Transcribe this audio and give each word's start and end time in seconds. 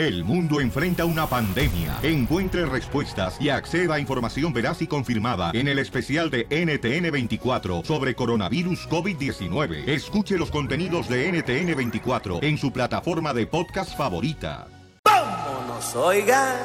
El 0.00 0.24
mundo 0.24 0.62
enfrenta 0.62 1.04
una 1.04 1.26
pandemia. 1.26 1.98
Encuentre 2.02 2.64
respuestas 2.64 3.38
y 3.38 3.50
acceda 3.50 3.96
a 3.96 4.00
información 4.00 4.50
veraz 4.50 4.80
y 4.80 4.86
confirmada 4.86 5.50
en 5.52 5.68
el 5.68 5.78
especial 5.78 6.30
de 6.30 6.48
NTN24 6.48 7.84
sobre 7.84 8.14
coronavirus 8.14 8.88
COVID-19. 8.88 9.86
Escuche 9.86 10.38
los 10.38 10.50
contenidos 10.50 11.06
de 11.06 11.30
NTN24 11.30 12.42
en 12.42 12.56
su 12.56 12.72
plataforma 12.72 13.34
de 13.34 13.46
podcast 13.46 13.94
favorita. 13.94 14.68
¡Vámonos, 15.04 15.94
oiga! 15.94 16.56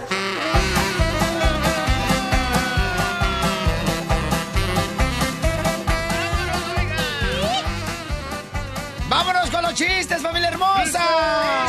¡Vámonos 9.10 9.50
con 9.50 9.62
los 9.62 9.74
chistes, 9.74 10.22
familia 10.22 10.48
hermosa! 10.48 11.65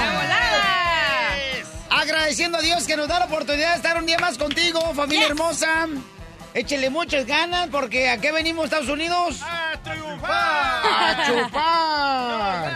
Agradeciendo 2.37 2.59
a 2.59 2.61
Dios 2.61 2.87
que 2.87 2.96
nos 2.98 3.09
da 3.09 3.18
la 3.21 3.25
oportunidad 3.25 3.71
de 3.71 3.76
estar 3.76 3.96
un 3.96 4.04
día 4.04 4.18
más 4.18 4.36
contigo, 4.36 4.93
familia 4.93 5.29
hermosa. 5.29 5.86
Échele 6.53 6.90
muchas 6.90 7.25
ganas 7.25 7.68
porque 7.68 8.11
¿a 8.11 8.21
qué 8.21 8.31
venimos, 8.31 8.67
Estados 8.67 8.90
Unidos? 8.90 9.40
¡A 9.43 9.72
triunfar! 9.82 10.82
¡A 10.85 11.26
chupar! 11.49 12.72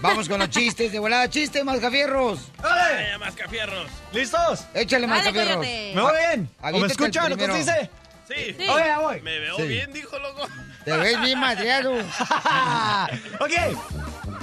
Vamos 0.00 0.28
con 0.28 0.38
los 0.38 0.50
chistes 0.50 0.92
de 0.92 1.00
volada. 1.00 1.28
¡Chiste, 1.28 1.64
mascafierros! 1.64 2.52
¡Dale! 2.62 3.18
mascafierros! 3.18 3.90
¿Listos? 4.12 4.60
Échale, 4.72 5.08
Dale, 5.08 5.10
mascafierros. 5.18 5.58
¿Me 5.58 6.00
voy 6.00 6.12
bien? 6.16 6.48
¿O 6.62 6.78
me 6.78 6.86
escuchan? 6.86 7.30
¿No 7.30 7.36
primero. 7.36 7.56
dice? 7.56 7.90
Sí. 8.28 8.54
Sí. 8.56 8.68
Oye, 8.68 8.84
ya 8.86 8.98
voy. 9.00 9.20
Me 9.22 9.40
veo 9.40 9.56
Sí. 9.56 9.62
bien, 9.64 9.92
dijo 9.92 10.16
loco. 10.20 10.46
Te 10.84 10.92
ves 10.92 11.20
bien 11.22 11.40
madreado. 11.40 11.92
ok. 13.40 13.52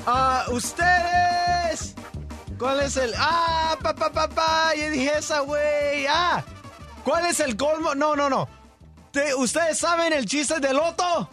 Ah, 0.05 0.43
ustedes. 0.49 1.95
¿Cuál 2.61 2.79
es 2.81 2.95
el. 2.95 3.11
Ah, 3.17 3.75
pa, 3.81 3.95
pa, 3.95 4.11
pa, 4.11 4.29
pa. 4.29 4.75
Ya 4.77 4.87
dije 4.91 5.17
esa, 5.17 5.39
güey. 5.39 6.05
Ah. 6.07 6.43
¿Cuál 7.03 7.25
es 7.25 7.39
el 7.39 7.57
colmo? 7.57 7.95
No, 7.95 8.15
no, 8.15 8.29
no. 8.29 8.47
Te- 9.11 9.33
¿Ustedes 9.33 9.79
saben 9.79 10.13
el 10.13 10.27
chiste 10.27 10.59
del 10.59 10.75
loto? 10.77 11.27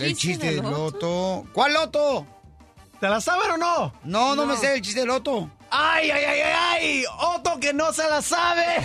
El 0.00 0.16
chiste 0.16 0.46
del 0.52 0.62
loto. 0.62 1.44
¿Cuál 1.52 1.74
loto? 1.74 2.26
¿Te 2.98 3.06
la 3.06 3.20
saben 3.20 3.50
o 3.50 3.56
no? 3.58 3.92
No, 4.04 4.34
no, 4.34 4.46
me 4.46 4.56
sé 4.56 4.72
el 4.76 4.80
chiste 4.80 5.00
del 5.00 5.08
loto. 5.10 5.50
¡Ay, 5.70 6.10
ay, 6.10 6.24
ay, 6.24 6.40
ay, 6.40 6.52
ay! 6.72 7.04
¡Otto 7.18 7.60
que 7.60 7.74
no 7.74 7.92
se 7.92 8.08
la 8.08 8.22
sabe! 8.22 8.64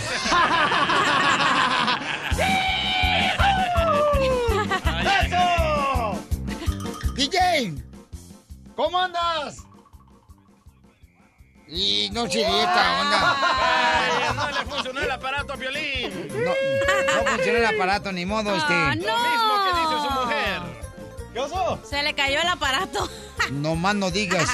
¡Eso! 5.24 6.18
DJ, 7.14 7.74
¿cómo 8.76 8.98
andas? 8.98 9.56
Y 11.70 12.10
no 12.12 12.28
se 12.28 12.40
esta 12.40 13.00
onda. 13.00 13.36
Ay, 13.40 14.34
no 14.34 14.50
le 14.50 14.64
funcionó 14.66 15.00
el 15.00 15.10
aparato 15.10 15.52
a 15.52 15.56
Piolín. 15.56 16.28
No, 16.28 16.50
no 17.14 17.30
funciona 17.30 17.58
el 17.58 17.66
aparato, 17.66 18.12
ni 18.12 18.26
modo, 18.26 18.56
este. 18.56 18.72
Ah, 18.74 18.94
no. 18.96 19.06
Lo 19.06 19.18
mismo 19.18 19.54
que 19.64 19.80
dice 19.80 20.08
su 20.08 20.20
mujer. 20.20 20.80
¿Qué 21.32 21.40
pasó? 21.40 21.80
Se 21.88 22.02
le 22.02 22.14
cayó 22.14 22.40
el 22.40 22.48
aparato. 22.48 23.08
No 23.52 23.76
más 23.76 23.94
no 23.94 24.10
digas. 24.10 24.48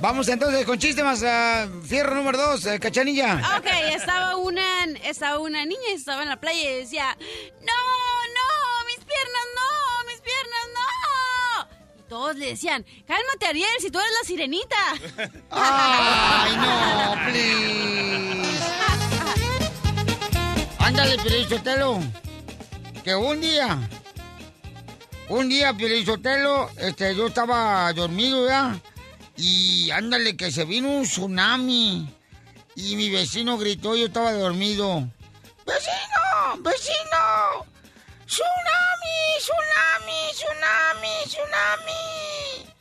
Vamos 0.00 0.28
entonces 0.28 0.64
con 0.66 0.78
chiste 0.78 1.02
más 1.02 1.22
ah, 1.22 1.66
fierro 1.86 2.14
número 2.14 2.38
dos, 2.38 2.64
eh, 2.66 2.78
cachanilla. 2.78 3.40
Ok, 3.58 3.66
estaba 3.94 4.36
una, 4.36 4.84
estaba 5.04 5.38
una 5.38 5.64
niña 5.64 5.90
y 5.90 5.94
estaba 5.94 6.22
en 6.22 6.28
la 6.28 6.36
playa 6.38 6.60
y 6.60 6.74
decía, 6.80 7.16
no, 7.60 7.72
no, 8.34 8.86
mis 8.86 8.96
piernas 8.96 9.44
no, 9.56 9.99
todos 12.10 12.34
le 12.34 12.46
decían, 12.48 12.84
cálmate 13.06 13.46
Ariel, 13.46 13.70
si 13.78 13.88
tú 13.88 14.00
eres 14.00 14.10
la 14.20 14.26
sirenita. 14.26 14.76
Ay, 15.52 16.56
no, 16.56 17.14
please. 17.24 18.60
Ándale, 20.80 21.18
Pielichotelo. 21.18 22.00
Que 23.04 23.14
un 23.14 23.40
día, 23.40 23.88
un 25.28 25.48
día, 25.48 25.72
Pielichotelo, 25.72 26.68
este, 26.78 27.14
yo 27.14 27.28
estaba 27.28 27.92
dormido 27.92 28.48
ya. 28.48 28.76
Y 29.36 29.92
ándale, 29.92 30.36
que 30.36 30.50
se 30.50 30.64
vino 30.64 30.88
un 30.90 31.04
tsunami. 31.04 32.12
Y 32.74 32.96
mi 32.96 33.08
vecino 33.08 33.56
gritó, 33.56 33.94
yo 33.94 34.06
estaba 34.06 34.32
dormido. 34.32 35.08
¡Vecino! 35.64 36.58
¡Vecino! 36.58 37.79
¡Tsunami! 38.30 39.18
¡Tsunami! 39.40 40.20
¡Tsunami! 40.32 41.14
¡Tsunami! 41.26 42.72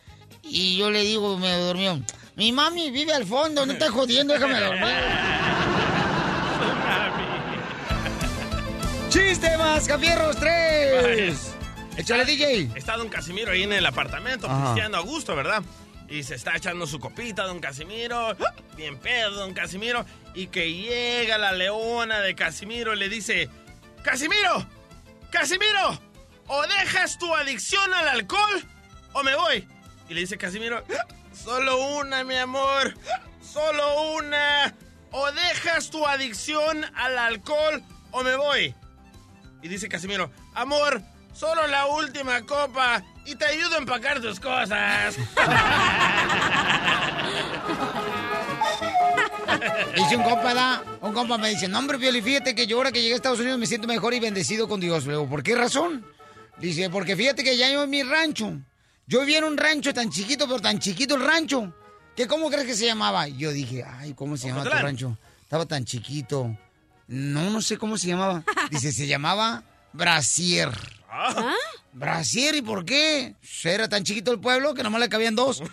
Y 0.44 0.78
yo 0.78 0.92
le 0.92 1.02
digo, 1.02 1.38
me 1.38 1.58
durmió. 1.58 2.00
Mi 2.36 2.52
mami 2.52 2.92
vive 2.92 3.14
al 3.14 3.26
fondo, 3.26 3.66
no 3.66 3.74
estás 3.74 3.90
jodiendo, 3.90 4.34
déjame 4.34 4.60
dormir. 4.60 4.96
¡Chiste 9.10 9.58
más, 9.58 9.88
Capierros 9.88 10.38
3! 10.38 11.56
Échale, 11.98 12.26
DJ. 12.26 12.70
Está 12.76 12.96
don 12.96 13.10
Casimiro 13.10 13.52
ahí 13.52 13.64
en 13.64 13.74
el 13.74 13.86
apartamento, 13.86 14.48
Ajá. 14.48 14.74
pisteando 14.74 14.98
a 15.00 15.02
gusto, 15.02 15.36
¿verdad? 15.36 15.64
Y 16.08 16.24
se 16.24 16.36
está 16.36 16.56
echando 16.56 16.86
su 16.86 17.00
copita, 17.00 17.44
don 17.44 17.60
Casimiro. 17.60 18.38
Bien 18.78 18.98
pedo, 19.00 19.32
don 19.32 19.54
Casimiro. 19.54 20.06
Y 20.36 20.48
que 20.48 20.72
llega 20.72 21.38
la 21.38 21.52
leona 21.52 22.20
de 22.20 22.36
Casimiro 22.36 22.94
y 22.94 23.00
le 23.00 23.10
dice: 23.10 23.50
¡Casimiro! 24.04 24.66
¡Casimiro! 25.32 26.00
O 26.48 26.62
dejas 26.64 27.18
tu 27.18 27.34
adicción 27.36 27.94
al 27.94 28.08
alcohol 28.08 28.64
o 29.14 29.24
me 29.24 29.36
voy. 29.36 29.68
Y 30.10 30.14
le 30.14 30.22
dice 30.22 30.38
Casimiro: 30.38 30.84
Solo 31.34 31.78
una, 31.98 32.24
mi 32.24 32.36
amor. 32.36 32.96
Solo 33.42 34.14
una. 34.14 34.74
O 35.12 35.32
dejas 35.32 35.90
tu 35.90 36.06
adicción 36.06 36.86
al 36.96 37.18
alcohol 37.18 37.84
o 38.12 38.24
me 38.24 38.36
voy. 38.36 38.76
Y 39.62 39.68
dice 39.68 39.90
Casimiro, 39.90 40.32
amor, 40.54 41.02
solo 41.34 41.68
la 41.68 41.88
última 41.88 42.46
copa 42.46 43.04
y 43.26 43.36
te 43.36 43.46
ayudo 43.46 43.76
a 43.76 43.80
empacar 43.80 44.22
tus 44.22 44.40
cosas. 44.40 45.18
Dice 49.96 50.16
un 50.16 50.24
compa, 50.24 50.54
da, 50.54 50.84
un 51.02 51.14
compa 51.14 51.38
me 51.38 51.50
dice, 51.50 51.68
no 51.68 51.80
hombre, 51.80 51.98
Pioli, 51.98 52.22
fíjate 52.22 52.56
que 52.56 52.68
yo 52.68 52.78
ahora 52.78 52.92
que 52.92 53.02
llegué 53.02 53.14
a 53.14 53.16
Estados 53.18 53.40
Unidos 53.40 53.60
me 53.60 53.66
siento 53.66 53.88
mejor 53.88 54.14
y 54.14 54.20
bendecido 54.20 54.68
con 54.68 54.80
Dios. 54.80 55.06
Le 55.06 55.14
digo, 55.14 55.28
¿por 55.28 55.44
qué 55.44 55.56
razón? 55.56 56.06
Dice, 56.58 56.90
porque 56.90 57.16
fíjate 57.16 57.44
que 57.44 57.56
ya 57.58 57.72
yo 57.72 57.84
en 57.84 57.90
mi 57.90 58.04
rancho, 58.04 58.54
yo 59.08 59.22
vivía 59.22 59.40
en 59.40 59.46
un 59.46 59.58
rancho 59.58 59.94
tan 59.94 60.10
chiquito, 60.10 60.48
pero 60.48 60.60
tan 60.60 60.80
chiquito 60.80 61.16
el 61.16 61.26
rancho, 61.26 61.74
que 62.16 62.28
¿cómo 62.28 62.50
crees 62.50 62.66
que 62.66 62.76
se 62.76 62.86
llamaba? 62.86 63.28
Y 63.30 63.38
Yo 63.38 63.52
dije, 63.52 63.84
ay, 63.84 64.14
¿cómo 64.14 64.36
se 64.38 64.48
llama 64.50 64.64
tu 64.64 64.70
rancho? 64.70 65.18
Estaba 65.42 65.66
tan 65.66 65.86
chiquito. 65.86 66.56
No, 67.08 67.50
no 67.50 67.62
sé 67.62 67.78
cómo 67.78 67.98
se 67.98 68.08
llamaba. 68.08 68.44
Dice, 68.70 68.92
se 68.92 69.08
llamaba 69.08 69.64
Brasier. 69.94 70.70
Ah, 71.10 71.56
Brasier, 71.92 72.56
¿y 72.56 72.62
por 72.62 72.86
qué? 72.86 73.36
Era 73.64 73.90
tan 73.90 74.04
chiquito 74.04 74.32
el 74.32 74.40
pueblo 74.40 74.76
que 74.76 74.84
nomás 74.84 75.02
le 75.02 75.10
cabían 75.10 75.36
dos. 75.36 75.64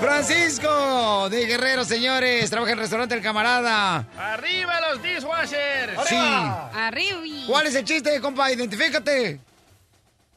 Francisco 0.00 1.28
de 1.30 1.46
Guerrero, 1.46 1.84
señores. 1.84 2.50
Trabaja 2.50 2.72
en 2.72 2.78
el 2.78 2.82
restaurante 2.82 3.14
El 3.14 3.22
Camarada. 3.22 4.06
¡Arriba 4.18 4.80
los 4.90 5.02
dishwashers! 5.02 6.00
Sí. 6.06 6.16
Arriba. 6.16 7.20
¿Cuál 7.48 7.66
es 7.66 7.74
el 7.74 7.84
chiste, 7.84 8.20
compa? 8.20 8.50
Identifícate. 8.52 9.40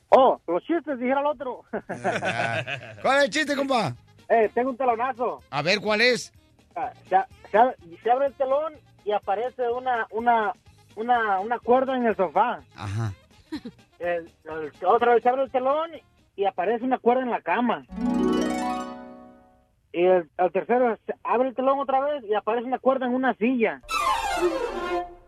Oh, 0.09 0.39
los 0.47 0.63
chistes, 0.63 0.97
dijera 0.99 1.19
el 1.21 1.27
otro. 1.27 1.63
¿Cuál 3.01 3.17
es 3.19 3.23
el 3.25 3.29
chiste, 3.29 3.55
compa? 3.55 3.93
eh, 4.29 4.49
tengo 4.53 4.69
un 4.71 4.77
telonazo. 4.77 5.41
A 5.49 5.61
ver, 5.61 5.79
¿cuál 5.79 6.01
es? 6.01 6.31
Ah, 6.75 6.91
Se, 7.09 7.17
se- 7.51 7.97
se 8.03 8.11
abre 8.11 8.27
el 8.27 8.33
telón 8.33 8.73
y 9.05 9.11
aparece 9.11 9.67
una, 9.69 10.07
una, 10.11 10.53
una, 10.95 11.39
una 11.39 11.59
cuerda 11.59 11.95
en 11.95 12.05
el 12.05 12.15
sofá. 12.15 12.59
Ajá. 12.75 13.11
El- 13.99 14.31
el- 14.45 14.71
otra 14.85 15.13
vez 15.13 15.23
se 15.23 15.29
abre 15.29 15.43
el 15.43 15.51
telón 15.51 15.91
y 16.39 16.45
aparece 16.45 16.85
una 16.85 16.97
cuerda 16.99 17.23
en 17.23 17.31
la 17.31 17.41
cama. 17.41 17.85
Y 19.91 20.05
el, 20.05 20.29
el 20.37 20.51
tercero 20.53 20.97
abre 21.21 21.49
el 21.49 21.55
telón 21.55 21.79
otra 21.79 21.99
vez 21.99 22.23
y 22.23 22.33
aparece 22.33 22.65
una 22.65 22.79
cuerda 22.79 23.07
en 23.07 23.13
una 23.13 23.33
silla. 23.33 23.81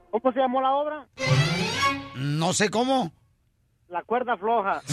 ¿Cómo 0.09 0.31
se 0.31 0.39
llamó 0.39 0.61
la 0.61 0.71
obra? 0.71 1.05
No 2.15 2.53
sé 2.53 2.69
cómo. 2.69 3.11
La 3.89 4.03
cuerda 4.03 4.37
floja. 4.37 4.81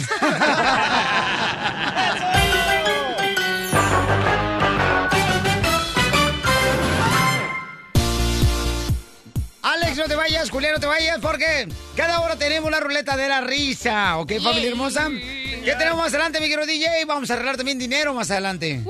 Alex, 9.61 9.97
no 9.97 10.05
te 10.05 10.15
vayas, 10.15 10.49
Julián, 10.49 10.73
no 10.73 10.79
te 10.81 10.87
vayas, 10.87 11.19
porque 11.19 11.69
cada 11.95 12.19
hora 12.19 12.35
tenemos 12.35 12.69
la 12.71 12.81
ruleta 12.81 13.15
de 13.15 13.29
la 13.29 13.39
risa, 13.39 14.17
¿ok, 14.17 14.33
familia 14.43 14.69
hermosa? 14.71 15.09
¿Qué 15.69 15.75
tenemos 15.75 15.99
más 15.99 16.11
adelante, 16.15 16.39
mi 16.39 16.47
querido 16.47 16.65
DJ? 16.65 17.05
Vamos 17.05 17.29
a 17.29 17.35
arreglar 17.35 17.55
también 17.55 17.77
dinero 17.77 18.11
más 18.15 18.31
adelante. 18.31 18.83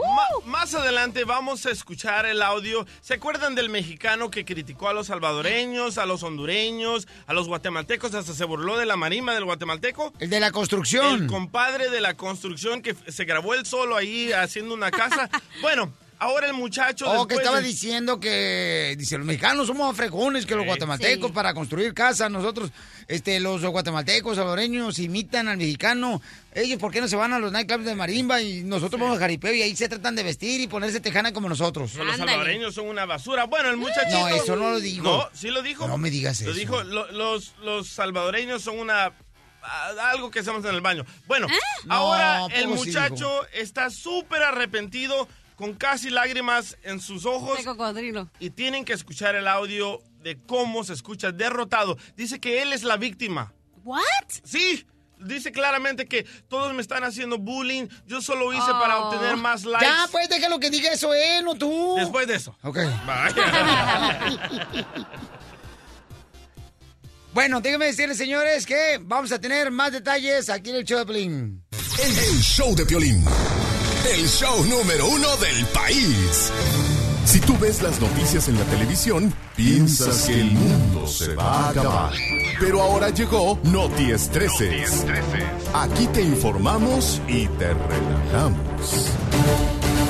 Más 0.45 0.73
adelante 0.73 1.25
vamos 1.25 1.65
a 1.65 1.71
escuchar 1.71 2.25
el 2.25 2.41
audio. 2.41 2.87
¿Se 3.01 3.15
acuerdan 3.15 3.53
del 3.53 3.67
mexicano 3.67 4.31
que 4.31 4.45
criticó 4.45 4.87
a 4.87 4.93
los 4.93 5.07
salvadoreños, 5.07 5.97
a 5.97 6.05
los 6.05 6.23
hondureños, 6.23 7.05
a 7.27 7.33
los 7.33 7.49
guatemaltecos? 7.49 8.13
Hasta 8.13 8.33
se 8.33 8.45
burló 8.45 8.77
de 8.77 8.85
la 8.85 8.95
marima 8.95 9.33
del 9.33 9.43
guatemalteco. 9.43 10.13
El 10.19 10.29
de 10.29 10.39
la 10.39 10.51
construcción. 10.51 11.23
El 11.23 11.27
compadre 11.27 11.89
de 11.89 11.99
la 11.99 12.13
construcción 12.13 12.81
que 12.81 12.95
se 13.09 13.25
grabó 13.25 13.55
él 13.55 13.65
solo 13.65 13.97
ahí 13.97 14.31
haciendo 14.31 14.73
una 14.73 14.89
casa. 14.89 15.29
bueno, 15.61 15.91
ahora 16.17 16.47
el 16.47 16.53
muchacho. 16.53 17.11
Oh, 17.11 17.27
que 17.27 17.35
estaba 17.35 17.57
de- 17.59 17.67
diciendo 17.67 18.21
que, 18.21 18.95
dice, 18.97 19.17
los 19.17 19.27
mexicanos 19.27 19.67
somos 19.67 19.93
fregones 19.97 20.45
que 20.45 20.55
los 20.55 20.65
guatemaltecos 20.65 21.27
Sí. 21.27 21.33
para 21.33 21.53
construir 21.53 21.93
casas. 21.93 22.31
Nosotros, 22.31 22.71
este, 23.09 23.39
los 23.41 23.65
guatemaltecos, 23.65 24.37
salvadoreños, 24.37 24.97
imitan 24.99 25.49
al 25.49 25.57
mexicano. 25.57 26.21
Ellos, 26.55 26.79
¿por 26.79 26.91
qué 26.91 26.99
no 26.99 27.07
se 27.07 27.15
van 27.15 27.31
a 27.33 27.39
los 27.39 27.51
nightclubs 27.51 27.85
de 27.85 27.93
marimba 27.95 28.41
y 28.41 28.63
nosotros 28.63 28.99
vamos 28.99 29.17
a 29.17 29.19
jaripeo 29.19 29.53
y 29.53 29.61
ahí 29.61 29.75
se 29.75 29.87
tratan 29.87 30.15
de 30.15 30.23
vestir 30.23 30.59
y 30.61 30.67
ponerse 30.67 30.99
tejana 30.99 31.31
como 31.31 31.47
nosotros? 31.47 31.93
Los 31.93 32.17
salvadoreños 32.17 32.73
son 32.73 32.87
una 32.87 33.05
basura. 33.05 33.45
Bueno, 33.45 33.69
el 33.69 33.77
muchachito. 33.77 34.19
No, 34.19 34.27
eso 34.29 34.55
no 34.55 34.71
lo 34.71 34.79
dijo. 34.79 35.03
No, 35.03 35.29
sí 35.33 35.49
lo 35.49 35.61
dijo. 35.61 35.87
No 35.87 35.97
me 35.99 36.09
digas 36.09 36.41
Lo 36.41 36.49
eso. 36.51 36.59
dijo. 36.59 36.83
lo- 36.83 37.11
los, 37.11 37.53
los 37.63 37.87
salvadoreños 37.89 38.63
son 38.63 38.79
una. 38.79 39.13
Algo 40.01 40.31
que 40.31 40.39
hacemos 40.39 40.63
en 40.65 40.73
el 40.73 40.81
baño. 40.81 41.05
Bueno, 41.27 41.45
ahora 41.89 42.39
No, 42.39 42.49
el 42.49 42.61
sí 42.63 42.67
muchacho 42.67 43.45
está 43.53 43.89
súper 43.89 44.41
arrepentido, 44.41 45.27
con 45.55 45.73
casi 45.75 46.09
lágrimas 46.09 46.77
en 46.83 46.99
sus 46.99 47.25
ojos. 47.25 47.57
De 47.59 47.65
cocodrilo. 47.65 48.29
Y 48.39 48.49
tienen 48.51 48.85
que 48.85 48.93
escuchar 48.93 49.35
el 49.35 49.47
audio 49.47 50.01
de 50.23 50.37
cómo 50.47 50.83
se 50.83 50.93
escucha 50.93 51.31
derrotado. 51.31 51.97
Dice 52.15 52.39
que 52.39 52.61
él 52.61 52.73
es 52.73 52.83
la 52.83 52.97
víctima. 52.97 53.53
¿What? 53.83 53.99
Sí, 54.43 54.85
dice 55.19 55.51
claramente 55.51 56.07
que 56.07 56.23
todos 56.47 56.73
me 56.73 56.81
están 56.81 57.03
haciendo 57.03 57.37
bullying. 57.37 57.87
Yo 58.05 58.21
solo 58.21 58.51
hice 58.53 58.71
para 58.71 58.99
Oh. 58.99 59.09
obtener 59.09 59.37
más 59.37 59.63
likes. 59.65 59.85
Ya, 59.85 60.07
pues 60.11 60.27
déjalo 60.29 60.59
que 60.59 60.69
diga 60.69 60.91
eso 60.91 61.13
él, 61.13 61.43
no 61.45 61.55
tú. 61.55 61.95
Después 61.97 62.27
de 62.27 62.35
eso. 62.35 62.55
Ok. 62.63 62.79
Bueno, 67.31 67.61
déjenme 67.61 67.85
decirles, 67.85 68.17
señores, 68.17 68.65
que 68.65 68.99
vamos 69.01 69.31
a 69.31 69.39
tener 69.39 69.69
más 69.71 69.91
detalles 69.91 70.49
aquí 70.49 70.71
en 70.71 70.77
el 70.77 70.83
show 70.83 70.97
de 70.99 71.05
Pelín. 71.05 71.63
El, 72.03 72.17
el 72.17 72.41
show 72.41 72.75
de 72.75 72.85
Piolín. 72.85 73.23
El 74.11 74.27
show 74.27 74.65
número 74.65 75.07
uno 75.07 75.37
del 75.37 75.63
país. 75.67 76.51
Si 77.29 77.39
tú 77.41 77.55
ves 77.59 77.83
las 77.83 78.01
noticias 78.01 78.47
en 78.47 78.57
la 78.57 78.63
televisión, 78.63 79.31
piensas 79.55 80.25
que 80.25 80.41
el 80.41 80.49
mundo 80.49 81.05
se 81.05 81.35
va 81.35 81.43
a 81.43 81.69
acabar. 81.69 82.11
Pero 82.59 82.81
ahora 82.81 83.09
llegó 83.09 83.59
Noti 83.65 84.09
Estreses. 84.09 85.05
Aquí 85.71 86.07
te 86.07 86.23
informamos 86.23 87.21
y 87.27 87.45
te 87.45 87.71
relajamos. 87.71 89.11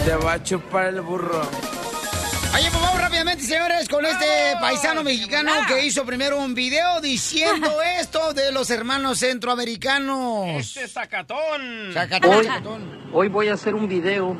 Te 0.06 0.16
va 0.16 0.32
a 0.32 0.44
chupar 0.44 0.86
el 0.86 1.02
burro. 1.02 1.42
Oye, 1.42 2.72
pues 2.72 2.82
vamos 2.82 3.02
rápidamente, 3.02 3.44
señores, 3.44 3.90
con 3.90 4.06
este 4.06 4.56
paisano 4.62 5.04
mexicano 5.04 5.52
que 5.68 5.86
hizo 5.86 6.06
primero 6.06 6.42
un 6.42 6.56
video 6.56 7.02
diciendo 7.02 7.82
esto 8.00 8.34
de 8.34 8.54
los 8.54 8.70
hermanos 8.70 9.20
centroamericanos. 9.20 10.46
Este 10.48 10.88
sacatón. 10.88 11.92
Sacatón, 11.94 13.10
Hoy, 13.12 13.28
voy 13.28 13.50
a 13.50 13.56
hacer 13.56 13.76
un 13.76 13.90
video 13.90 14.38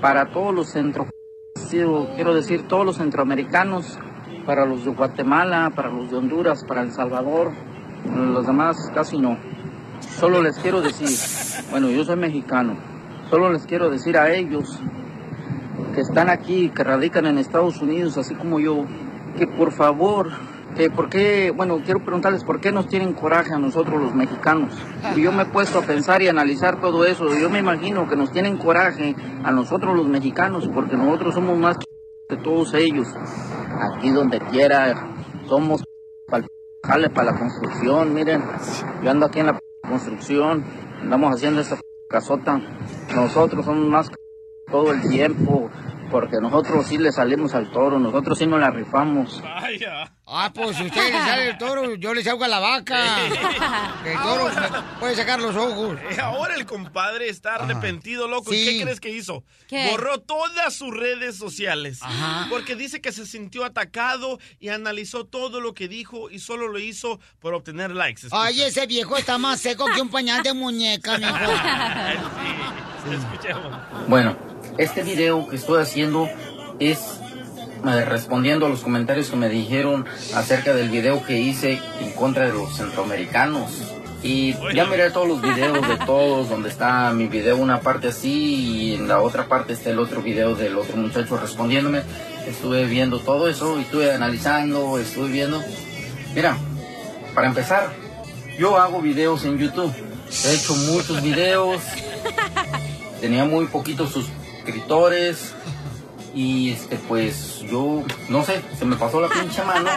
para 0.00 0.32
todos 0.32 0.54
los 0.54 0.74
Quiero 1.70 2.34
decir, 2.34 2.68
todos 2.68 2.84
los 2.84 2.98
centroamericanos, 2.98 3.98
para 4.44 4.66
los 4.66 4.84
de 4.84 4.90
Guatemala, 4.90 5.72
para 5.74 5.88
los 5.88 6.10
de 6.10 6.18
Honduras, 6.18 6.64
para 6.64 6.82
El 6.82 6.92
Salvador, 6.92 7.52
los 8.14 8.46
demás 8.46 8.90
casi 8.94 9.18
no. 9.18 9.38
Solo 10.00 10.42
les 10.42 10.58
quiero 10.58 10.82
decir, 10.82 11.08
bueno, 11.70 11.88
yo 11.88 12.04
soy 12.04 12.16
mexicano, 12.16 12.76
solo 13.30 13.50
les 13.50 13.66
quiero 13.66 13.88
decir 13.88 14.18
a 14.18 14.32
ellos 14.32 14.78
que 15.94 16.02
están 16.02 16.28
aquí, 16.28 16.68
que 16.68 16.84
radican 16.84 17.26
en 17.26 17.38
Estados 17.38 17.80
Unidos, 17.80 18.18
así 18.18 18.34
como 18.34 18.60
yo, 18.60 18.84
que 19.38 19.46
por 19.46 19.72
favor, 19.72 20.30
que 20.76 20.90
por 20.90 21.08
qué, 21.08 21.50
bueno, 21.50 21.80
quiero 21.84 22.00
preguntarles 22.00 22.44
por 22.44 22.60
qué 22.60 22.72
nos 22.72 22.88
tienen 22.88 23.12
coraje 23.12 23.52
a 23.52 23.58
nosotros 23.58 24.00
los 24.00 24.14
mexicanos. 24.14 24.74
Yo 25.16 25.32
me 25.32 25.44
he 25.44 25.46
puesto 25.46 25.78
a 25.78 25.82
pensar 25.82 26.22
y 26.22 26.28
analizar 26.28 26.80
todo 26.80 27.04
eso. 27.04 27.26
Yo 27.36 27.48
me 27.50 27.60
imagino 27.60 28.08
que 28.08 28.16
nos 28.16 28.32
tienen 28.32 28.56
coraje 28.56 29.14
a 29.44 29.50
nosotros 29.52 29.96
los 29.96 30.08
mexicanos, 30.08 30.68
porque 30.72 30.96
nosotros 30.96 31.34
somos 31.34 31.58
más 31.58 31.78
que 32.28 32.36
todos 32.36 32.74
ellos. 32.74 33.08
Aquí 33.80 34.10
donde 34.10 34.40
quiera, 34.40 35.08
somos 35.48 35.84
para 36.28 36.44
para 37.14 37.32
la 37.32 37.38
construcción, 37.38 38.12
miren, 38.12 38.42
yo 39.02 39.10
ando 39.10 39.24
aquí 39.26 39.40
en 39.40 39.46
la 39.46 39.60
construcción, 39.88 40.64
andamos 41.00 41.34
haciendo 41.34 41.62
esta 41.62 41.78
casota. 42.08 42.60
Nosotros 43.14 43.64
somos 43.64 43.88
más 43.88 44.10
todo 44.70 44.92
el 44.92 45.00
tiempo, 45.08 45.70
porque 46.14 46.36
nosotros 46.40 46.86
sí 46.86 46.96
le 46.96 47.10
salimos 47.10 47.56
al 47.56 47.72
toro, 47.72 47.98
nosotros 47.98 48.38
sí 48.38 48.46
nos 48.46 48.60
la 48.60 48.70
rifamos. 48.70 49.42
Vaya. 49.42 50.12
Ah, 50.28 50.48
pues 50.54 50.76
si 50.76 50.84
usted 50.84 51.10
le 51.12 51.18
sale 51.18 51.48
el 51.50 51.58
toro, 51.58 51.96
yo 51.96 52.14
le 52.14 52.22
salgo 52.22 52.44
a 52.44 52.48
la 52.48 52.60
vaca. 52.60 53.16
El 54.06 54.16
toro 54.22 54.44
me 54.44 54.98
puede 55.00 55.16
sacar 55.16 55.40
los 55.40 55.56
ojos. 55.56 55.98
Eh, 56.08 56.16
Ahora 56.20 56.54
el 56.54 56.66
compadre 56.66 57.28
está 57.28 57.56
arrepentido, 57.56 58.28
loco. 58.28 58.54
¿Y 58.54 58.58
Sí. 58.58 58.64
qué 58.78 58.84
crees 58.84 59.00
que 59.00 59.10
hizo? 59.10 59.42
¿Qué? 59.66 59.90
Borró 59.90 60.20
todas 60.20 60.72
sus 60.72 60.94
redes 60.96 61.36
sociales. 61.36 61.98
Ajá. 62.00 62.46
Porque 62.48 62.76
dice 62.76 63.00
que 63.00 63.10
se 63.10 63.26
sintió 63.26 63.64
atacado 63.64 64.38
y 64.60 64.68
analizó 64.68 65.24
todo 65.26 65.60
lo 65.60 65.74
que 65.74 65.88
dijo 65.88 66.30
y 66.30 66.38
solo 66.38 66.68
lo 66.68 66.78
hizo 66.78 67.18
por 67.40 67.54
obtener 67.54 67.90
likes. 67.90 68.26
Escucha. 68.26 68.40
Ay, 68.44 68.62
ese 68.62 68.86
viejo 68.86 69.16
está 69.16 69.36
más 69.36 69.60
seco 69.60 69.86
que 69.92 70.00
un 70.00 70.10
pañal 70.10 70.44
de 70.44 70.52
muñeca, 70.54 71.18
mijo. 71.18 71.34
Sí, 73.04 73.14
escuchemos. 73.14 73.76
Bueno, 74.08 74.34
este 74.78 75.02
video 75.02 75.48
que 75.48 75.56
estoy 75.56 75.80
haciendo 75.80 76.28
es 76.78 77.20
eh, 77.86 78.04
respondiendo 78.04 78.66
a 78.66 78.68
los 78.68 78.80
comentarios 78.80 79.30
que 79.30 79.36
me 79.36 79.48
dijeron 79.48 80.04
acerca 80.34 80.74
del 80.74 80.88
video 80.88 81.22
que 81.22 81.38
hice 81.38 81.80
en 82.00 82.12
contra 82.12 82.46
de 82.46 82.52
los 82.52 82.76
centroamericanos. 82.76 83.92
Y 84.22 84.54
ya 84.74 84.86
miré 84.86 85.10
todos 85.10 85.28
los 85.28 85.42
videos 85.54 85.86
de 85.86 85.96
todos, 86.06 86.48
donde 86.48 86.70
está 86.70 87.12
mi 87.12 87.26
video 87.26 87.56
una 87.56 87.80
parte 87.80 88.08
así 88.08 88.54
y 88.54 88.94
en 88.94 89.06
la 89.06 89.20
otra 89.20 89.46
parte 89.48 89.74
está 89.74 89.90
el 89.90 89.98
otro 89.98 90.22
video 90.22 90.54
del 90.54 90.76
otro 90.78 90.96
muchacho 90.96 91.36
respondiéndome. 91.36 92.02
Estuve 92.46 92.86
viendo 92.86 93.20
todo 93.20 93.48
eso 93.48 93.78
y 93.78 93.82
estuve 93.82 94.12
analizando, 94.12 94.98
estuve 94.98 95.28
viendo. 95.28 95.62
Mira, 96.34 96.56
para 97.34 97.48
empezar, 97.48 97.92
yo 98.58 98.78
hago 98.78 99.00
videos 99.00 99.44
en 99.44 99.58
YouTube. 99.58 99.92
He 100.46 100.54
hecho 100.54 100.74
muchos 100.74 101.22
videos, 101.22 101.80
tenía 103.20 103.44
muy 103.44 103.66
poquitos 103.66 104.10
suscriptores 104.10 104.43
y 106.34 106.72
este 106.72 106.96
pues 106.96 107.60
yo 107.60 108.02
no 108.28 108.44
sé 108.44 108.60
se 108.76 108.84
me 108.84 108.96
pasó 108.96 109.20
la 109.20 109.28
pinche 109.28 109.62
mano 109.64 109.88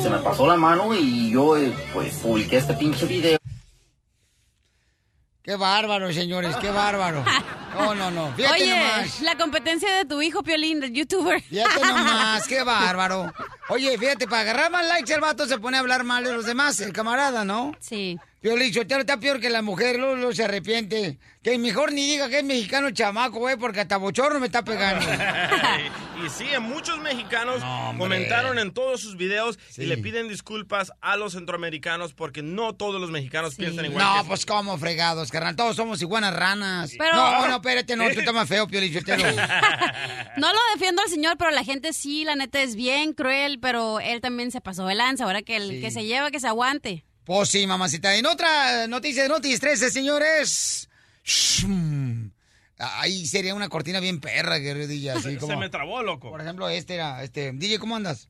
se 0.00 0.08
me 0.08 0.18
pasó 0.18 0.46
la 0.46 0.56
mano 0.56 0.94
y 0.94 1.30
yo 1.30 1.56
eh, 1.56 1.72
pues 1.92 2.14
publiqué 2.16 2.58
este 2.58 2.74
pinche 2.74 3.06
video 3.06 3.38
Qué 5.42 5.56
bárbaro, 5.56 6.12
señores, 6.12 6.54
qué 6.56 6.70
bárbaro. 6.70 7.24
No, 7.74 7.94
no, 7.94 8.10
no. 8.10 8.32
Fíjate 8.36 8.62
Oye, 8.62 8.78
nomás. 8.78 9.20
la 9.22 9.36
competencia 9.36 9.92
de 9.96 10.04
tu 10.04 10.20
hijo, 10.20 10.42
Piolín, 10.42 10.80
del 10.80 10.92
youtuber. 10.92 11.40
Fíjate 11.40 11.80
nomás, 11.86 12.46
qué 12.46 12.62
bárbaro. 12.62 13.32
Oye, 13.68 13.96
fíjate, 13.98 14.28
para 14.28 14.42
agarrar 14.42 14.70
más 14.70 14.86
likes 14.86 15.12
el 15.12 15.20
vato 15.20 15.46
se 15.46 15.58
pone 15.58 15.78
a 15.78 15.80
hablar 15.80 16.04
mal 16.04 16.22
de 16.22 16.32
los 16.34 16.44
demás, 16.44 16.78
el 16.80 16.92
camarada, 16.92 17.44
¿no? 17.44 17.72
Sí. 17.80 18.18
Piolín, 18.40 18.72
Sotelo 18.72 19.00
está 19.02 19.18
peor 19.20 19.38
que 19.38 19.50
la 19.50 19.60
mujer, 19.60 19.96
luego, 19.98 20.16
luego 20.16 20.32
se 20.32 20.44
arrepiente. 20.44 21.18
Que 21.42 21.58
mejor 21.58 21.92
ni 21.92 22.06
diga 22.06 22.28
que 22.30 22.38
es 22.38 22.44
mexicano 22.44 22.88
el 22.88 22.94
chamaco, 22.94 23.38
güey, 23.38 23.56
porque 23.56 23.80
hasta 23.80 23.98
bochorno 23.98 24.40
me 24.40 24.46
está 24.46 24.62
pegando. 24.64 25.04
y 26.24 26.28
sí, 26.30 26.46
muchos 26.60 26.98
mexicanos 27.00 27.60
No, 27.60 27.94
comentaron 27.98 28.58
en 28.58 28.72
todos 28.72 29.00
sus 29.02 29.16
videos 29.16 29.58
Sí. 29.68 29.82
y 29.82 29.86
le 29.86 29.98
piden 29.98 30.28
disculpas 30.28 30.90
a 31.02 31.16
los 31.16 31.32
centroamericanos 31.34 32.14
porque 32.14 32.42
no 32.42 32.74
todos 32.74 32.98
los 33.00 33.10
mexicanos 33.10 33.54
Sí. 33.54 33.62
piensan 33.62 33.84
igual. 33.86 34.04
No, 34.04 34.22
que- 34.22 34.28
pues 34.28 34.46
como 34.46 34.78
fregados, 34.78 35.30
carnal. 35.30 35.54
Todos 35.56 35.76
somos 35.76 36.00
iguanas 36.00 36.34
ranas. 36.34 36.92
Pero- 36.96 37.14
No, 37.16 37.46
no, 37.46 37.56
espérate, 37.56 37.94
no, 37.96 38.04
tú 38.10 38.20
estás 38.20 38.34
más 38.34 38.48
feo, 38.48 38.66
Piolín, 38.66 38.92
Sotelo. 38.94 39.24
No 40.36 40.52
lo 40.52 40.58
defiendo 40.74 41.02
al 41.02 41.08
señor, 41.08 41.36
pero 41.38 41.50
la 41.50 41.64
gente 41.64 41.92
sí, 41.92 42.24
la 42.24 42.36
neta 42.36 42.62
es 42.62 42.74
bien 42.74 43.12
cruel, 43.12 43.58
pero 43.60 44.00
él 44.00 44.20
también 44.22 44.50
se 44.50 44.60
pasó 44.62 44.86
de 44.86 44.94
lanza. 44.94 45.24
Ahora 45.24 45.42
que 45.42 45.56
el 45.56 45.68
Sí. 45.68 45.80
que 45.82 45.90
se 45.90 46.04
lleva, 46.04 46.30
que 46.30 46.40
se 46.40 46.48
aguante. 46.48 47.04
Pues 47.30 47.48
sí, 47.48 47.64
mamacita. 47.64 48.16
En 48.16 48.26
otra 48.26 48.88
noticia 48.88 49.22
de 49.22 49.28
Noticias 49.28 49.60
13, 49.60 49.92
señores. 49.92 50.88
Ahí 52.76 53.24
sería 53.24 53.54
una 53.54 53.68
cortina 53.68 54.00
bien 54.00 54.18
perra, 54.18 54.56
guerrilla, 54.56 55.14
así 55.16 55.36
como... 55.38 55.52
Se 55.52 55.56
me 55.56 55.68
trabó, 55.68 56.02
loco. 56.02 56.28
Por 56.28 56.40
ejemplo, 56.40 56.68
este 56.68 56.94
era, 56.96 57.22
este... 57.22 57.52
DJ, 57.52 57.78
¿cómo 57.78 57.94
andas? 57.94 58.28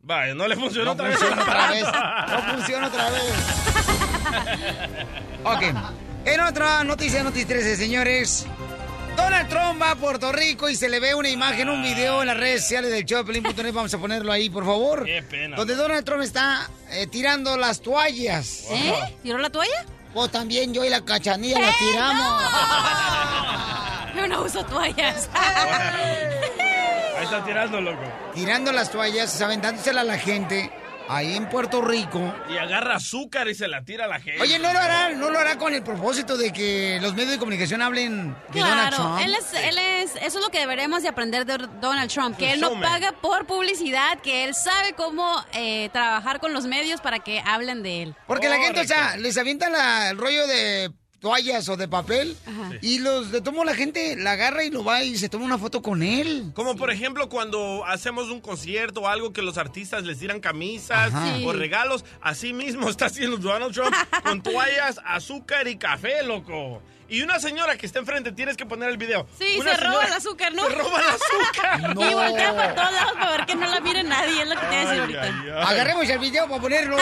Vaya, 0.00 0.34
no 0.34 0.48
le 0.48 0.56
funcionó 0.56 0.86
No 0.86 0.92
otra 0.92 1.08
vez. 1.08 1.18
otra 1.22 1.70
vez. 1.70 1.84
No 1.84 2.54
funciona 2.54 2.86
otra 2.86 3.10
vez. 3.10 3.34
Ok. 5.44 5.62
En 6.24 6.40
otra 6.40 6.82
noticia 6.84 7.18
de 7.18 7.24
Noticias 7.24 7.48
13, 7.48 7.76
señores. 7.76 8.46
Donald 9.22 9.48
Trump 9.50 9.82
va 9.82 9.90
a 9.90 9.96
Puerto 9.96 10.32
Rico 10.32 10.70
y 10.70 10.74
se 10.74 10.88
le 10.88 10.98
ve 10.98 11.14
una 11.14 11.28
imagen, 11.28 11.68
un 11.68 11.82
video 11.82 12.22
en 12.22 12.28
las 12.28 12.36
redes 12.38 12.62
sociales 12.62 12.90
del 12.90 13.04
show 13.04 13.18
de 13.18 13.24
Pelín.net. 13.24 13.72
Vamos 13.72 13.92
a 13.92 13.98
ponerlo 13.98 14.32
ahí, 14.32 14.48
por 14.48 14.64
favor. 14.64 15.04
Qué 15.04 15.22
pena. 15.22 15.56
Donde 15.56 15.74
Donald 15.74 16.04
Trump 16.06 16.22
está 16.22 16.70
eh, 16.90 17.06
tirando 17.06 17.56
las 17.58 17.82
toallas. 17.82 18.64
¿Eh? 18.70 18.94
¿Tiró 19.22 19.36
la 19.36 19.50
toalla? 19.50 19.84
Pues 20.14 20.30
también 20.30 20.72
yo 20.72 20.84
y 20.86 20.88
la 20.88 21.04
cachanilla 21.04 21.60
las 21.60 21.78
tiramos. 21.78 22.42
Yo 24.16 24.26
no 24.26 24.42
uso 24.42 24.64
toallas. 24.64 25.30
Ahí 27.16 27.24
está 27.24 27.44
tirando, 27.44 27.80
loco. 27.80 28.02
Tirando 28.34 28.72
las 28.72 28.90
toallas, 28.90 29.40
aventándoselas 29.40 30.02
a 30.02 30.04
la 30.04 30.18
gente 30.18 30.72
ahí 31.10 31.36
en 31.36 31.48
Puerto 31.48 31.82
Rico. 31.82 32.34
Y 32.48 32.56
agarra 32.56 32.96
azúcar 32.96 33.48
y 33.48 33.54
se 33.54 33.68
la 33.68 33.82
tira 33.82 34.04
a 34.04 34.08
la 34.08 34.20
gente. 34.20 34.40
Oye, 34.40 34.58
¿no 34.58 34.72
lo 34.72 34.78
hará, 34.78 35.10
no 35.10 35.30
lo 35.30 35.38
hará 35.38 35.56
con 35.58 35.74
el 35.74 35.82
propósito 35.82 36.36
de 36.36 36.52
que 36.52 36.98
los 37.02 37.14
medios 37.14 37.32
de 37.32 37.38
comunicación 37.38 37.82
hablen 37.82 38.34
de 38.52 38.60
Donald 38.60 38.88
Claro, 38.88 38.96
Trump? 38.96 39.20
él 39.22 39.34
es, 39.34 39.52
él 39.54 39.78
es, 39.78 40.16
eso 40.16 40.38
es 40.38 40.44
lo 40.44 40.50
que 40.50 40.60
deberemos 40.60 41.02
de 41.02 41.08
aprender 41.08 41.44
de 41.46 41.58
Donald 41.80 42.10
Trump, 42.10 42.36
que 42.36 42.52
él 42.52 42.60
no 42.60 42.80
paga 42.80 43.12
por 43.12 43.46
publicidad, 43.46 44.18
que 44.20 44.44
él 44.44 44.54
sabe 44.54 44.92
cómo 44.94 45.44
eh, 45.52 45.88
trabajar 45.92 46.40
con 46.40 46.52
los 46.52 46.66
medios 46.66 47.00
para 47.00 47.18
que 47.18 47.42
hablen 47.44 47.82
de 47.82 48.02
él. 48.04 48.14
Porque 48.26 48.48
la 48.48 48.58
gente, 48.58 48.80
o 48.80 48.84
sea, 48.84 49.16
les 49.16 49.36
avienta 49.36 49.68
la- 49.68 50.10
el 50.10 50.18
rollo 50.18 50.46
de 50.46 50.90
toallas 51.20 51.68
o 51.68 51.76
de 51.76 51.86
papel 51.86 52.36
Ajá. 52.46 52.70
y 52.80 52.98
los 52.98 53.30
de 53.30 53.40
tomo 53.40 53.64
la 53.64 53.74
gente 53.74 54.16
la 54.16 54.32
agarra 54.32 54.64
y 54.64 54.70
lo 54.70 54.82
va 54.84 55.02
y 55.02 55.16
se 55.18 55.28
toma 55.28 55.44
una 55.44 55.58
foto 55.58 55.82
con 55.82 56.02
él. 56.02 56.50
Como 56.54 56.76
por 56.76 56.90
ejemplo 56.90 57.28
cuando 57.28 57.84
hacemos 57.86 58.28
un 58.30 58.40
concierto 58.40 59.02
o 59.02 59.08
algo 59.08 59.32
que 59.32 59.42
los 59.42 59.58
artistas 59.58 60.04
les 60.04 60.18
tiran 60.18 60.40
camisas 60.40 61.12
Ajá. 61.12 61.36
Sí. 61.36 61.44
o 61.46 61.52
regalos, 61.52 62.04
así 62.20 62.52
mismo 62.52 62.88
está 62.90 63.06
haciendo 63.06 63.36
Donald 63.36 63.72
Trump 63.74 63.94
con 64.24 64.42
toallas, 64.42 65.00
azúcar 65.04 65.68
y 65.68 65.76
café, 65.76 66.22
loco. 66.22 66.82
Y 67.08 67.22
una 67.22 67.40
señora 67.40 67.76
que 67.76 67.86
está 67.86 67.98
enfrente, 67.98 68.30
tienes 68.30 68.56
que 68.56 68.64
poner 68.64 68.88
el 68.88 68.96
video. 68.96 69.26
Sí, 69.36 69.56
Una 69.58 69.74
se 69.74 69.80
roba 69.82 70.04
el 70.04 70.12
azúcar, 70.12 70.54
¿no? 70.54 70.62
Se 70.68 70.74
roba 70.76 71.00
el 71.00 71.08
azúcar. 71.08 71.90
Y 72.10 72.14
voltea 72.14 72.54
por 72.54 72.74
todos 72.76 72.92
lados 72.92 73.12
para 73.14 73.30
ver 73.32 73.46
que 73.46 73.54
no 73.56 73.66
la 73.66 73.80
mire 73.80 74.04
nadie, 74.04 74.42
es 74.42 74.48
lo 74.48 74.54
que 74.54 74.60
te 74.60 74.66
voy 74.66 74.76
a 74.76 74.80
decir 74.90 75.18
ahorita. 75.18 75.68
Agarremos 75.68 76.08
el 76.08 76.18
video 76.20 76.48
para 76.48 76.62
ponerlo. 76.62 76.96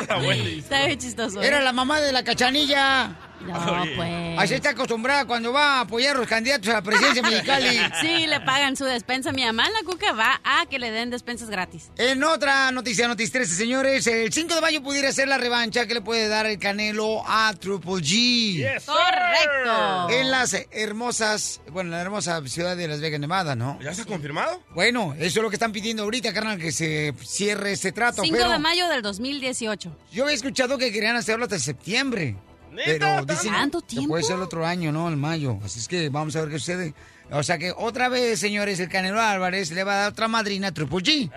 Está 0.00 0.86
bien 0.86 0.98
chistoso. 0.98 1.42
¿eh? 1.42 1.46
Era 1.46 1.60
la 1.60 1.74
mamá 1.74 2.00
de 2.00 2.10
la 2.10 2.24
cachanilla. 2.24 3.14
No, 3.40 3.84
pues. 3.96 4.38
Así 4.38 4.54
está 4.54 4.70
acostumbrada 4.70 5.24
cuando 5.26 5.52
va 5.52 5.78
a 5.78 5.80
apoyar 5.80 6.16
a 6.16 6.20
los 6.20 6.28
candidatos 6.28 6.68
a 6.68 6.74
la 6.74 6.82
presidencia 6.82 7.22
mexicali. 7.28 7.78
Sí, 8.00 8.26
le 8.26 8.40
pagan 8.40 8.76
su 8.76 8.84
despensa. 8.84 9.32
Mi 9.32 9.44
mamá 9.44 9.68
la 9.70 9.82
cuca 9.84 10.12
va 10.12 10.40
a 10.44 10.66
que 10.66 10.78
le 10.78 10.90
den 10.90 11.10
despensas 11.10 11.50
gratis. 11.50 11.90
En 11.96 12.22
otra 12.24 12.70
noticia, 12.70 13.08
Notis 13.08 13.32
13, 13.32 13.54
señores, 13.54 14.06
el 14.06 14.32
5 14.32 14.54
de 14.54 14.60
mayo 14.60 14.82
pudiera 14.82 15.10
ser 15.12 15.28
la 15.28 15.38
revancha 15.38 15.86
que 15.86 15.94
le 15.94 16.00
puede 16.00 16.28
dar 16.28 16.46
el 16.46 16.58
Canelo 16.58 17.22
a 17.26 17.52
Triple 17.58 17.94
G. 17.94 18.82
Correcto. 18.84 20.10
En 20.10 20.30
las 20.30 20.56
hermosas, 20.70 21.60
bueno, 21.70 21.88
en 21.88 21.96
la 21.96 22.00
hermosa 22.02 22.40
ciudad 22.46 22.76
de 22.76 22.88
Las 22.88 23.00
Vegas, 23.00 23.20
Nevada, 23.20 23.54
¿no? 23.54 23.78
¿Ya 23.82 23.90
está 23.90 24.04
confirmado? 24.04 24.62
Bueno, 24.74 25.14
eso 25.18 25.40
es 25.40 25.42
lo 25.42 25.50
que 25.50 25.56
están 25.56 25.72
pidiendo 25.72 26.02
ahorita, 26.04 26.32
carnal, 26.32 26.58
que 26.58 26.72
se 26.72 27.14
cierre 27.22 27.72
este 27.72 27.92
trato. 27.92 28.22
5 28.22 28.36
pero 28.36 28.50
de 28.50 28.58
mayo 28.58 28.88
del 28.88 29.02
2018. 29.02 29.96
yo 30.12 30.24
había 30.24 30.34
escuchado 30.34 30.78
que 30.78 30.92
querían 30.92 31.16
hacerlo 31.16 31.44
hasta 31.44 31.58
septiembre. 31.58 32.36
Pero 32.74 33.24
dicen 33.24 33.52
¿Tanto 33.52 33.80
que 33.80 34.02
puede 34.06 34.22
ser 34.22 34.36
el 34.36 34.42
otro 34.42 34.66
año, 34.66 34.92
¿no? 34.92 35.08
El 35.08 35.16
mayo. 35.16 35.58
Así 35.64 35.78
es 35.78 35.88
que 35.88 36.08
vamos 36.08 36.36
a 36.36 36.40
ver 36.42 36.50
qué 36.50 36.58
sucede. 36.58 36.94
O 37.32 37.42
sea 37.42 37.58
que 37.58 37.72
otra 37.76 38.08
vez, 38.08 38.40
señores, 38.40 38.80
el 38.80 38.88
Canelo 38.88 39.20
Álvarez 39.20 39.70
le 39.70 39.84
va 39.84 39.92
a 39.94 39.96
dar 39.96 40.12
otra 40.12 40.28
madrina 40.28 40.68
a 40.68 40.72
Triple 40.72 40.98
G. 40.98 41.30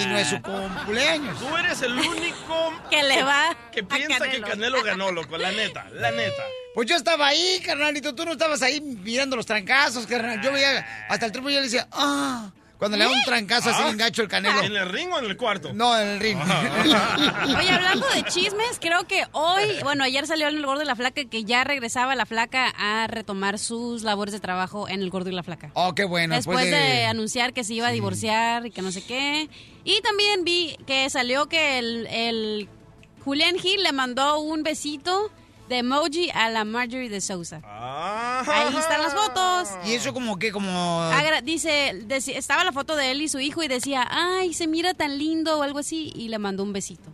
Y 0.00 0.06
no 0.06 0.18
es 0.18 0.28
su 0.28 0.42
cumpleaños. 0.42 1.38
Tú 1.38 1.56
eres 1.56 1.82
el 1.82 1.92
único 1.92 2.72
que 2.90 3.02
le 3.02 3.22
va 3.22 3.56
que 3.72 3.84
piensa 3.84 4.28
que 4.28 4.40
Canelo 4.40 4.82
ganó, 4.82 5.12
loco, 5.12 5.36
la 5.38 5.52
neta, 5.52 5.88
la 5.92 6.10
neta. 6.10 6.42
Pues 6.74 6.88
yo 6.88 6.96
estaba 6.96 7.28
ahí, 7.28 7.60
carnalito. 7.64 8.14
Tú 8.14 8.24
no 8.24 8.32
estabas 8.32 8.62
ahí 8.62 8.80
mirando 8.80 9.36
los 9.36 9.46
trancazos, 9.46 10.06
carnal. 10.06 10.40
Yo 10.40 10.52
veía 10.52 11.06
hasta 11.08 11.26
el 11.26 11.32
Triple 11.32 11.52
G 11.52 11.56
le 11.56 11.62
decía, 11.62 11.88
ah. 11.92 12.50
Cuando 12.78 12.96
le 12.96 13.04
da 13.04 13.10
un 13.10 13.22
trancazo 13.24 13.70
así 13.70 13.82
Ah. 13.84 13.92
gacho 13.96 14.22
el 14.22 14.28
Canelo. 14.28 14.60
¿En 14.62 14.76
el 14.76 14.88
ring 14.88 15.10
o 15.12 15.18
en 15.18 15.24
el 15.24 15.36
cuarto? 15.36 15.72
No, 15.72 15.98
en 15.98 16.08
el 16.08 16.20
ring. 16.20 16.38
Oye, 17.58 17.70
hablando 17.70 18.06
de 18.14 18.22
chismes, 18.24 18.78
creo 18.80 19.04
que 19.06 19.24
hoy, 19.32 19.64
bueno, 19.82 20.04
ayer 20.04 20.26
salió 20.26 20.48
en 20.48 20.56
el 20.56 20.64
Gordo 20.64 20.82
y 20.82 20.86
la 20.86 20.94
Flaca 20.96 21.24
que 21.24 21.44
ya 21.44 21.64
regresaba 21.64 22.14
la 22.14 22.24
Flaca 22.26 22.72
a 22.78 23.06
retomar 23.08 23.58
sus 23.58 24.02
labores 24.04 24.32
de 24.32 24.40
trabajo 24.40 24.88
en 24.88 25.02
el 25.02 25.10
Gordo 25.10 25.30
y 25.30 25.32
la 25.34 25.42
Flaca. 25.42 25.70
Oh, 25.74 25.94
qué 25.94 26.04
bueno. 26.04 26.34
Después 26.36 26.58
después 26.58 26.70
de... 26.82 27.06
anunciar 27.06 27.52
que 27.52 27.64
se 27.64 27.74
iba 27.74 27.88
a 27.88 27.90
divorciar 27.92 28.64
y 28.66 28.70
que 28.70 28.82
no 28.82 28.92
sé 28.92 29.02
qué. 29.04 29.48
Y 29.84 30.00
también 30.02 30.44
vi 30.44 30.76
que 30.86 31.08
salió 31.10 31.46
que 31.48 31.78
el, 31.78 32.06
el 32.06 32.68
Julián 33.24 33.58
Gil 33.58 33.82
le 33.82 33.92
mandó 33.92 34.38
un 34.40 34.62
besito 34.62 35.30
de 35.68 35.78
emoji 35.78 36.30
a 36.34 36.48
la 36.50 36.64
Marjorie 36.64 37.08
de 37.10 37.20
Sousa. 37.20 37.60
Ahí 37.64 38.76
están 38.76 39.02
las 39.02 39.14
fotos. 39.14 39.68
Y 39.86 39.92
eso 39.94 40.12
como 40.14 40.38
que, 40.38 40.50
como... 40.52 41.02
Agra- 41.02 41.40
dice, 41.42 41.94
estaba 42.36 42.64
la 42.64 42.72
foto 42.72 42.96
de 42.96 43.10
él 43.10 43.22
y 43.22 43.28
su 43.28 43.38
hijo 43.40 43.62
y 43.62 43.68
decía, 43.68 44.06
ay, 44.10 44.54
se 44.54 44.66
mira 44.66 44.94
tan 44.94 45.18
lindo 45.18 45.58
o 45.58 45.62
algo 45.62 45.78
así, 45.80 46.12
y 46.14 46.28
le 46.28 46.38
mandó 46.38 46.62
un 46.62 46.72
besito. 46.72 47.10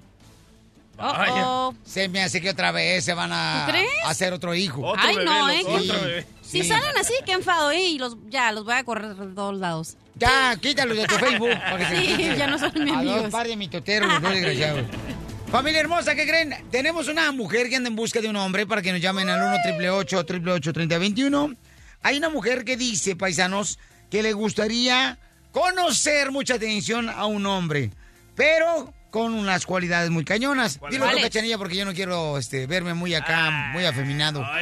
Oh, 0.96 1.74
Se 1.84 2.08
me 2.08 2.22
hace 2.22 2.40
que 2.40 2.50
otra 2.50 2.70
vez 2.70 3.04
se 3.04 3.14
van 3.14 3.32
a 3.32 3.66
hacer 4.06 4.32
otro 4.32 4.54
hijo. 4.54 4.94
Ay, 4.96 5.16
no, 5.24 5.50
¿eh? 5.50 5.62
Sí, 5.66 5.88
Que- 5.88 6.26
Si 6.42 6.62
sí. 6.62 6.68
salen 6.68 6.96
así, 7.00 7.12
qué 7.26 7.32
enfado, 7.32 7.72
¿eh? 7.72 7.82
Y 7.82 7.98
los, 7.98 8.16
ya, 8.28 8.52
los 8.52 8.64
voy 8.64 8.74
a 8.74 8.84
correr 8.84 9.16
de 9.16 9.34
todos 9.34 9.58
lados. 9.58 9.96
Ya, 10.14 10.54
quítalos 10.60 10.96
de 10.96 11.06
tu 11.08 11.16
Facebook. 11.16 11.50
Para 11.50 11.78
que 11.78 11.96
se 11.96 12.16
Sí, 12.16 12.34
ya 12.38 12.46
no 12.46 12.56
son 12.60 12.70
mis 12.74 12.92
A 12.94 13.02
dos 13.02 13.12
amigos. 13.12 13.30
par 13.32 13.48
de 13.48 13.56
mitoteros, 13.56 14.08
los 14.08 14.22
dos 14.22 14.30
desgraciados. 14.32 14.82
Familia 15.50 15.80
hermosa, 15.80 16.14
¿qué 16.14 16.26
creen? 16.26 16.54
Tenemos 16.70 17.08
una 17.08 17.30
mujer 17.30 17.68
que 17.68 17.76
anda 17.76 17.88
en 17.88 17.96
busca 17.96 18.20
de 18.20 18.28
un 18.28 18.36
hombre 18.36 18.66
para 18.66 18.82
que 18.82 18.90
nos 18.92 19.00
llamen 19.00 19.28
al 19.28 19.40
1 19.40 19.96
888 19.98 20.72
3021 20.72 21.54
Hay 22.02 22.18
una 22.18 22.28
mujer 22.28 22.64
que 22.64 22.76
dice, 22.76 23.14
paisanos, 23.14 23.78
que 24.10 24.22
le 24.22 24.32
gustaría 24.32 25.18
conocer 25.52 26.32
mucha 26.32 26.54
atención 26.54 27.08
a 27.08 27.26
un 27.26 27.46
hombre, 27.46 27.92
pero 28.34 28.92
con 29.14 29.32
unas 29.32 29.64
cualidades 29.64 30.10
muy 30.10 30.24
cañonas. 30.24 30.80
Dilo 30.90 31.08
tú, 31.08 31.20
cachanilla, 31.20 31.56
porque 31.56 31.76
yo 31.76 31.84
no 31.84 31.94
quiero 31.94 32.36
este, 32.36 32.66
verme 32.66 32.94
muy 32.94 33.14
acá, 33.14 33.70
muy 33.72 33.84
afeminado. 33.84 34.44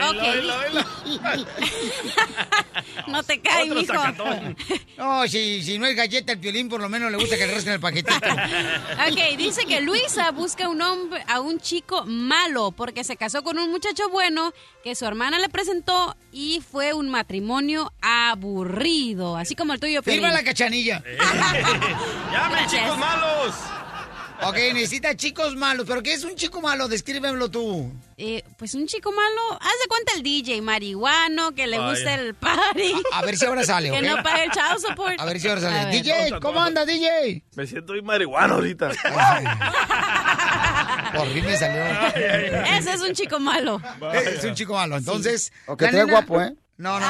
No 3.07 3.23
te 3.23 3.41
cae, 3.41 3.65
Otro 3.65 3.81
mijo. 3.81 3.93
sacatón. 3.95 4.57
No, 4.97 5.27
si, 5.27 5.63
si 5.63 5.79
no 5.79 5.87
es 5.87 5.97
galleta 5.97 6.33
el 6.33 6.39
violín, 6.39 6.69
por 6.69 6.81
lo 6.81 6.89
menos 6.89 7.11
le 7.11 7.17
gusta 7.17 7.37
que 7.37 7.47
le 7.47 7.55
rasquen 7.55 7.75
el 7.75 7.81
paquetito. 7.81 8.15
Ok, 9.11 9.37
dice 9.39 9.65
que 9.65 9.81
Luisa 9.81 10.31
busca 10.31 10.69
un 10.69 10.81
hombre, 10.83 11.25
a 11.27 11.41
un 11.41 11.59
chico 11.59 12.05
malo 12.05 12.73
porque 12.73 13.05
se 13.05 13.17
casó 13.17 13.43
con 13.43 13.59
un 13.59 13.71
muchacho 13.71 14.09
bueno 14.11 14.53
que 14.85 14.95
su 14.95 15.07
hermana 15.07 15.39
le 15.39 15.49
presentó 15.49 16.17
y 16.31 16.61
fue 16.61 16.93
un 16.93 17.09
matrimonio 17.09 17.93
aburrido, 18.03 19.37
así 19.37 19.55
como 19.55 19.73
el 19.73 19.81
tuyo, 19.81 20.03
Firma 20.03 20.29
Piolín. 20.29 20.35
la 20.35 20.45
cachanilla. 20.45 21.03
¡Llamen, 22.33 22.67
chicos 22.69 22.99
malos! 22.99 23.55
Ok, 24.45 24.57
necesita 24.75 25.17
chicos 25.17 25.57
malos. 25.57 25.87
¿Pero 25.87 26.03
qué 26.03 26.15
es 26.15 26.25
un 26.25 26.35
chico 26.35 26.61
malo? 26.61 26.89
Descríbemelo 26.89 27.51
tú. 27.51 27.93
Eh, 28.17 28.43
pues 28.57 28.75
un 28.75 28.87
chico 28.87 29.13
malo, 29.13 29.59
haz 29.61 29.73
de 29.83 29.89
cuenta 29.89 30.13
el 30.17 30.23
DJ 30.23 30.63
marihuano, 30.63 31.55
que 31.55 31.67
le 31.67 31.79
Vaya. 31.79 31.91
gusta 31.91 32.15
el 32.15 32.35
party. 32.35 32.93
A, 33.13 33.19
a 33.19 33.23
ver 33.23 33.37
si 33.37 33.47
ahora 33.47 33.65
sale, 33.65 33.91
Que 33.91 34.03
no 34.03 34.23
pague 34.23 34.45
el 34.45 34.51
child 34.51 34.79
support. 34.87 35.21
A 35.21 35.25
ver 35.25 35.41
si 35.41 35.49
ahora 35.49 35.61
sale. 35.61 35.97
DJ, 35.97 36.41
¿cómo 36.41 36.61
anda, 36.61 36.85
DJ? 36.85 37.43
Me 37.55 37.67
siento 37.67 37.93
muy 37.93 38.03
marihuano 38.03 38.55
ahorita. 38.55 38.89
Por 41.15 41.29
fin 41.33 41.45
me 41.45 41.57
salió. 41.57 41.83
Ese 42.79 42.93
es 42.93 43.01
un 43.01 43.13
chico 43.13 43.39
malo. 43.39 43.81
Es 44.13 44.45
un 44.45 44.55
chico 44.55 44.75
malo. 44.75 44.97
Entonces. 44.97 45.53
O 45.67 45.77
que 45.77 46.05
guapo, 46.05 46.41
¿eh? 46.41 46.55
No, 46.79 46.99
no. 46.99 47.07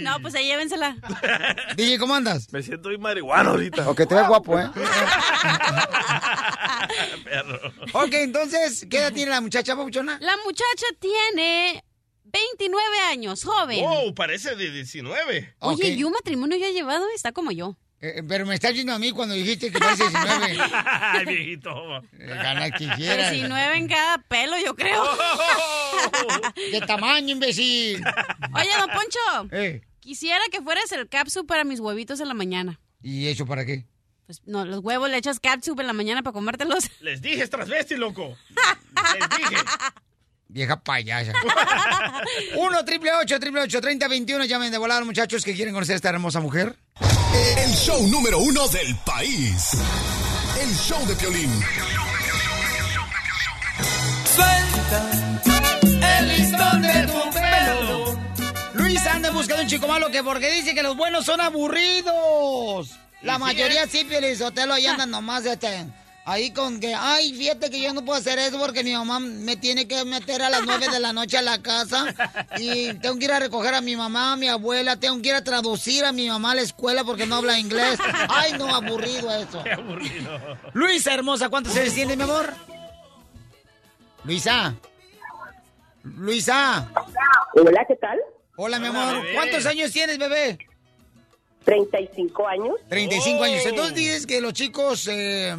No, 0.00 0.20
pues 0.20 0.34
ahí 0.34 0.46
llévensela. 0.46 0.96
DJ, 1.76 1.98
¿cómo 1.98 2.14
andas? 2.14 2.52
Me 2.52 2.62
siento 2.62 2.88
muy 2.88 2.98
marihuano 2.98 3.50
ahorita. 3.50 3.88
O 3.88 3.94
que 3.94 4.06
te 4.06 4.14
ve 4.14 4.26
guapo, 4.26 4.58
¿eh? 4.58 4.70
Ok, 7.92 8.12
entonces, 8.14 8.86
¿qué 8.90 8.98
edad 8.98 9.12
tiene 9.12 9.30
la 9.30 9.40
muchacha, 9.40 9.76
Papuchona? 9.76 10.18
La 10.20 10.36
muchacha 10.44 10.86
tiene 10.98 11.84
29 12.24 12.84
años, 13.10 13.44
joven. 13.44 13.80
Wow, 13.80 14.14
parece 14.14 14.56
de 14.56 14.70
19. 14.70 15.54
Oye, 15.60 15.88
¿y 15.90 16.04
un 16.04 16.12
matrimonio 16.12 16.58
ya 16.58 16.70
llevado? 16.70 17.06
Está 17.14 17.32
como 17.32 17.52
yo. 17.52 17.76
Eh, 18.04 18.20
pero 18.26 18.44
me 18.44 18.54
estás 18.56 18.72
viendo 18.72 18.92
a 18.92 18.98
mí 18.98 19.12
cuando 19.12 19.34
dijiste 19.34 19.70
que 19.70 19.78
parece 19.78 20.08
19. 20.08 20.58
Ay, 20.84 21.24
viejito. 21.24 22.02
Gana 22.18 22.70
quisiera. 22.72 23.30
19 23.30 23.76
en 23.76 23.88
cada 23.88 24.18
pelo, 24.18 24.56
yo 24.64 24.74
creo. 24.74 25.04
¿Qué 26.54 26.80
tamaño, 26.80 27.30
imbécil? 27.30 28.02
Oye, 28.54 28.70
don 28.78 28.90
Poncho. 28.90 29.54
Eh, 29.56 29.82
Quisiera 30.00 30.42
que 30.50 30.60
fueras 30.60 30.90
el 30.90 31.08
capsu 31.08 31.46
para 31.46 31.62
mis 31.62 31.78
huevitos 31.78 32.18
en 32.18 32.26
la 32.26 32.34
mañana. 32.34 32.80
¿Y 33.02 33.28
eso 33.28 33.46
para 33.46 33.64
qué? 33.64 33.86
Pues 34.26 34.42
no, 34.46 34.64
los 34.64 34.80
huevos 34.80 35.08
le 35.08 35.16
echas 35.16 35.38
catsup 35.38 35.78
en 35.78 35.86
la 35.86 35.92
mañana 35.92 36.24
para 36.24 36.32
comértelos. 36.34 36.90
Les 37.00 37.22
dije, 37.22 37.44
es 37.44 37.50
transvesti, 37.50 37.94
loco. 37.94 38.36
Les 39.14 39.28
dije. 39.38 39.62
Vieja 40.52 40.78
payasa. 40.82 41.32
1 42.56 42.84
triple 42.84 43.10
8 43.22 43.40
triple 43.40 43.62
8 43.62 43.80
30 43.80 44.08
21 44.08 44.44
Llamen 44.44 44.70
de 44.70 44.76
volar, 44.76 45.02
muchachos, 45.04 45.42
que 45.44 45.54
quieren 45.54 45.72
conocer 45.72 45.94
a 45.94 45.96
esta 45.96 46.10
hermosa 46.10 46.40
mujer. 46.40 46.76
El 47.56 47.70
show 47.72 48.06
número 48.08 48.38
uno 48.38 48.68
del 48.68 48.94
país. 48.96 49.70
El 50.60 50.74
show 50.76 51.04
de 51.06 51.14
Piolín. 51.14 51.50
Suelta 54.34 55.10
el 56.18 56.28
listón 56.28 56.82
de 56.82 57.06
tu 57.06 57.30
pelo. 57.30 58.18
Luis 58.74 59.06
anda 59.06 59.28
en 59.28 59.34
busca 59.34 59.56
de 59.56 59.62
un 59.62 59.68
chico 59.68 59.88
malo 59.88 60.10
que 60.10 60.22
porque 60.22 60.50
dice 60.52 60.74
que 60.74 60.82
los 60.82 60.96
buenos 60.96 61.24
son 61.24 61.40
aburridos. 61.40 62.90
La 63.22 63.38
mayoría 63.38 63.86
sí, 63.86 64.04
Pielizotelo, 64.04 64.74
ahí 64.74 64.86
andan 64.86 65.10
nomás 65.10 65.44
de 65.44 65.52
este, 65.52 65.86
Ahí 66.24 66.52
con 66.52 66.78
que, 66.78 66.94
ay, 66.94 67.34
fíjate 67.34 67.68
que 67.68 67.82
yo 67.82 67.92
no 67.92 68.04
puedo 68.04 68.16
hacer 68.16 68.38
eso 68.38 68.56
porque 68.56 68.84
mi 68.84 68.92
mamá 68.92 69.18
me 69.18 69.56
tiene 69.56 69.88
que 69.88 70.04
meter 70.04 70.40
a 70.42 70.50
las 70.50 70.64
nueve 70.64 70.86
de 70.88 71.00
la 71.00 71.12
noche 71.12 71.36
a 71.36 71.42
la 71.42 71.60
casa 71.60 72.14
y 72.58 72.94
tengo 72.94 73.18
que 73.18 73.24
ir 73.24 73.32
a 73.32 73.40
recoger 73.40 73.74
a 73.74 73.80
mi 73.80 73.96
mamá, 73.96 74.34
a 74.34 74.36
mi 74.36 74.46
abuela, 74.46 74.96
tengo 74.96 75.20
que 75.20 75.30
ir 75.30 75.34
a 75.34 75.42
traducir 75.42 76.04
a 76.04 76.12
mi 76.12 76.28
mamá 76.28 76.52
a 76.52 76.54
la 76.56 76.62
escuela 76.62 77.02
porque 77.02 77.26
no 77.26 77.36
habla 77.36 77.58
inglés. 77.58 77.98
Ay, 78.28 78.52
no, 78.56 78.72
aburrido 78.72 79.32
eso. 79.32 79.64
Qué 79.64 79.72
aburrido. 79.72 80.38
Luisa, 80.74 81.12
hermosa, 81.12 81.48
¿cuántos 81.48 81.76
años 81.76 81.92
tiene, 81.92 82.16
mi 82.16 82.22
amor? 82.22 82.54
Luisa. 84.22 84.76
Luisa. 86.04 86.88
Hola, 87.54 87.84
¿qué 87.88 87.96
tal? 87.96 88.20
Hola, 88.56 88.78
mi 88.78 88.86
amor. 88.86 89.24
¿Cuántos 89.34 89.66
años 89.66 89.90
tienes, 89.90 90.18
bebé? 90.18 90.56
35 91.64 92.46
años. 92.46 92.74
35 92.88 93.42
años. 93.42 93.62
Oh. 93.64 93.68
Entonces 93.68 93.94
dices 93.94 94.26
que 94.26 94.40
los 94.40 94.52
chicos 94.52 95.08
eh, 95.10 95.56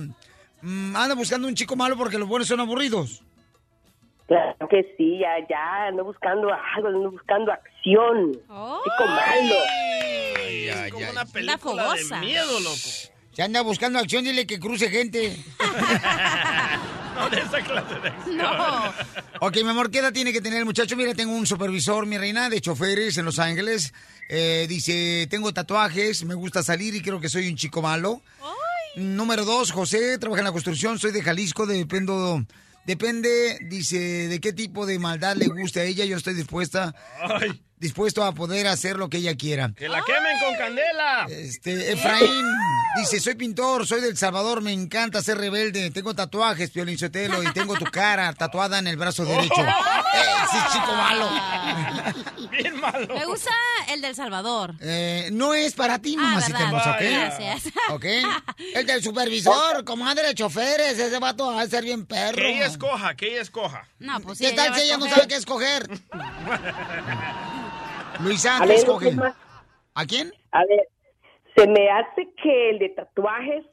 mm, 0.64 0.96
andan 0.96 1.18
buscando 1.18 1.48
un 1.48 1.56
chico 1.56 1.76
malo 1.76 1.96
porque 1.98 2.18
los 2.18 2.28
buenos 2.28 2.48
son 2.48 2.60
aburridos. 2.60 3.22
Claro 4.28 4.68
que 4.70 4.94
sí, 4.98 5.20
ya, 5.20 5.46
ya, 5.50 5.88
ando 5.88 6.06
buscando 6.06 6.48
algo, 6.76 6.88
ando 6.88 7.12
buscando 7.12 7.52
acción. 7.52 8.32
Chico 8.34 9.06
malo. 9.06 9.56
Ay, 10.46 10.70
ay, 10.70 10.92
como 10.92 11.06
ay. 11.06 11.12
una 11.12 11.26
película 11.26 11.94
de 11.94 12.20
miedo, 12.20 12.60
loco. 12.62 13.14
Se 13.34 13.42
anda 13.42 13.62
buscando 13.62 14.00
acción, 14.00 14.24
dile 14.24 14.48
que 14.48 14.60
cruce 14.60 14.90
gente. 14.90 15.36
No 17.14 17.30
de 17.30 17.42
esa 17.42 17.62
clase 17.62 18.00
de 18.00 18.08
acción. 18.08 18.40
Ok, 19.40 19.58
mi 19.58 19.70
amor, 19.70 19.92
¿qué 19.92 20.00
edad 20.00 20.12
tiene 20.12 20.34
que 20.34 20.42
tener 20.42 20.58
el 20.58 20.66
muchacho? 20.66 20.96
Mira, 20.96 21.14
tengo 21.14 21.32
un 21.34 21.46
supervisor, 21.46 22.08
mi 22.08 22.18
reina, 22.18 22.50
de 22.50 22.60
choferes 22.60 23.18
en 23.20 23.26
Los 23.26 23.38
Ángeles. 23.38 23.94
Eh, 24.30 24.66
dice, 24.68 25.28
tengo 25.30 25.54
tatuajes, 25.54 26.24
me 26.26 26.34
gusta 26.34 26.64
salir 26.64 26.96
y 26.96 27.04
creo 27.04 27.20
que 27.20 27.30
soy 27.30 27.50
un 27.50 27.56
chico 27.56 27.84
malo. 27.84 28.22
Número 28.96 29.46
dos, 29.46 29.72
José, 29.72 30.18
trabaja 30.20 30.42
en 30.42 30.46
la 30.46 30.52
construcción, 30.52 31.00
soy 31.00 31.12
de 31.12 31.22
Jalisco, 31.22 31.66
dependo... 31.66 32.46
Depende, 32.86 33.60
dice, 33.70 34.28
de 34.28 34.42
qué 34.42 34.52
tipo 34.52 34.86
de 34.86 35.00
maldad 35.00 35.38
le 35.38 35.48
guste 35.48 35.80
a 35.80 35.84
ella. 35.86 36.04
Yo 36.04 36.18
estoy 36.18 36.34
dispuesta, 36.34 36.94
dispuesto 37.84 38.24
a 38.24 38.32
poder 38.32 38.66
hacer 38.68 38.96
lo 38.98 39.10
que 39.10 39.18
ella 39.18 39.36
quiera. 39.36 39.72
Que 39.76 39.90
la 39.90 40.02
quemen 40.04 40.40
con 40.40 40.56
candela. 40.56 41.26
Este, 41.30 41.92
Efraín 41.92 42.46
dice, 42.98 43.20
soy 43.20 43.36
pintor, 43.36 43.86
soy 43.86 44.00
del 44.02 44.16
Salvador, 44.18 44.62
me 44.62 44.72
encanta 44.72 45.22
ser 45.22 45.38
rebelde, 45.38 45.92
tengo 45.92 46.16
tatuajes, 46.16 46.72
Piolín 46.72 46.98
Sotelo, 46.98 47.44
y 47.44 47.52
tengo 47.54 47.76
tu 47.76 47.86
cara 47.86 48.32
tatuada 48.34 48.80
en 48.80 48.88
el 48.88 48.96
brazo 48.98 49.26
derecho. 49.26 49.54
Ese 50.14 50.58
es 50.58 50.74
chico 50.74 50.94
malo. 50.96 51.30
Bien 52.52 52.80
malo. 52.80 53.08
Me 53.16 53.26
gusta 53.26 53.52
el 53.90 54.00
del 54.02 54.16
Salvador. 54.16 54.76
Eh, 54.80 55.30
no 55.34 55.54
es 55.54 55.74
para 55.74 56.00
ti, 56.00 56.16
Ah, 56.18 56.22
mamacita 56.22 56.58
¿verdad? 56.60 56.68
hermosa, 56.70 56.92
¿ok? 56.92 57.02
Gracias. 57.02 57.74
¿Ok? 57.90 58.06
El 58.76 58.86
del 58.86 59.04
supervisor, 59.04 59.84
comadre 59.84 60.28
de 60.28 60.36
choferes, 60.36 60.98
ese 60.98 61.20
vato 61.20 61.48
va 61.54 61.62
a 61.62 61.68
ser 61.68 61.84
bien 61.84 62.06
perro. 62.06 62.38
Que 62.38 62.56
ella 62.56 62.68
escoja, 62.68 63.16
que 63.16 63.32
ella 63.34 63.42
escoja. 63.42 63.88
No, 64.00 64.22
pues 64.22 64.40
¿Qué 64.40 64.50
sí, 64.50 64.56
tal 64.56 64.72
va 64.72 64.76
si 64.78 64.82
ella 64.84 64.98
no 64.98 65.10
sabe 65.10 65.28
qué 65.28 65.36
escoger? 65.36 65.90
Luisa, 68.22 68.58
A 68.58 68.62
¿qué 68.62 68.68
ver, 68.68 68.78
escoge? 68.78 69.10
¿qué 69.10 69.16
más? 69.16 69.36
¿A 69.96 70.06
quién? 70.06 70.34
A 70.52 70.60
ver, 70.66 70.88
se 71.56 71.68
me 71.68 71.90
hace 71.90 72.28
que 72.42 72.70
el 72.72 72.80
de 72.80 72.90
tatuajes, 72.90 73.66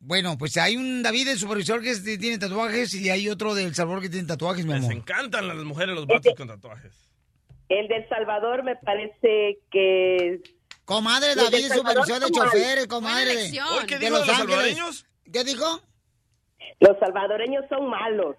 Bueno, 0.00 0.36
pues 0.38 0.56
hay 0.56 0.76
un 0.76 1.02
David, 1.02 1.28
el 1.28 1.38
supervisor, 1.38 1.82
que 1.82 1.94
tiene 2.18 2.38
tatuajes 2.38 2.94
y 2.94 3.10
hay 3.10 3.28
otro 3.28 3.54
del 3.54 3.74
Salvador 3.74 4.02
que 4.02 4.08
tiene 4.10 4.26
tatuajes, 4.28 4.64
mi 4.64 4.72
Les 4.74 4.80
amor. 4.82 4.92
encantan 4.92 5.48
las 5.48 5.56
mujeres 5.58 5.94
los 5.94 6.06
vatos 6.06 6.34
con 6.36 6.46
tatuajes. 6.48 6.92
el 7.68 7.88
del 7.88 8.08
Salvador 8.08 8.62
me 8.62 8.76
parece 8.76 9.58
que... 9.70 10.40
Comadre 10.84 11.34
Los 11.34 11.50
David, 11.50 11.66
supervisor 11.72 12.20
de 12.20 12.30
choferes, 12.30 12.86
comadre. 12.86 13.50
¿qué 13.88 13.98
de 13.98 14.06
dijo 14.06 14.18
Los 14.18 14.26
de 14.26 14.28
los 14.28 14.28
Ángeles. 14.28 14.36
salvadoreños? 14.36 15.06
¿Qué 15.32 15.42
dijo? 15.42 15.80
Los 16.80 16.98
salvadoreños 16.98 17.64
son 17.68 17.88
malos. 17.88 18.36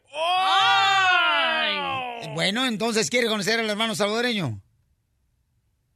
Bueno, 2.34 2.66
entonces, 2.66 3.10
¿quiere 3.10 3.28
conocer 3.28 3.60
al 3.60 3.70
hermano 3.70 3.96
salvadoreño? 3.96 4.62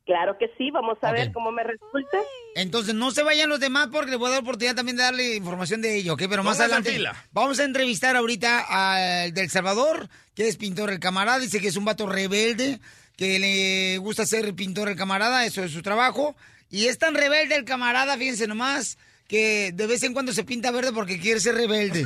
Claro 0.05 0.37
que 0.37 0.51
sí, 0.57 0.71
vamos 0.71 0.97
a 1.03 1.11
ver 1.11 1.31
cómo 1.31 1.51
me 1.51 1.63
resulta. 1.63 2.17
Entonces, 2.55 2.95
no 2.95 3.11
se 3.11 3.23
vayan 3.23 3.47
los 3.47 3.59
demás 3.59 3.89
porque 3.91 4.11
les 4.11 4.19
voy 4.19 4.27
a 4.27 4.31
dar 4.31 4.41
oportunidad 4.41 4.75
también 4.75 4.97
de 4.97 5.03
darle 5.03 5.35
información 5.35 5.81
de 5.81 5.95
ello, 5.95 6.15
¿ok? 6.15 6.23
Pero 6.29 6.43
más 6.43 6.59
adelante 6.59 6.91
fila. 6.91 7.15
vamos 7.31 7.59
a 7.59 7.63
entrevistar 7.63 8.15
ahorita 8.15 8.65
al 8.67 9.33
del 9.33 9.49
Salvador, 9.49 10.09
que 10.35 10.47
es 10.47 10.57
pintor 10.57 10.89
el 10.89 10.99
camarada. 10.99 11.39
Dice 11.39 11.61
que 11.61 11.67
es 11.67 11.77
un 11.77 11.85
vato 11.85 12.07
rebelde, 12.07 12.79
que 13.15 13.39
le 13.39 13.99
gusta 13.99 14.25
ser 14.25 14.53
pintor 14.55 14.89
el 14.89 14.97
camarada, 14.97 15.45
eso 15.45 15.63
es 15.63 15.71
su 15.71 15.81
trabajo. 15.81 16.35
Y 16.69 16.87
es 16.87 16.97
tan 16.97 17.13
rebelde 17.13 17.55
el 17.55 17.65
camarada, 17.65 18.17
fíjense 18.17 18.47
nomás, 18.47 18.97
que 19.31 19.71
de 19.73 19.87
vez 19.87 20.03
en 20.03 20.11
cuando 20.11 20.33
se 20.33 20.43
pinta 20.43 20.71
verde 20.71 20.91
porque 20.91 21.17
quiere 21.17 21.39
ser 21.39 21.55
rebelde. 21.55 22.01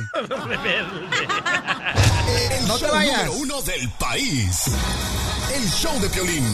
El 2.60 2.68
No 2.68 2.78
te 2.78 2.86
vayas. 2.86 3.26
número 3.26 3.32
uno 3.42 3.62
del 3.62 3.90
país. 3.98 4.62
El 5.52 5.68
show 5.68 5.98
de 6.00 6.08
Piolín. 6.08 6.44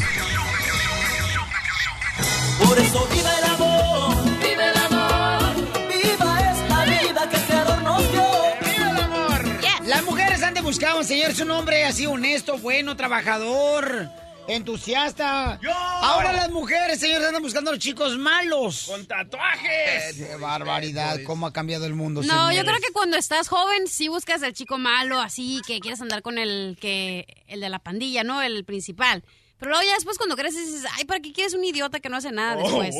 Por 2.66 2.78
eso 2.78 3.06
viva 3.12 3.30
el 3.38 3.44
amor, 3.44 4.24
vive 4.40 4.70
el 4.70 4.76
amor, 4.78 5.54
viva 5.88 6.40
esta 6.52 6.84
vida 6.86 7.28
que 7.28 7.36
el 7.36 7.42
Creador 7.42 7.82
nos 7.82 8.10
dio. 8.10 8.24
¡Viva 8.64 8.90
el 8.92 8.96
amor! 9.00 9.44
Las 9.86 10.02
mujeres 10.04 10.42
han 10.42 10.54
de 10.54 10.62
buscar 10.62 10.96
un 10.96 11.04
señor, 11.04 11.32
es 11.32 11.40
un 11.40 11.50
hombre 11.50 11.84
así 11.84 12.06
honesto, 12.06 12.56
bueno, 12.56 12.96
trabajador, 12.96 14.08
entusiasta. 14.48 15.58
Ahora 16.00 16.32
las 16.32 16.50
mujeres, 16.50 17.00
señores, 17.00 17.26
andan 17.26 17.42
buscando 17.42 17.70
a 17.70 17.74
los 17.74 17.82
chicos 17.82 18.18
malos. 18.18 18.86
Con 18.88 19.06
tatuajes. 19.06 20.16
Qué 20.16 20.36
barbaridad, 20.36 21.18
cómo 21.24 21.46
ha 21.46 21.52
cambiado 21.52 21.86
el 21.86 21.94
mundo. 21.94 22.22
No, 22.22 22.52
yo 22.52 22.62
creo 22.62 22.78
que 22.78 22.92
cuando 22.92 23.16
estás 23.16 23.48
joven 23.48 23.86
sí 23.86 24.08
buscas 24.08 24.42
el 24.42 24.52
chico 24.52 24.78
malo, 24.78 25.20
así 25.20 25.60
que 25.66 25.80
quieres 25.80 26.00
andar 26.00 26.22
con 26.22 26.38
el 26.38 26.76
que 26.80 27.26
el 27.46 27.60
de 27.60 27.68
la 27.68 27.78
pandilla, 27.78 28.24
¿no? 28.24 28.42
El 28.42 28.64
principal. 28.64 29.22
Pero 29.62 29.70
luego 29.70 29.86
ya 29.86 29.94
después 29.94 30.18
cuando 30.18 30.34
creces 30.34 30.66
dices, 30.66 30.90
ay, 30.98 31.04
¿para 31.04 31.20
qué 31.20 31.32
quieres 31.32 31.54
un 31.54 31.62
idiota 31.64 32.00
que 32.00 32.08
no 32.08 32.16
hace 32.16 32.32
nada 32.32 32.56
después? 32.56 32.96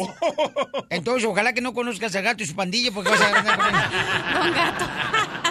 Entonces, 0.91 1.29
ojalá 1.29 1.53
que 1.55 1.61
no 1.61 1.75
conozcas 1.75 2.15
al 2.15 2.23
gato 2.23 2.45
y 2.45 2.47
su 2.47 2.55
pandilla 2.55 2.93
porque 2.93 3.11
vas 3.11 3.21
a 3.21 3.37
andar 3.37 3.57
con 3.57 3.67
él. 3.67 3.81
Con 4.39 4.53
gato. 4.53 5.42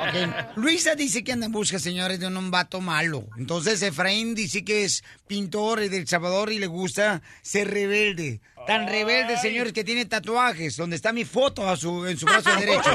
Ok. 0.00 0.56
Luisa 0.56 0.94
dice 0.94 1.24
que 1.24 1.32
anda 1.32 1.46
en 1.46 1.52
busca, 1.52 1.78
señores, 1.78 2.18
de 2.20 2.26
un 2.26 2.50
vato 2.50 2.80
malo. 2.80 3.24
Entonces, 3.38 3.82
Efraín 3.82 4.34
dice 4.34 4.64
que 4.64 4.84
es 4.84 5.04
pintor 5.26 5.80
de 5.80 5.96
El 5.96 6.08
Salvador 6.08 6.52
y 6.52 6.58
le 6.58 6.66
gusta 6.66 7.22
ser 7.42 7.70
rebelde. 7.70 8.40
Tan 8.66 8.86
rebelde, 8.86 9.36
señores, 9.38 9.72
que 9.72 9.84
tiene 9.84 10.04
tatuajes, 10.06 10.76
donde 10.76 10.96
está 10.96 11.12
mi 11.12 11.24
foto 11.24 11.68
a 11.68 11.76
su, 11.76 12.06
en 12.06 12.16
su 12.16 12.26
brazo 12.26 12.54
derecho. 12.56 12.90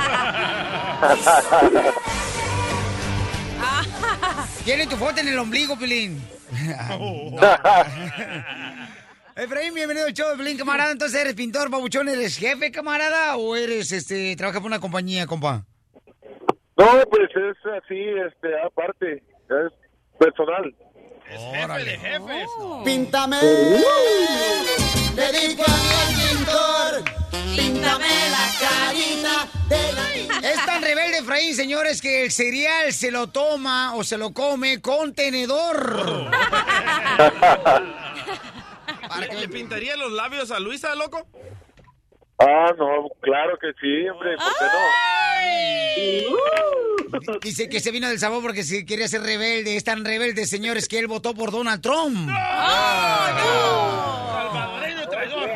Tiene 4.64 4.88
tu 4.88 4.98
foto 4.98 5.22
en 5.22 5.30
el 5.30 5.40
ombligo, 5.40 5.78
Pelín. 5.78 6.22
Efraín, 9.36 9.74
bienvenido 9.74 10.08
al 10.08 10.14
show 10.14 10.30
de 10.32 10.38
Pelín, 10.38 10.58
camarada. 10.58 10.92
Entonces, 10.92 11.22
¿eres 11.22 11.36
pintor, 11.36 11.70
babuchón? 11.70 12.10
¿Eres 12.10 12.38
jefe, 12.38 12.72
camarada? 12.72 13.38
¿O 13.38 13.56
eres, 13.56 13.92
este, 13.92 14.36
trabajas 14.36 14.62
por 14.62 14.68
una 14.68 14.80
compañía, 14.80 15.26
compa? 15.28 15.66
No, 16.78 16.86
pues 17.10 17.30
es 17.36 17.58
así, 17.84 18.00
este, 18.00 18.62
aparte, 18.62 19.14
es 19.16 19.74
personal. 20.20 20.76
Es 21.28 21.42
jefe 21.42 21.84
de 21.84 21.98
jefes. 21.98 22.50
Píntame. 22.86 23.38
Le 25.16 25.32
dijo 25.32 25.64
a 25.68 25.78
mí 25.78 25.90
el 26.04 26.14
pintor. 26.38 27.04
Píntame 27.56 28.08
la 28.30 28.46
carita 28.60 29.48
de 29.68 29.80
Es 30.48 30.66
tan 30.66 30.82
rebelde, 30.84 31.18
Efraín, 31.18 31.56
señores, 31.56 32.00
que 32.00 32.26
el 32.26 32.32
cereal 32.32 32.94
se 32.94 33.10
lo 33.10 33.28
toma 33.28 33.96
o 33.96 34.04
se 34.04 34.18
lo 34.20 34.32
come 34.32 34.80
con 34.80 35.16
tenedor. 35.16 36.30
¿Le, 39.20 39.34
le 39.34 39.48
pintaría 39.50 39.96
los 39.96 40.12
labios 40.12 40.52
a 40.52 40.60
Luisa, 40.60 40.94
loco? 40.94 41.26
Ah, 42.40 42.72
no, 42.78 43.10
claro 43.22 43.58
que 43.60 43.72
sí, 43.82 44.08
hombre, 44.10 44.36
¿por 44.38 44.54
qué 44.60 44.66
no? 44.66 44.80
Dice 47.42 47.68
que 47.70 47.80
se 47.80 47.92
vino 47.92 48.08
del 48.08 48.20
sabor 48.20 48.42
porque 48.44 48.64
se 48.64 48.86
quería 48.86 49.08
ser 49.08 49.22
rebelde. 49.22 49.76
Es 49.76 49.84
tan 49.84 50.06
rebelde, 50.06 50.46
señores, 50.46 50.88
que 50.88 51.00
él 51.00 51.08
votó 51.08 51.34
por 51.34 51.52
Donald 51.52 51.82
Trump. 51.82 52.30
Salvadoreño 54.30 55.08
traidor. 55.10 55.50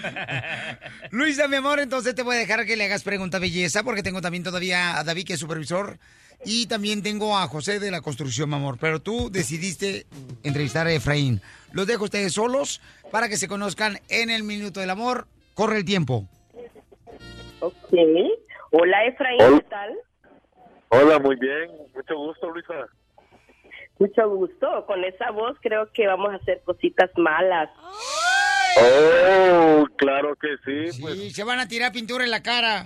Luisa, 1.10 1.48
mi 1.48 1.56
amor, 1.56 1.80
entonces 1.80 2.14
te 2.14 2.22
voy 2.22 2.36
a 2.36 2.38
dejar 2.38 2.64
que 2.64 2.76
le 2.76 2.84
hagas 2.84 3.02
pregunta 3.02 3.38
belleza 3.38 3.82
porque 3.82 4.02
tengo 4.02 4.20
también 4.20 4.44
todavía 4.44 4.98
a 4.98 5.04
David, 5.04 5.26
que 5.26 5.34
es 5.34 5.40
supervisor, 5.40 5.98
y 6.44 6.66
también 6.66 7.02
tengo 7.02 7.36
a 7.36 7.46
José 7.48 7.78
de 7.78 7.90
la 7.90 8.00
construcción, 8.00 8.48
mi 8.48 8.56
amor. 8.56 8.78
Pero 8.80 9.00
tú 9.00 9.30
decidiste 9.30 10.06
entrevistar 10.42 10.86
a 10.86 10.92
Efraín. 10.92 11.40
Los 11.72 11.86
dejo 11.86 12.02
a 12.02 12.04
ustedes 12.04 12.32
solos 12.32 12.80
para 13.10 13.28
que 13.28 13.36
se 13.36 13.48
conozcan 13.48 13.98
en 14.08 14.30
el 14.30 14.42
Minuto 14.42 14.80
del 14.80 14.90
Amor. 14.90 15.26
Corre 15.54 15.76
el 15.78 15.84
tiempo. 15.84 16.26
Ok. 17.60 17.74
Hola, 18.72 19.04
Efraín, 19.04 19.42
Hola. 19.42 19.58
¿qué 19.58 19.66
tal? 19.68 19.98
Hola, 20.88 21.18
muy 21.18 21.36
bien, 21.36 21.70
mucho 21.94 22.16
gusto, 22.16 22.50
Luisa. 22.50 22.86
Mucho 23.98 24.28
gusto. 24.30 24.86
Con 24.86 25.04
esa 25.04 25.30
voz 25.30 25.56
creo 25.60 25.92
que 25.92 26.06
vamos 26.06 26.32
a 26.32 26.36
hacer 26.36 26.62
cositas 26.64 27.10
malas. 27.16 27.68
Oh, 28.76 29.86
claro 29.96 30.36
que 30.36 30.48
sí. 30.64 30.92
Sí, 30.92 31.02
Pues 31.02 31.32
se 31.34 31.44
van 31.44 31.58
a 31.60 31.66
tirar 31.68 31.92
pintura 31.92 32.24
en 32.24 32.30
la 32.30 32.42
cara. 32.42 32.82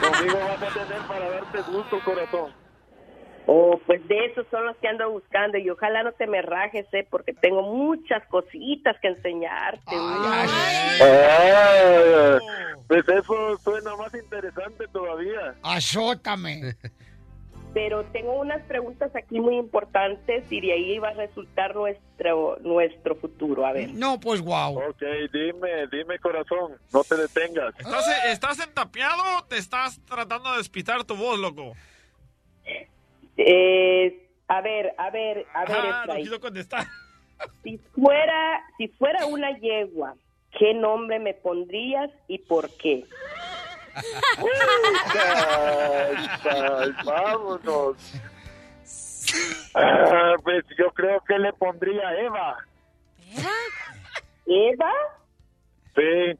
conmigo 0.00 0.38
vas 0.38 0.62
a 0.62 0.68
tener 0.74 1.02
para 1.08 1.30
darte 1.30 1.58
gusto, 1.70 2.00
corazón. 2.04 2.52
Oh, 3.46 3.80
pues 3.86 4.06
de 4.06 4.26
esos 4.26 4.46
son 4.50 4.64
los 4.66 4.76
que 4.76 4.86
ando 4.86 5.10
buscando 5.10 5.58
y 5.58 5.68
ojalá 5.70 6.02
no 6.04 6.12
te 6.12 6.26
me 6.28 6.40
rajes, 6.42 6.86
¿eh? 6.92 7.06
Porque 7.10 7.32
tengo 7.32 7.62
muchas 7.62 8.24
cositas 8.28 8.96
que 9.00 9.08
enseñarte. 9.08 9.90
Ah, 9.92 10.46
pues 12.86 13.08
eso 13.08 13.58
suena 13.58 13.96
más 13.96 14.14
interesante 14.14 14.86
todavía. 14.92 15.54
Azótame. 15.62 16.76
Pero 17.72 18.04
tengo 18.06 18.32
unas 18.34 18.62
preguntas 18.62 19.14
aquí 19.14 19.40
muy 19.40 19.56
importantes 19.56 20.50
y 20.50 20.60
de 20.60 20.72
ahí 20.72 20.98
va 20.98 21.08
a 21.08 21.14
resultar 21.14 21.74
nuestro 21.74 22.58
nuestro 22.60 23.14
futuro. 23.14 23.64
A 23.64 23.72
ver. 23.72 23.90
No, 23.94 24.18
pues 24.18 24.40
wow. 24.40 24.78
Ok, 24.90 25.02
dime, 25.32 25.86
dime, 25.90 26.18
corazón, 26.18 26.72
no 26.92 27.04
te 27.04 27.16
detengas. 27.16 27.74
¿Estás, 27.78 28.24
¿Estás 28.26 28.60
entapeado 28.60 29.22
o 29.38 29.44
te 29.44 29.56
estás 29.56 30.00
tratando 30.04 30.50
de 30.50 30.58
despitar 30.58 31.04
tu 31.04 31.14
voz, 31.14 31.38
loco? 31.38 31.74
Eh, 33.36 34.28
a 34.48 34.60
ver, 34.60 34.94
a 34.98 35.10
ver, 35.10 35.46
a 35.54 35.64
ver. 35.64 35.76
Ah, 35.92 36.04
no 36.06 36.16
quiso 36.16 36.40
contestar. 36.40 36.86
Si 37.62 37.78
fuera, 37.78 38.62
si 38.76 38.88
fuera 38.88 39.24
una 39.24 39.58
yegua, 39.58 40.14
¿qué 40.58 40.74
nombre 40.74 41.18
me 41.18 41.32
pondrías 41.32 42.10
y 42.28 42.36
por 42.36 42.68
qué? 42.76 43.06
Ay, 46.44 46.92
vámonos. 47.04 47.96
Ah, 49.74 50.34
pues 50.42 50.64
yo 50.78 50.90
creo 50.92 51.20
que 51.26 51.38
le 51.38 51.52
pondría 51.54 52.14
Eva. 52.20 52.56
¿Eva? 54.46 54.92
Sí. 55.94 56.38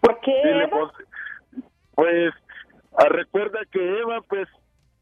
¿Por 0.00 0.20
qué 0.20 0.32
sí, 0.42 0.48
Eva? 0.48 0.68
pon- 0.70 0.92
Pues 1.94 2.34
ah, 2.98 3.06
recuerda 3.08 3.60
que 3.70 4.00
Eva, 4.00 4.20
pues 4.28 4.48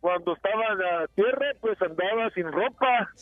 cuando 0.00 0.34
estaba 0.34 0.66
en 0.72 0.78
la 0.78 1.06
tierra, 1.14 1.46
pues 1.60 1.80
andaba 1.80 2.28
sin 2.30 2.50
ropa. 2.52 3.10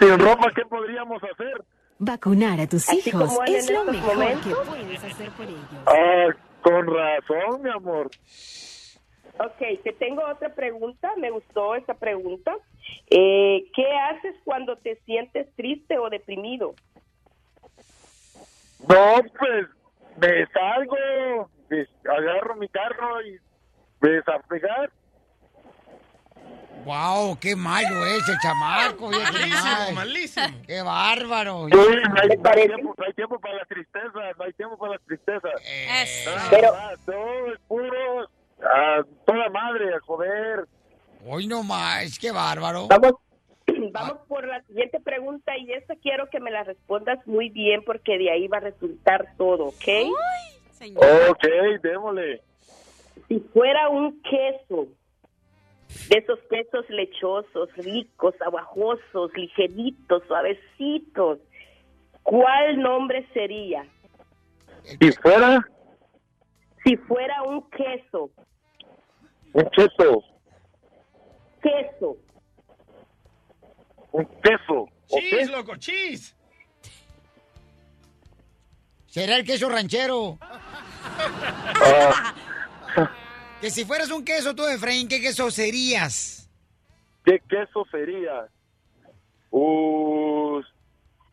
Sin 0.00 0.18
ropa, 0.18 0.50
¿qué 0.54 0.64
podríamos 0.66 1.22
hacer? 1.24 1.62
Vacunar 1.98 2.60
a 2.60 2.66
tus 2.68 2.88
Así 2.88 3.08
hijos 3.08 3.36
es 3.46 3.70
lo 3.70 3.84
mejor 3.84 4.14
momentos. 4.16 4.46
que 4.46 4.70
puedes 4.70 5.04
hacer 5.04 5.30
por 5.30 5.46
ellos. 5.46 5.60
Ah, 5.86 6.28
con 6.62 6.86
razón, 6.86 7.62
mi 7.62 7.70
amor. 7.70 8.10
Ok, 9.40 9.82
te 9.84 9.92
tengo 9.92 10.22
otra 10.24 10.54
pregunta. 10.54 11.12
Me 11.16 11.30
gustó 11.30 11.74
esta 11.74 11.94
pregunta. 11.94 12.54
Eh, 13.10 13.64
¿Qué 13.74 13.86
haces 14.10 14.34
cuando 14.44 14.76
te 14.76 14.96
sientes 15.06 15.48
triste 15.56 15.98
o 15.98 16.08
deprimido? 16.10 16.74
No, 18.88 19.16
pues 19.38 19.66
me 20.20 20.46
salgo, 20.46 21.48
agarro 22.08 22.54
mi 22.56 22.68
carro 22.68 23.22
y 23.22 23.38
ves 24.00 24.26
a 24.28 24.40
fregar. 24.42 24.90
Wow, 26.88 27.38
qué 27.38 27.54
malo 27.54 28.06
es 28.06 28.26
el 28.26 28.38
chamaco. 28.42 29.10
Malísimo, 29.10 29.92
malísimo. 29.94 30.46
Qué 30.66 30.80
bárbaro. 30.80 31.66
Sí, 31.68 31.76
no 31.76 32.16
hay, 32.22 32.28
tiempo, 32.66 32.94
no 32.96 33.04
hay 33.04 33.12
tiempo 33.12 33.38
para 33.38 33.56
la 33.56 33.64
tristeza, 33.66 34.08
no 34.38 34.44
hay 34.44 34.52
tiempo 34.54 34.78
para 34.78 34.92
la 34.92 34.98
tristeza. 35.00 35.48
Pero- 36.48 36.72
todo 37.04 37.52
es 37.52 37.60
puro, 37.68 38.30
a 38.62 39.02
toda 39.26 39.50
madre, 39.50 39.94
a 39.94 40.00
joder. 40.00 40.66
Hoy 41.26 41.46
no 41.46 41.62
más, 41.62 42.18
qué 42.18 42.32
bárbaro. 42.32 42.86
Vamos, 42.88 43.12
vamos 43.92 44.18
por 44.26 44.48
la 44.48 44.62
siguiente 44.62 44.98
pregunta 44.98 45.58
y 45.58 45.70
esta 45.74 45.94
quiero 45.96 46.30
que 46.30 46.40
me 46.40 46.50
la 46.50 46.64
respondas 46.64 47.18
muy 47.26 47.50
bien 47.50 47.82
porque 47.84 48.16
de 48.16 48.30
ahí 48.30 48.48
va 48.48 48.56
a 48.56 48.60
resultar 48.60 49.34
todo, 49.36 49.66
¿ok? 49.66 49.84
Ok, 50.96 51.44
démosle. 51.82 52.40
Si 53.28 53.40
fuera 53.52 53.90
un 53.90 54.22
queso, 54.22 54.88
de 56.08 56.18
esos 56.18 56.38
quesos 56.50 56.88
lechosos, 56.88 57.68
ricos, 57.76 58.34
aguajosos, 58.44 59.32
ligeritos, 59.34 60.22
suavecitos, 60.26 61.38
¿cuál 62.22 62.80
nombre 62.80 63.26
sería? 63.32 63.86
Si 64.84 65.12
fuera 65.12 65.66
Si 66.84 66.96
fuera 66.96 67.42
un 67.42 67.68
queso, 67.70 68.30
un 69.52 69.70
queso, 69.70 70.24
queso, 71.62 72.16
un 74.12 74.26
queso, 74.42 74.88
Cheese, 75.08 75.50
loco, 75.50 75.76
cheese. 75.76 76.34
Será 79.06 79.36
el 79.36 79.44
queso 79.44 79.70
ranchero. 79.70 80.38
Que 83.60 83.70
si 83.70 83.84
fueras 83.84 84.10
un 84.10 84.24
queso 84.24 84.54
tú, 84.54 84.66
Efraín, 84.66 85.08
¿qué 85.08 85.20
queso 85.20 85.50
serías? 85.50 86.38
¿qué 87.28 87.40
queso 87.48 87.84
sería? 87.90 88.46
Uh, 89.50 90.62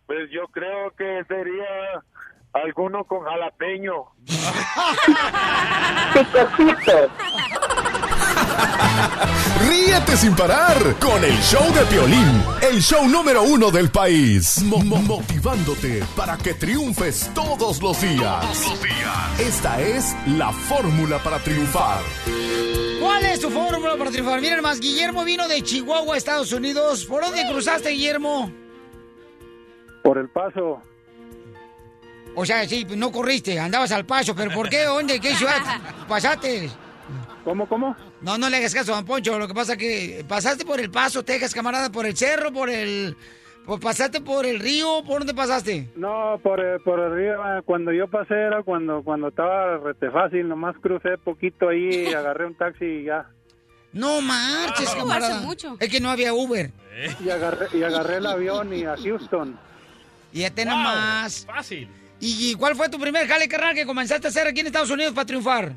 pues 0.06 0.30
yo 0.30 0.46
creo 0.52 0.92
que 0.92 1.24
sería 1.28 2.04
alguno 2.52 3.06
con 3.06 3.24
jalapeño. 3.24 4.04
Ríete 9.68 10.18
sin 10.18 10.36
parar 10.36 10.96
con 11.00 11.24
el 11.24 11.38
show 11.42 11.64
de 11.74 11.82
Piolín, 11.86 12.44
el 12.62 12.82
show 12.82 13.08
número 13.08 13.44
uno 13.44 13.72
del 13.72 13.90
país. 13.90 14.62
Mo- 14.64 14.80
mo- 14.80 15.02
motivándote 15.02 16.04
para 16.16 16.38
que 16.38 16.54
triunfes 16.54 17.30
todos 17.34 17.82
los 17.82 18.02
días. 18.02 18.46
Esta 19.40 19.82
es 19.82 20.16
la 20.28 20.52
fórmula 20.52 21.20
para 21.20 21.40
triunfar. 21.40 22.00
¿Cuál 23.02 23.26
es 23.26 23.40
tu 23.40 23.50
fórmula 23.50 23.96
para 23.98 24.12
triunfar? 24.12 24.42
Miren 24.42 24.62
más, 24.62 24.80
Guillermo 24.80 25.24
vino 25.24 25.48
de 25.48 25.62
Chihuahua, 25.62 26.18
Estados 26.18 26.52
Unidos. 26.54 27.06
¿Por 27.06 27.24
dónde 27.24 27.46
cruzaste, 27.50 27.90
Guillermo? 27.90 28.52
Por 30.04 30.18
el 30.18 30.30
paso. 30.30 30.82
O 32.36 32.46
sea, 32.46 32.68
sí, 32.68 32.86
no 32.96 33.12
corriste, 33.12 33.58
andabas 33.60 33.92
al 33.94 34.06
paso, 34.06 34.36
pero 34.36 34.52
¿por 34.52 34.70
qué? 34.70 34.84
¿Dónde? 34.84 35.20
¿Qué 35.22 35.34
ciudad 35.36 35.62
pasaste? 36.08 36.70
¿Cómo, 37.46 37.70
cómo? 37.70 37.96
No, 38.22 38.38
no 38.38 38.50
le 38.50 38.58
hagas 38.58 38.74
caso 38.74 38.92
a 38.92 38.98
Don 38.98 39.06
Poncho, 39.06 39.40
lo 39.40 39.48
que 39.48 39.54
pasa 39.54 39.78
que 39.78 40.26
pasaste 40.28 40.66
por 40.66 40.80
el 40.82 40.90
paso, 40.92 41.24
Texas, 41.24 41.54
camarada, 41.54 41.90
por 41.92 42.06
el 42.06 42.18
cerro, 42.18 42.52
por 42.52 42.70
el... 42.70 43.16
por- 43.66 43.80
pasaste 43.80 44.20
por 44.20 44.46
el 44.46 44.60
río, 44.60 45.04
¿por 45.06 45.20
dónde 45.20 45.34
pasaste? 45.34 45.90
No, 45.96 46.38
por, 46.44 46.60
el- 46.60 46.82
por 46.82 47.00
arriba, 47.00 47.62
cuando 47.64 47.94
yo 47.94 48.08
pasé 48.10 48.34
era 48.34 48.64
cuando, 48.64 49.02
cuando 49.04 49.28
estaba 49.30 49.78
rete 49.78 50.10
fácil, 50.12 50.48
nomás 50.50 50.76
crucé 50.82 51.18
poquito 51.24 51.70
ahí, 51.70 52.08
agarré 52.14 52.48
un 52.48 52.56
taxi 52.56 52.84
y 52.86 53.04
ya. 53.06 53.28
No 53.94 54.20
marches, 54.22 54.90
Ah. 54.94 54.98
camarada. 54.98 55.40
Mucho. 55.42 55.78
Es 55.80 55.88
que 55.90 56.02
no 56.02 56.10
había 56.10 56.34
Uber. 56.34 56.72
Y 57.24 57.30
agarré, 57.30 57.68
y 57.78 57.84
agarré 57.84 58.18
el 58.18 58.26
avión 58.26 58.74
y 58.74 58.84
a 58.86 58.98
Houston. 58.98 59.58
Y 60.34 60.42
ya 60.42 60.50
te 60.50 60.66
nomás. 60.66 61.46
Fácil. 61.46 61.88
¿Y 62.20 62.56
cuál 62.56 62.76
fue 62.76 62.90
tu 62.90 62.98
primer 63.00 63.28
jale, 63.28 63.48
carnal, 63.48 63.76
que 63.76 63.86
comenzaste 63.86 64.28
a 64.28 64.30
hacer 64.32 64.48
aquí 64.48 64.62
en 64.62 64.68
Estados 64.68 64.90
Unidos 64.90 65.14
para 65.14 65.26
triunfar? 65.28 65.76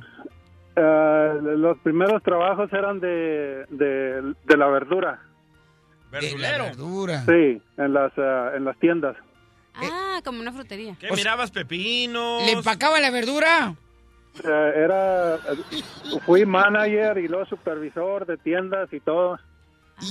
Eh, 0.80 1.40
los 1.56 1.76
primeros 1.78 2.22
trabajos 2.22 2.72
eran 2.72 3.00
de, 3.00 3.66
de, 3.68 4.34
de 4.44 4.56
la 4.56 4.68
verdura. 4.68 5.20
Verdulero. 6.10 6.64
verdura. 6.64 7.24
Sí, 7.26 7.60
en 7.76 7.92
las, 7.92 8.12
eh, 8.16 8.50
en 8.56 8.64
las 8.64 8.78
tiendas. 8.78 9.16
Ah, 9.74 10.20
como 10.24 10.40
una 10.40 10.52
frutería. 10.52 10.96
¿Qué 10.98 11.10
mirabas 11.12 11.50
pepinos? 11.50 12.44
¿Le 12.44 12.52
empacaba 12.52 12.98
la 13.00 13.10
verdura? 13.10 13.74
Eh, 14.44 14.72
era, 14.76 15.34
eh, 15.36 15.82
fui 16.24 16.46
manager 16.46 17.18
y 17.18 17.28
luego 17.28 17.46
supervisor 17.46 18.24
de 18.26 18.36
tiendas 18.36 18.92
y 18.92 19.00
todo. 19.00 19.38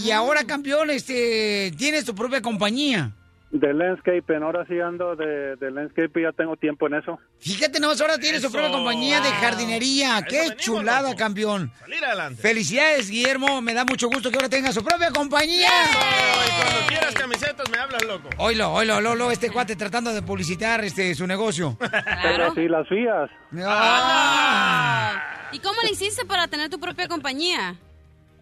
Y 0.04 0.12
ahora, 0.12 0.44
campeón, 0.44 0.90
este, 0.90 1.72
tienes 1.78 2.04
tu 2.04 2.14
propia 2.14 2.42
compañía. 2.42 3.12
De 3.50 3.74
landscaping, 3.74 4.44
ahora 4.44 4.66
sí 4.68 4.78
ando 4.80 5.16
de, 5.16 5.56
de 5.56 5.72
landscaping, 5.72 6.24
ya 6.24 6.32
tengo 6.34 6.58
tiempo 6.58 6.88
en 6.88 6.96
eso. 6.96 7.18
Fíjate 7.40 7.80
nomás, 7.80 8.00
ahora 8.02 8.18
tienes 8.18 8.42
su 8.42 8.52
propia 8.52 8.70
compañía 8.70 9.22
de 9.22 9.30
jardinería. 9.30 10.22
¡Qué 10.28 10.50
chulada, 10.58 11.16
campeón! 11.16 11.72
Salir 11.80 12.04
adelante. 12.04 12.42
Felicidades, 12.42 13.10
Guillermo. 13.10 13.62
Me 13.62 13.74
da 13.74 13.86
mucho 13.86 14.10
gusto 14.10 14.30
que 14.30 14.36
ahora 14.36 14.50
tenga 14.50 14.74
su 14.74 14.84
propia 14.84 15.12
compañía. 15.12 15.70
Y 15.90 16.62
cuando 16.62 16.88
quieras 16.90 17.14
camisetas 17.14 17.70
me 17.70 17.78
hablas, 17.78 18.04
loco. 18.06 18.30
Oilo, 18.38 18.74
oilo, 18.74 19.00
Lolo, 19.00 19.32
este 19.32 19.50
cuate 19.50 19.78
tratando 19.78 20.14
de 20.14 20.22
publicitar 20.22 20.84
este 20.84 21.16
su 21.16 21.26
negocio. 21.26 21.78
Pero 22.24 22.54
sí, 22.54 22.68
las 22.68 22.86
fías. 22.90 23.30
¿Y 25.54 25.60
cómo 25.60 25.82
le 25.84 25.92
hiciste 25.92 26.26
para 26.26 26.48
tener 26.50 26.70
tu 26.70 26.80
propia 26.80 27.08
compañía? 27.08 27.76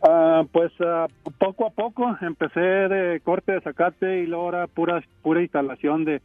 Ah, 0.03 0.43
pues 0.51 0.71
ah, 0.81 1.07
poco 1.37 1.67
a 1.67 1.69
poco 1.71 2.15
empecé 2.21 2.59
de 2.59 3.21
corte 3.23 3.53
de 3.53 3.61
zacate 3.61 4.21
y 4.21 4.27
luego 4.27 4.43
ahora 4.45 4.67
pura, 4.67 5.03
pura 5.21 5.41
instalación 5.41 6.05
de, 6.05 6.21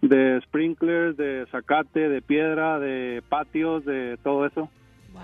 de 0.00 0.40
sprinklers, 0.44 1.16
de 1.16 1.46
zacate, 1.50 2.08
de 2.08 2.22
piedra, 2.22 2.78
de 2.78 3.22
patios, 3.28 3.84
de 3.84 4.18
todo 4.22 4.46
eso. 4.46 4.70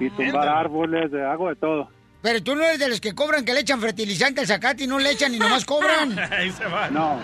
Y 0.00 0.10
tumbar 0.10 0.48
árboles, 0.48 1.12
de 1.12 1.24
hago 1.24 1.48
de 1.48 1.56
todo. 1.56 1.88
Pero 2.20 2.42
tú 2.42 2.56
no 2.56 2.64
eres 2.64 2.78
de 2.78 2.88
los 2.88 3.00
que 3.00 3.14
cobran 3.14 3.44
que 3.44 3.52
le 3.52 3.60
echan 3.60 3.80
fertilizante 3.80 4.40
al 4.40 4.46
zacate 4.46 4.84
y 4.84 4.86
no 4.86 4.98
le 4.98 5.10
echan 5.10 5.34
y 5.34 5.38
nomás 5.38 5.64
cobran. 5.66 6.18
Ahí 6.32 6.50
se 6.50 6.64
va. 6.64 6.88
No. 6.90 7.20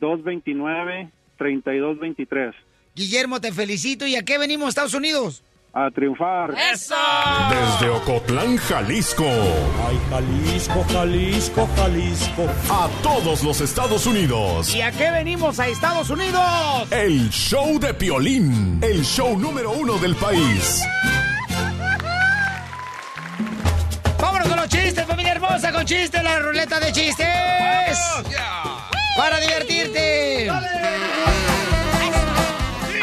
720-229-3223. 0.00 2.54
Guillermo, 2.94 3.40
te 3.40 3.52
felicito. 3.52 4.06
¿Y 4.06 4.16
a 4.16 4.22
qué 4.22 4.38
venimos, 4.38 4.68
Estados 4.70 4.94
Unidos? 4.94 5.42
A 5.74 5.90
triunfar. 5.90 6.54
¡Eso! 6.74 6.94
Desde 7.48 7.88
Ocotlán, 7.88 8.58
Jalisco. 8.58 9.24
Ay, 9.24 9.98
Jalisco, 10.10 10.84
Jalisco, 10.92 11.66
Jalisco. 11.74 12.46
A 12.70 12.90
todos 13.02 13.42
los 13.42 13.58
Estados 13.62 14.04
Unidos. 14.06 14.74
¿Y 14.74 14.82
a 14.82 14.92
qué 14.92 15.10
venimos 15.10 15.58
a 15.58 15.68
Estados 15.68 16.10
Unidos? 16.10 16.42
El 16.90 17.30
show 17.30 17.78
de 17.78 17.94
Piolín. 17.94 18.80
El 18.82 19.02
show 19.02 19.38
número 19.38 19.72
uno 19.72 19.96
del 19.96 20.14
país. 20.16 20.82
¡Vámonos 24.20 24.48
con 24.48 24.56
los 24.58 24.68
chistes, 24.68 25.06
familia 25.06 25.32
hermosa! 25.32 25.72
Con 25.72 25.86
chistes, 25.86 26.22
la 26.22 26.38
ruleta 26.38 26.78
de 26.80 26.92
chistes. 26.92 27.26
¡Para 29.16 29.40
divertirte! 29.40 30.48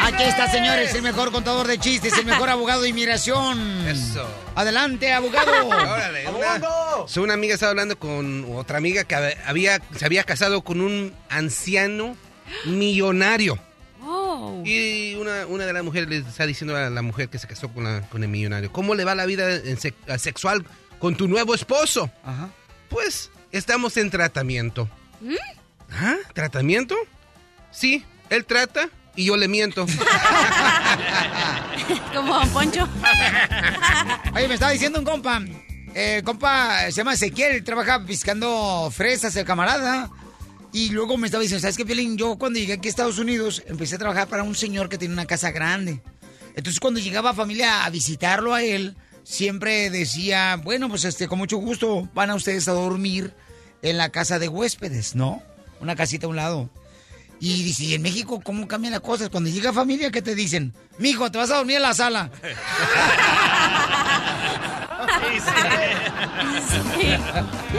Aquí 0.02 0.22
está, 0.24 0.50
señores, 0.50 0.92
el 0.94 1.02
mejor 1.02 1.30
contador 1.30 1.66
de 1.66 1.78
chistes, 1.78 2.16
el 2.18 2.26
mejor 2.26 2.48
abogado 2.50 2.82
de 2.82 2.88
inmigración. 2.88 3.86
Eso. 3.86 4.26
Adelante, 4.54 5.12
abogado. 5.12 5.66
Órale, 5.68 6.26
una, 6.28 6.60
so, 7.06 7.22
una 7.22 7.34
amiga 7.34 7.54
estaba 7.54 7.70
hablando 7.70 7.98
con 7.98 8.44
otra 8.56 8.78
amiga 8.78 9.04
que 9.04 9.14
había, 9.14 9.80
se 9.96 10.04
había 10.04 10.24
casado 10.24 10.62
con 10.62 10.80
un 10.80 11.14
anciano 11.28 12.16
millonario. 12.64 13.58
Oh. 14.02 14.62
Y 14.64 15.14
una, 15.14 15.46
una 15.46 15.64
de 15.66 15.72
las 15.72 15.84
mujeres 15.84 16.08
le 16.08 16.16
está 16.18 16.44
diciendo 16.46 16.76
a 16.76 16.90
la 16.90 17.02
mujer 17.02 17.28
que 17.28 17.38
se 17.38 17.46
casó 17.46 17.68
con, 17.68 17.84
la- 17.84 18.00
con 18.08 18.22
el 18.24 18.28
millonario, 18.30 18.72
¿cómo 18.72 18.94
le 18.94 19.04
va 19.04 19.14
la 19.14 19.26
vida 19.26 19.54
en 19.54 19.78
se- 19.78 19.94
sexual 20.18 20.64
con 20.98 21.14
tu 21.14 21.28
nuevo 21.28 21.54
esposo? 21.54 22.10
Pues 22.88 23.30
estamos 23.52 23.96
en 23.96 24.10
tratamiento. 24.10 24.88
¿Mm? 25.20 25.34
¿Ah? 25.92 26.16
¿Tratamiento? 26.34 26.96
Sí, 27.70 28.04
él 28.28 28.44
trata 28.44 28.88
y 29.16 29.26
yo 29.26 29.36
le 29.36 29.48
miento. 29.48 29.86
Como 32.14 32.34
Don 32.34 32.48
Poncho. 32.50 32.88
Oye, 34.34 34.48
me 34.48 34.54
estaba 34.54 34.72
diciendo 34.72 34.98
un 34.98 35.04
compa. 35.04 35.40
El 35.94 36.22
compa 36.22 36.84
se 36.86 36.92
llama 36.92 37.14
Ezequiel, 37.14 37.64
trabaja 37.64 38.04
piscando 38.04 38.90
fresas, 38.94 39.34
el 39.36 39.44
camarada. 39.44 40.10
Y 40.72 40.90
luego 40.90 41.16
me 41.16 41.26
estaba 41.26 41.42
diciendo, 41.42 41.62
¿sabes 41.62 41.76
qué, 41.76 41.84
Piolín? 41.84 42.16
Yo 42.16 42.38
cuando 42.38 42.60
llegué 42.60 42.74
aquí 42.74 42.88
a 42.88 42.90
Estados 42.90 43.18
Unidos 43.18 43.62
empecé 43.66 43.96
a 43.96 43.98
trabajar 43.98 44.28
para 44.28 44.44
un 44.44 44.54
señor 44.54 44.88
que 44.88 44.98
tiene 44.98 45.14
una 45.14 45.26
casa 45.26 45.50
grande. 45.50 46.00
Entonces 46.54 46.78
cuando 46.78 47.00
llegaba 47.00 47.34
familia 47.34 47.84
a 47.84 47.90
visitarlo 47.90 48.54
a 48.54 48.62
él, 48.62 48.96
siempre 49.24 49.90
decía, 49.90 50.60
bueno, 50.62 50.88
pues 50.88 51.04
este, 51.04 51.26
con 51.26 51.38
mucho 51.38 51.58
gusto 51.58 52.08
van 52.14 52.30
a 52.30 52.36
ustedes 52.36 52.68
a 52.68 52.72
dormir 52.72 53.34
en 53.82 53.96
la 53.96 54.10
casa 54.10 54.38
de 54.38 54.48
huéspedes, 54.48 55.16
¿no? 55.16 55.42
Una 55.80 55.96
casita 55.96 56.26
a 56.26 56.30
un 56.30 56.36
lado. 56.36 56.68
Y 57.40 57.62
dice, 57.62 57.84
¿y 57.84 57.94
en 57.94 58.02
México 58.02 58.40
cómo 58.44 58.68
cambian 58.68 58.92
las 58.92 59.00
cosas? 59.00 59.30
Cuando 59.30 59.48
llega 59.48 59.72
familia, 59.72 60.10
¿qué 60.10 60.20
te 60.20 60.34
dicen? 60.34 60.74
Mijo, 60.98 61.30
te 61.30 61.38
vas 61.38 61.50
a 61.50 61.56
dormir 61.56 61.76
en 61.76 61.82
la 61.82 61.94
sala. 61.94 62.30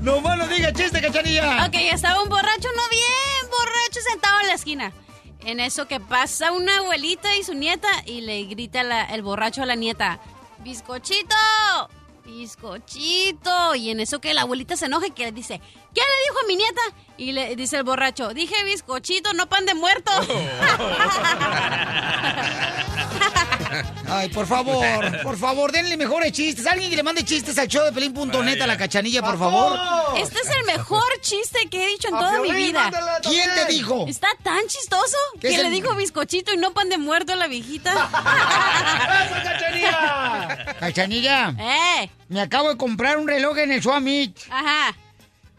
No 0.00 0.20
más 0.20 0.38
no 0.38 0.46
diga 0.48 0.72
chiste, 0.72 1.00
cachanilla. 1.00 1.66
Ok, 1.66 1.74
estaba 1.92 2.22
un 2.22 2.28
borracho, 2.28 2.68
no 2.76 2.82
bien 2.90 3.50
borracho, 3.50 4.00
sentado 4.08 4.40
en 4.40 4.46
la 4.48 4.54
esquina. 4.54 4.92
En 5.44 5.60
eso 5.60 5.86
que 5.88 6.00
pasa 6.00 6.52
una 6.52 6.78
abuelita 6.78 7.34
y 7.36 7.42
su 7.42 7.54
nieta 7.54 7.88
y 8.04 8.20
le 8.20 8.44
grita 8.44 8.82
la- 8.82 9.04
el 9.06 9.22
borracho 9.22 9.62
a 9.62 9.66
la 9.66 9.74
nieta, 9.74 10.20
¡Bizcochito! 10.58 11.34
¡Bizcochito! 12.26 13.74
Y 13.76 13.90
en 13.90 14.00
eso 14.00 14.20
que 14.20 14.34
la 14.34 14.42
abuelita 14.42 14.76
se 14.76 14.86
enoja 14.86 15.06
y 15.06 15.12
que 15.12 15.26
le 15.26 15.32
dice, 15.32 15.60
¿qué 15.94 16.00
le 16.00 16.28
dijo 16.28 16.40
a 16.42 16.46
mi 16.48 16.56
nieta? 16.56 16.80
Y 17.16 17.30
le 17.32 17.54
dice 17.54 17.76
el 17.76 17.84
borracho, 17.84 18.34
dije 18.34 18.64
bizcochito, 18.64 19.32
no 19.32 19.48
pan 19.48 19.64
de 19.64 19.74
muerto. 19.74 20.10
Ay, 24.08 24.28
por 24.30 24.46
favor, 24.46 24.84
por 25.22 25.36
favor, 25.36 25.72
denle 25.72 25.96
mejores 25.96 26.32
chistes. 26.32 26.66
Alguien 26.66 26.90
que 26.90 26.96
le 26.96 27.02
mande 27.02 27.24
chistes 27.24 27.56
al 27.58 27.68
show 27.68 27.84
de 27.84 27.92
pelín.net 27.92 28.60
a 28.60 28.66
la 28.66 28.76
cachanilla, 28.76 29.22
por 29.22 29.38
favor. 29.38 29.78
Este 30.16 30.38
es 30.40 30.48
el 30.50 30.64
mejor 30.64 31.02
chiste 31.20 31.68
que 31.70 31.84
he 31.84 31.88
dicho 31.88 32.08
en 32.08 32.14
toda 32.14 32.40
mi 32.40 32.52
vida. 32.52 32.90
¿Quién 33.22 33.50
te 33.54 33.66
dijo? 33.72 34.06
Está 34.08 34.28
tan 34.42 34.66
chistoso 34.66 35.16
¿Qué 35.40 35.48
que 35.50 35.58
le 35.58 35.66
el- 35.68 35.72
dijo 35.72 35.94
bizcochito 35.94 36.52
y 36.52 36.56
no 36.56 36.72
pan 36.72 36.88
de 36.88 36.98
muerto 36.98 37.32
a 37.32 37.36
la 37.36 37.46
viejita. 37.48 37.92
Cachanilla. 40.80 41.54
¡Eh! 41.58 42.10
Me 42.28 42.40
acabo 42.40 42.68
de 42.70 42.76
comprar 42.76 43.18
un 43.18 43.28
reloj 43.28 43.56
en 43.58 43.72
el 43.72 43.82
Suamit. 43.82 44.36
Ajá. 44.50 44.94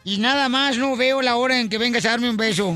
Y 0.04 0.18
nada 0.18 0.48
más 0.48 0.76
no 0.76 0.96
veo 0.96 1.20
la 1.22 1.36
hora 1.36 1.58
en 1.58 1.68
que 1.68 1.76
vengas 1.78 2.04
a 2.06 2.10
darme 2.10 2.30
un 2.30 2.36
beso. 2.36 2.74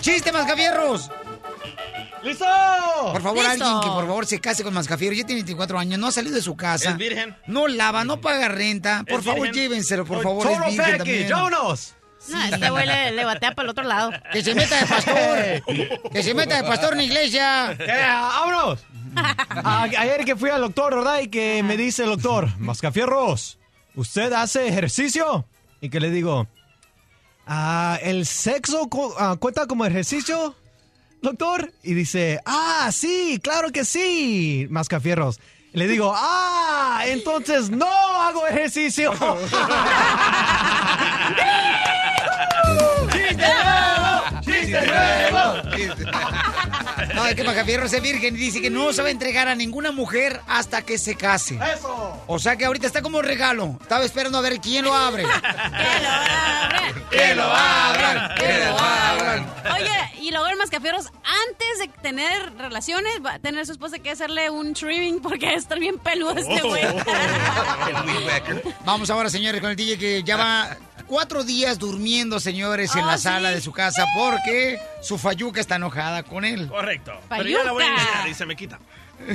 ¡Chiste, 0.00 0.32
mascafierros! 0.32 1.10
¡Listo! 2.24 2.44
Por 3.12 3.22
favor, 3.22 3.38
¡Listo! 3.44 3.50
alguien 3.64 3.80
que 3.80 3.88
por 3.88 4.06
favor 4.06 4.26
se 4.26 4.40
case 4.40 4.62
con 4.62 4.72
mascafierros. 4.74 5.18
Ya 5.18 5.24
tiene 5.26 5.40
24 5.40 5.78
años, 5.78 5.98
no 5.98 6.06
ha 6.06 6.12
salido 6.12 6.34
de 6.36 6.42
su 6.42 6.56
casa. 6.56 6.90
¿Es 6.90 6.96
virgen? 6.96 7.36
No 7.46 7.66
lava, 7.68 8.04
no 8.04 8.20
paga 8.20 8.48
renta. 8.48 9.04
Por 9.08 9.20
¿Es 9.20 9.26
favor, 9.26 9.42
virgen? 9.42 9.62
llévenselo, 9.62 10.04
por 10.04 10.22
favor. 10.22 10.46
Es 10.46 10.76
Total 10.76 11.02
virgen. 11.02 11.30
¡Vámonos! 11.30 11.94
No, 12.28 12.44
este 12.44 12.70
güey 12.70 12.86
le, 12.86 13.10
le 13.10 13.24
batea 13.24 13.52
para 13.52 13.64
el 13.66 13.70
otro 13.70 13.82
lado. 13.82 14.12
Que 14.32 14.42
se 14.44 14.54
meta 14.54 14.78
de 14.78 14.86
pastor. 14.86 16.10
que 16.12 16.22
se 16.22 16.34
meta 16.34 16.56
de 16.62 16.68
pastor 16.68 16.92
en 16.92 16.98
la 16.98 17.04
iglesia. 17.04 17.72
Eh, 17.72 18.04
¡Vámonos! 18.06 18.78
A- 19.16 19.82
ayer 19.98 20.24
que 20.24 20.36
fui 20.36 20.48
al 20.50 20.60
doctor, 20.60 20.94
¿verdad? 20.94 21.18
Y 21.20 21.28
que 21.28 21.62
me 21.64 21.76
dice 21.76 22.04
el 22.04 22.10
doctor, 22.10 22.48
Mascafierros, 22.58 23.58
¿usted 23.96 24.32
hace 24.32 24.68
ejercicio? 24.68 25.46
Y 25.80 25.90
que 25.90 25.98
le 25.98 26.10
digo, 26.10 26.46
"Ah, 27.46 27.98
¿el 28.02 28.24
sexo 28.24 28.88
cu- 28.88 29.12
ah, 29.18 29.34
cuenta 29.40 29.66
como 29.66 29.84
ejercicio, 29.84 30.54
doctor? 31.22 31.72
Y 31.82 31.94
dice, 31.94 32.40
ah, 32.44 32.90
sí, 32.92 33.40
claro 33.42 33.70
que 33.70 33.84
sí, 33.84 34.66
Mascafierros. 34.70 35.40
Le 35.72 35.88
digo, 35.88 36.12
ah, 36.14 37.04
entonces 37.06 37.70
no 37.70 37.86
hago 37.86 38.46
ejercicio. 38.46 39.12
No, 47.14 47.26
es 47.26 47.34
que 47.34 47.44
Mascafierros 47.44 47.92
es 47.92 48.02
virgen 48.02 48.34
y 48.34 48.38
dice 48.38 48.60
que 48.60 48.70
no 48.70 48.92
se 48.92 49.02
va 49.02 49.08
a 49.08 49.10
entregar 49.10 49.48
a 49.48 49.54
ninguna 49.54 49.92
mujer 49.92 50.40
hasta 50.46 50.82
que 50.82 50.98
se 50.98 51.14
case. 51.14 51.58
¡Eso! 51.74 52.22
O 52.26 52.38
sea 52.38 52.56
que 52.56 52.64
ahorita 52.64 52.86
está 52.86 53.02
como 53.02 53.22
regalo. 53.22 53.76
Estaba 53.80 54.04
esperando 54.04 54.38
a 54.38 54.40
ver 54.40 54.60
quién 54.60 54.84
lo 54.84 54.94
abre. 54.94 55.24
¡Que 57.10 57.34
lo 57.34 57.44
abran! 57.44 58.34
¡Que 58.36 58.58
lo 58.64 58.78
abran! 58.78 59.52
Oye, 59.74 59.90
y 60.20 60.30
luego 60.30 60.46
el 60.48 60.56
mascafierros, 60.56 61.06
antes 61.06 61.78
de 61.78 61.88
tener 62.00 62.54
relaciones, 62.56 63.12
va 63.24 63.34
a 63.34 63.38
tener 63.38 63.66
su 63.66 63.72
esposa 63.72 63.98
que 63.98 64.10
hacerle 64.10 64.50
un 64.50 64.74
trimming 64.74 65.20
porque 65.20 65.54
está 65.54 65.74
bien 65.74 65.98
peludo 65.98 66.36
este 66.36 66.60
güey. 66.62 66.82
Vamos 68.84 69.10
ahora, 69.10 69.30
señores, 69.30 69.60
con 69.60 69.70
el 69.70 69.76
DJ 69.76 69.98
que 69.98 70.22
ya 70.22 70.36
va 70.36 70.76
cuatro 71.12 71.44
días 71.44 71.78
durmiendo, 71.78 72.40
señores, 72.40 72.96
en 72.96 73.06
la 73.06 73.16
Oh, 73.16 73.18
sala 73.18 73.50
de 73.50 73.60
su 73.60 73.70
casa 73.70 74.06
porque 74.16 74.78
su 75.02 75.18
fayuca 75.18 75.60
está 75.60 75.76
enojada 75.76 76.22
con 76.22 76.42
él. 76.42 76.68
Correcto. 76.68 77.12
Pero 77.28 77.44
ya 77.50 77.62
la 77.64 77.72
voy 77.72 77.84
a 77.84 77.86
Payuca. 77.88 78.02
engañar 78.02 78.28
y 78.30 78.34
se 78.34 78.46
me 78.46 78.56
quita. 78.56 78.78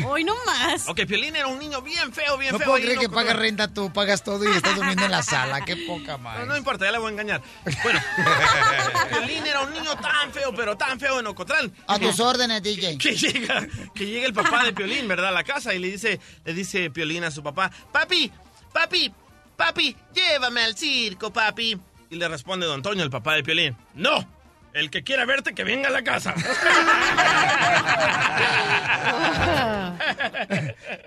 Hoy 0.08 0.24
no 0.24 0.34
más. 0.44 0.88
Ok, 0.90 1.02
Piolín 1.08 1.36
era 1.36 1.46
un 1.46 1.60
niño 1.60 1.84
bien 1.84 2.12
feo, 2.12 2.36
bien 2.40 2.52
No 2.52 2.58
feo. 2.58 2.66
puedo 2.68 2.82
creer 2.82 2.96
no 2.96 3.02
que 3.04 3.10
pagas 3.10 3.36
renta 3.36 3.68
tú, 3.68 3.94
pagas 3.94 4.24
todo 4.24 4.44
y 4.52 4.56
estás 4.58 4.76
durmiendo 4.76 5.06
en 5.06 5.12
la 5.12 5.22
sala. 5.22 5.63
Qué 5.66 5.76
poca 5.88 6.13
No, 6.13 6.18
madre. 6.18 6.46
no 6.48 6.58
importa, 6.58 6.86
ya 6.86 6.92
la 6.94 6.98
voy 7.00 7.10
a 7.10 7.12
engañar. 7.12 7.42
Bueno, 7.84 8.00
Piolín 9.10 9.46
era 9.46 9.62
un 9.62 9.72
niño 9.72 9.96
tan 9.98 10.34
feo, 10.34 10.54
pero 10.56 10.76
tan 10.78 11.00
feo 11.00 11.20
en 11.20 11.28
Ocotlán. 11.28 11.72
A 11.88 12.00
tus 12.00 12.20
órdenes, 12.20 12.63
DJ. 12.63 12.98
Que 12.98 13.16
llega, 13.16 13.68
que 13.94 14.06
llega 14.08 14.26
el 14.26 14.34
papá 14.34 14.63
de 14.66 14.74
Piolín, 14.74 15.08
¿verdad? 15.08 15.28
A 15.30 15.32
la 15.32 15.44
casa 15.44 15.76
y 15.76 15.80
le 15.80 15.92
dice, 15.92 16.20
le 16.44 16.54
dice 16.56 16.90
Piolín 16.90 17.24
a 17.24 17.30
su 17.32 17.44
papá, 17.44 17.72
papi, 17.92 18.32
papi, 18.74 19.13
papi, 19.58 19.96
llévame 20.13 20.63
al 20.63 20.78
circo, 20.78 21.34
papi. 21.34 21.78
Y 22.10 22.15
le 22.15 22.28
responde 22.30 22.65
don 22.65 22.76
Antonio, 22.76 23.04
el 23.04 23.10
papá 23.10 23.34
de 23.34 23.43
Piolín, 23.43 23.76
no, 23.96 24.26
el 24.74 24.89
que 24.89 25.04
quiera 25.04 25.26
verte, 25.26 25.54
que 25.54 25.65
venga 25.65 25.89
a 25.89 25.91
la 25.91 26.04
casa. 26.04 26.34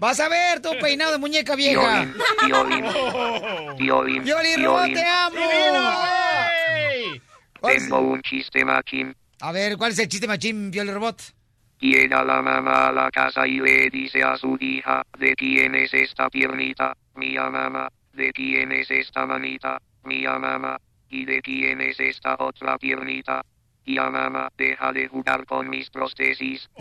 Vas 0.01 0.21
a 0.21 0.29
ver 0.29 0.61
tu 0.61 0.71
peinado 0.79 1.13
de 1.13 1.19
muñeca 1.19 1.55
vieja. 1.55 2.07
Violín, 2.45 2.85
violín, 3.79 4.25
Violín 4.25 4.65
Robot, 4.65 4.93
te 4.93 5.05
amo. 5.05 5.37
Tengo 7.63 8.01
un 8.01 8.21
chiste 8.23 8.65
machín. 8.65 9.15
A 9.41 9.53
ver, 9.53 9.77
¿cuál 9.77 9.93
es 9.93 9.99
el 10.01 10.09
chiste 10.09 10.27
machín, 10.27 10.71
Violín 10.71 10.95
Robot? 10.95 11.23
Llega 11.79 12.25
la 12.25 12.43
mamá 12.43 12.89
a 12.89 12.93
la 12.93 13.11
casa 13.11 13.47
y 13.47 13.59
le 13.59 13.89
dice 13.89 14.23
a 14.23 14.37
su 14.37 14.59
hija, 14.61 15.03
¿de 15.19 15.35
quién 15.35 15.75
es 15.75 15.95
esta 15.95 16.29
piernita? 16.29 16.95
Mía 17.15 17.49
mamá. 17.49 17.89
¿De 18.13 18.33
quién 18.33 18.73
es 18.73 18.91
esta 18.91 19.27
manita? 19.27 19.81
Mía 20.05 20.39
mamá. 20.39 20.79
¿Y 21.09 21.25
de 21.25 21.41
quién 21.43 21.81
es 21.81 21.99
esta 21.99 22.37
otra 22.39 22.79
piernita? 22.79 23.43
Tía 23.85 24.09
mamá, 24.11 24.51
deja 24.57 24.93
de 24.93 25.09
jugar 25.09 25.45
con 25.47 25.69
mis 25.69 25.91
prótesis. 25.91 26.69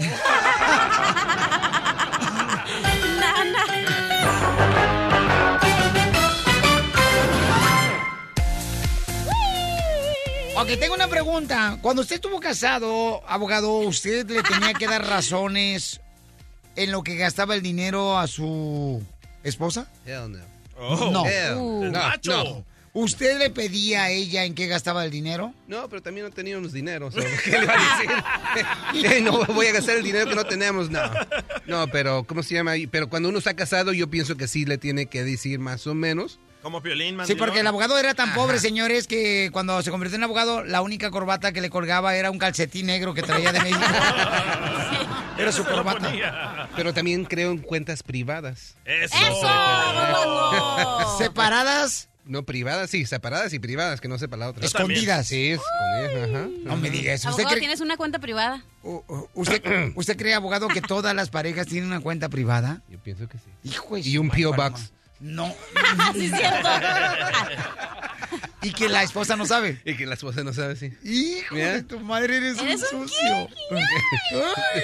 Ok, 10.61 10.67
tengo 10.77 10.93
una 10.93 11.07
pregunta. 11.07 11.77
Cuando 11.81 12.01
usted 12.01 12.15
estuvo 12.15 12.37
casado, 12.41 13.21
abogado, 13.25 13.77
¿usted 13.77 14.29
le 14.29 14.43
tenía 14.43 14.73
que 14.73 14.87
dar 14.87 15.07
razones 15.07 16.01
en 16.75 16.91
lo 16.91 17.01
que 17.01 17.15
gastaba 17.15 17.55
el 17.55 17.61
dinero 17.61 18.17
a 18.17 18.27
su 18.27 19.01
esposa? 19.41 19.89
Hell 20.05 20.29
no. 20.29 20.48
Oh. 20.79 21.09
no. 21.11 21.23
Uh. 21.23 21.83
No, 21.85 21.91
Nacho. 21.91 22.31
no. 22.31 22.65
¿Usted 22.93 23.37
le 23.37 23.51
pedía 23.51 24.03
a 24.03 24.09
ella 24.09 24.45
en 24.45 24.55
qué 24.55 24.67
gastaba 24.67 25.05
el 25.05 25.11
dinero? 25.11 25.53
No, 25.67 25.87
pero 25.89 26.01
también 26.01 26.25
no 26.25 26.31
teníamos 26.33 26.73
dinero. 26.73 27.11
so, 27.11 27.19
¿Qué 27.43 27.51
le 27.51 27.65
va 27.65 27.73
a 27.73 27.97
decir? 27.97 28.09
Eh, 29.17 29.21
no 29.21 29.45
voy 29.45 29.67
a 29.67 29.73
gastar 29.73 29.97
el 29.97 30.03
dinero 30.03 30.27
que 30.27 30.35
no 30.35 30.43
tenemos, 30.43 30.89
no. 30.89 30.99
No, 31.67 31.87
pero, 31.87 32.23
¿cómo 32.23 32.41
se 32.41 32.55
llama? 32.55 32.73
Pero 32.89 33.07
cuando 33.09 33.29
uno 33.29 33.37
está 33.37 33.53
casado, 33.53 33.93
yo 33.93 34.09
pienso 34.09 34.35
que 34.37 34.47
sí 34.47 34.65
le 34.65 34.77
tiene 34.79 35.05
que 35.05 35.23
decir 35.23 35.59
más 35.59 35.85
o 35.85 35.93
menos. 35.93 36.39
Como 36.61 36.81
Piolín, 36.81 37.09
Sí, 37.11 37.15
mandilón. 37.15 37.39
porque 37.39 37.59
el 37.61 37.67
abogado 37.67 37.97
era 37.97 38.13
tan 38.13 38.29
Ajá. 38.29 38.35
pobre, 38.37 38.59
señores, 38.59 39.07
que 39.07 39.49
cuando 39.53 39.81
se 39.81 39.91
convirtió 39.91 40.17
en 40.17 40.23
abogado, 40.25 40.63
la 40.65 40.81
única 40.81 41.09
corbata 41.09 41.53
que 41.53 41.61
le 41.61 41.69
colgaba 41.69 42.15
era 42.15 42.31
un 42.31 42.37
calcetín 42.37 42.87
negro 42.87 43.13
que 43.13 43.21
traía 43.23 43.53
de 43.53 43.59
México. 43.61 43.79
Era 45.37 45.53
su 45.53 45.63
corbata. 45.63 46.67
Pero 46.75 46.93
también 46.93 47.23
creo 47.23 47.51
en 47.51 47.59
cuentas 47.59 48.03
privadas. 48.03 48.75
Eso. 48.83 49.15
¿Separadas? 51.17 52.09
No, 52.25 52.43
privadas, 52.43 52.89
sí, 52.91 53.05
separadas 53.05 53.53
y 53.53 53.59
privadas, 53.59 54.01
que 54.01 54.07
no 54.07 54.19
sepa 54.19 54.37
la 54.37 54.49
otra. 54.49 54.63
Escondidas. 54.65 55.27
Sí, 55.27 55.51
escondidas, 55.51 56.29
ajá. 56.29 56.47
No 56.63 56.77
me 56.77 56.89
diga 56.91 57.13
eso. 57.13 57.29
¿Usted 57.29 57.43
Abogado, 57.43 57.49
cree, 57.55 57.59
¿tienes 57.61 57.81
una 57.81 57.97
cuenta 57.97 58.19
privada? 58.19 58.63
usted, 59.33 59.93
¿Usted 59.95 60.17
cree, 60.17 60.33
abogado, 60.35 60.67
que 60.67 60.81
todas 60.81 61.15
las 61.15 61.29
parejas 61.29 61.65
tienen 61.67 61.89
una 61.89 62.01
cuenta 62.01 62.29
privada? 62.29 62.81
Yo 62.89 62.99
pienso 62.99 63.27
que 63.27 63.37
sí. 63.39 63.45
Hijo 63.63 63.95
de 63.95 64.01
Y 64.01 64.17
un 64.17 64.29
P.O. 64.29 64.53
Box. 64.53 64.91
No. 65.19 65.53
Sí, 66.13 66.25
es 66.25 66.37
cierto. 66.37 66.69
y 68.61 68.71
que 68.71 68.89
la 68.89 69.03
esposa 69.03 69.35
no 69.35 69.45
sabe. 69.45 69.81
Y 69.85 69.95
que 69.95 70.05
la 70.05 70.13
esposa 70.15 70.43
no 70.43 70.53
sabe, 70.53 70.75
sí. 70.75 70.93
Hijo 71.03 71.55
de 71.55 71.83
tu 71.83 71.99
madre, 71.99 72.37
eres, 72.37 72.59
Eres 72.59 72.91
un 72.93 73.01
un 73.01 73.09
sucio. 73.09 73.49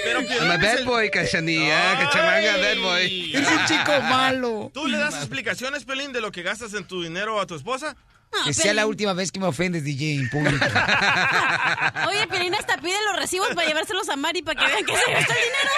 Pero 0.04 0.20
I'm 0.20 0.26
Piolín 0.26 0.50
a 0.50 0.54
es 0.54 0.60
bad 0.60 0.84
boy, 0.84 1.10
cachanilla, 1.10 1.98
cachamanga, 1.98 2.56
bad 2.56 2.82
boy. 2.82 3.34
Eres 3.34 3.48
un 3.48 3.66
chico 3.66 4.00
malo. 4.02 4.70
¿Tú 4.74 4.86
le 4.86 4.98
das 4.98 5.14
explicaciones, 5.14 5.84
Pelín, 5.84 6.12
de 6.12 6.20
lo 6.20 6.32
que 6.32 6.42
gastas 6.42 6.74
en 6.74 6.86
tu 6.86 7.02
dinero 7.02 7.40
a 7.40 7.46
tu 7.46 7.54
esposa? 7.54 7.96
Que 8.44 8.52
sea 8.52 8.74
la 8.74 8.86
última 8.86 9.12
vez 9.14 9.32
que 9.32 9.40
me 9.40 9.46
ofendes, 9.46 9.82
DJ, 9.82 10.16
en 10.16 10.28
público. 10.30 10.64
Oye, 12.08 12.26
Piolín 12.28 12.54
hasta 12.54 12.76
pide 12.78 12.96
los 13.06 13.16
recibos 13.16 13.48
para 13.54 13.66
llevárselos 13.66 14.08
a 14.08 14.16
Mari 14.16 14.42
para 14.42 14.60
que 14.60 14.66
vean 14.66 14.84
que 14.84 14.92
se 14.96 15.10
gastó 15.12 15.32
el 15.32 15.38
dinero. 15.38 15.70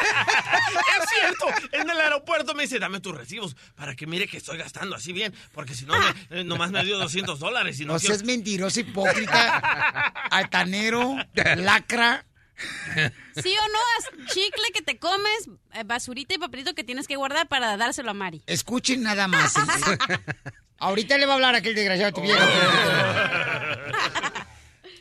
Es 0.99 1.09
cierto. 1.11 1.47
En 1.73 1.89
el 1.89 2.01
aeropuerto 2.01 2.55
me 2.55 2.63
dice, 2.65 2.79
dame 2.79 3.01
tus 3.01 3.17
recibos 3.17 3.57
para 3.77 3.95
que 3.95 4.07
mire 4.07 4.27
que 4.27 4.37
estoy 4.37 4.59
gastando 4.59 4.97
así 4.97 5.13
bien. 5.13 5.33
Porque 5.53 5.75
si 5.75 5.85
no, 5.87 5.95
me- 5.99 6.41
eh, 6.41 6.45
nomás 6.45 6.71
me 6.71 6.85
dio 6.85 6.99
200 6.99 7.39
dólares. 7.39 7.79
Y 7.81 7.85
no, 7.85 7.95
No 7.95 7.99
quiero- 8.01 8.15
seas 8.15 8.27
mentiroso, 8.27 8.81
hipócrita, 8.81 10.13
altanero, 10.31 11.17
lacra. 11.57 12.25
¿Sí 13.43 13.55
o 13.57 13.69
no? 13.69 14.27
Chicle 14.27 14.71
que 14.75 14.83
te 14.83 14.99
comes, 14.99 15.49
eh, 15.75 15.85
basurita 15.85 16.35
y 16.35 16.39
papelito 16.39 16.75
que 16.75 16.85
tienes 16.85 17.07
que 17.07 17.17
guardar 17.17 17.49
para 17.49 17.77
dárselo 17.77 18.11
a 18.11 18.15
Mari. 18.15 18.43
Escuchen 18.47 19.03
nada 19.03 19.29
más. 19.29 19.55
Ahorita 20.79 21.19
le 21.19 21.27
va 21.27 21.33
a 21.33 21.35
hablar 21.37 21.55
aquel 21.55 21.75
desgraciado 21.75 22.13
tu 22.13 22.23
vieja. 22.23 22.47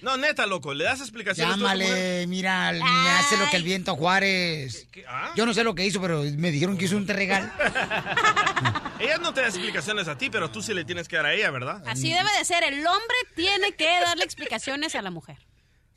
No, 0.02 0.16
neta, 0.16 0.46
loco. 0.46 0.74
¿Le 0.74 0.84
das 0.84 1.02
explicaciones? 1.02 1.58
Llámale, 1.58 2.28
mira, 2.28 2.72
me 2.72 3.10
hace 3.10 3.38
lo 3.38 3.50
que 3.50 3.58
el 3.58 3.64
viento 3.64 3.96
Juárez. 3.96 4.88
ah? 5.08 5.32
Yo 5.36 5.46
no 5.46 5.54
sé 5.54 5.64
lo 5.64 5.76
que 5.76 5.86
hizo, 5.86 6.00
pero 6.00 6.24
me 6.38 6.52
dijeron 6.52 6.78
que 6.78 6.86
hizo 6.86 6.98
un 6.98 7.08
regal. 7.08 7.52
Ella 9.00 9.18
no 9.18 9.34
te 9.34 9.42
da 9.42 9.48
explicaciones 9.48 10.08
a 10.08 10.18
ti, 10.18 10.30
pero 10.30 10.52
tú 10.52 10.62
sí 10.62 10.74
le 10.74 10.86
tienes 10.86 11.08
que 11.08 11.16
dar 11.16 11.26
a 11.26 11.34
ella, 11.34 11.50
¿verdad? 11.52 11.84
Así 11.88 12.14
debe 12.14 12.30
de 12.38 12.46
ser. 12.46 12.64
El 12.64 12.86
hombre 12.86 13.18
tiene 13.36 13.74
que 13.74 13.88
darle 14.02 14.24
explicaciones 14.24 14.96
a 14.96 15.02
la 15.02 15.12
mujer. 15.12 15.38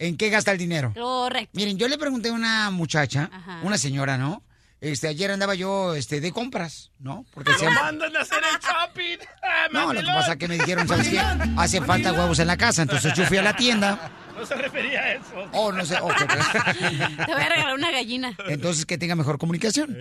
¿En 0.01 0.17
qué 0.17 0.31
gasta 0.31 0.51
el 0.51 0.57
dinero? 0.57 0.93
Correcto. 0.95 1.51
Miren, 1.53 1.77
yo 1.77 1.87
le 1.87 1.99
pregunté 1.99 2.31
a 2.31 2.33
una 2.33 2.71
muchacha, 2.71 3.29
Ajá. 3.31 3.61
una 3.63 3.77
señora, 3.77 4.17
¿no? 4.17 4.43
Este, 4.81 5.09
ayer 5.09 5.31
andaba 5.31 5.55
yo, 5.55 5.95
este, 5.95 6.23
de 6.23 6.33
compras, 6.33 6.91
¿no? 6.99 7.27
Porque 7.35 7.53
se 7.53 7.67
¡Lo 7.67 7.73
mandan 7.73 8.17
a 8.17 8.21
hacer 8.23 8.39
el 8.39 8.59
shopping! 8.61 9.19
¡Ah, 9.43 9.67
No, 9.73 9.93
lo 9.93 10.01
que 10.01 10.07
pasa 10.07 10.33
es 10.33 10.39
que 10.39 10.49
me 10.49 10.55
dijeron, 10.57 10.89
¿sabes 10.89 11.07
qué? 11.09 11.19
Hace 11.19 11.83
falta 11.83 12.15
huevos 12.15 12.39
en 12.39 12.47
la 12.47 12.57
casa, 12.57 12.81
entonces 12.81 13.13
yo 13.13 13.27
fui 13.27 13.37
a 13.37 13.43
la 13.43 13.55
tienda. 13.55 14.11
No 14.35 14.47
se 14.47 14.55
refería 14.55 15.01
a 15.03 15.13
eso. 15.13 15.51
Oh, 15.53 15.71
no 15.71 15.85
sé, 15.85 15.99
ok. 16.01 16.17
Te 16.17 17.33
voy 17.35 17.43
a 17.43 17.49
regalar 17.51 17.75
una 17.75 17.91
gallina. 17.91 18.35
Entonces 18.49 18.87
que 18.87 18.97
tenga 18.97 19.15
mejor 19.15 19.37
comunicación. 19.37 19.95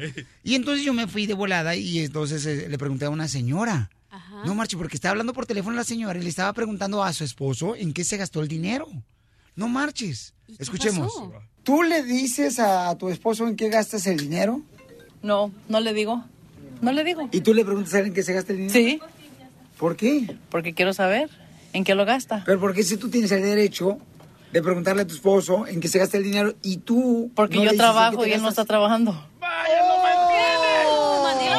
Y 0.45 0.55
entonces 0.55 0.85
yo 0.85 0.93
me 0.93 1.07
fui 1.07 1.25
de 1.25 1.33
volada 1.33 1.75
y 1.75 1.99
entonces 1.99 2.45
eh, 2.45 2.67
le 2.69 2.77
pregunté 2.77 3.03
a 3.03 3.09
una 3.09 3.27
señora. 3.27 3.89
No, 4.45 4.55
Marchi, 4.55 4.77
porque 4.77 4.95
estaba 4.95 5.11
hablando 5.11 5.33
por 5.33 5.45
teléfono 5.45 5.75
la 5.75 5.83
señora 5.83 6.17
y 6.17 6.23
le 6.23 6.29
estaba 6.29 6.53
preguntando 6.53 7.03
a 7.03 7.11
su 7.11 7.25
esposo 7.25 7.75
en 7.75 7.91
qué 7.91 8.05
se 8.05 8.15
gastó 8.15 8.41
el 8.41 8.47
dinero. 8.47 8.87
No 9.59 9.67
marches. 9.67 10.33
Escuchemos. 10.57 11.13
pasó? 11.13 11.33
¿Tú 11.63 11.83
le 11.83 12.01
dices 12.01 12.59
a 12.59 12.97
tu 12.97 13.09
esposo 13.09 13.45
en 13.45 13.57
qué 13.57 13.67
gastas 13.67 14.07
el 14.07 14.15
dinero? 14.15 14.61
No, 15.21 15.51
no 15.67 15.81
le 15.81 15.93
digo. 15.93 16.23
No 16.81 16.93
le 16.93 17.03
digo. 17.03 17.27
¿Y 17.33 17.41
tú 17.41 17.53
le 17.53 17.65
preguntas 17.65 17.93
a 17.93 17.99
él 17.99 18.05
en 18.05 18.13
qué 18.13 18.23
se 18.23 18.31
gasta 18.31 18.53
el 18.53 18.59
dinero? 18.59 18.73
Sí, 18.73 19.01
¿Por 19.77 19.97
qué? 19.97 20.37
porque 20.49 20.73
quiero 20.73 20.93
saber 20.93 21.29
en 21.73 21.83
qué 21.83 21.93
lo 21.93 22.05
gasta. 22.05 22.41
Pero 22.45 22.57
¿por 22.57 22.73
qué 22.73 22.83
si 22.83 22.95
tú 22.95 23.09
tienes 23.09 23.33
el 23.33 23.41
derecho 23.41 23.97
de 24.53 24.61
preguntarle 24.61 25.01
a 25.01 25.07
tu 25.07 25.13
esposo 25.13 25.67
en 25.67 25.81
qué 25.81 25.89
se 25.89 25.99
gasta 25.99 26.15
el 26.15 26.23
dinero 26.23 26.55
y 26.61 26.77
tú... 26.77 27.29
Porque 27.35 27.57
no 27.57 27.65
le 27.65 27.71
yo 27.71 27.75
trabajo 27.75 28.25
y 28.25 28.31
él 28.31 28.41
no 28.41 28.47
está 28.47 28.63
trabajando. 28.63 29.11
¡Vaya, 29.41 29.81
no 29.81 30.01
mantiene! 30.01 30.85
Oh. 30.87 31.15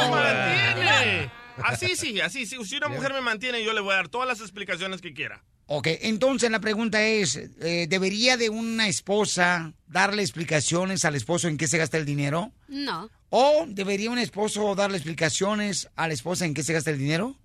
¡No 0.07 0.11
mantiene! 0.11 1.31
Así 1.63 1.97
sí, 1.97 2.19
así 2.23 2.47
sí. 2.47 2.57
Si 2.65 2.77
una 2.79 2.89
mujer 2.89 3.13
me 3.13 3.21
mantiene, 3.21 3.63
yo 3.63 3.75
le 3.75 3.83
voy 3.83 3.93
a 3.93 3.97
dar 3.97 4.09
todas 4.09 4.27
las 4.27 4.41
explicaciones 4.41 5.03
que 5.03 5.13
quiera. 5.13 5.43
Ok, 5.73 5.87
entonces 6.01 6.51
la 6.51 6.59
pregunta 6.59 7.01
es, 7.07 7.37
eh, 7.37 7.87
¿debería 7.89 8.37
de 8.37 8.51
una 8.51 8.89
esposa 8.89 9.73
darle 9.87 10.23
explicaciones 10.23 11.05
al 11.05 11.15
esposo 11.15 11.47
en 11.47 11.57
qué 11.57 11.69
se 11.69 11.79
gasta 11.79 11.97
el 11.97 12.05
dinero? 12.05 12.51
No. 12.67 13.09
¿O 13.29 13.67
debería 13.69 14.11
un 14.11 14.19
esposo 14.19 14.75
darle 14.75 14.97
explicaciones 14.97 15.89
a 15.95 16.09
la 16.09 16.15
esposa 16.15 16.45
en 16.45 16.55
qué 16.55 16.65
se 16.65 16.73
gasta 16.73 16.91
el 16.91 16.99
dinero? 16.99 17.37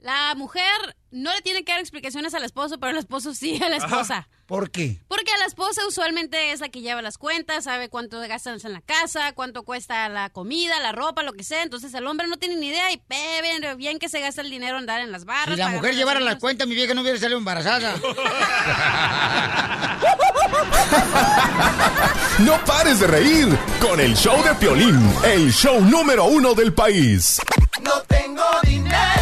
La 0.00 0.34
mujer 0.34 0.96
no 1.10 1.32
le 1.34 1.42
tiene 1.42 1.62
que 1.62 1.72
dar 1.72 1.80
explicaciones 1.80 2.32
al 2.34 2.42
esposo, 2.44 2.78
pero 2.78 2.92
el 2.92 2.96
esposo 2.96 3.34
sí 3.34 3.62
a 3.62 3.68
la 3.68 3.76
esposa. 3.76 4.28
¿Por 4.46 4.70
qué? 4.70 4.98
Porque 5.08 5.30
la 5.38 5.44
esposa 5.44 5.82
usualmente 5.86 6.52
es 6.52 6.60
la 6.60 6.70
que 6.70 6.80
lleva 6.80 7.02
las 7.02 7.18
cuentas, 7.18 7.64
sabe 7.64 7.90
cuánto 7.90 8.18
gastan 8.20 8.58
en 8.64 8.72
la 8.72 8.80
casa, 8.80 9.32
cuánto 9.32 9.62
cuesta 9.62 10.08
la 10.08 10.30
comida, 10.30 10.80
la 10.80 10.92
ropa, 10.92 11.22
lo 11.22 11.34
que 11.34 11.44
sea. 11.44 11.62
Entonces 11.62 11.92
el 11.92 12.06
hombre 12.06 12.28
no 12.28 12.38
tiene 12.38 12.56
ni 12.56 12.68
idea 12.68 12.90
y 12.92 13.02
ve 13.08 13.76
bien, 13.76 13.98
que 13.98 14.08
se 14.08 14.20
gasta 14.20 14.40
el 14.40 14.50
dinero 14.50 14.76
en 14.76 14.80
andar 14.80 15.00
en 15.00 15.12
las 15.12 15.26
barras. 15.26 15.56
Si 15.56 15.62
la 15.62 15.68
mujer 15.68 15.94
llevara 15.94 16.18
las 16.20 16.36
cuentas, 16.36 16.66
mi 16.66 16.74
vieja 16.74 16.94
no 16.94 17.02
hubiera 17.02 17.18
salido 17.18 17.38
embarazada. 17.38 17.94
No 22.38 22.58
pares 22.64 23.00
de 23.00 23.06
reír 23.06 23.48
con 23.80 24.00
el 24.00 24.16
show 24.16 24.42
de 24.42 24.54
Piolín, 24.54 25.14
el 25.24 25.52
show 25.52 25.78
número 25.82 26.24
uno 26.24 26.54
del 26.54 26.72
país. 26.72 27.38
No 27.82 28.00
tengo 28.08 28.42
dinero 28.62 29.19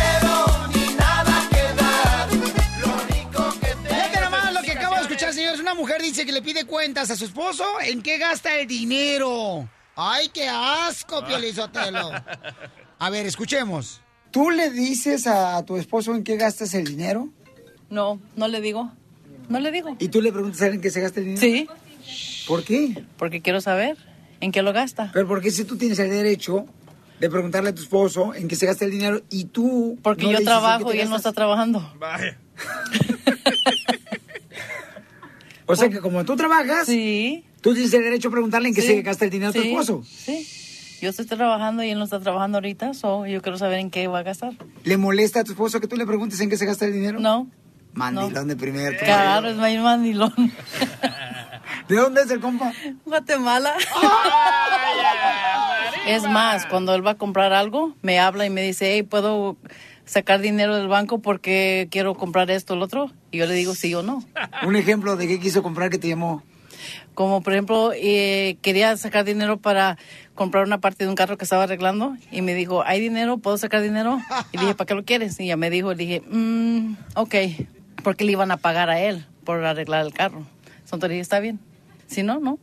mujer 5.98 6.02
dice 6.02 6.26
que 6.26 6.32
le 6.32 6.42
pide 6.42 6.64
cuentas 6.64 7.10
a 7.10 7.16
su 7.16 7.24
esposo, 7.24 7.64
¿en 7.84 8.02
qué 8.02 8.18
gasta 8.18 8.58
el 8.58 8.66
dinero? 8.66 9.68
¡Ay, 9.96 10.28
qué 10.32 10.48
asco, 10.48 11.24
Piolizotelo! 11.24 12.10
A 12.98 13.10
ver, 13.10 13.26
escuchemos. 13.26 14.00
¿Tú 14.30 14.50
le 14.50 14.70
dices 14.70 15.26
a 15.26 15.64
tu 15.64 15.76
esposo 15.76 16.14
en 16.14 16.22
qué 16.22 16.36
gastas 16.36 16.74
el 16.74 16.84
dinero? 16.84 17.28
No, 17.90 18.20
no 18.36 18.48
le 18.48 18.60
digo. 18.60 18.92
No 19.48 19.60
le 19.60 19.72
digo. 19.72 19.96
¿Y 19.98 20.08
tú 20.08 20.20
le 20.20 20.32
preguntas 20.32 20.60
a 20.62 20.66
él 20.66 20.74
en 20.74 20.80
qué 20.80 20.90
se 20.90 21.00
gasta 21.00 21.20
el 21.20 21.26
dinero? 21.26 21.40
Sí. 21.40 21.68
¿Por 22.46 22.64
qué? 22.64 23.04
Porque 23.16 23.40
quiero 23.40 23.60
saber 23.60 23.96
en 24.40 24.52
qué 24.52 24.62
lo 24.62 24.72
gasta. 24.72 25.10
Pero 25.12 25.26
porque 25.26 25.50
si 25.50 25.64
tú 25.64 25.76
tienes 25.76 25.98
el 25.98 26.10
derecho 26.10 26.66
de 27.18 27.30
preguntarle 27.30 27.70
a 27.70 27.74
tu 27.74 27.82
esposo 27.82 28.34
en 28.34 28.46
qué 28.46 28.56
se 28.56 28.66
gasta 28.66 28.84
el 28.84 28.90
dinero 28.90 29.22
y 29.30 29.46
tú... 29.46 29.98
Porque 30.02 30.24
no 30.24 30.32
yo 30.32 30.42
trabajo 30.42 30.92
y 30.92 31.00
él 31.00 31.08
no 31.08 31.16
está 31.16 31.32
trabajando. 31.32 31.92
Vaya. 31.98 32.38
O 35.68 35.76
sea 35.76 35.88
que 35.90 36.00
como 36.00 36.24
tú 36.24 36.34
trabajas, 36.34 36.86
tú 36.86 36.92
tienes 37.74 37.92
el 37.94 38.02
derecho 38.02 38.28
a 38.28 38.30
preguntarle 38.30 38.68
en 38.70 38.74
qué 38.74 38.80
Sí. 38.80 38.88
se 38.88 39.02
gasta 39.02 39.24
el 39.24 39.30
dinero 39.30 39.50
a 39.50 39.52
tu 39.52 39.60
Sí, 39.62 39.68
esposo. 39.68 40.02
Sí. 40.04 40.48
Yo 41.00 41.10
estoy 41.10 41.26
trabajando 41.26 41.84
y 41.84 41.90
él 41.90 41.98
no 41.98 42.04
está 42.04 42.18
trabajando 42.18 42.56
ahorita, 42.58 42.92
so 42.94 43.24
yo 43.26 43.40
quiero 43.42 43.56
saber 43.58 43.78
en 43.78 43.90
qué 43.90 44.08
va 44.08 44.18
a 44.20 44.22
gastar. 44.24 44.52
¿Le 44.82 44.96
molesta 44.96 45.40
a 45.40 45.44
tu 45.44 45.52
esposo 45.52 45.78
que 45.80 45.86
tú 45.86 45.96
le 45.96 46.06
preguntes 46.06 46.40
en 46.40 46.50
qué 46.50 46.56
se 46.56 46.66
gasta 46.66 46.86
el 46.86 46.92
dinero? 46.92 47.20
No. 47.20 47.48
Mandilón 47.92 48.48
de 48.48 48.56
primer. 48.56 48.96
Claro, 48.98 49.48
es 49.48 49.56
mayor 49.56 49.82
mandilón. 49.84 50.32
¿De 51.88 51.96
dónde 51.96 52.22
es 52.22 52.30
el 52.30 52.40
compa? 52.40 52.72
Guatemala. 53.04 53.74
Es 56.06 56.22
más, 56.22 56.64
cuando 56.66 56.94
él 56.94 57.06
va 57.06 57.12
a 57.12 57.18
comprar 57.18 57.52
algo, 57.52 57.94
me 58.00 58.18
habla 58.18 58.46
y 58.46 58.50
me 58.50 58.62
dice, 58.62 58.92
hey, 58.94 59.02
¿puedo 59.02 59.56
sacar 60.08 60.40
dinero 60.40 60.76
del 60.76 60.88
banco 60.88 61.20
porque 61.20 61.88
quiero 61.90 62.14
comprar 62.14 62.50
esto 62.50 62.74
o 62.74 62.76
lo 62.76 62.86
otro? 62.86 63.10
Y 63.30 63.38
yo 63.38 63.46
le 63.46 63.54
digo 63.54 63.74
sí 63.74 63.94
o 63.94 64.02
no. 64.02 64.24
Un 64.66 64.76
ejemplo 64.76 65.16
de 65.16 65.28
qué 65.28 65.38
quiso 65.38 65.62
comprar 65.62 65.90
que 65.90 65.98
te 65.98 66.08
llamó. 66.08 66.42
Como 67.14 67.42
por 67.42 67.52
ejemplo, 67.52 67.92
eh, 67.94 68.56
quería 68.62 68.96
sacar 68.96 69.24
dinero 69.24 69.58
para 69.58 69.98
comprar 70.34 70.64
una 70.64 70.78
parte 70.78 71.04
de 71.04 71.10
un 71.10 71.16
carro 71.16 71.36
que 71.36 71.44
estaba 71.44 71.64
arreglando 71.64 72.16
y 72.30 72.42
me 72.42 72.54
dijo, 72.54 72.82
¿hay 72.84 73.00
dinero? 73.00 73.38
¿Puedo 73.38 73.58
sacar 73.58 73.82
dinero? 73.82 74.20
Y 74.52 74.58
dije, 74.58 74.74
¿para 74.74 74.86
qué 74.86 74.94
lo 74.94 75.04
quieres? 75.04 75.38
Y 75.40 75.44
ella 75.44 75.56
me 75.56 75.68
dijo, 75.68 75.92
le 75.92 75.96
dije, 75.96 76.22
mm, 76.28 76.94
ok, 77.16 77.34
porque 78.04 78.24
le 78.24 78.32
iban 78.32 78.52
a 78.52 78.56
pagar 78.56 78.88
a 78.88 79.00
él 79.00 79.26
por 79.44 79.64
arreglar 79.64 80.06
el 80.06 80.14
carro. 80.14 80.46
Entonces 80.84 81.08
le 81.08 81.14
dije, 81.14 81.22
está 81.22 81.40
bien. 81.40 81.58
Si 82.06 82.22
no, 82.22 82.38
no. 82.38 82.58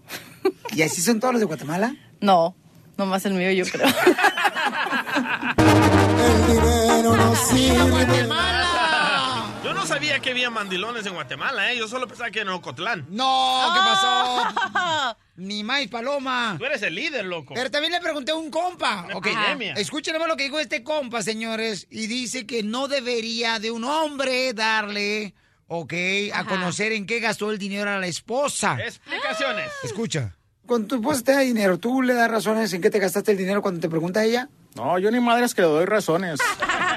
¿Y 0.74 0.82
así 0.82 1.02
son 1.02 1.20
todos 1.20 1.34
los 1.34 1.42
de 1.42 1.46
Guatemala? 1.46 1.96
No, 2.22 2.56
nomás 2.98 3.26
el 3.26 3.34
mío 3.34 3.52
yo 3.52 3.66
creo. 3.66 3.88
Yo 9.64 9.74
no 9.74 9.86
sabía 9.86 10.20
que 10.20 10.32
había 10.32 10.50
mandilones 10.50 11.06
en 11.06 11.14
Guatemala, 11.14 11.72
¿eh? 11.72 11.78
Yo 11.78 11.88
solo 11.88 12.08
pensaba 12.08 12.30
que 12.32 12.42
en 12.42 12.50
Ocotlán. 12.50 13.06
No, 13.10 13.72
¿qué 13.74 13.80
pasó? 13.80 15.16
Ni 15.38 15.64
más 15.64 15.86
paloma. 15.88 16.56
Tú 16.58 16.66
eres 16.66 16.82
el 16.84 16.96
líder, 16.96 17.26
loco. 17.26 17.54
Pero 17.54 17.70
también 17.72 17.92
le 17.94 18.00
pregunté 18.00 18.32
a 18.32 18.36
un 18.36 18.50
compa. 18.50 19.04
Una 19.06 19.18
Ok, 19.18 19.28
epidemia. 19.28 19.74
escuchen 19.74 20.14
nomás 20.14 20.28
lo 20.30 20.38
que 20.38 20.44
dijo 20.46 20.60
este 20.60 20.82
compa, 20.84 21.22
señores. 21.22 21.88
Y 21.90 22.08
dice 22.08 22.46
que 22.48 22.64
no 22.64 22.88
debería 22.88 23.60
de 23.60 23.72
un 23.72 23.84
hombre 23.84 24.54
darle, 24.54 25.34
ok, 25.68 25.94
a 26.34 26.46
conocer 26.46 26.92
en 26.94 27.06
qué 27.06 27.20
gastó 27.20 27.52
el 27.52 27.58
dinero 27.58 27.90
a 27.92 28.00
la 28.00 28.08
esposa. 28.08 28.78
Explicaciones. 28.80 29.70
Escucha. 29.84 30.36
Cuando 30.66 30.88
tu 30.88 30.96
esposa 30.96 31.22
te 31.24 31.34
da 31.34 31.40
dinero, 31.42 31.78
¿tú 31.78 32.02
le 32.02 32.14
das 32.16 32.32
razones 32.32 32.72
en 32.74 32.82
qué 32.82 32.90
te 32.90 32.98
gastaste 33.00 33.32
el 33.34 33.38
dinero 33.38 33.62
cuando 33.62 33.82
te 33.82 33.90
pregunta 33.90 34.24
ella? 34.24 34.48
No, 34.76 34.98
yo 35.00 35.12
ni 35.12 35.20
madres 35.20 35.54
que 35.54 35.62
le 35.62 35.68
doy 35.68 35.86
razones. 35.86 36.40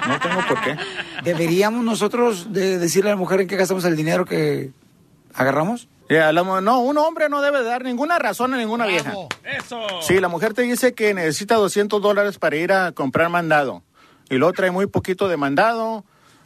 No 0.07 0.19
tengo 0.21 0.41
por 0.47 0.61
qué. 0.63 0.77
¿Deberíamos 1.25 1.85
nosotros 1.85 2.53
de 2.53 2.79
decirle 2.79 3.11
a 3.11 3.15
la 3.15 3.19
mujer 3.19 3.41
en 3.41 3.49
qué 3.49 3.57
gastamos 3.57 3.85
el 3.85 3.97
dinero 3.97 4.25
que 4.25 4.71
agarramos? 5.35 5.89
La 6.09 6.43
mu- 6.43 6.61
no, 6.63 6.81
un 6.81 6.97
hombre 6.97 7.29
no 7.29 7.43
debe 7.43 7.63
dar 7.63 7.85
ninguna 7.85 8.19
razón 8.19 8.55
a 8.55 8.57
ninguna 8.57 8.87
vieja. 8.87 9.13
Eso. 9.45 9.81
Sí, 10.01 10.21
la 10.21 10.29
mujer 10.29 10.55
te 10.55 10.63
dice 10.63 10.95
que 10.95 11.13
necesita 11.13 11.57
200 11.57 12.01
dólares 12.01 12.39
para 12.39 12.57
ir 12.57 12.73
a 12.73 12.93
comprar 12.93 13.29
mandado. 13.29 13.83
Y 14.31 14.37
luego 14.37 14.53
trae 14.55 14.71
muy 14.71 14.87
poquito 14.87 15.29
de 15.29 15.37
mandado. 15.37 16.05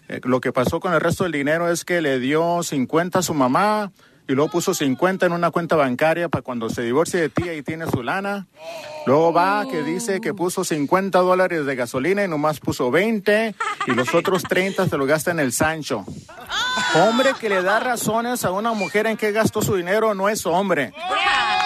Eh, 0.09 0.21
lo 0.25 0.41
que 0.41 0.53
pasó 0.53 0.81
con 0.81 0.93
el 0.95 1.01
resto 1.01 1.23
del 1.23 1.33
dinero 1.33 1.71
es 1.71 1.85
que 1.85 2.01
le 2.03 2.19
dio 2.19 2.63
50 2.65 3.21
a 3.21 3.23
su 3.23 3.35
mamá 3.35 3.93
y 4.33 4.35
luego 4.35 4.51
puso 4.51 4.73
50 4.73 5.27
en 5.27 5.33
una 5.33 5.51
cuenta 5.51 5.77
bancaria 5.77 6.29
para 6.31 6.41
cuando 6.41 6.71
se 6.71 6.83
divorcie 6.83 7.21
de 7.21 7.29
ti 7.29 7.51
y 7.51 7.63
tiene 7.63 7.87
su 7.87 8.03
lana. 8.03 8.47
Luego 9.05 9.33
va 9.33 9.67
que 9.71 9.83
dice 9.83 10.23
que 10.23 10.33
puso 10.33 10.65
50 10.65 11.19
dólares 11.19 11.67
de 11.67 11.77
gasolina 11.77 12.25
y 12.25 12.29
nomás 12.29 12.59
puso 12.59 12.91
20 12.91 13.55
y 13.87 13.91
los 13.93 14.15
otros 14.15 14.43
30 14.45 14.89
se 14.89 14.97
lo 14.97 15.05
gasta 15.05 15.33
en 15.33 15.41
el 15.41 15.53
Sancho. 15.53 16.07
Hombre 16.95 17.33
que 17.39 17.51
le 17.51 17.63
da 17.63 17.79
razones 17.79 18.45
a 18.47 18.53
una 18.53 18.73
mujer 18.73 19.07
en 19.07 19.19
qué 19.19 19.33
gastó 19.33 19.61
su 19.61 19.77
dinero 19.77 20.15
no 20.15 20.31
es 20.31 20.47
hombre. 20.47 20.95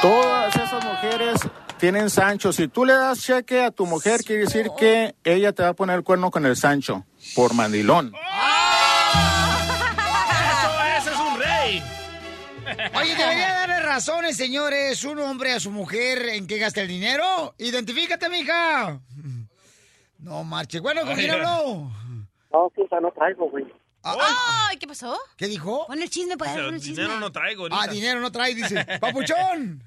Todas 0.02 0.56
esas 0.56 0.84
mujeres 0.84 1.40
tienen 1.78 2.10
Sancho. 2.10 2.52
Si 2.52 2.66
tú 2.66 2.84
le 2.84 2.94
das 2.94 3.20
cheque 3.20 3.62
a 3.62 3.70
tu 3.70 3.86
mujer, 3.86 4.22
quiere 4.24 4.42
decir 4.42 4.70
que 4.76 5.14
ella 5.22 5.52
te 5.52 5.62
va 5.62 5.68
a 5.68 5.74
poner 5.74 5.96
el 5.96 6.02
cuerno 6.02 6.32
con 6.32 6.44
el 6.44 6.56
Sancho 6.56 7.04
por 7.36 7.54
mandilón. 7.54 8.12
Razones, 13.97 14.36
señores, 14.36 15.03
un 15.05 15.18
hombre 15.20 15.53
a 15.53 15.59
su 15.59 15.70
mujer 15.70 16.28
en 16.28 16.47
qué 16.47 16.59
gasta 16.59 16.82
el 16.82 16.88
dinero. 16.88 17.55
Identifícate, 17.57 18.28
mija. 18.28 19.01
No 20.18 20.44
marche. 20.44 20.80
Bueno, 20.80 21.07
¿con 21.07 21.14
quién 21.14 21.30
habló? 21.30 21.90
No, 22.53 22.70
quizá 22.74 23.01
no 23.01 23.11
traigo, 23.12 23.49
güey. 23.49 23.64
Ay, 24.03 24.76
¿qué 24.76 24.86
pasó? 24.86 25.18
¿Qué 25.38 25.47
dijo? 25.47 25.86
Pon 25.86 26.03
el 26.03 26.11
chisme, 26.11 26.36
pues, 26.36 26.51
pon 26.51 26.74
el 26.74 26.80
chisme. 26.80 27.05
Dinero 27.05 27.18
no 27.18 27.32
traigo 27.32 27.62
ahorita. 27.62 27.80
Ah, 27.80 27.86
dinero 27.86 28.20
no 28.20 28.30
trae, 28.30 28.55
dice. 28.55 28.84
Papuchón. 29.01 29.82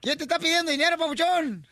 ¿Quién 0.00 0.18
te 0.18 0.24
está 0.24 0.40
pidiendo 0.40 0.72
dinero, 0.72 0.98
papuchón? 0.98 1.64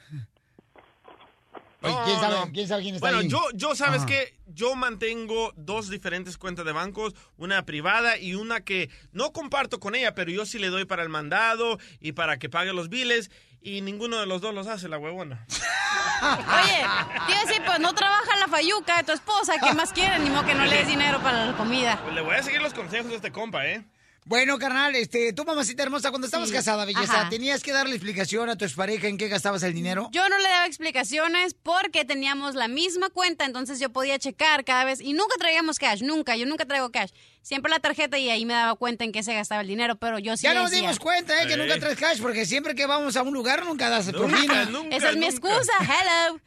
Oye, 1.85 1.97
¿quién 2.05 2.21
sabe, 2.21 2.35
no. 2.37 2.53
¿quién 2.53 2.69
sabe 2.69 2.83
quién 2.83 2.95
está 2.97 3.07
Bueno, 3.07 3.19
ahí? 3.21 3.29
yo, 3.29 3.41
yo 3.55 3.75
sabes 3.75 3.99
Ajá. 4.03 4.07
que 4.07 4.35
yo 4.47 4.75
mantengo 4.75 5.53
dos 5.57 5.91
diferentes 5.91 6.39
cuentas 6.39 6.65
de 6.65 6.73
bancos, 6.73 7.15
una 7.37 7.65
privada 7.65 8.19
y 8.19 8.35
una 8.35 8.61
que 8.63 8.91
no 9.13 9.33
comparto 9.33 9.81
con 9.81 9.95
ella, 9.95 10.15
pero 10.15 10.31
yo 10.31 10.47
sí 10.47 10.59
le 10.59 10.69
doy 10.69 10.85
para 10.85 11.03
el 11.03 11.09
mandado 11.09 11.79
y 12.01 12.13
para 12.13 12.39
que 12.39 12.49
pague 12.49 12.73
los 12.73 12.89
biles 12.89 13.31
y 13.61 13.81
ninguno 13.81 14.19
de 14.19 14.27
los 14.27 14.41
dos 14.41 14.55
los 14.55 14.67
hace 14.67 14.89
la 14.89 14.99
huevona. 14.99 15.47
Oye, 16.23 16.83
a 16.85 17.45
decir, 17.47 17.63
pues 17.67 17.81
no 17.81 17.95
trabaja 17.95 18.37
la 18.39 18.49
fayuca 18.49 18.99
de 18.99 19.05
tu 19.05 19.13
esposa, 19.13 19.55
¿qué 19.63 19.73
más 19.75 19.93
quieren? 19.93 20.25
Ni 20.25 20.31
modo 20.31 20.45
que 20.47 20.55
no 20.55 20.65
le 20.65 20.77
des 20.77 20.87
dinero 20.89 21.21
para 21.21 21.47
la 21.47 21.57
comida. 21.57 22.01
Pues 22.03 22.15
le 22.15 22.21
voy 22.23 22.37
a 22.37 22.43
seguir 22.43 22.63
los 22.63 22.73
consejos 22.75 23.09
de 23.11 23.17
este 23.17 23.33
compa, 23.33 23.67
¿eh? 23.67 23.85
Bueno, 24.27 24.59
carnal, 24.59 24.95
este, 24.95 25.35
tú, 25.35 25.45
mamacita 25.45 25.83
hermosa, 25.83 26.09
cuando 26.09 26.25
estabas 26.27 26.49
Sí. 26.49 26.55
casada, 26.55 26.87
belleza, 26.87 27.21
Ajá. 27.23 27.29
¿tenías 27.29 27.63
que 27.63 27.73
darle 27.73 27.95
explicación 27.95 28.49
a 28.49 28.57
tu 28.57 28.65
expareja 28.65 29.07
en 29.07 29.19
qué 29.19 29.29
gastabas 29.29 29.63
el 29.65 29.75
dinero? 29.75 30.09
Yo 30.13 30.27
no 30.31 30.39
le 30.39 30.49
daba 30.49 30.67
explicaciones 30.67 31.53
porque 31.53 32.07
teníamos 32.07 32.55
la 32.55 32.67
misma 32.67 33.11
cuenta, 33.11 33.45
entonces 33.45 33.81
yo 33.81 33.91
podía 33.91 34.19
checar 34.19 34.65
cada 34.65 34.87
vez 34.87 35.03
y 35.03 35.13
nunca 35.13 35.35
traíamos 35.39 35.79
cash, 35.79 36.01
nunca, 36.03 36.37
yo 36.37 36.47
nunca 36.47 36.65
traigo 36.65 36.91
cash. 36.91 37.11
Siempre 37.45 37.71
la 37.71 37.79
tarjeta 37.79 38.17
y 38.17 38.31
ahí 38.31 38.47
me 38.47 38.55
daba 38.55 38.75
cuenta 38.75 39.05
en 39.05 39.13
qué 39.13 39.23
se 39.23 39.35
gastaba 39.35 39.61
el 39.61 39.69
dinero, 39.69 39.97
pero 39.97 40.19
yo 40.19 40.35
sí 40.35 40.45
ya 40.45 40.55
nos 40.55 40.71
decía. 40.71 40.81
dimos 40.89 40.99
cuenta, 40.99 41.43
¿eh? 41.43 41.47
Que 41.47 41.59
nunca 41.59 41.79
traes 41.79 41.99
cash, 41.99 42.19
porque 42.23 42.47
siempre 42.47 42.75
que 42.75 42.87
vamos 42.87 43.19
a 43.19 43.23
un 43.23 43.35
lugar 43.35 43.67
nunca 43.67 43.91
das 43.91 44.11
propina. 44.11 44.65
nunca, 44.65 44.97
Esa 44.97 45.11
es 45.11 45.17
mi 45.19 45.27
excusa, 45.27 45.73
hello. 45.83 46.41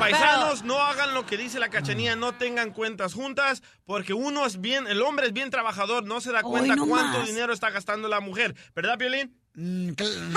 Paisanos, 0.00 0.64
no 0.64 0.80
hagan 0.80 1.14
lo 1.14 1.26
que 1.26 1.36
dice 1.36 1.60
la 1.60 1.68
cachanía, 1.68 2.16
no 2.16 2.34
tengan 2.34 2.72
cuentas 2.72 3.14
juntas, 3.14 3.62
porque 3.84 4.14
uno 4.14 4.44
es 4.46 4.60
bien, 4.60 4.88
el 4.88 5.00
hombre 5.02 5.28
es 5.28 5.32
bien 5.32 5.50
trabajador, 5.50 6.04
no 6.04 6.20
se 6.20 6.32
da 6.32 6.40
Hoy 6.40 6.50
cuenta 6.50 6.74
no 6.74 6.86
cuánto 6.88 7.18
más. 7.20 7.28
dinero 7.28 7.52
está 7.52 7.70
gastando 7.70 8.08
la 8.08 8.18
mujer. 8.18 8.56
¿Verdad, 8.74 8.98
Piolín? 8.98 9.40
Mm, 9.56 9.88
cl- 9.90 10.12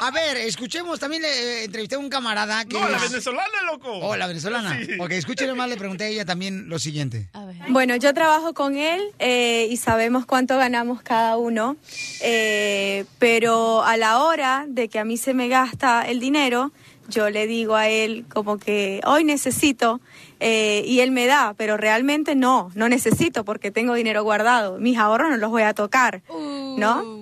A 0.00 0.10
ver, 0.12 0.36
escuchemos, 0.36 1.00
también 1.00 1.22
le 1.22 1.28
eh, 1.28 1.64
entrevisté 1.64 1.96
a 1.96 1.98
un 1.98 2.08
camarada 2.08 2.64
que 2.64 2.78
No, 2.78 2.88
la 2.88 2.96
es- 2.98 3.10
venezolana, 3.10 3.62
loco. 3.66 3.90
Oh, 3.92 4.16
la 4.16 4.26
venezolana. 4.26 4.78
Sí. 4.84 4.92
Ok, 5.00 5.10
más, 5.56 5.68
le 5.68 5.76
pregunté 5.76 6.04
a 6.04 6.08
ella 6.08 6.24
también 6.24 6.68
lo 6.68 6.78
siguiente. 6.78 7.28
Bueno, 7.68 7.96
yo 7.96 8.14
trabajo 8.14 8.54
con 8.54 8.76
él 8.76 9.02
eh, 9.18 9.66
y 9.70 9.76
sabemos 9.76 10.26
cuánto 10.26 10.56
ganamos 10.56 11.02
cada 11.02 11.36
uno, 11.36 11.76
eh, 12.20 13.04
pero 13.18 13.82
a 13.82 13.96
la 13.96 14.22
hora 14.22 14.64
de 14.68 14.88
que 14.88 14.98
a 15.00 15.04
mí 15.04 15.16
se 15.16 15.34
me 15.34 15.48
gasta 15.48 16.02
el 16.08 16.20
dinero, 16.20 16.70
yo 17.08 17.30
le 17.30 17.46
digo 17.46 17.74
a 17.74 17.88
él 17.88 18.24
como 18.28 18.58
que 18.58 19.00
hoy 19.04 19.24
necesito 19.24 20.00
eh, 20.40 20.82
y 20.86 21.00
él 21.00 21.10
me 21.10 21.26
da, 21.26 21.54
pero 21.56 21.76
realmente 21.76 22.34
no, 22.34 22.70
no 22.74 22.88
necesito 22.88 23.44
porque 23.44 23.70
tengo 23.70 23.94
dinero 23.94 24.22
guardado, 24.22 24.78
mis 24.78 24.98
ahorros 24.98 25.30
no 25.30 25.36
los 25.36 25.50
voy 25.50 25.62
a 25.62 25.74
tocar, 25.74 26.22
¿no? 26.28 27.18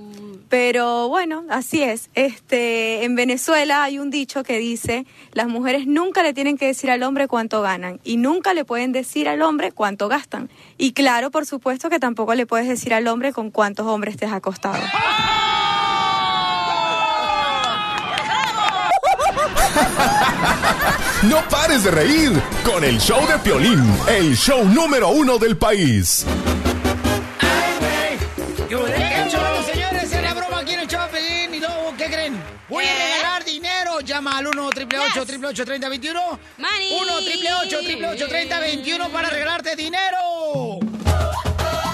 Pero 0.48 1.08
bueno, 1.08 1.44
así 1.48 1.82
es. 1.82 2.08
Este, 2.14 3.04
en 3.04 3.16
Venezuela 3.16 3.82
hay 3.82 3.98
un 3.98 4.10
dicho 4.10 4.44
que 4.44 4.58
dice, 4.58 5.04
las 5.32 5.48
mujeres 5.48 5.86
nunca 5.86 6.22
le 6.22 6.32
tienen 6.34 6.56
que 6.56 6.66
decir 6.66 6.90
al 6.90 7.02
hombre 7.02 7.26
cuánto 7.26 7.62
ganan 7.62 8.00
y 8.04 8.16
nunca 8.16 8.54
le 8.54 8.64
pueden 8.64 8.92
decir 8.92 9.28
al 9.28 9.42
hombre 9.42 9.72
cuánto 9.72 10.08
gastan. 10.08 10.48
Y 10.78 10.92
claro, 10.92 11.30
por 11.30 11.46
supuesto 11.46 11.90
que 11.90 11.98
tampoco 11.98 12.34
le 12.34 12.46
puedes 12.46 12.68
decir 12.68 12.94
al 12.94 13.08
hombre 13.08 13.32
con 13.32 13.50
cuántos 13.50 13.86
hombres 13.86 14.16
te 14.16 14.26
has 14.26 14.32
acostado. 14.32 14.80
No 21.28 21.42
pares 21.48 21.82
de 21.82 21.90
reír 21.90 22.30
con 22.64 22.84
el 22.84 23.00
show 23.00 23.26
de 23.26 23.36
Piolín, 23.38 23.82
el 24.06 24.36
show 24.36 24.64
número 24.64 25.08
uno 25.08 25.38
del 25.38 25.56
país. 25.56 26.24
¡Ay, 27.40 28.18
güey! 28.68 28.84
señores! 29.64 30.12
¡Era 30.12 30.34
broma 30.34 30.60
aquí 30.60 30.74
en 30.74 30.80
el 30.80 30.86
show 30.86 31.00
de 31.02 31.18
Piolín! 31.18 31.54
¿Y 31.54 31.58
luego 31.58 31.94
qué 31.98 32.06
creen? 32.06 32.40
Voy 32.68 32.84
a 32.84 32.94
regalar 32.94 33.44
dinero. 33.44 34.00
Llama 34.00 34.38
al 34.38 34.46
1 34.46 34.66
888 34.66 35.64
3021 35.64 36.20
1 36.20 37.14
888 37.16 38.28
3021 38.28 39.08
para 39.08 39.28
regalarte 39.28 39.74
dinero. 39.74 40.78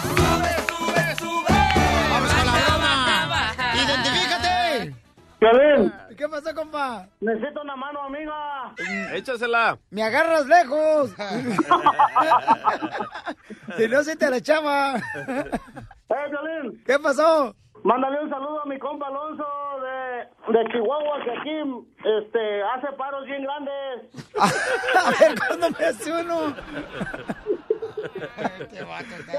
¡Sube, 0.03 0.57
sube, 0.69 1.17
sube! 1.19 1.59
¡Vamos 2.11 2.31
con 2.35 2.47
la 2.47 2.53
broma! 2.53 3.55
¡Identifícate! 3.77 4.95
¡Piolín! 5.39 6.02
¿Qué 6.23 6.29
pasó, 6.29 6.55
compa? 6.55 7.09
Necesito 7.21 7.63
una 7.63 7.75
mano, 7.75 8.05
amiga. 8.05 8.73
Échasela. 9.13 9.77
Me 9.91 10.05
agarras 10.05 10.47
lejos. 10.47 11.11
si 13.77 13.89
no, 13.89 14.05
se 14.05 14.15
te 14.15 14.31
la 14.31 14.41
chava. 14.41 14.99
¡Eh, 14.99 15.51
Piolín! 16.31 16.81
¿Qué 16.87 16.97
pasó? 17.01 17.57
Mándale 17.83 18.23
un 18.23 18.31
saludo 18.31 18.63
a 18.63 18.67
mi 18.67 18.79
compa 18.79 19.09
Alonso 19.09 19.45
de, 19.83 20.29
de 20.57 20.65
Chihuahua, 20.71 21.25
que 21.25 21.31
aquí 21.33 21.59
este, 22.05 22.63
hace 22.63 22.93
paros 22.97 23.27
bien 23.27 23.43
grandes. 23.43 24.13
A 24.39 25.11
ver, 25.19 25.35
¿cuándo 25.45 25.71
me 25.71 25.85
hace 25.85 26.13
uno? 26.13 26.55
¿Qué 28.71 28.85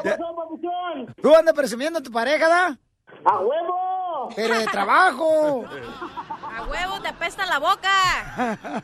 pasó, 0.04 0.36
papuchón? 0.36 1.16
¿Tú 1.22 1.34
andas 1.34 1.56
presumiendo 1.56 2.00
a 2.00 2.04
tu 2.04 2.12
pareja, 2.12 2.50
da? 2.50 2.78
¡A 3.26 3.40
huevo! 3.40 4.30
Pero 4.36 4.60
de 4.60 4.66
trabajo. 4.66 5.66
A 6.58 6.64
huevo, 6.64 7.02
te 7.02 7.08
apesta 7.10 7.46
la 7.46 7.60
boca. 7.60 7.90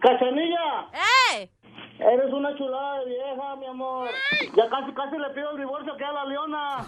¡Cachanilla! 0.00 0.86
¡Eh! 1.32 1.50
Eres 1.98 2.32
una 2.32 2.56
chulada 2.56 2.98
de 3.00 3.06
vieja, 3.06 3.56
mi 3.56 3.66
amor. 3.66 4.08
Ya 4.56 4.68
casi, 4.68 4.92
casi 4.92 5.16
le 5.18 5.30
pido 5.30 5.50
el 5.52 5.58
divorcio 5.58 5.96
que 5.96 6.04
a 6.04 6.12
la 6.12 6.24
leona. 6.24 6.86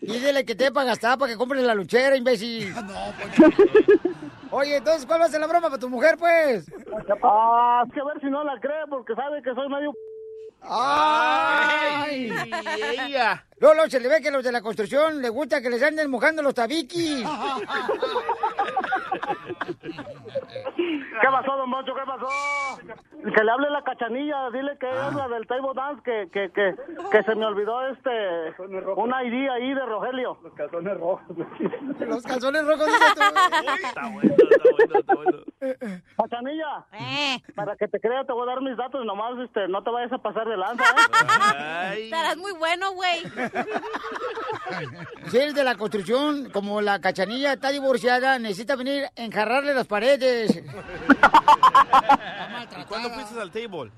Y 0.00 0.18
dile 0.18 0.44
que 0.44 0.54
te 0.54 0.70
para 0.70 0.88
gastar 0.88 1.18
para 1.18 1.32
que 1.32 1.38
compres 1.38 1.62
la 1.62 1.74
luchera, 1.74 2.14
imbécil. 2.16 2.74
Oye, 4.50 4.76
entonces, 4.76 5.06
¿cuál 5.06 5.22
va 5.22 5.24
a 5.24 5.28
ser 5.28 5.40
la 5.40 5.46
broma 5.46 5.68
para 5.68 5.80
tu 5.80 5.88
mujer, 5.88 6.16
pues? 6.18 6.70
Ah, 7.22 7.84
es 7.86 7.92
que 7.92 8.00
a 8.00 8.04
ver 8.04 8.20
si 8.20 8.26
no 8.26 8.44
la 8.44 8.60
cree, 8.60 8.86
porque 8.90 9.14
sabe 9.14 9.42
que 9.42 9.54
soy 9.54 9.68
medio... 9.68 9.92
¡Ay! 10.62 12.32
ella. 13.06 13.46
Lolo, 13.64 13.88
se 13.88 13.98
le 13.98 14.10
ve 14.10 14.20
que 14.20 14.30
los 14.30 14.44
de 14.44 14.52
la 14.52 14.60
construcción 14.60 15.22
les 15.22 15.30
gusta 15.30 15.62
que 15.62 15.70
les 15.70 15.82
anden 15.82 16.10
mojando 16.10 16.42
los 16.42 16.52
tabiquis. 16.52 17.24
¿Qué 20.76 21.28
pasó, 21.30 21.56
don 21.56 21.70
Moncho? 21.70 21.94
¿Qué 21.94 22.02
pasó? 22.04 22.28
Que 23.34 23.42
le 23.42 23.50
hable 23.50 23.70
la 23.70 23.82
cachanilla, 23.82 24.50
dile 24.50 24.76
que 24.78 24.86
es 24.90 25.14
la 25.14 25.28
del 25.28 25.46
table 25.46 25.70
dance, 25.74 26.02
que, 26.04 26.28
que, 26.30 26.50
que, 26.52 26.74
que 27.10 27.22
se 27.22 27.34
me 27.36 27.46
olvidó 27.46 27.86
este, 27.88 28.10
un 28.58 29.08
ID 29.24 29.48
ahí 29.48 29.72
de 29.72 29.86
Rogelio. 29.86 30.36
Los 30.42 30.52
calzones 30.52 30.98
rojos. 30.98 31.22
Los 32.00 32.22
calzones 32.22 32.66
rojos. 32.66 32.86
Está 32.86 34.10
bueno, 34.10 34.34
está 34.50 34.70
bueno, 34.74 34.98
está 34.98 35.14
bueno. 35.14 35.38
Cachanilla, 36.18 36.84
Eh. 36.92 37.38
para 37.54 37.76
que 37.76 37.88
te 37.88 37.98
crea 37.98 38.24
te 38.24 38.32
voy 38.34 38.42
a 38.42 38.52
dar 38.52 38.60
mis 38.60 38.76
datos, 38.76 39.04
nomás 39.06 39.38
este, 39.38 39.66
no 39.68 39.82
te 39.82 39.90
vayas 39.90 40.12
a 40.12 40.18
pasar 40.18 40.46
de 40.46 40.56
lanza, 40.58 40.84
¿eh? 40.84 42.04
Estarás 42.04 42.36
muy 42.36 42.52
bueno, 42.52 42.92
güey. 42.92 43.22
Si 45.28 45.38
eres 45.38 45.54
de 45.54 45.64
la 45.64 45.76
construcción, 45.76 46.50
como 46.50 46.80
la 46.80 47.00
cachanilla 47.00 47.54
está 47.54 47.70
divorciada, 47.70 48.38
necesita 48.38 48.76
venir 48.76 49.04
a 49.04 49.10
enjarrarle 49.16 49.74
las 49.74 49.86
paredes. 49.86 50.56
¿Y 52.80 52.84
cuándo 52.84 53.10
fuiste 53.10 53.40
al 53.40 53.50
table? 53.50 53.90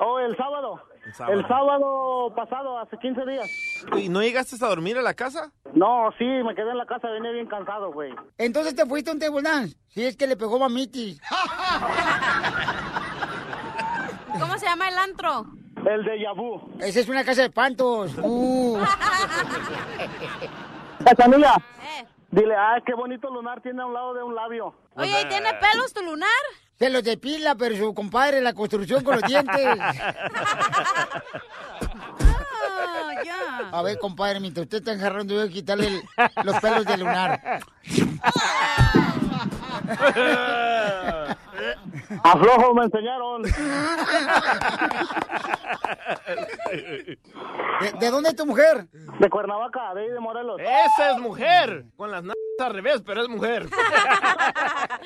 Oh, 0.00 0.18
el 0.18 0.36
sábado. 0.36 0.80
El 1.04 1.14
sábado. 1.14 1.38
El 1.38 1.48
sábado 1.48 2.34
pasado, 2.34 2.78
hace 2.78 2.96
15 2.98 3.26
días. 3.26 3.48
¿Y 3.96 4.08
no 4.08 4.22
llegaste 4.22 4.56
a 4.62 4.68
dormir 4.68 4.98
a 4.98 5.02
la 5.02 5.14
casa? 5.14 5.52
No, 5.74 6.10
sí, 6.18 6.24
me 6.24 6.54
quedé 6.54 6.70
en 6.70 6.78
la 6.78 6.86
casa, 6.86 7.08
venía 7.08 7.30
bien 7.30 7.46
cansado, 7.46 7.92
güey. 7.92 8.14
Entonces 8.36 8.74
te 8.74 8.84
fuiste 8.86 9.10
a 9.10 9.14
un 9.14 9.20
table 9.20 9.42
dance. 9.42 9.76
Si 9.88 10.04
es 10.04 10.16
que 10.16 10.26
le 10.26 10.36
pegó 10.36 10.58
mamitis. 10.58 11.20
¿Cómo 14.38 14.58
se 14.58 14.66
llama 14.66 14.88
el 14.88 14.98
antro? 14.98 15.46
El 15.88 16.04
de 16.04 16.20
Yabú. 16.20 16.60
Esa 16.80 17.00
es 17.00 17.08
una 17.08 17.24
casa 17.24 17.42
de 17.42 17.50
pantos. 17.50 18.12
Uh. 18.22 18.78
Cachanilla, 21.04 21.54
Eh. 22.00 22.06
dile, 22.30 22.54
ay, 22.56 22.82
qué 22.84 22.92
bonito 22.94 23.30
lunar 23.30 23.60
tiene 23.62 23.80
a 23.82 23.86
un 23.86 23.94
lado 23.94 24.12
de 24.14 24.22
un 24.22 24.34
labio. 24.34 24.74
Oye, 24.96 25.22
¿y 25.22 25.28
tiene 25.28 25.54
pelos 25.54 25.92
tu 25.94 26.02
lunar? 26.02 26.28
Se 26.78 26.90
los 26.90 27.02
depila, 27.04 27.54
pero 27.54 27.76
su 27.76 27.94
compadre 27.94 28.40
la 28.40 28.52
construcción 28.52 29.02
con 29.04 29.14
los 29.20 29.28
dientes. 29.28 29.66
Ah, 29.80 29.92
ya. 33.24 33.68
A 33.72 33.82
ver, 33.82 33.98
compadre, 33.98 34.40
mientras 34.40 34.64
usted 34.64 34.78
está 34.78 34.92
enjarrando, 34.92 35.34
yo 35.34 35.40
voy 35.40 35.48
a 35.48 35.52
quitarle 35.52 35.86
el- 35.88 36.02
los 36.44 36.58
pelos 36.60 36.84
del 36.84 37.00
lunar. 37.00 37.60
Aflojo 42.24 42.74
me 42.74 42.84
enseñaron. 42.84 43.42
¿De, 47.80 47.92
de 48.00 48.10
dónde 48.10 48.30
es 48.30 48.36
tu 48.36 48.46
mujer? 48.46 48.88
De 49.18 49.30
Cuernavaca, 49.30 49.94
de 49.94 50.02
ahí 50.02 50.10
de 50.10 50.20
Morelos. 50.20 50.60
Esa 50.60 51.12
es 51.12 51.18
mujer. 51.18 51.84
Con 51.96 52.10
las 52.10 52.22
nalgas 52.22 52.36
al 52.58 52.74
revés, 52.74 53.02
pero 53.04 53.22
es 53.22 53.28
mujer. 53.28 53.68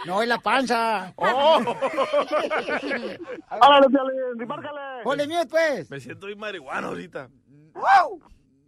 No, 0.04 0.20
es 0.20 0.26
la 0.26 0.38
panza. 0.38 1.12
Oh. 1.14 1.58
Órale, 3.60 3.88
Piolín, 3.88 4.48
márcale. 4.48 5.04
Ponle 5.04 5.28
mío, 5.28 5.42
pues. 5.48 5.88
Me 5.88 6.00
siento 6.00 6.26
muy 6.26 6.34
marihuana 6.34 6.88
ahorita. 6.88 7.28
¡Wow! 7.72 8.20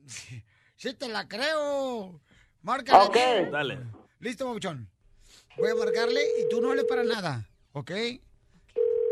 Sí 0.06 0.94
te 0.94 1.08
la 1.08 1.26
creo. 1.26 2.20
Márcale. 2.62 3.04
Ok. 3.04 3.16
Dale. 3.50 3.80
Listo, 4.20 4.44
babuchón. 4.46 4.88
Voy 5.56 5.70
a 5.70 5.74
marcarle 5.74 6.20
y 6.40 6.48
tú 6.48 6.60
no 6.60 6.70
hables 6.70 6.84
para 6.84 7.02
nada, 7.04 7.48
¿ok? 7.74 7.90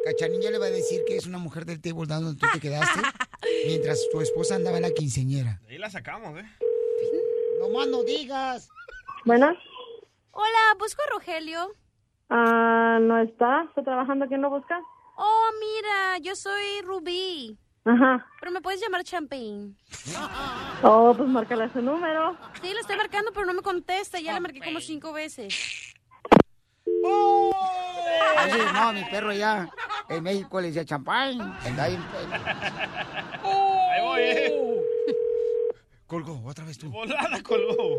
Cachanilla 0.05 0.51
le 0.51 0.59
va 0.59 0.67
a 0.67 0.71
decir 0.71 1.03
que 1.07 1.17
es 1.17 1.27
una 1.27 1.39
mujer 1.39 1.65
del 1.65 1.81
table 1.81 2.07
dance 2.07 2.25
donde 2.25 2.41
tú 2.41 2.47
te 2.55 2.61
quedaste 2.61 3.01
mientras 3.67 4.01
tu 4.11 4.21
esposa 4.21 4.57
andaba 4.57 4.77
en 4.79 4.83
la 4.83 4.91
quinceñera. 4.91 5.61
Ahí 5.69 5.79
la 5.79 5.91
sacamos, 5.91 6.37
¿eh? 6.39 6.45
No 7.61 7.69
más 7.69 7.87
no 7.87 8.03
digas. 8.03 8.69
Bueno, 9.25 9.55
Hola, 10.33 10.77
busco 10.79 11.03
a 11.07 11.11
Rogelio. 11.13 11.75
ah, 12.31 12.99
no 13.01 13.21
está. 13.23 13.65
¿Está 13.69 13.83
trabajando? 13.85 14.27
¿Quién 14.27 14.41
lo 14.43 14.51
busca? 14.51 14.81
Oh, 15.17 15.51
mira, 15.61 16.19
yo 16.19 16.35
soy 16.35 16.81
Rubí. 16.83 17.57
Ajá. 17.85 18.27
Pero 18.41 18.51
me 18.53 18.61
puedes 18.61 18.81
llamar 18.81 19.05
Champagne. 19.05 19.75
Oh, 20.85 21.15
pues 21.17 21.29
márcale 21.29 21.73
su 21.73 21.81
número. 21.81 22.37
Sí, 22.61 22.73
le 22.75 22.81
estoy 22.81 22.97
marcando, 22.97 23.31
pero 23.33 23.47
no 23.47 23.55
me 23.55 23.63
contesta. 23.63 24.19
Ya 24.19 24.35
le 24.35 24.41
marqué 24.41 24.61
como 24.61 24.81
cinco 24.81 25.13
veces. 25.13 25.55
Oye, 28.45 28.73
no, 28.73 28.93
mi 28.93 29.05
perro 29.05 29.33
ya 29.33 29.69
en 30.09 30.23
México 30.23 30.61
le 30.61 30.69
decía 30.69 30.85
champán. 30.85 31.41
Ahí. 31.79 31.99
Voy, 33.43 34.21
¿eh? 34.21 34.83
Colgó, 36.07 36.43
otra 36.45 36.65
vez 36.65 36.79
tú. 36.79 36.91
Volada 36.91 37.43
colgó. 37.43 37.97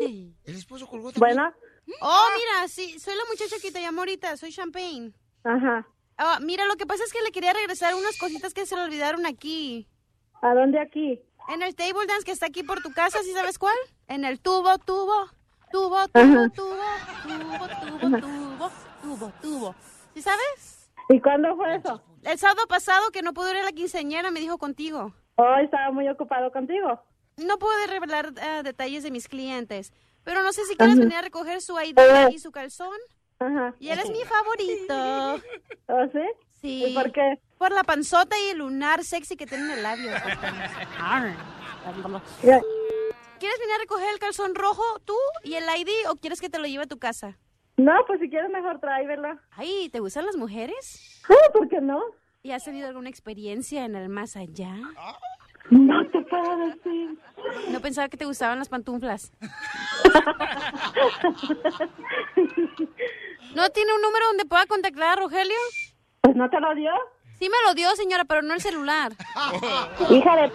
El 0.00 0.34
esposo 0.46 0.86
colgó 0.86 1.12
también. 1.12 1.36
Bueno. 1.36 1.54
Oh, 2.00 2.26
mira, 2.36 2.68
sí, 2.68 2.98
soy 2.98 3.14
la 3.14 3.24
muchacha 3.30 3.56
que 3.60 3.70
te 3.70 3.80
llamó 3.80 4.00
ahorita. 4.00 4.36
Soy 4.36 4.52
Champagne. 4.52 5.12
Ajá. 5.44 5.86
Ah, 6.16 6.38
mira, 6.40 6.64
lo 6.66 6.76
que 6.76 6.86
pasa 6.86 7.04
es 7.04 7.12
que 7.12 7.22
le 7.22 7.32
quería 7.32 7.52
regresar 7.52 7.94
unas 7.94 8.16
cositas 8.18 8.54
que 8.54 8.66
se 8.66 8.76
le 8.76 8.82
olvidaron 8.82 9.26
aquí. 9.26 9.88
¿A 10.42 10.54
dónde 10.54 10.78
aquí? 10.80 11.20
En 11.48 11.62
el 11.62 11.74
table 11.74 12.06
dance 12.06 12.24
que 12.24 12.32
está 12.32 12.46
aquí 12.46 12.62
por 12.62 12.82
tu 12.82 12.92
casa, 12.92 13.22
¿sí 13.22 13.32
sabes 13.32 13.58
cuál? 13.58 13.76
En 14.08 14.24
el 14.24 14.40
tubo, 14.40 14.78
tubo, 14.78 15.28
tubo, 15.70 15.98
Ajá. 15.98 16.08
tubo, 16.14 16.48
tubo, 16.50 16.76
tubo, 17.22 17.68
tubo, 18.00 18.20
tubo, 18.20 18.70
tubo, 19.04 19.32
tubo. 19.42 19.74
¿Sí 20.14 20.22
sabes? 20.22 20.90
¿Y 21.08 21.20
cuándo 21.20 21.54
fue 21.56 21.76
eso? 21.76 22.02
El 22.22 22.38
sábado 22.38 22.66
pasado 22.66 23.10
que 23.10 23.22
no 23.22 23.34
pudo 23.34 23.50
ir 23.50 23.58
a 23.58 23.62
la 23.64 23.72
quinceañera 23.72 24.30
me 24.30 24.40
dijo 24.40 24.56
contigo. 24.58 25.14
Oh, 25.36 25.56
estaba 25.62 25.90
muy 25.90 26.08
ocupado 26.08 26.50
contigo. 26.50 27.00
No 27.36 27.58
puedo 27.58 27.74
revelar 27.86 28.32
eh, 28.40 28.62
detalles 28.62 29.02
de 29.02 29.10
mis 29.10 29.28
clientes, 29.28 29.92
pero 30.22 30.42
no 30.42 30.52
sé 30.52 30.64
si 30.64 30.76
quieres 30.76 30.94
Ajá. 30.94 31.02
venir 31.04 31.18
a 31.18 31.22
recoger 31.22 31.60
su 31.60 31.78
ID 31.78 31.98
y 32.30 32.38
su 32.38 32.50
calzón. 32.52 32.96
Ajá. 33.40 33.74
Y 33.80 33.88
él 33.88 33.98
es 33.98 34.10
mi 34.10 34.22
favorito. 34.24 35.42
¿Oh, 35.88 36.06
sí? 36.12 36.22
Sí. 36.60 36.84
¿Y 36.86 36.94
por 36.94 37.12
qué? 37.12 37.38
Por 37.58 37.72
la 37.72 37.82
panzota 37.84 38.38
y 38.38 38.50
el 38.50 38.58
lunar 38.58 39.04
sexy 39.04 39.36
que 39.36 39.46
tiene 39.46 39.64
en 39.64 39.70
el 39.72 39.82
labio. 39.82 40.12
¿Quieres 43.38 43.58
venir 43.58 43.74
a 43.74 43.78
recoger 43.78 44.08
el 44.10 44.18
calzón 44.18 44.54
rojo 44.54 44.82
tú 45.04 45.16
y 45.42 45.54
el 45.54 45.64
ID 45.64 46.08
o 46.08 46.16
quieres 46.16 46.40
que 46.40 46.48
te 46.48 46.58
lo 46.58 46.66
lleve 46.66 46.84
a 46.84 46.88
tu 46.88 46.98
casa? 46.98 47.36
No, 47.76 47.92
pues 48.06 48.20
si 48.20 48.30
quieres 48.30 48.50
mejor 48.50 48.78
tráemelo. 48.80 49.38
Ay, 49.52 49.88
¿te 49.90 50.00
gustan 50.00 50.26
las 50.26 50.36
mujeres? 50.36 51.22
Ah, 51.28 51.50
¿por 51.52 51.68
qué 51.68 51.80
no? 51.80 52.00
¿Y 52.42 52.52
has 52.52 52.64
tenido 52.64 52.86
alguna 52.88 53.08
experiencia 53.08 53.84
en 53.84 53.96
el 53.96 54.08
más 54.08 54.36
allá? 54.36 54.74
No 55.70 56.06
te 56.10 56.20
puedo 56.22 56.56
decir. 56.66 57.18
No 57.70 57.80
pensaba 57.80 58.08
que 58.08 58.16
te 58.16 58.26
gustaban 58.26 58.58
las 58.58 58.68
pantuflas. 58.68 59.32
¿No 63.54 63.70
tiene 63.70 63.94
un 63.94 64.02
número 64.02 64.26
donde 64.26 64.44
pueda 64.44 64.66
contactar 64.66 65.18
a 65.18 65.22
Rogelio? 65.22 65.56
Pues 66.20 66.36
no 66.36 66.48
te 66.50 66.60
lo 66.60 66.74
dio. 66.74 66.92
Sí 67.38 67.48
me 67.48 67.56
lo 67.66 67.74
dio, 67.74 67.90
señora, 67.96 68.24
pero 68.24 68.42
no 68.42 68.54
el 68.54 68.60
celular. 68.60 69.12
Hija 70.10 70.36
de... 70.36 70.52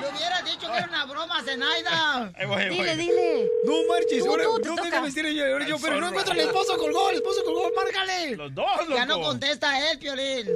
Le 0.00 0.08
hubieras 0.10 0.44
dicho 0.44 0.70
que 0.70 0.76
era 0.78 0.86
una 0.88 1.04
broma, 1.06 1.42
Zenaida. 1.42 2.32
Dile, 2.70 2.96
dile. 2.96 3.48
No 3.64 3.72
marches, 3.88 4.26
ahora 4.26 4.44
tú, 4.44 4.58
te 4.60 4.68
no 4.68 4.74
toca. 4.76 4.88
déjame 4.88 5.06
decir 5.08 5.24
yo, 5.26 5.58
yo, 5.60 5.76
Al 5.76 5.80
pero 5.82 6.00
no 6.00 6.08
encuentro 6.08 6.34
el 6.34 6.40
esposo 6.40 6.76
colgó, 6.78 7.10
el 7.10 7.16
esposo 7.16 7.44
colgó, 7.44 7.70
márcale. 7.76 8.36
Los 8.36 8.54
dos, 8.54 8.66
Ya 8.90 9.06
no 9.06 9.16
loco. 9.16 9.28
contesta 9.28 9.90
él, 9.90 9.98
Piolín. 9.98 10.48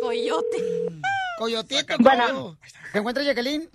Coyote. 0.00 0.86
Coyotito, 1.38 1.94
Bueno. 1.98 2.28
todo. 2.28 2.56
¿Se 2.92 2.98
encuentra 2.98 3.22
Jacqueline? 3.24 3.68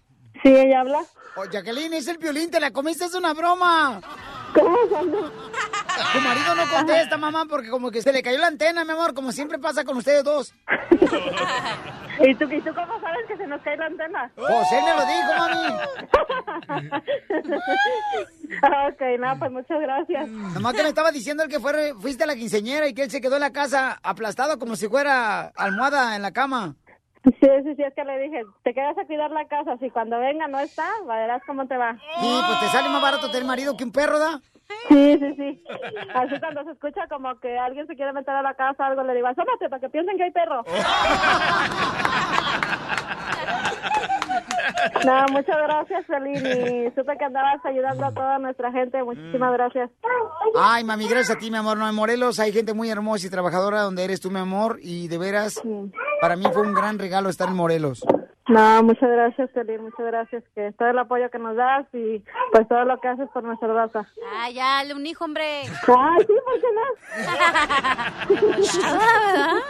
Sí, 0.43 0.49
ella 0.49 0.81
habla. 0.81 1.05
Oh, 1.37 1.45
Jacqueline, 1.45 1.93
es 1.93 2.07
el 2.07 2.17
Piolín, 2.19 2.49
te 2.51 2.59
la 2.59 2.71
comiste, 2.71 3.05
es 3.05 3.13
una 3.13 3.33
broma. 3.33 4.01
¿Cómo? 4.55 4.77
Tu 6.13 6.19
marido 6.19 6.55
no 6.55 6.69
contesta, 6.69 7.17
mamá, 7.17 7.45
porque 7.49 7.69
como 7.69 7.91
que 7.91 8.01
se 8.01 8.11
le 8.11 8.21
cayó 8.21 8.37
la 8.37 8.47
antena, 8.47 8.83
mi 8.83 8.91
amor, 8.91 9.13
como 9.13 9.31
siempre 9.31 9.59
pasa 9.59 9.83
con 9.83 9.97
ustedes 9.97 10.23
dos. 10.23 10.53
¿Y 12.19 12.33
tú, 12.35 12.45
¿Y 12.45 12.61
tú 12.61 12.73
cómo 12.73 12.99
sabes 13.01 13.25
que 13.27 13.35
se 13.37 13.47
nos 13.47 13.61
cae 13.61 13.75
la 13.77 13.87
antena? 13.87 14.31
Pues 14.35 14.71
él 14.71 14.83
me 14.83 14.93
lo 14.93 15.05
dijo, 15.05 15.33
mami. 15.37 15.67
ok, 18.93 19.01
nada, 19.19 19.39
pues 19.39 19.51
muchas 19.51 19.81
gracias. 19.81 20.27
Nomás 20.29 20.73
que 20.73 20.83
me 20.83 20.89
estaba 20.89 21.11
diciendo 21.11 21.43
el 21.43 21.49
que 21.49 21.59
fue, 21.59 21.93
fuiste 21.99 22.23
a 22.23 22.27
la 22.27 22.35
quinceñera 22.35 22.87
y 22.87 22.93
que 22.93 23.03
él 23.03 23.11
se 23.11 23.19
quedó 23.21 23.35
en 23.35 23.41
la 23.41 23.51
casa 23.51 23.99
aplastado 24.01 24.57
como 24.59 24.75
si 24.75 24.87
fuera 24.87 25.51
almohada 25.55 26.15
en 26.15 26.21
la 26.21 26.31
cama. 26.31 26.75
Sí, 27.25 27.47
sí, 27.63 27.75
sí, 27.75 27.81
es 27.81 27.93
que 27.95 28.03
le 28.03 28.19
dije, 28.19 28.43
te 28.63 28.73
quedas 28.73 28.97
a 28.97 29.05
cuidar 29.05 29.31
la 29.31 29.47
casa, 29.47 29.77
si 29.77 29.89
cuando 29.89 30.19
venga 30.19 30.47
no 30.47 30.59
está, 30.59 30.87
verás 31.07 31.41
cómo 31.47 31.65
te 31.65 31.75
va. 31.75 31.93
Sí, 32.19 32.39
pues 32.47 32.59
te 32.59 32.67
sale 32.67 32.89
más 32.89 33.01
barato 33.01 33.31
tener 33.31 33.45
marido 33.45 33.75
que 33.75 33.83
un 33.83 33.91
perro, 33.91 34.19
¿da? 34.19 34.39
Sí, 34.89 35.17
sí, 35.19 35.35
sí. 35.35 35.63
Así 36.13 36.39
cuando 36.39 36.63
se 36.63 36.71
escucha 36.71 37.07
como 37.07 37.39
que 37.39 37.57
alguien 37.57 37.87
se 37.87 37.95
quiere 37.95 38.13
meter 38.13 38.35
a 38.35 38.43
la 38.43 38.53
casa, 38.53 38.85
algo 38.85 39.03
le 39.03 39.15
digo, 39.15 39.27
asómate 39.27 39.69
para 39.69 39.79
que 39.79 39.89
piensen 39.89 40.17
que 40.17 40.23
hay 40.23 40.31
perro. 40.31 40.63
No, 45.05 45.25
muchas 45.31 45.57
gracias, 45.63 46.05
Felín. 46.05 46.45
Y 46.45 46.91
supe 46.91 47.17
que 47.17 47.25
andabas 47.25 47.63
ayudando 47.65 48.05
a 48.05 48.11
toda 48.11 48.39
nuestra 48.39 48.71
gente. 48.71 49.03
Muchísimas 49.03 49.53
gracias. 49.53 49.89
Ay, 50.57 50.83
mami, 50.83 51.07
gracias 51.07 51.37
a 51.37 51.39
ti, 51.39 51.51
mi 51.51 51.57
amor. 51.57 51.77
No, 51.77 51.87
en 51.87 51.95
Morelos 51.95 52.39
hay 52.39 52.51
gente 52.51 52.73
muy 52.73 52.89
hermosa 52.89 53.27
y 53.27 53.29
trabajadora 53.29 53.81
donde 53.81 54.03
eres 54.03 54.21
tú, 54.21 54.31
mi 54.31 54.39
amor. 54.39 54.79
Y 54.81 55.07
de 55.07 55.17
veras, 55.17 55.61
para 56.21 56.35
mí 56.35 56.45
fue 56.53 56.61
un 56.61 56.73
gran 56.73 56.99
regalo 56.99 57.29
estar 57.29 57.49
en 57.49 57.55
Morelos. 57.55 58.03
No, 58.47 58.83
muchas 58.83 59.09
gracias, 59.09 59.49
Felín. 59.51 59.81
Muchas 59.81 60.05
gracias. 60.05 60.43
Que 60.53 60.71
todo 60.77 60.89
el 60.89 60.99
apoyo 60.99 61.29
que 61.31 61.39
nos 61.39 61.55
das 61.55 61.87
y 61.93 62.23
pues 62.51 62.67
todo 62.67 62.85
lo 62.85 62.99
que 62.99 63.07
haces 63.07 63.27
por 63.33 63.43
nuestra 63.43 63.73
raza. 63.73 64.07
Ah, 64.37 64.49
ya, 64.51 64.83
un 64.95 65.05
hijo, 65.05 65.25
hombre. 65.25 65.63
Ah, 65.97 66.17
sí, 66.19 66.33
¿por 66.45 66.59
qué 66.61 66.67
no? 66.75 66.81
¿verdad? 68.81 69.61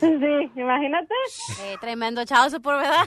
Sí, 0.00 0.50
imagínate. 0.56 1.14
Eh, 1.62 1.76
tremendo 1.80 2.24
chavo, 2.24 2.60
por 2.60 2.76
verdad. 2.78 3.06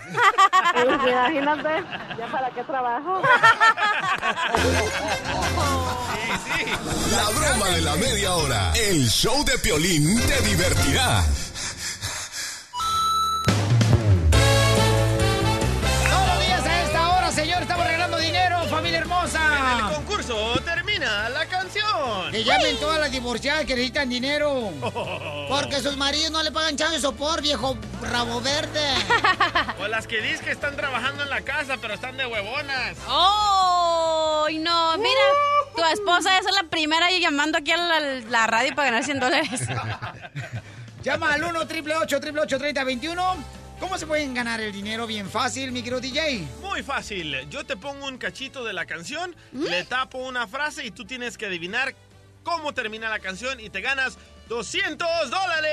Pues, 0.74 0.86
imagínate. 0.86 1.84
¿Ya 2.18 2.28
para 2.32 2.50
qué 2.52 2.64
trabajo? 2.64 3.22
La 7.12 7.30
broma 7.40 7.76
de 7.76 7.82
la 7.82 7.96
media 7.96 8.36
hora. 8.36 8.74
El 8.90 9.08
show 9.08 9.44
de 9.46 9.58
Piolín 9.60 10.20
te 10.28 10.42
divertirá. 10.48 11.24
Señor, 17.46 17.62
estamos 17.62 17.86
regalando 17.86 18.18
dinero, 18.18 18.64
familia 18.70 18.98
El 18.98 19.04
hermosa. 19.04 19.92
concurso 19.94 20.60
termina 20.66 21.30
la 21.30 21.46
canción. 21.46 22.32
Que 22.32 22.44
llamen 22.44 22.76
todas 22.80 23.00
las 23.00 23.12
divorciadas 23.12 23.66
que 23.66 23.76
necesitan 23.76 24.10
dinero. 24.10 24.72
Porque 25.48 25.80
sus 25.80 25.96
maridos 25.96 26.32
no 26.32 26.42
le 26.42 26.52
pagan 26.52 26.76
chavo 26.76 26.94
de 26.94 27.00
sopor, 27.00 27.44
viejo 27.44 27.78
rabo 28.02 28.42
verde. 28.42 28.82
O 29.80 29.88
las 29.88 30.08
que 30.08 30.22
dicen 30.22 30.46
que 30.46 30.52
están 30.52 30.76
trabajando 30.76 31.24
en 31.24 31.30
la 31.30 31.42
casa, 31.42 31.78
pero 31.80 31.94
están 31.94 32.18
de 32.18 32.26
huevonas. 32.26 32.98
¡Oh! 33.08 34.48
No, 34.52 34.98
mira, 34.98 35.22
tu 35.76 35.84
esposa 35.84 36.40
es 36.40 36.46
la 36.46 36.64
primera 36.64 37.12
llamando 37.12 37.58
aquí 37.60 37.72
a 37.72 37.78
la, 37.78 38.00
la 38.00 38.48
radio 38.48 38.74
para 38.74 38.90
ganar 38.90 39.04
100 39.04 39.20
dólares. 39.20 39.62
Llama 41.04 41.34
al 41.34 41.44
1 41.44 41.60
888 41.60 42.58
3021 42.58 43.65
¿Cómo 43.80 43.98
se 43.98 44.08
pueden 44.08 44.34
ganar 44.34 44.62
el 44.62 44.72
dinero? 44.72 45.06
Bien 45.06 45.30
fácil, 45.30 45.72
mi 45.72 45.82
querido 45.82 46.00
DJ. 46.00 46.48
Muy 46.62 46.82
fácil. 46.82 47.48
Yo 47.50 47.66
te 47.66 47.76
pongo 47.76 48.08
un 48.08 48.18
cachito 48.18 48.64
de 48.64 48.74
la 48.74 48.86
canción, 48.86 49.36
le 49.52 49.84
tapo 49.84 50.20
una 50.20 50.48
frase 50.48 50.86
y 50.86 50.92
tú 50.92 51.06
tienes 51.06 51.38
que 51.38 51.46
adivinar 51.46 51.94
cómo 52.44 52.74
termina 52.74 53.10
la 53.10 53.20
canción 53.20 53.60
y 53.60 53.70
te 53.70 53.82
ganas 53.82 54.18
200 54.48 55.08
dólares. 55.30 55.72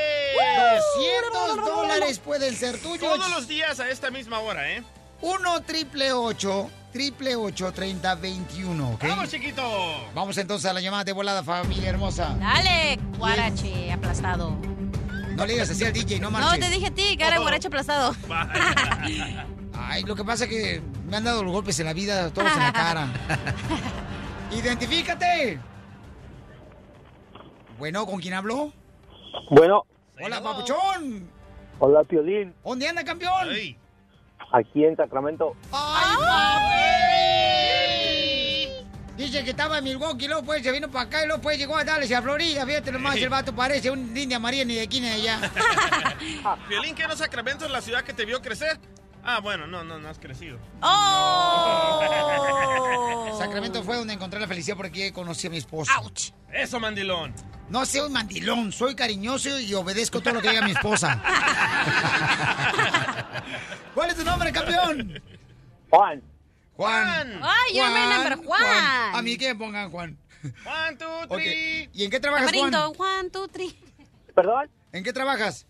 200 0.96 1.56
dólares 1.64 2.18
pueden 2.18 2.56
ser 2.56 2.78
tuyos. 2.80 3.00
Todos 3.00 3.30
los 3.30 3.46
días 3.46 3.78
a 3.78 3.88
esta 3.88 4.10
misma 4.10 4.40
hora, 4.40 4.70
¿eh? 4.72 4.82
1 5.20 5.62
triple 5.62 6.12
8 6.12 6.70
triple 6.92 7.36
8 7.36 7.72
30 7.72 8.14
21, 8.16 8.90
¿ok? 8.94 9.04
¡Vamos, 9.04 9.30
chiquito! 9.30 9.62
Vamos 10.14 10.36
entonces 10.36 10.68
a 10.68 10.72
la 10.72 10.80
llamada 10.80 11.04
de 11.04 11.12
volada, 11.12 11.44
familia 11.44 11.90
hermosa. 11.90 12.36
Dale, 12.40 12.98
guarache 13.16 13.92
aplastado. 13.92 14.56
No 15.36 15.46
le 15.46 15.52
digas 15.54 15.70
así 15.70 15.84
al 15.84 15.92
DJ, 15.92 16.20
no 16.20 16.30
No, 16.30 16.38
marches. 16.38 16.60
te 16.60 16.70
dije 16.74 16.86
a 16.86 16.90
ti 16.94 17.16
que 17.16 17.26
era 17.26 17.38
guarache 17.38 17.68
aplastado. 17.68 18.14
Ay, 19.74 20.02
lo 20.04 20.14
que 20.14 20.24
pasa 20.24 20.44
es 20.44 20.50
que 20.50 20.82
me 21.08 21.16
han 21.16 21.24
dado 21.24 21.42
los 21.42 21.52
golpes 21.52 21.78
en 21.80 21.86
la 21.86 21.92
vida, 21.92 22.30
todos 22.32 22.52
en 22.52 22.58
la 22.58 22.72
cara. 22.72 23.08
¡Identifícate! 24.52 25.58
Bueno, 27.78 28.06
¿con 28.06 28.20
quién 28.20 28.34
habló? 28.34 28.72
Bueno, 29.50 29.84
Hola, 30.22 30.42
papuchón. 30.42 31.28
hola 31.78 32.04
Piolín, 32.04 32.54
¿Dónde 32.64 32.86
anda, 32.88 33.02
campeón? 33.04 33.48
aquí 34.52 34.84
en 34.84 34.94
Sacramento. 34.96 35.56
¡Ay, 35.72 35.91
Dice 39.16 39.44
que 39.44 39.50
estaba 39.50 39.78
en 39.78 39.84
Milwaukee, 39.84 40.26
luego 40.26 40.42
pues 40.42 40.62
se 40.62 40.72
vino 40.72 40.90
para 40.90 41.04
acá 41.04 41.22
y 41.22 41.26
luego 41.26 41.42
pues 41.42 41.58
llegó 41.58 41.76
a 41.76 41.84
Dallas 41.84 42.08
y 42.08 42.14
a 42.14 42.22
Florida. 42.22 42.64
Fíjate 42.66 42.90
nomás, 42.92 43.16
el 43.16 43.28
vato 43.30 43.54
parece 43.54 43.90
un 43.90 44.16
India 44.16 44.38
María 44.38 44.64
ni 44.64 44.76
de 44.76 44.82
aquí 44.82 45.00
ni 45.00 45.08
de 45.08 45.14
allá. 45.14 45.40
Violín, 46.68 46.94
que 46.94 47.06
no 47.06 47.14
Sacramento 47.16 47.66
es 47.66 47.70
la 47.70 47.82
ciudad 47.82 48.02
que 48.02 48.12
te 48.14 48.24
vio 48.24 48.40
crecer. 48.40 48.78
Ah, 49.24 49.38
bueno, 49.40 49.66
no, 49.68 49.84
no, 49.84 50.00
no 50.00 50.08
has 50.08 50.18
crecido. 50.18 50.58
¡Oh! 50.80 52.00
Sacramento 53.38 53.84
fue 53.84 53.96
donde 53.96 54.14
encontré 54.14 54.40
la 54.40 54.48
felicidad 54.48 54.76
porque 54.76 55.12
conocí 55.12 55.46
a 55.46 55.50
mi 55.50 55.58
esposo. 55.58 55.92
Eso, 56.50 56.80
mandilón. 56.80 57.32
No 57.68 57.86
soy 57.86 58.00
un 58.00 58.12
mandilón, 58.12 58.72
soy 58.72 58.96
cariñoso 58.96 59.60
y 59.60 59.72
obedezco 59.74 60.20
todo 60.20 60.34
lo 60.34 60.42
que 60.42 60.50
diga 60.50 60.62
mi 60.62 60.72
esposa. 60.72 61.22
¿Cuál 63.94 64.10
es 64.10 64.16
tu 64.16 64.24
nombre, 64.24 64.50
campeón? 64.52 65.22
Juan. 65.88 66.22
Juan. 66.82 67.40
Ay, 67.42 67.76
yo 67.76 67.84
me 67.90 68.06
number 68.06 68.36
Juan. 68.44 69.14
A 69.14 69.22
mí 69.22 69.36
que 69.36 69.48
me 69.48 69.54
pongan 69.54 69.90
Juan. 69.90 70.18
One, 70.66 70.96
two, 70.96 71.28
three. 71.28 71.88
¿Y 71.92 72.04
en 72.04 72.10
qué 72.10 72.18
trabajas, 72.18 72.50
Juan? 72.52 72.94
Juan, 72.94 73.30
two, 73.30 73.46
three. 73.48 73.78
¿Perdón? 74.34 74.68
¿En 74.90 75.04
qué 75.04 75.12
trabajas? 75.12 75.66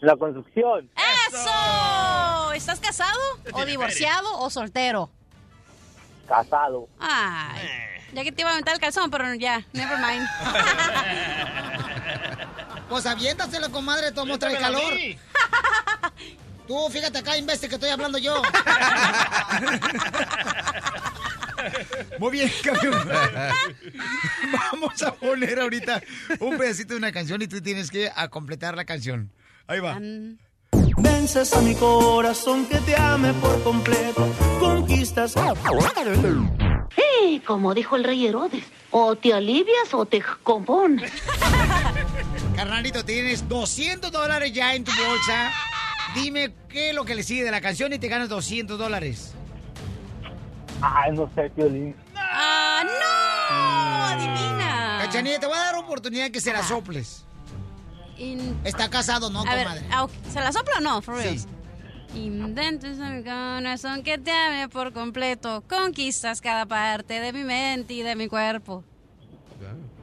La 0.00 0.16
construcción. 0.16 0.90
¡Eso! 1.28 2.52
¿Estás 2.52 2.80
casado? 2.80 3.18
¿O 3.52 3.64
divorciado 3.64 4.40
o 4.40 4.50
soltero? 4.50 5.10
Casado. 6.28 6.88
Ay. 6.98 7.68
Ya 8.12 8.24
que 8.24 8.32
te 8.32 8.42
iba 8.42 8.50
a 8.50 8.54
aventar 8.54 8.74
el 8.74 8.80
calzón, 8.80 9.10
pero 9.10 9.32
ya, 9.34 9.64
never 9.72 9.98
mind. 9.98 10.26
Pues 12.88 13.06
aviéntaselo, 13.06 13.72
comadre, 13.72 14.12
todo 14.12 14.38
trae 14.38 14.58
calor. 14.58 14.92
Tú, 16.66 16.88
fíjate 16.90 17.18
acá, 17.18 17.36
imbécil, 17.36 17.68
que 17.68 17.74
estoy 17.74 17.90
hablando 17.90 18.18
yo. 18.18 18.40
Muy 22.18 22.32
bien, 22.32 22.50
campeón. 22.62 23.08
Vamos 24.72 25.02
a 25.02 25.12
poner 25.14 25.60
ahorita 25.60 26.02
un 26.40 26.56
pedacito 26.56 26.94
de 26.94 26.98
una 26.98 27.12
canción 27.12 27.42
y 27.42 27.48
tú 27.48 27.60
tienes 27.60 27.90
que 27.90 28.10
a 28.14 28.28
completar 28.28 28.76
la 28.76 28.84
canción. 28.84 29.30
Ahí 29.66 29.80
va. 29.80 29.98
Vences 30.98 31.52
a 31.54 31.60
mi 31.60 31.74
corazón 31.74 32.66
que 32.66 32.78
te 32.78 32.96
ame 32.96 33.32
por 33.34 33.62
completo. 33.62 34.32
Conquistas. 34.58 35.34
Sí, 36.94 37.42
como 37.46 37.74
dijo 37.74 37.96
el 37.96 38.04
rey 38.04 38.26
Herodes, 38.26 38.64
o 38.90 39.16
te 39.16 39.32
alivias 39.32 39.92
o 39.92 40.06
te 40.06 40.22
compones. 40.42 41.10
Carnalito, 42.54 43.04
tienes 43.04 43.48
200 43.48 44.12
dólares 44.12 44.52
ya 44.52 44.74
en 44.74 44.84
tu 44.84 44.92
bolsa. 44.92 45.52
Dime 46.14 46.54
qué 46.68 46.90
es 46.90 46.94
lo 46.94 47.04
que 47.04 47.14
le 47.14 47.22
sigue 47.22 47.44
de 47.44 47.50
la 47.50 47.60
canción 47.60 47.92
y 47.92 47.98
te 47.98 48.08
ganas 48.08 48.28
200 48.28 48.78
dólares. 48.78 49.32
Ay, 50.80 51.12
no 51.12 51.30
sé, 51.34 51.50
Piolín. 51.50 51.94
¡Ah, 52.16 52.82
no! 52.84 54.24
¡Adivina! 54.24 54.98
Cachanilla, 55.02 55.40
te 55.40 55.46
voy 55.46 55.56
a 55.56 55.60
dar 55.60 55.74
oportunidad 55.76 56.30
que 56.30 56.40
se 56.40 56.52
la 56.52 56.62
soples. 56.62 57.24
In- 58.18 58.58
Está 58.64 58.88
casado, 58.88 59.28
¿no, 59.30 59.40
A 59.40 59.44
comadre? 59.44 59.82
ah. 59.90 60.06
¿se 60.32 60.40
la 60.40 60.52
sopla 60.52 60.74
o 60.78 60.80
no? 60.80 61.02
For 61.02 61.16
real. 61.16 61.38
Sí. 61.38 61.46
Indentes 62.14 63.00
a 63.00 63.10
mi 63.10 63.24
corazón 63.24 64.04
que 64.04 64.18
te 64.18 64.30
ame 64.30 64.68
por 64.68 64.92
completo. 64.92 65.64
Conquistas 65.68 66.40
cada 66.40 66.64
parte 66.66 67.18
de 67.18 67.32
mi 67.32 67.42
mente 67.42 67.92
y 67.94 68.02
de 68.02 68.14
mi 68.14 68.28
cuerpo. 68.28 68.84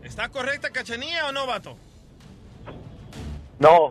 ¿Está 0.03 0.27
correcta, 0.27 0.71
cachanilla 0.71 1.27
o 1.27 1.31
no, 1.31 1.45
vato? 1.47 1.77
No. 3.59 3.89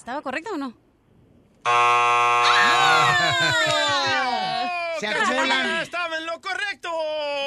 ¿Estaba 0.00 0.22
correcta 0.22 0.50
o 0.52 0.56
no? 0.56 0.72
Se 4.98 5.06
acumulan. 5.06 5.82
Estaba 5.82 6.16
en 6.16 6.24
lo 6.24 6.40
correcto. 6.40 6.88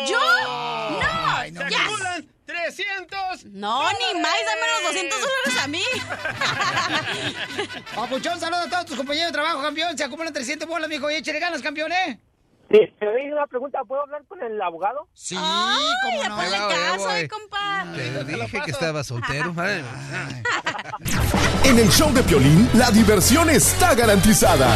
¿Yo? 0.07 0.19
No, 0.19 0.99
Ay, 1.35 1.51
no. 1.51 1.61
Se 1.61 1.69
Yes. 1.69 1.79
acumulan 1.79 2.27
300. 2.45 3.45
No, 3.45 3.89
ni 3.91 4.21
más, 4.21 4.35
dame 4.45 4.61
los 4.73 4.83
200 4.93 5.19
dólares 5.19 5.63
a 5.63 5.67
mí. 5.67 5.83
Papuchón, 7.95 8.39
saludos 8.39 8.67
a 8.67 8.69
todos 8.69 8.85
tus 8.85 8.97
compañeros 8.97 9.31
de 9.31 9.33
trabajo, 9.33 9.59
campeón. 9.63 9.97
Se 9.97 10.03
acumulan 10.03 10.31
300 10.31 10.67
bolas, 10.67 10.87
mijo. 10.87 11.09
Y 11.09 11.15
échale 11.15 11.39
ganas, 11.39 11.59
campeón, 11.63 11.91
¿eh? 11.91 12.19
Sí, 12.73 12.79
te 12.99 13.07
una 13.31 13.45
pregunta. 13.45 13.83
¿Puedo 13.87 14.01
hablar 14.01 14.23
con 14.27 14.41
el 14.41 14.59
abogado? 14.59 15.07
Sí, 15.13 15.35
cómo 15.35 16.23
no. 16.27 16.37
Va, 16.37 16.43
ahí 16.43 16.97
voy. 16.97 17.27
compa. 17.27 17.85
Te 17.95 18.23
dije 18.23 18.61
que 18.65 18.71
estaba 18.71 19.03
soltero. 19.03 19.53
Ay, 19.57 19.83
En 21.65 21.77
el 21.77 21.89
show 21.89 22.11
de 22.11 22.23
Piolín, 22.23 22.67
la 22.73 22.89
diversión 22.89 23.51
está 23.51 23.93
garantizada. 23.93 24.67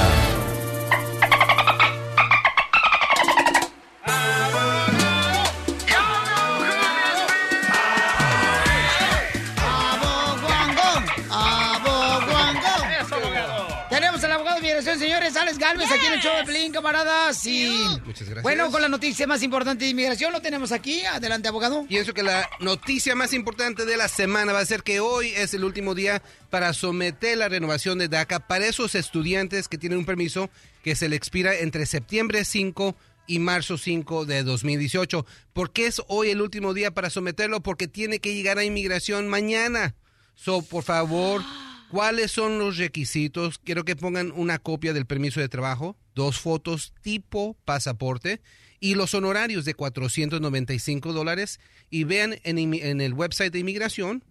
Señores, 15.00 15.36
Alex 15.36 15.58
Galvez, 15.58 15.89
aquí 15.91 16.06
en 16.06 16.14
el 16.14 16.20
show 16.22 16.36
de 16.38 16.43
Pelín, 16.45 16.72
camaradas. 16.72 17.45
Y 17.45 17.70
Muchas 18.06 18.28
gracias. 18.28 18.43
bueno, 18.43 18.72
con 18.72 18.82
la 18.82 18.89
noticia 18.89 19.28
más 19.28 19.43
importante 19.43 19.86
de 19.86 19.91
inmigración 19.91 20.32
lo 20.32 20.41
tenemos 20.41 20.72
aquí. 20.72 21.02
Adelante, 21.06 21.48
abogado. 21.48 21.86
Pienso 21.88 22.14
que 22.14 22.24
la 22.24 22.50
noticia 22.60 23.16
más 23.16 23.34
importante 23.34 23.86
de 23.86 23.98
la 23.98 24.08
semana 24.08 24.54
va 24.54 24.60
a 24.60 24.66
ser 24.66 24.84
que 24.84 25.00
hoy 25.00 25.30
es 25.36 25.54
el 25.54 25.64
último 25.64 25.95
día 25.95 26.22
para 26.50 26.74
someter 26.74 27.38
la 27.38 27.50
renovación 27.50 27.98
de 27.98 28.08
DACA 28.08 28.39
para 28.39 28.66
esos 28.68 28.95
estudiantes 28.95 29.68
que 29.68 29.78
tienen 29.78 30.00
un 30.00 30.06
permiso 30.06 30.50
que 30.84 30.95
se 30.95 31.10
le 31.10 31.16
expira 31.16 31.56
entre 31.56 31.86
septiembre 31.86 32.45
5 32.45 32.95
y 33.28 33.39
marzo 33.39 33.78
5 33.78 34.26
de 34.26 34.43
2018. 34.43 35.26
¿Por 35.54 35.72
qué 35.72 35.88
es 35.88 36.02
hoy 36.08 36.30
el 36.30 36.41
último 36.41 36.74
día 36.74 36.91
para 36.91 37.10
someterlo? 37.10 37.62
Porque 37.62 37.88
tiene 37.88 38.20
que 38.20 38.34
llegar 38.34 38.58
a 38.58 38.64
inmigración 38.64 39.28
mañana. 39.28 39.95
So, 40.36 40.62
por 40.62 40.84
favor, 40.84 41.41
¿cuáles 41.90 42.32
son 42.32 42.60
los 42.60 42.78
requisitos? 42.78 43.60
Quiero 43.60 43.86
que 43.86 43.96
pongan 43.96 44.32
una 44.32 44.60
copia 44.60 44.94
del 44.94 45.06
permiso 45.06 45.40
de 45.40 45.50
trabajo, 45.50 45.98
dos 46.16 46.40
fotos 46.40 46.94
tipo 47.02 47.56
pasaporte 47.66 48.42
y 48.80 48.96
los 48.96 49.14
honorarios 49.14 49.66
de 49.66 49.74
495 49.74 51.14
dólares. 51.14 51.60
Y 51.90 52.04
vean 52.04 52.36
en, 52.44 52.74
en 52.74 53.02
el 53.02 53.14
website 53.14 53.54
de 53.54 53.60
inmigración, 53.60 54.24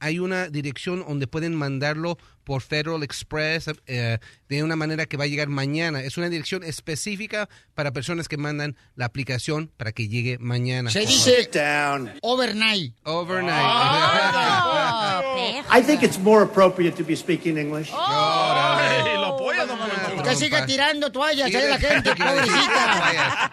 hay 0.00 0.18
una 0.18 0.48
dirección 0.48 1.04
donde 1.06 1.26
pueden 1.26 1.54
mandarlo 1.54 2.18
por 2.44 2.62
Federal 2.62 3.02
Express 3.02 3.66
eh, 3.86 4.18
de 4.48 4.62
una 4.62 4.74
manera 4.74 5.04
que 5.06 5.18
va 5.18 5.24
a 5.24 5.26
llegar 5.26 5.48
mañana. 5.48 6.02
Es 6.02 6.16
una 6.16 6.30
dirección 6.30 6.64
específica 6.64 7.50
para 7.74 7.92
personas 7.92 8.26
que 8.26 8.38
mandan 8.38 8.74
la 8.96 9.04
aplicación 9.04 9.70
para 9.76 9.92
que 9.92 10.08
llegue 10.08 10.38
mañana. 10.38 10.90
Se 10.90 11.00
dice 11.00 11.50
overnight. 12.22 12.94
Overnight. 13.04 13.52
I 15.70 15.82
think 15.82 16.02
it's 16.02 16.18
more 16.18 16.42
appropriate 16.42 16.96
to 16.96 17.04
be 17.04 17.14
speaking 17.14 17.58
English 17.58 17.90
lo 19.18 19.34
apoya, 19.34 19.66
don 19.66 19.78
Poncho. 19.78 20.17
Que 20.30 20.36
siga 20.36 20.66
tirando 20.66 21.10
toallas, 21.12 21.46
ahí 21.46 21.68
la 21.68 21.78
gente, 21.78 22.10
pobrecita. 22.16 23.50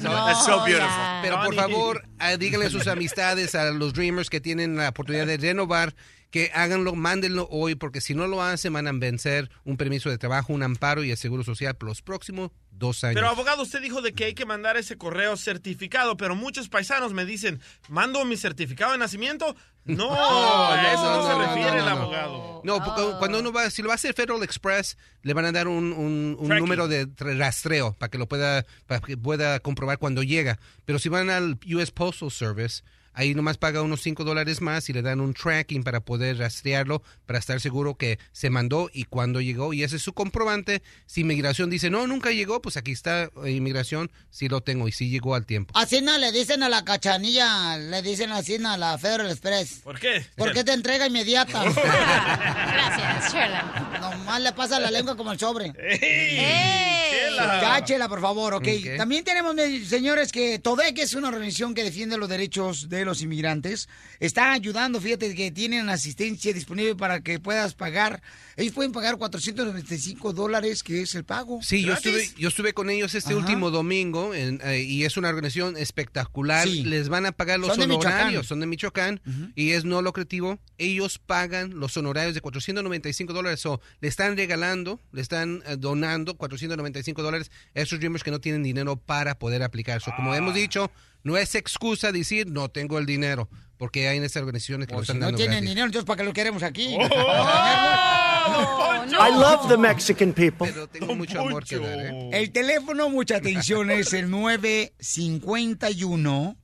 That's 0.00 0.44
so 0.44 0.64
beautiful. 0.64 0.90
Pero 1.22 1.42
por 1.42 1.54
favor, 1.54 2.02
ah, 2.18 2.36
díganle 2.36 2.66
a 2.66 2.70
sus 2.70 2.86
amistades, 2.86 3.54
a 3.54 3.70
los 3.70 3.92
Dreamers 3.92 4.30
que 4.30 4.40
tienen 4.40 4.76
la 4.76 4.90
oportunidad 4.90 5.26
de 5.26 5.36
renovar, 5.36 5.94
que 6.32 6.50
háganlo, 6.54 6.94
mándenlo 6.96 7.46
hoy, 7.50 7.74
porque 7.76 8.00
si 8.00 8.14
no 8.14 8.26
lo 8.26 8.42
hacen, 8.42 8.72
van 8.72 8.88
a 8.88 8.92
vencer 8.92 9.50
un 9.64 9.76
permiso 9.76 10.08
de 10.10 10.16
trabajo, 10.18 10.52
un 10.52 10.62
amparo 10.62 11.04
y 11.04 11.10
el 11.12 11.16
seguro 11.16 11.44
social 11.44 11.76
por 11.76 11.88
los 11.90 12.00
próximos 12.02 12.50
dos 12.70 13.04
años. 13.04 13.14
Pero 13.16 13.28
abogado, 13.28 13.62
usted 13.62 13.82
dijo 13.82 14.00
de 14.00 14.14
que 14.14 14.24
hay 14.24 14.34
que 14.34 14.46
mandar 14.46 14.76
ese 14.78 14.96
correo 14.96 15.36
certificado, 15.36 16.16
pero 16.16 16.34
muchos 16.34 16.68
paisanos 16.70 17.12
me 17.12 17.26
dicen, 17.26 17.60
¿mando 17.88 18.24
mi 18.24 18.36
certificado 18.38 18.92
de 18.92 18.98
nacimiento? 18.98 19.54
No, 19.84 20.08
a 20.72 20.92
eso 20.94 21.16
no, 21.16 21.26
se 21.26 21.46
refiere 21.48 21.78
el 21.80 21.84
no. 21.84 21.90
abogado. 21.90 22.62
No, 22.64 22.82
porque 22.82 23.02
cuando 23.18 23.40
uno 23.40 23.52
va, 23.52 23.68
si 23.68 23.82
lo 23.82 23.88
va 23.88 23.94
a 23.94 23.96
hacer 23.96 24.14
Federal 24.14 24.42
Express, 24.42 24.96
le 25.22 25.34
van 25.34 25.44
a 25.44 25.52
dar 25.52 25.68
un, 25.68 25.92
un- 25.92 26.48
número 26.48 26.88
de 26.88 27.08
rastreo 27.18 27.92
para 27.98 28.08
que 28.10 28.16
lo 28.16 28.26
pueda, 28.26 28.64
para 28.86 29.00
que 29.00 29.18
pueda 29.18 29.60
comprobar 29.60 29.98
cuando 29.98 30.22
llega. 30.22 30.58
Pero 30.86 30.98
si 30.98 31.10
van 31.10 31.28
al 31.28 31.58
US 31.74 31.90
Postal 31.90 32.30
Service, 32.30 32.82
ahí 33.14 33.34
nomás 33.34 33.58
paga 33.58 33.82
unos 33.82 34.02
5 34.02 34.24
dólares 34.24 34.60
más 34.60 34.88
y 34.88 34.92
le 34.92 35.02
dan 35.02 35.20
un 35.20 35.34
tracking 35.34 35.82
para 35.82 36.00
poder 36.00 36.38
rastrearlo, 36.38 37.02
para 37.26 37.38
estar 37.38 37.60
seguro 37.60 37.96
que 37.96 38.18
se 38.32 38.50
mandó 38.50 38.90
y 38.92 39.04
cuándo 39.04 39.40
llegó. 39.40 39.72
Y 39.72 39.82
ese 39.82 39.96
es 39.96 40.02
su 40.02 40.12
comprobante. 40.12 40.82
Si 41.06 41.22
inmigración 41.22 41.70
dice, 41.70 41.90
no, 41.90 42.06
nunca 42.06 42.30
llegó, 42.30 42.62
pues 42.62 42.76
aquí 42.76 42.92
está 42.92 43.30
eh, 43.44 43.50
inmigración, 43.50 44.10
sí 44.30 44.48
lo 44.48 44.60
tengo 44.60 44.88
y 44.88 44.92
sí 44.92 45.08
llegó 45.08 45.34
al 45.34 45.46
tiempo. 45.46 45.72
Así 45.76 46.00
no 46.00 46.16
le 46.18 46.32
dicen 46.32 46.62
a 46.62 46.68
la 46.68 46.84
cachanilla, 46.84 47.76
le 47.78 48.02
dicen 48.02 48.32
así 48.32 48.56
a 48.56 48.76
la 48.76 48.98
Federal 48.98 49.30
Express. 49.30 49.80
¿Por 49.82 49.98
qué? 49.98 50.24
Porque 50.36 50.64
te 50.64 50.72
entrega 50.72 51.06
inmediata. 51.06 51.64
Gracias, 51.72 53.32
Chela. 53.32 53.98
Nomás 54.00 54.40
le 54.42 54.52
pasa 54.52 54.78
la 54.78 54.90
lengua 54.90 55.16
como 55.16 55.32
el 55.32 55.38
sobre. 55.38 55.72
¡Ey! 55.78 57.12
Cáchela, 57.36 58.08
por 58.08 58.20
favor, 58.20 58.54
ok. 58.54 58.62
Ok. 58.62 58.96
También 58.96 59.24
tenemos, 59.24 59.54
señores, 59.88 60.32
que 60.32 60.58
TODEC 60.58 60.98
es 60.98 61.14
una 61.14 61.28
organización 61.28 61.74
que 61.74 61.84
defiende 61.84 62.16
los 62.16 62.28
derechos 62.28 62.88
de 62.88 63.01
los 63.04 63.22
inmigrantes. 63.22 63.88
Está 64.20 64.52
ayudando, 64.52 65.00
fíjate 65.00 65.34
que 65.34 65.50
tienen 65.50 65.88
asistencia 65.88 66.52
disponible 66.52 66.94
para 66.96 67.20
que 67.20 67.38
puedas 67.40 67.74
pagar. 67.74 68.22
Ellos 68.56 68.72
pueden 68.74 68.92
pagar 68.92 69.16
495 69.16 70.32
dólares, 70.32 70.82
que 70.82 71.02
es 71.02 71.14
el 71.14 71.24
pago. 71.24 71.60
Sí, 71.62 71.82
yo 71.82 71.94
estuve, 71.94 72.28
yo 72.38 72.48
estuve 72.48 72.72
con 72.74 72.90
ellos 72.90 73.14
este 73.14 73.30
Ajá. 73.32 73.38
último 73.38 73.70
domingo 73.70 74.34
en, 74.34 74.60
eh, 74.64 74.80
y 74.82 75.04
es 75.04 75.16
una 75.16 75.28
organización 75.28 75.76
espectacular. 75.76 76.66
Sí. 76.68 76.84
Les 76.84 77.08
van 77.08 77.26
a 77.26 77.32
pagar 77.32 77.58
los 77.58 77.68
Son 77.70 77.80
de 77.80 77.86
Michoacán. 77.86 78.12
honorarios, 78.12 78.46
son 78.46 78.60
de 78.60 78.66
Michoacán 78.66 79.20
y 79.54 79.70
es 79.70 79.84
no 79.84 80.02
lucrativo. 80.02 80.58
Ellos 80.78 81.18
pagan 81.18 81.78
los 81.78 81.96
honorarios 81.96 82.34
de 82.34 82.40
495 82.40 83.32
dólares 83.32 83.64
o 83.66 83.80
le 84.00 84.08
están 84.08 84.36
regalando, 84.36 85.00
le 85.12 85.22
están 85.22 85.62
eh, 85.66 85.76
donando 85.78 86.36
495 86.36 87.22
dólares 87.22 87.50
a 87.74 87.80
esos 87.80 87.98
dreamers 87.98 88.22
que 88.24 88.30
no 88.30 88.40
tienen 88.40 88.62
dinero 88.62 88.96
para 88.96 89.38
poder 89.38 89.62
aplicar. 89.62 90.00
So, 90.00 90.10
Ah. 90.12 90.16
como 90.16 90.34
hemos 90.34 90.54
dicho, 90.54 90.90
no 91.24 91.36
es 91.36 91.54
excusa 91.54 92.10
decir 92.12 92.48
no 92.50 92.68
tengo 92.70 92.98
el 92.98 93.06
dinero, 93.06 93.48
porque 93.78 94.08
hay 94.08 94.18
en 94.18 94.24
estas 94.24 94.42
organizaciones 94.42 94.88
que 94.88 94.92
lo 94.94 94.98
Pues 94.98 95.06
si 95.06 95.12
están 95.12 95.20
no 95.20 95.26
dando 95.26 95.36
tienen 95.38 95.54
gratis. 95.58 95.68
dinero, 95.70 95.86
entonces 95.86 96.06
¿para 96.06 96.16
qué 96.18 96.24
lo 96.24 96.32
queremos 96.32 96.62
aquí? 96.62 96.96
I 98.44 99.30
love 99.30 99.68
the 99.68 99.76
Mexican 99.76 100.32
people. 100.32 100.66
Pero 100.66 100.88
tengo 100.88 101.14
mucho 101.14 101.40
amor 101.40 101.64
que 101.64 101.78
dar, 101.78 101.96
¿eh? 101.98 102.30
El 102.32 102.50
teléfono, 102.50 103.08
mucha 103.08 103.36
atención, 103.36 103.88
es 103.90 104.12
el 104.12 104.28
951 104.30 106.56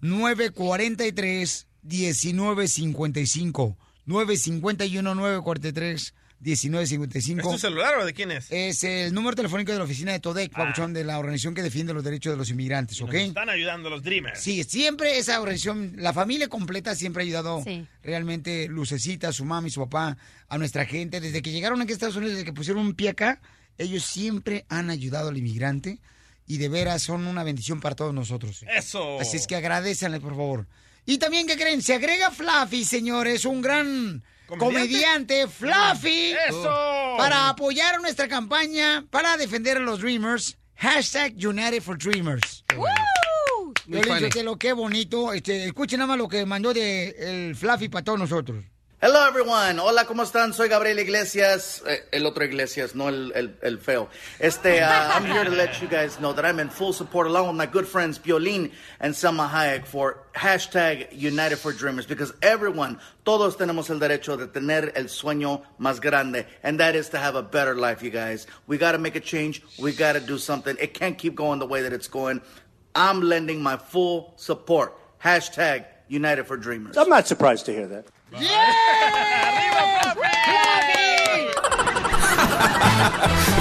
943 0.00 1.66
1955. 1.82 3.76
951 4.04 5.14
943 5.14 6.14
1955. 6.42 7.40
¿Es 7.40 7.54
tu 7.54 7.58
celular 7.58 7.98
o 7.98 8.04
de 8.04 8.12
quién 8.12 8.30
es? 8.32 8.46
Es 8.50 8.82
el 8.84 9.14
número 9.14 9.36
telefónico 9.36 9.72
de 9.72 9.78
la 9.78 9.84
oficina 9.84 10.12
de 10.12 10.20
TODEC, 10.20 10.52
Pabuchón, 10.52 10.92
de 10.92 11.04
la 11.04 11.18
organización 11.18 11.54
que 11.54 11.62
defiende 11.62 11.94
los 11.94 12.02
derechos 12.04 12.32
de 12.32 12.36
los 12.36 12.50
inmigrantes, 12.50 13.00
¿ok? 13.00 13.12
Nos 13.12 13.22
están 13.22 13.48
ayudando 13.48 13.88
los 13.90 14.02
Dreamers. 14.02 14.40
Sí, 14.40 14.64
siempre 14.64 15.18
esa 15.18 15.40
organización, 15.40 15.92
la 15.96 16.12
familia 16.12 16.48
completa 16.48 16.94
siempre 16.94 17.22
ha 17.22 17.24
ayudado 17.24 17.62
Sí. 17.64 17.86
realmente 18.02 18.66
Lucecita, 18.68 19.32
su 19.32 19.44
mamá 19.44 19.68
y 19.68 19.70
su 19.70 19.80
papá, 19.80 20.16
a 20.48 20.58
nuestra 20.58 20.84
gente. 20.84 21.20
Desde 21.20 21.42
que 21.42 21.52
llegaron 21.52 21.80
aquí 21.80 21.92
a 21.92 21.94
Estados 21.94 22.16
Unidos, 22.16 22.34
desde 22.34 22.44
que 22.46 22.52
pusieron 22.52 22.84
un 22.84 22.94
pie 22.94 23.10
acá, 23.10 23.40
ellos 23.78 24.04
siempre 24.04 24.66
han 24.68 24.90
ayudado 24.90 25.28
al 25.28 25.36
inmigrante 25.38 26.00
y 26.46 26.58
de 26.58 26.68
veras 26.68 27.02
son 27.02 27.26
una 27.26 27.44
bendición 27.44 27.80
para 27.80 27.94
todos 27.94 28.12
nosotros. 28.12 28.64
Eso. 28.76 29.20
Así 29.20 29.36
es 29.36 29.46
que 29.46 29.56
agradécenle, 29.56 30.20
por 30.20 30.32
favor. 30.32 30.66
Y 31.06 31.18
también, 31.18 31.46
¿qué 31.46 31.56
creen? 31.56 31.82
Se 31.82 31.94
agrega 31.94 32.30
Fluffy, 32.30 32.84
señores, 32.84 33.44
un 33.44 33.60
gran 33.62 34.22
comediante, 34.58 35.46
Fluffy, 35.48 36.34
Eso. 36.48 37.14
para 37.18 37.48
apoyar 37.48 38.00
nuestra 38.00 38.28
campaña, 38.28 39.04
para 39.10 39.36
defender 39.36 39.76
a 39.76 39.80
los 39.80 40.00
Dreamers. 40.00 40.56
Hashtag 40.76 41.34
United 41.36 41.80
for 41.82 41.96
Dreamers. 41.96 42.64
¡Woo! 42.76 43.72
Yo 43.86 44.02
le 44.02 44.14
digo 44.14 44.30
que 44.30 44.42
lo 44.42 44.56
que 44.56 44.72
bonito. 44.72 45.32
Este, 45.32 45.66
escuchen 45.66 45.98
nada 45.98 46.08
más 46.08 46.18
lo 46.18 46.28
que 46.28 46.44
mandó 46.44 46.72
de 46.74 47.48
el 47.48 47.56
Fluffy 47.56 47.88
para 47.88 48.04
todos 48.04 48.18
nosotros. 48.18 48.64
Hello 49.04 49.26
everyone, 49.26 49.80
hola, 49.80 50.04
¿cómo 50.04 50.22
están? 50.22 50.54
Soy 50.54 50.68
Gabriel 50.68 51.00
Iglesias, 51.00 51.82
eh, 51.88 52.04
el 52.12 52.24
otro 52.24 52.44
Iglesias, 52.44 52.94
no 52.94 53.08
el, 53.08 53.32
el, 53.34 53.56
el 53.60 53.78
feo. 53.78 54.08
Este, 54.38 54.80
uh, 54.80 54.86
I'm 54.86 55.24
here 55.24 55.44
to 55.44 55.50
let 55.50 55.82
you 55.82 55.88
guys 55.88 56.20
know 56.20 56.32
that 56.32 56.44
I'm 56.44 56.60
in 56.60 56.70
full 56.70 56.92
support 56.92 57.26
along 57.26 57.48
with 57.48 57.56
my 57.56 57.66
good 57.66 57.84
friends 57.84 58.16
Piolín 58.16 58.70
and 59.00 59.12
Selma 59.12 59.50
Hayek 59.52 59.86
for 59.86 60.22
hashtag 60.36 61.08
United 61.10 61.56
for 61.56 61.72
Dreamers 61.72 62.06
because 62.06 62.32
everyone, 62.42 63.00
todos 63.24 63.56
tenemos 63.56 63.90
el 63.90 63.98
derecho 63.98 64.38
de 64.38 64.46
tener 64.46 64.92
el 64.94 65.06
sueño 65.06 65.62
más 65.80 66.00
grande 66.00 66.46
and 66.62 66.78
that 66.78 66.94
is 66.94 67.08
to 67.08 67.18
have 67.18 67.34
a 67.34 67.42
better 67.42 67.74
life, 67.74 68.04
you 68.04 68.10
guys. 68.10 68.46
We 68.68 68.78
gotta 68.78 68.98
make 68.98 69.16
a 69.16 69.20
change, 69.20 69.64
we 69.80 69.90
gotta 69.90 70.20
do 70.20 70.38
something. 70.38 70.76
It 70.78 70.94
can't 70.94 71.18
keep 71.18 71.34
going 71.34 71.58
the 71.58 71.66
way 71.66 71.82
that 71.82 71.92
it's 71.92 72.06
going. 72.06 72.40
I'm 72.94 73.20
lending 73.20 73.64
my 73.64 73.78
full 73.78 74.34
support. 74.36 74.96
Hashtag 75.18 75.86
United 76.06 76.44
for 76.44 76.56
Dreamers. 76.56 76.96
I'm 76.96 77.08
not 77.08 77.26
surprised 77.26 77.66
to 77.66 77.72
hear 77.72 77.88
that. 77.88 78.06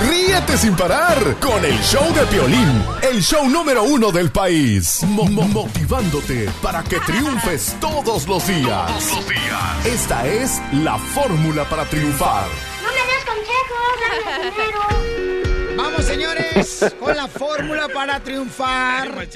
Ríete 0.10 0.58
sin 0.58 0.76
parar 0.76 1.18
con 1.40 1.64
el 1.64 1.78
show 1.82 2.12
de 2.14 2.26
Piolín, 2.28 2.84
el 3.02 3.22
show 3.22 3.48
número 3.50 3.84
uno 3.84 4.12
del 4.12 4.32
país. 4.32 5.04
Mo- 5.04 5.26
mo- 5.26 5.48
motivándote 5.48 6.50
para 6.62 6.84
que 6.84 7.00
triunfes 7.02 7.76
todos 7.80 8.28
los 8.28 8.48
días. 8.48 8.88
Todos 8.88 9.16
los 9.16 9.28
días. 9.30 9.86
Esta 9.86 10.28
es 10.28 10.62
la 10.74 10.98
fórmula 10.98 11.66
para 11.70 11.86
triunfar. 11.86 12.48
No 12.84 12.90
me 12.90 13.06
des 13.14 13.26
consejos, 13.26 14.26
dame 14.28 14.52
dinero. 14.52 15.78
Vamos, 15.78 16.06
señores, 16.06 16.96
con 17.00 17.16
la 17.16 17.28
fórmula 17.28 17.88
para 17.90 18.20
triunfar. 18.20 19.28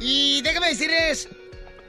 Y 0.00 0.40
déjame 0.42 0.68
decirles 0.68 1.28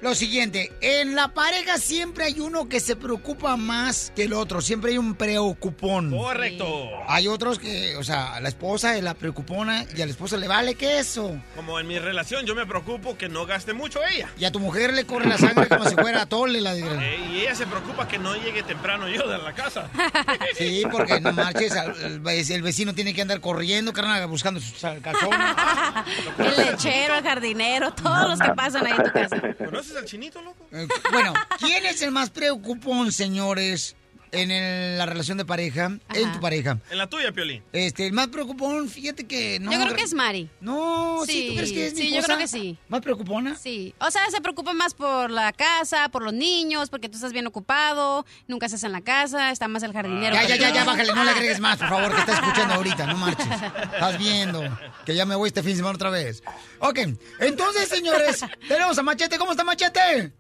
lo 0.02 0.16
siguiente, 0.16 0.72
en 0.82 1.16
la 1.16 1.30
pareja 1.30 1.78
siempre 1.78 2.26
hay 2.26 2.40
uno 2.40 2.68
que 2.68 2.80
se 2.80 2.96
preocupa 2.96 3.56
más 3.56 4.12
que 4.16 4.24
el 4.24 4.34
otro, 4.34 4.60
siempre 4.62 4.92
hay 4.92 4.98
un 4.98 5.14
preocupón. 5.14 6.10
Correcto. 6.10 6.90
Hay 7.08 7.28
otros 7.28 7.60
que, 7.60 7.96
o 7.98 8.04
sea, 8.04 8.40
la 8.40 8.50
esposa 8.50 8.98
es 8.98 9.04
la 9.04 9.14
preocupona 9.14 9.86
y 9.96 10.02
a 10.02 10.06
la 10.06 10.12
esposa 10.12 10.38
le 10.38 10.48
vale 10.48 10.74
queso. 10.74 11.40
Como 11.56 11.80
en 11.80 11.88
mi 11.88 12.00
relación, 12.00 12.46
yo 12.46 12.56
me 12.56 12.66
preocupo 12.66 13.16
que 13.16 13.30
no 13.30 13.46
gaste 13.46 13.74
mucho 13.74 14.00
ella. 14.04 14.30
Y 14.40 14.46
a 14.46 14.52
tu 14.52 14.60
mujer 14.60 14.94
le 14.94 15.06
corre 15.06 15.28
la 15.28 15.38
sangre 15.38 15.68
como 15.68 15.88
si 15.88 15.96
fuera 15.96 16.26
tole 16.26 16.62
la 16.62 16.76
Eh, 16.76 17.20
y 17.32 17.40
ella 17.42 17.54
se 17.54 17.68
preocupa 17.68 18.08
que 18.08 18.18
no 18.18 18.36
llegue 18.36 18.64
temprano 18.64 19.08
yo 19.08 19.28
de 19.28 19.38
la 19.38 19.54
casa. 19.54 19.90
Sí, 20.58 20.84
porque 20.92 21.20
no 21.22 21.32
marches, 21.32 21.74
el 22.50 22.62
vecino 22.62 22.94
tiene 22.94 23.14
que 23.14 23.22
andar 23.22 23.40
corriendo, 23.40 23.94
carnal, 23.94 24.28
buscando 24.28 24.60
sus 24.60 24.80
calzones. 25.02 25.56
El 26.38 26.66
lechero, 26.66 27.16
el 27.16 27.24
jardinero, 27.24 27.94
todos 27.94 28.30
los 28.30 28.40
que 28.40 28.50
pasan 28.54 28.86
ahí 28.86 28.94
en 28.94 29.04
tu 29.04 29.12
casa. 29.12 29.36
Eh, 30.72 30.88
Bueno, 31.12 31.34
¿quién 31.60 31.86
es 31.86 32.02
el 32.02 32.12
más 32.12 32.30
preocupón, 32.30 33.12
señores, 33.12 33.96
en 34.32 34.52
el- 34.52 34.98
la 34.98 35.06
relación 35.06 35.38
de 35.38 35.46
pareja, 35.46 35.92
en 36.14 36.32
tu 36.32 36.40
pareja? 36.40 36.78
En 36.90 36.98
la 36.98 37.08
tuya, 37.08 37.32
Piolín. 37.32 37.64
Este, 37.74 38.08
el 38.08 38.14
más 38.14 38.28
preocupón, 38.28 38.90
fíjate 38.90 39.26
que 39.28 39.60
no. 39.60 39.72
Yo 39.72 39.80
creo 39.82 39.96
que 39.96 40.04
es 40.04 40.14
Mari. 40.14 40.50
No, 40.62 41.24
¿sí? 41.26 41.48
¿Tú 41.50 41.56
crees 41.56 41.72
que 41.72 41.88
es 41.88 41.94
mi 41.94 42.02
Sí, 42.02 42.14
yo 42.16 42.22
creo 42.24 42.38
que 42.38 42.48
sí. 42.48 42.78
¿Más 42.88 43.02
preocupona? 43.02 43.56
Sí. 43.56 43.94
O 44.00 44.10
sea, 44.12 44.30
se 44.30 44.42
preocupa 44.42 44.74
más 44.74 44.94
por 44.94 45.32
la 45.32 45.52
casa, 45.54 46.10
por 46.10 46.24
los 46.24 46.34
niños, 46.34 46.90
porque 46.90 47.10
tú 47.10 47.16
estás 47.16 47.34
bien 47.34 47.48
ocupado, 47.48 48.26
nunca 48.48 48.66
estás 48.68 48.84
en 48.84 48.92
la 48.92 49.02
casa, 49.02 49.52
está 49.52 49.68
más 49.68 49.84
el 49.84 49.94
jardinero. 49.94 50.34
Ya, 50.36 50.44
ya, 50.48 50.56
ya, 50.56 50.70
ya, 50.74 50.84
bájale, 50.86 51.14
no 51.14 51.24
le 51.24 51.32
agregues 51.32 51.60
más, 51.60 51.78
por 51.78 51.90
favor, 51.90 52.14
que 52.14 52.20
está 52.22 52.34
escuchando 52.34 52.74
ahorita, 52.76 53.06
no 53.08 53.18
marches. 53.18 53.48
Estás 53.48 54.18
viendo 54.18 54.62
que 55.06 55.16
ya 55.16 55.26
me 55.26 55.36
voy 55.36 55.48
este 55.48 55.62
fin 55.62 55.72
de 55.72 55.78
semana 55.78 55.96
otra 55.96 56.10
vez. 56.10 56.44
Ok, 56.80 57.00
entonces, 57.40 57.90
señores, 57.90 58.46
tenemos 58.68 58.98
a 58.98 59.04
Machete. 59.04 59.38
¿Cómo 59.38 59.52
está 59.52 59.64
Machete? 59.64 60.32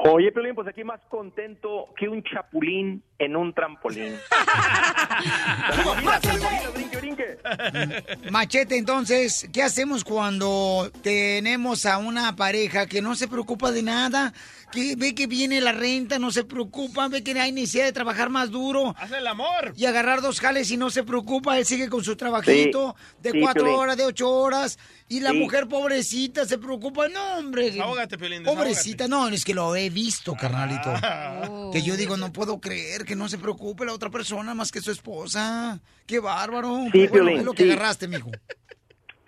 Oye, 0.00 0.30
Piolín, 0.30 0.54
pues 0.54 0.68
aquí 0.68 0.84
más 0.84 1.00
contento 1.08 1.88
que 1.96 2.08
un 2.08 2.22
chapulín 2.22 3.02
en 3.18 3.34
un 3.34 3.52
trampolín. 3.52 4.14
Machete, 8.30 8.76
entonces, 8.76 9.48
¿qué 9.52 9.62
hacemos 9.62 10.04
cuando 10.04 10.88
tenemos 11.02 11.84
a 11.84 11.98
una 11.98 12.36
pareja 12.36 12.86
que 12.86 13.02
no 13.02 13.16
se 13.16 13.26
preocupa 13.26 13.72
de 13.72 13.82
nada? 13.82 14.32
Que 14.70 14.96
ve 14.96 15.14
que 15.14 15.26
viene 15.26 15.62
la 15.62 15.72
renta, 15.72 16.18
no 16.18 16.30
se 16.30 16.44
preocupa, 16.44 17.08
ve 17.08 17.24
que 17.24 17.38
hay 17.40 17.52
necesidad 17.52 17.86
de 17.86 17.92
trabajar 17.92 18.28
más 18.28 18.50
duro. 18.50 18.94
Haz 18.98 19.12
el 19.12 19.26
amor. 19.26 19.72
Y 19.76 19.86
agarrar 19.86 20.20
dos 20.20 20.40
jales 20.40 20.70
y 20.70 20.76
no 20.76 20.90
se 20.90 21.04
preocupa, 21.04 21.56
él 21.58 21.64
sigue 21.64 21.88
con 21.88 22.04
su 22.04 22.16
trabajito 22.16 22.94
Sí, 22.98 23.14
de 23.22 23.30
sí, 23.30 23.40
cuatro 23.40 23.64
Piolín. 23.64 23.80
horas, 23.80 23.96
de 23.96 24.04
ocho 24.04 24.30
horas. 24.30 24.78
Y 25.08 25.20
la 25.20 25.30
Sí. 25.30 25.38
mujer 25.38 25.68
pobrecita 25.68 26.44
se 26.44 26.58
preocupa, 26.58 27.08
no, 27.08 27.38
hombre. 27.38 27.70
Desahógate, 27.70 28.18
Piolín, 28.18 28.40
desahógate. 28.42 28.68
Pobrecita, 28.68 29.08
no, 29.08 29.28
es 29.28 29.42
que 29.44 29.54
lo 29.54 29.74
he 29.74 29.88
visto, 29.88 30.34
carnalito. 30.34 30.90
Ah. 31.02 31.70
Que 31.72 31.80
yo 31.82 31.96
digo, 31.96 32.18
no 32.18 32.30
puedo 32.32 32.60
creer 32.60 33.04
que 33.06 33.16
no 33.16 33.28
se 33.28 33.38
preocupe 33.38 33.86
la 33.86 33.94
otra 33.94 34.10
persona 34.10 34.52
más 34.54 34.70
que 34.70 34.82
su 34.82 34.90
esposa. 34.90 35.80
Qué 36.06 36.18
bárbaro. 36.20 36.76
Sí, 36.92 37.06
Bueno, 37.06 37.12
Piolín, 37.12 37.38
es 37.38 37.44
lo 37.44 37.52
que 37.54 37.62
sí. 37.64 37.70
agarraste, 37.72 38.06
mijo. 38.06 38.30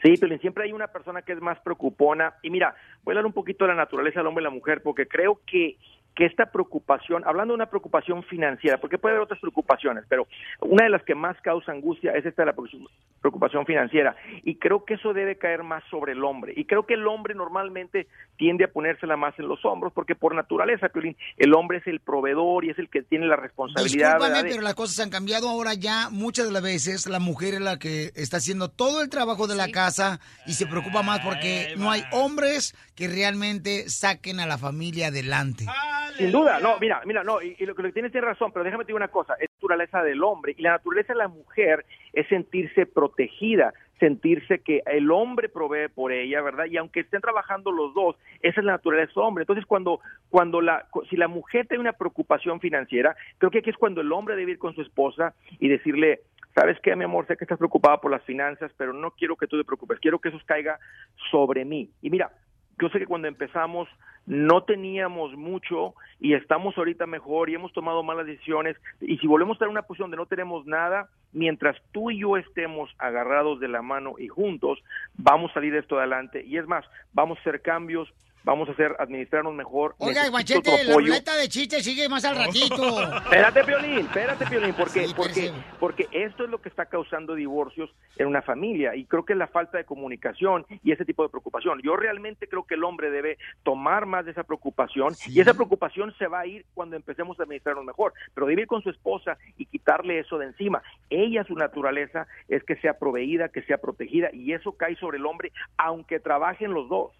Sí, 0.02 0.16
Piolín, 0.16 0.40
siempre 0.40 0.64
hay 0.64 0.72
una 0.72 0.86
persona 0.88 1.20
que 1.22 1.32
es 1.32 1.40
más 1.40 1.58
preocupona. 1.60 2.34
Y 2.42 2.50
mira, 2.50 2.74
voy 3.02 3.12
a 3.12 3.14
hablar 3.14 3.26
un 3.26 3.32
poquito 3.32 3.64
de 3.64 3.68
la 3.68 3.76
naturaleza 3.76 4.20
del 4.20 4.26
hombre 4.26 4.42
y 4.42 4.44
la 4.44 4.50
mujer, 4.50 4.82
porque 4.82 5.06
creo 5.06 5.40
que, 5.46 5.76
que 6.14 6.26
esta 6.26 6.46
preocupación, 6.50 7.22
hablando 7.26 7.52
de 7.52 7.56
una 7.56 7.66
preocupación 7.70 8.22
financiera, 8.24 8.78
porque 8.78 8.98
puede 8.98 9.14
haber 9.14 9.24
otras 9.24 9.40
preocupaciones, 9.40 10.04
pero 10.08 10.26
una 10.60 10.84
de 10.84 10.90
las 10.90 11.02
que 11.04 11.14
más 11.14 11.40
causa 11.40 11.72
angustia 11.72 12.12
es 12.12 12.26
esta 12.26 12.42
de 12.42 12.46
la 12.46 12.52
preocupación- 12.52 13.64
financiera. 13.66 14.16
Y 14.42 14.56
creo 14.56 14.84
que 14.84 14.94
eso 14.94 15.12
debe 15.12 15.36
caer 15.36 15.62
más 15.62 15.82
sobre 15.90 16.12
el 16.12 16.24
hombre. 16.24 16.52
Y 16.56 16.64
creo 16.64 16.86
que 16.86 16.94
el 16.94 17.06
hombre 17.06 17.34
normalmente 17.34 18.06
tiende 18.36 18.64
a 18.64 18.68
ponérsela 18.68 19.16
más 19.16 19.38
en 19.38 19.48
los 19.48 19.64
hombros, 19.64 19.92
porque 19.92 20.14
por 20.14 20.34
naturaleza, 20.34 20.88
Piolín, 20.88 21.16
el 21.36 21.54
hombre 21.54 21.78
es 21.78 21.86
el 21.86 22.00
proveedor 22.00 22.64
y 22.64 22.70
es 22.70 22.78
el 22.78 22.88
que 22.88 23.02
tiene 23.02 23.26
la 23.26 23.36
responsabilidad. 23.36 24.16
Discúlpame, 24.18 24.48
pero 24.50 24.62
las 24.62 24.74
cosas 24.74 24.98
han 25.00 25.10
cambiado 25.10 25.48
ahora 25.48 25.74
ya. 25.74 26.08
Muchas 26.10 26.46
de 26.46 26.52
las 26.52 26.62
veces 26.62 27.06
la 27.06 27.18
mujer 27.20 27.54
es 27.54 27.60
la 27.60 27.78
que 27.78 28.10
está 28.14 28.38
haciendo 28.38 28.68
todo 28.70 29.02
el 29.02 29.10
trabajo 29.10 29.46
de 29.46 29.54
la 29.56 29.68
casa 29.70 30.20
y 30.46 30.52
se 30.54 30.66
preocupa 30.66 31.02
más 31.02 31.20
porque 31.20 31.74
no 31.76 31.90
hay 31.90 32.02
hombres 32.12 32.74
que 32.96 33.08
realmente 33.08 33.88
saquen 33.88 34.40
a 34.40 34.46
la 34.46 34.58
familia 34.58 35.08
adelante. 35.08 35.66
Sin 36.16 36.32
duda, 36.32 36.60
no, 36.60 36.78
mira, 36.78 37.00
mira, 37.06 37.24
no, 37.24 37.40
y, 37.40 37.56
y 37.58 37.66
lo 37.66 37.74
que 37.74 37.92
tienes 37.92 38.12
tiene 38.12 38.26
razón, 38.26 38.52
pero 38.52 38.64
déjame 38.64 38.84
decir 38.84 38.94
una 38.94 39.08
cosa, 39.08 39.34
es 39.40 39.50
naturaleza 39.60 40.02
del 40.02 40.22
hombre 40.22 40.54
y 40.56 40.62
la 40.62 40.72
naturaleza 40.72 41.12
de 41.12 41.18
la 41.18 41.28
mujer 41.28 41.84
es 42.12 42.26
sentirse 42.28 42.86
protegida, 42.86 43.74
sentirse 43.98 44.60
que 44.60 44.82
el 44.86 45.10
hombre 45.10 45.50
provee 45.50 45.88
por 45.94 46.12
ella, 46.12 46.40
¿verdad? 46.40 46.64
Y 46.64 46.78
aunque 46.78 47.00
estén 47.00 47.20
trabajando 47.20 47.70
los 47.70 47.92
dos, 47.94 48.16
esa 48.40 48.60
es 48.60 48.64
la 48.64 48.72
naturaleza 48.72 49.12
del 49.14 49.24
hombre. 49.24 49.42
Entonces, 49.42 49.66
cuando, 49.66 50.00
cuando 50.30 50.62
la, 50.62 50.86
si 51.10 51.16
la 51.16 51.28
mujer 51.28 51.66
tiene 51.68 51.82
una 51.82 51.92
preocupación 51.92 52.58
financiera, 52.58 53.14
creo 53.38 53.50
que 53.50 53.58
aquí 53.58 53.70
es 53.70 53.76
cuando 53.76 54.00
el 54.00 54.10
hombre 54.12 54.36
debe 54.36 54.52
ir 54.52 54.58
con 54.58 54.74
su 54.74 54.80
esposa 54.80 55.34
y 55.58 55.68
decirle, 55.68 56.20
¿sabes 56.54 56.78
qué, 56.82 56.96
mi 56.96 57.04
amor? 57.04 57.26
Sé 57.26 57.36
que 57.36 57.44
estás 57.44 57.58
preocupada 57.58 58.00
por 58.00 58.10
las 58.10 58.22
finanzas, 58.24 58.72
pero 58.78 58.94
no 58.94 59.10
quiero 59.10 59.36
que 59.36 59.46
tú 59.46 59.58
te 59.58 59.64
preocupes, 59.64 60.00
quiero 60.00 60.18
que 60.18 60.30
eso 60.30 60.38
caiga 60.46 60.78
sobre 61.30 61.66
mí. 61.66 61.90
Y 62.00 62.08
mira, 62.08 62.30
yo 62.80 62.88
sé 62.88 62.98
que 62.98 63.06
cuando 63.06 63.28
empezamos 63.28 63.88
no 64.30 64.62
teníamos 64.62 65.36
mucho 65.36 65.94
y 66.20 66.34
estamos 66.34 66.78
ahorita 66.78 67.04
mejor 67.04 67.50
y 67.50 67.56
hemos 67.56 67.72
tomado 67.72 68.04
malas 68.04 68.26
decisiones. 68.26 68.76
Y 69.00 69.18
si 69.18 69.26
volvemos 69.26 69.54
a 69.54 69.56
estar 69.56 69.66
en 69.66 69.72
una 69.72 69.82
posición 69.82 70.08
donde 70.08 70.22
no 70.22 70.26
tenemos 70.26 70.64
nada, 70.66 71.08
mientras 71.32 71.76
tú 71.90 72.12
y 72.12 72.20
yo 72.20 72.36
estemos 72.36 72.88
agarrados 72.98 73.58
de 73.58 73.66
la 73.66 73.82
mano 73.82 74.14
y 74.18 74.28
juntos, 74.28 74.78
vamos 75.18 75.50
a 75.50 75.54
salir 75.54 75.72
de 75.72 75.80
esto 75.80 75.98
adelante. 75.98 76.44
Y 76.44 76.58
es 76.58 76.66
más, 76.68 76.84
vamos 77.12 77.38
a 77.38 77.40
hacer 77.40 77.60
cambios, 77.60 78.08
vamos 78.44 78.68
a 78.68 78.72
hacer 78.72 78.96
administrarnos 78.98 79.54
mejor. 79.54 79.94
Oiga, 79.98 80.28
Guachete, 80.28 80.84
la 80.84 80.94
ruleta 80.94 81.36
de 81.36 81.48
chistes 81.48 81.84
sigue 81.84 82.08
más 82.08 82.24
al 82.24 82.36
ratito. 82.36 83.02
Espérate, 83.24 83.64
Piolín, 83.64 83.98
espérate, 84.00 84.46
Piolín, 84.46 84.74
porque, 84.74 85.06
Sí, 85.06 85.14
porque, 85.16 85.52
porque 85.78 86.08
esto 86.12 86.44
es 86.44 86.50
lo 86.50 86.60
que 86.60 86.68
está 86.68 86.86
causando 86.86 87.34
divorcios 87.34 87.90
en 88.16 88.26
una 88.26 88.42
familia 88.42 88.94
y 88.94 89.04
creo 89.04 89.24
que 89.24 89.32
es 89.32 89.38
la 89.38 89.48
falta 89.48 89.78
de 89.78 89.84
comunicación 89.84 90.66
y 90.82 90.92
ese 90.92 91.04
tipo 91.04 91.22
de 91.22 91.28
preocupación. 91.28 91.80
Yo 91.82 91.96
realmente 91.96 92.48
creo 92.48 92.64
que 92.64 92.74
el 92.74 92.84
hombre 92.84 93.10
debe 93.10 93.38
tomar 93.62 94.06
más 94.06 94.24
de 94.24 94.32
esa 94.32 94.44
preocupación 94.44 95.14
y 95.26 95.40
esa 95.40 95.54
preocupación 95.54 96.14
se 96.18 96.26
va 96.26 96.40
a 96.40 96.46
ir 96.46 96.64
cuando 96.74 96.96
empecemos 96.96 97.38
a 97.38 97.44
administrarnos 97.44 97.84
mejor, 97.84 98.12
pero 98.34 98.46
debe 98.46 98.62
ir 98.62 98.68
con 98.68 98.82
su 98.82 98.90
esposa 98.90 99.38
y 99.56 99.66
quitarle 99.66 100.18
eso 100.18 100.38
de 100.38 100.46
encima. 100.46 100.82
Ella, 101.08 101.44
su 101.44 101.54
naturaleza 101.54 102.26
es 102.48 102.62
que 102.64 102.76
sea 102.76 102.98
proveída, 102.98 103.48
que 103.48 103.62
sea 103.62 103.78
protegida 103.78 104.30
y 104.32 104.52
eso 104.52 104.72
cae 104.72 104.96
sobre 104.96 105.18
el 105.18 105.26
hombre 105.26 105.52
aunque 105.76 106.20
trabajen 106.20 106.72
los 106.72 106.88
dos. 106.88 107.12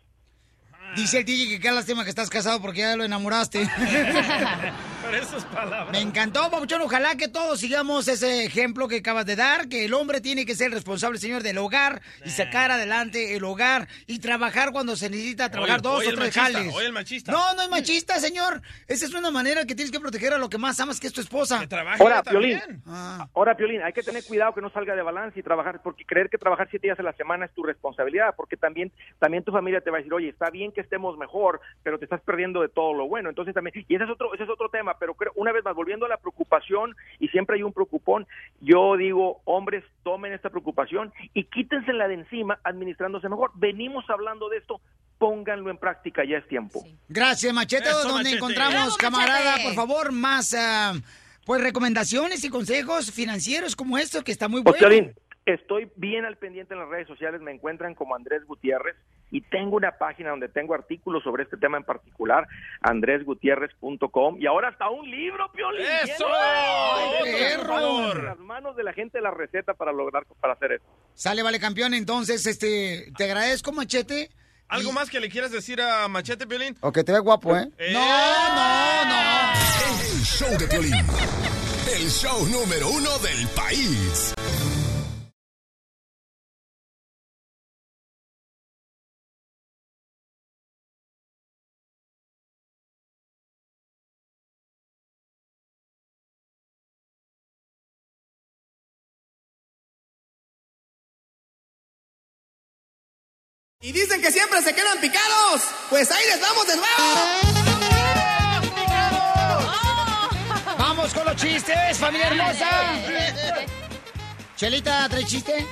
Dice 0.97 1.19
el 1.19 1.25
DJ 1.25 1.49
que 1.49 1.61
qué 1.61 1.71
lástima 1.71 2.05
que 2.05 2.11
estás 2.11 2.29
casado 2.31 2.61
porque 2.61 2.81
ya 2.81 2.97
lo 2.97 3.05
enamoraste. 3.05 3.69
Por 5.05 5.15
esas 5.15 5.45
palabras. 5.47 5.91
Me 5.93 6.01
encantó, 6.01 6.51
Papuchón. 6.51 6.83
Ojalá 6.83 7.17
que 7.17 7.27
todos 7.29 7.59
sigamos 7.59 8.07
ese 8.09 8.45
ejemplo 8.45 8.87
que 8.87 8.97
acabas 8.99 9.25
de 9.27 9.35
dar, 9.35 9.69
que 9.69 9.85
el 9.87 9.95
hombre 9.95 10.21
tiene 10.21 10.45
que 10.47 10.55
ser 10.55 10.71
responsable, 10.71 11.19
señor, 11.19 11.43
del 11.43 11.59
hogar 11.59 12.03
y 12.25 12.31
sacar 12.31 12.71
adelante 12.71 13.35
el 13.35 13.45
hogar 13.45 13.89
y 14.07 14.19
trabajar 14.19 14.73
cuando 14.73 14.97
se 14.97 15.09
necesita 15.11 15.51
trabajar 15.51 15.81
dos 15.83 16.01
o 16.01 16.03
tres 16.03 16.19
machista, 16.19 16.43
jales. 16.43 16.75
oye 16.75 16.87
el 16.87 16.93
machista. 16.93 17.33
No, 17.33 17.55
no 17.55 17.63
es 17.63 17.71
machista, 17.71 18.19
señor. 18.21 18.61
Esa 18.87 19.07
es 19.07 19.15
una 19.15 19.31
manera 19.31 19.65
que 19.65 19.75
tienes 19.75 19.91
que 19.91 20.01
proteger 20.01 20.33
a 20.35 20.39
lo 20.39 20.49
que 20.51 20.59
más 20.59 20.79
amas, 20.81 21.01
que 21.01 21.07
es 21.07 21.13
tu 21.13 21.21
esposa. 21.21 21.65
Ahora, 21.99 22.23
Piolín, 22.23 22.61
Ah. 22.87 23.29
ahora, 23.35 23.57
Piolín, 23.57 23.83
hay 23.83 23.93
que 23.93 24.03
tener 24.03 24.23
cuidado 24.25 24.55
que 24.55 24.61
no 24.61 24.71
salga 24.71 24.95
de 24.95 25.03
balance 25.03 25.39
y 25.41 25.43
trabajar, 25.43 25.81
porque 25.83 26.05
creer 26.05 26.29
que 26.29 26.39
trabajar 26.39 26.69
siete 26.71 26.87
días 26.89 26.99
a 27.01 27.03
la 27.03 27.13
semana 27.15 27.47
es 27.47 27.53
tu 27.55 27.63
responsabilidad, 27.63 28.35
porque 28.37 28.57
también, 28.57 28.93
también 29.19 29.43
tu 29.45 29.51
familia 29.53 29.81
te 29.81 29.91
va 29.91 29.97
a 29.97 30.01
decir, 30.01 30.13
oye, 30.13 30.29
está 30.29 30.51
bien 30.51 30.71
que 30.73 30.80
estemos 30.81 31.17
mejor, 31.19 31.61
pero 31.83 31.99
te 31.99 32.05
estás 32.05 32.21
perdiendo 32.23 32.61
de 32.63 32.69
todo 32.69 32.95
lo 32.95 33.07
bueno. 33.09 33.29
Entonces 33.29 33.55
también, 33.55 33.85
y 33.89 33.95
ese 33.95 34.05
es 34.05 34.11
otro, 34.11 34.35
ese 34.35 34.45
es 34.45 34.51
otro 34.51 34.69
tema, 34.69 34.97
pero 34.99 35.15
creo, 35.15 35.33
una 35.37 35.53
vez 35.53 35.65
más, 35.65 35.75
volviendo 35.75 36.07
a 36.07 36.09
la 36.09 36.17
preocupación, 36.17 36.95
y 37.19 37.29
siempre 37.29 37.57
hay 37.57 37.63
un 37.63 37.73
preocupón, 37.73 38.27
yo 38.61 38.97
digo, 38.97 39.41
hombres, 39.45 39.85
tomen 40.03 40.33
esta 40.33 40.51
preocupación 40.51 41.13
y 41.35 41.45
quítensela 41.45 42.09
de 42.09 42.15
encima 42.15 42.59
administrándose 42.65 43.29
mejor. 43.29 43.51
Venimos 43.55 44.05
hablando 44.11 44.49
de 44.49 44.59
esto, 44.59 44.81
pónganlo 45.19 45.71
en 45.71 45.77
práctica, 45.77 46.25
ya 46.25 46.39
es 46.39 46.49
tiempo. 46.49 46.83
Gracias, 47.09 47.53
Machete. 47.53 47.89
Eso, 47.89 48.03
donde 48.03 48.15
Machete. 48.25 48.37
encontramos, 48.37 48.73
Bravo, 48.75 48.97
camarada, 48.99 49.51
Machete. 49.53 49.65
por 49.65 49.75
favor, 49.75 50.13
más 50.13 50.55
ah, 50.59 50.93
pues 51.45 51.63
recomendaciones 51.63 52.45
y 52.45 52.49
consejos 52.51 53.11
financieros 53.13 53.77
como 53.77 53.99
esto, 53.99 54.23
que 54.23 54.33
está 54.33 54.49
muy 54.49 54.63
Pues, 54.63 54.81
bueno. 54.81 55.11
Estoy 55.47 55.91
bien 55.97 56.25
al 56.27 56.37
pendiente 56.37 56.75
en 56.75 56.81
las 56.81 56.89
redes 56.89 57.09
sociales, 57.09 57.41
me 57.41 57.51
encuentran 57.51 57.95
como 57.95 58.15
Andrés 58.15 58.45
Gutiérrez 58.47 58.95
y 59.31 59.41
tengo 59.43 59.77
una 59.77 59.93
página 59.93 60.31
donde 60.31 60.49
tengo 60.49 60.75
artículos 60.75 61.23
sobre 61.23 61.45
este 61.45 61.57
tema 61.57 61.77
en 61.77 61.85
particular, 61.85 62.47
andresgutierrez.com 62.81 64.37
y 64.41 64.47
ahora 64.47 64.69
hasta 64.69 64.89
un 64.91 65.11
libro, 65.11 65.51
Piolín. 65.53 65.87
¡Eso! 66.05 66.27
¡Ay, 66.29 67.33
perro! 67.33 68.13
En 68.13 68.25
las 68.25 68.39
manos 68.39 68.77
de 68.77 68.85
la 68.85 68.93
gente 68.93 69.21
la 69.21 69.31
receta 69.31 69.75
para 69.75 69.93
lograr 69.93 70.25
para 70.41 70.55
hacer 70.55 70.73
eso. 70.73 70.85
Sale, 71.15 71.43
vale, 71.43 71.61
campeón. 71.61 71.95
Entonces, 71.95 72.47
este, 72.47 73.13
te 73.17 73.25
agradezco, 73.25 73.73
Machete. 73.73 74.31
¿Algo 74.69 74.93
más 74.93 75.11
que 75.11 75.19
le 75.19 75.29
quieras 75.29 75.51
decir 75.51 75.81
a 75.81 76.07
Machete, 76.09 76.47
Piolín? 76.47 76.77
O 76.81 76.93
que 76.93 77.03
te 77.03 77.13
ve 77.13 77.19
guapo, 77.19 77.57
¿eh? 77.57 77.69
No, 77.93 78.55
no, 78.55 79.05
no. 79.05 79.53
El 80.01 80.23
show 80.23 80.59
de 80.59 80.67
Piolín. 80.69 80.95
El 81.93 82.09
show 82.09 82.47
número 82.47 82.89
uno 82.89 83.19
del 83.19 83.49
país. 83.49 84.33
Y 103.83 103.93
dicen 103.93 104.21
que 104.21 104.31
siempre 104.31 104.61
se 104.61 104.75
quedan 104.75 105.01
picados. 105.01 105.63
Pues 105.89 106.11
ahí 106.11 106.23
les 106.27 106.39
vamos 106.39 106.67
de 106.67 106.77
nuevo. 106.77 106.91
Vamos 110.79 111.15
con 111.15 111.25
los 111.25 111.37
chistes, 111.37 111.97
familia 111.97 112.27
hermosa. 112.29 112.69
Chelita, 114.57 115.09
¿trae 115.09 115.25
chiste? 115.25 115.67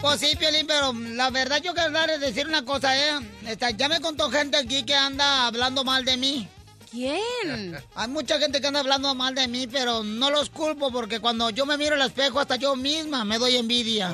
Pues 0.00 0.20
sí, 0.20 0.36
Piolín, 0.36 0.68
pero 0.68 0.92
la 0.92 1.30
verdad 1.30 1.60
yo 1.60 1.74
quiero 1.74 1.90
darles 1.90 2.20
decir 2.20 2.46
una 2.46 2.64
cosa, 2.64 2.96
¿eh? 2.96 3.18
Esta- 3.44 3.70
ya 3.70 3.88
me 3.88 4.00
contó 4.00 4.30
gente 4.30 4.56
aquí 4.56 4.84
que 4.84 4.94
anda 4.94 5.48
hablando 5.48 5.82
mal 5.82 6.04
de 6.04 6.16
mí. 6.16 6.48
¿Quién? 6.92 7.76
Hay 7.96 8.08
mucha 8.08 8.38
gente 8.38 8.60
que 8.60 8.68
anda 8.68 8.78
hablando 8.80 9.12
mal 9.16 9.34
de 9.34 9.48
mí, 9.48 9.66
pero 9.66 10.04
no 10.04 10.30
los 10.30 10.48
culpo 10.50 10.92
porque 10.92 11.18
cuando 11.18 11.50
yo 11.50 11.66
me 11.66 11.76
miro 11.76 11.96
al 11.96 12.02
espejo 12.02 12.38
hasta 12.38 12.54
yo 12.54 12.76
misma 12.76 13.24
me 13.24 13.36
doy 13.36 13.56
envidia. 13.56 14.12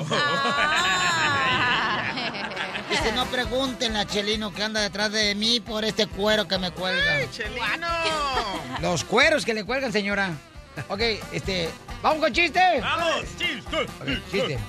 Dice, 2.89 3.11
no 3.13 3.25
pregunten 3.25 3.95
a 3.95 4.05
Chelino 4.05 4.53
que 4.53 4.63
anda 4.63 4.81
detrás 4.81 5.11
de 5.11 5.33
mí 5.35 5.59
por 5.59 5.83
este 5.85 6.07
cuero 6.07 6.47
que 6.47 6.57
me 6.57 6.71
cuelga. 6.71 7.29
¡Chelino! 7.31 7.87
Los 8.81 9.03
cueros 9.03 9.43
que 9.43 9.53
le 9.53 9.63
cuelgan, 9.63 9.91
señora. 9.91 10.31
Ok, 10.89 11.01
este, 11.31 11.69
¿vamos 12.03 12.19
con 12.19 12.31
chiste? 12.33 12.59
¡Vamos! 12.81 13.23
¡Chiste! 13.37 13.77
Ok, 13.77 14.31
chiste. 14.31 14.59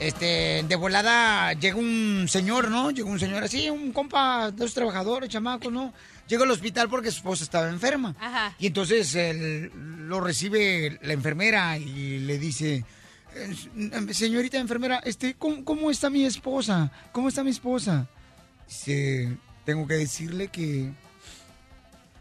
Este, 0.00 0.64
de 0.66 0.76
volada 0.76 1.52
llega 1.54 1.76
un 1.76 2.26
señor, 2.28 2.68
¿no? 2.70 2.90
Llegó 2.90 3.08
un 3.10 3.18
señor 3.20 3.42
así, 3.44 3.70
un 3.70 3.92
compa, 3.92 4.50
dos 4.50 4.74
trabajadores, 4.74 5.28
chamacos, 5.30 5.72
¿no? 5.72 5.92
Llega 6.26 6.44
al 6.44 6.50
hospital 6.50 6.88
porque 6.88 7.10
su 7.10 7.18
esposa 7.18 7.44
estaba 7.44 7.68
enferma. 7.68 8.14
Ajá. 8.20 8.54
Y 8.58 8.66
entonces 8.68 9.14
él, 9.14 9.70
lo 10.08 10.20
recibe 10.20 10.98
la 11.02 11.12
enfermera 11.12 11.78
y 11.78 12.18
le 12.18 12.38
dice, 12.38 12.76
"Eh, 12.76 12.84
señorita 14.12 14.58
enfermera, 14.58 15.00
este, 15.04 15.34
¿cómo, 15.34 15.64
cómo 15.64 15.90
está 15.90 16.10
mi 16.10 16.24
esposa? 16.24 16.90
¿Cómo 17.12 17.28
está 17.28 17.42
mi 17.42 17.50
esposa? 17.50 18.06
Dice, 18.68 19.36
tengo 19.64 19.86
que 19.86 19.94
decirle 19.94 20.48
que 20.48 20.92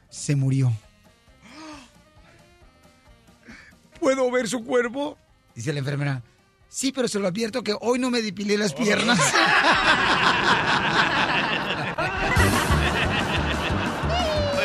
se 0.10 0.36
murió. 0.36 0.72
¿Puedo 4.00 4.30
ver 4.32 4.48
su 4.48 4.64
cuerpo? 4.64 5.18
Dice 5.56 5.72
la 5.74 5.80
enfermera. 5.80 6.24
Sí, 6.68 6.92
pero 6.92 7.08
se 7.08 7.20
lo 7.20 7.28
advierto 7.28 7.64
que 7.64 7.76
hoy 7.80 8.00
no 8.00 8.10
me 8.10 8.22
depilé 8.22 8.58
las 8.58 8.74
piernas. 8.74 9.20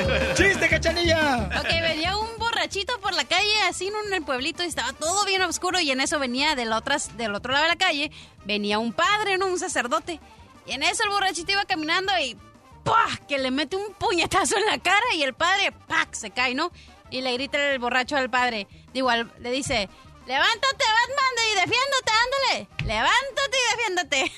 ¡Chiste, 0.35 0.69
cachanilla! 0.69 1.49
Ok, 1.59 1.69
venía 1.83 2.17
un 2.17 2.38
borrachito 2.69 3.01
por 3.01 3.15
la 3.15 3.25
calle, 3.25 3.63
así 3.63 3.87
en 3.89 4.13
el 4.13 4.23
pueblito, 4.23 4.63
y 4.63 4.67
estaba 4.67 4.93
todo 4.93 5.25
bien 5.25 5.41
oscuro, 5.41 5.81
y 5.81 5.91
en 5.91 6.01
eso 6.03 6.19
venía 6.19 6.55
del, 6.55 6.71
otras, 6.75 7.17
del 7.17 7.35
otro 7.35 7.53
lado 7.53 7.65
de 7.65 7.71
la 7.71 7.77
calle, 7.77 8.11
venía 8.45 8.79
un 8.79 8.93
padre, 8.93 9.39
¿no? 9.39 9.47
Un 9.47 9.59
sacerdote. 9.59 10.21
Y 10.67 10.73
en 10.73 10.83
eso 10.83 11.03
el 11.05 11.09
borrachito 11.11 11.51
iba 11.53 11.65
caminando 11.65 12.13
y 12.21 12.37
¡pah! 12.85 13.09
que 13.27 13.39
le 13.39 13.51
mete 13.51 13.77
un 13.77 13.95
puñetazo 13.95 14.59
en 14.59 14.67
la 14.67 14.77
cara 14.79 15.15
y 15.15 15.23
el 15.23 15.33
padre 15.33 15.73
¡pac! 15.73 16.13
se 16.13 16.31
cae, 16.31 16.55
¿no? 16.55 16.71
Y 17.11 17.23
le 17.23 17.33
grita 17.33 17.71
el 17.71 17.79
borracho 17.79 18.17
al 18.19 18.29
padre, 18.29 18.67
digo, 18.93 19.09
al- 19.09 19.33
le 19.39 19.51
dice, 19.51 19.89
levántate 20.27 20.85
Batman 20.85 21.35
y 21.51 21.55
defiéndete, 21.55 22.13
ándale, 22.13 22.69
levántate 22.85 23.57
y 23.57 23.77
defiéndete. 23.77 24.33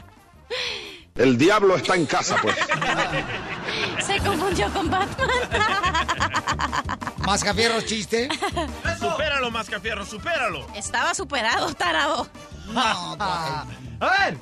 El 1.16 1.36
diablo 1.36 1.76
está 1.76 1.96
en 1.96 2.06
casa, 2.06 2.36
pues. 2.40 2.56
Se 4.06 4.18
confundió 4.20 4.72
con 4.72 4.90
Batman. 4.90 5.28
Mascafierros, 7.26 7.84
chiste. 7.84 8.28
Supéralo, 8.98 9.50
Mascafierro, 9.50 10.04
supéralo. 10.04 10.66
Estaba 10.74 11.14
superado, 11.14 11.72
tarado. 11.74 12.26
A 12.76 13.66
ver. 14.00 14.38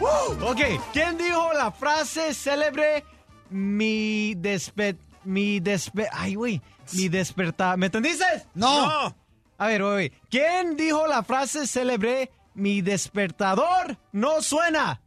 Uh, 0.00 0.44
ok, 0.44 0.60
¿quién 0.92 1.16
dijo 1.16 1.52
la 1.54 1.70
frase 1.70 2.34
célebre 2.34 3.04
mi 3.50 4.34
despe... 4.34 4.96
mi 5.24 5.60
despe... 5.60 6.08
Ay, 6.12 6.34
güey, 6.34 6.60
mi 6.92 7.08
despertar... 7.08 7.78
¿Me 7.78 7.86
entendiste? 7.86 8.24
No. 8.54 9.14
A 9.56 9.66
ver, 9.66 9.82
güey, 9.82 10.12
¿quién 10.28 10.76
dijo 10.76 11.06
la 11.06 11.22
frase 11.22 11.66
célebre 11.66 12.30
mi 12.54 12.82
despertador 12.82 13.96
no 14.12 14.42
suena? 14.42 15.00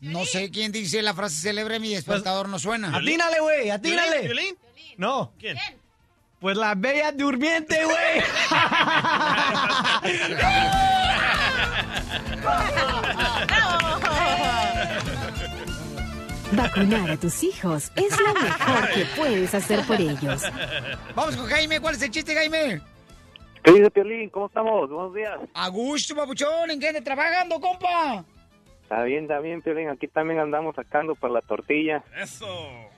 No 0.00 0.24
sé 0.24 0.50
quién 0.50 0.72
dice 0.72 1.00
la 1.02 1.14
frase 1.14 1.40
célebre, 1.40 1.78
mi 1.78 1.94
despertador 1.94 2.48
no 2.48 2.58
suena. 2.58 2.96
Atínale, 2.96 3.38
güey, 3.40 3.70
atínale. 3.70 4.22
¿Violín? 4.22 4.56
No. 4.96 5.32
¿Quién? 5.38 5.56
Pues 6.40 6.56
la 6.56 6.74
bella 6.74 7.12
durmiente, 7.12 7.84
güey. 7.84 7.96
Vacunar 16.52 17.10
a 17.12 17.16
tus 17.16 17.42
hijos 17.44 17.90
es 17.96 18.20
lo 18.20 18.34
mejor 18.34 18.90
que 18.90 19.06
puedes 19.16 19.54
hacer 19.54 19.86
por 19.86 19.98
ellos. 20.00 20.42
Vamos 21.14 21.36
con 21.36 21.46
Jaime, 21.46 21.80
¿cuál 21.80 21.94
es 21.94 22.02
el 22.02 22.10
chiste, 22.10 22.34
Jaime? 22.34 22.82
¿Qué 23.62 23.72
dice 23.72 23.90
Piolín? 23.90 24.28
¿Cómo 24.30 24.46
estamos? 24.46 24.90
Buenos 24.90 25.14
días. 25.14 25.38
A 25.54 25.68
gusto, 25.68 26.14
papuchón, 26.16 26.70
¿en 26.70 26.80
qué 26.80 26.88
andas 26.88 27.04
trabajando, 27.04 27.60
compa? 27.60 28.24
Está 28.82 29.04
bien, 29.04 29.22
está 29.24 29.38
bien, 29.38 29.62
Piolín. 29.62 29.88
Aquí 29.88 30.08
también 30.08 30.40
andamos 30.40 30.74
sacando 30.74 31.14
para 31.14 31.34
la 31.34 31.40
tortilla. 31.42 32.02
Eso. 32.20 32.46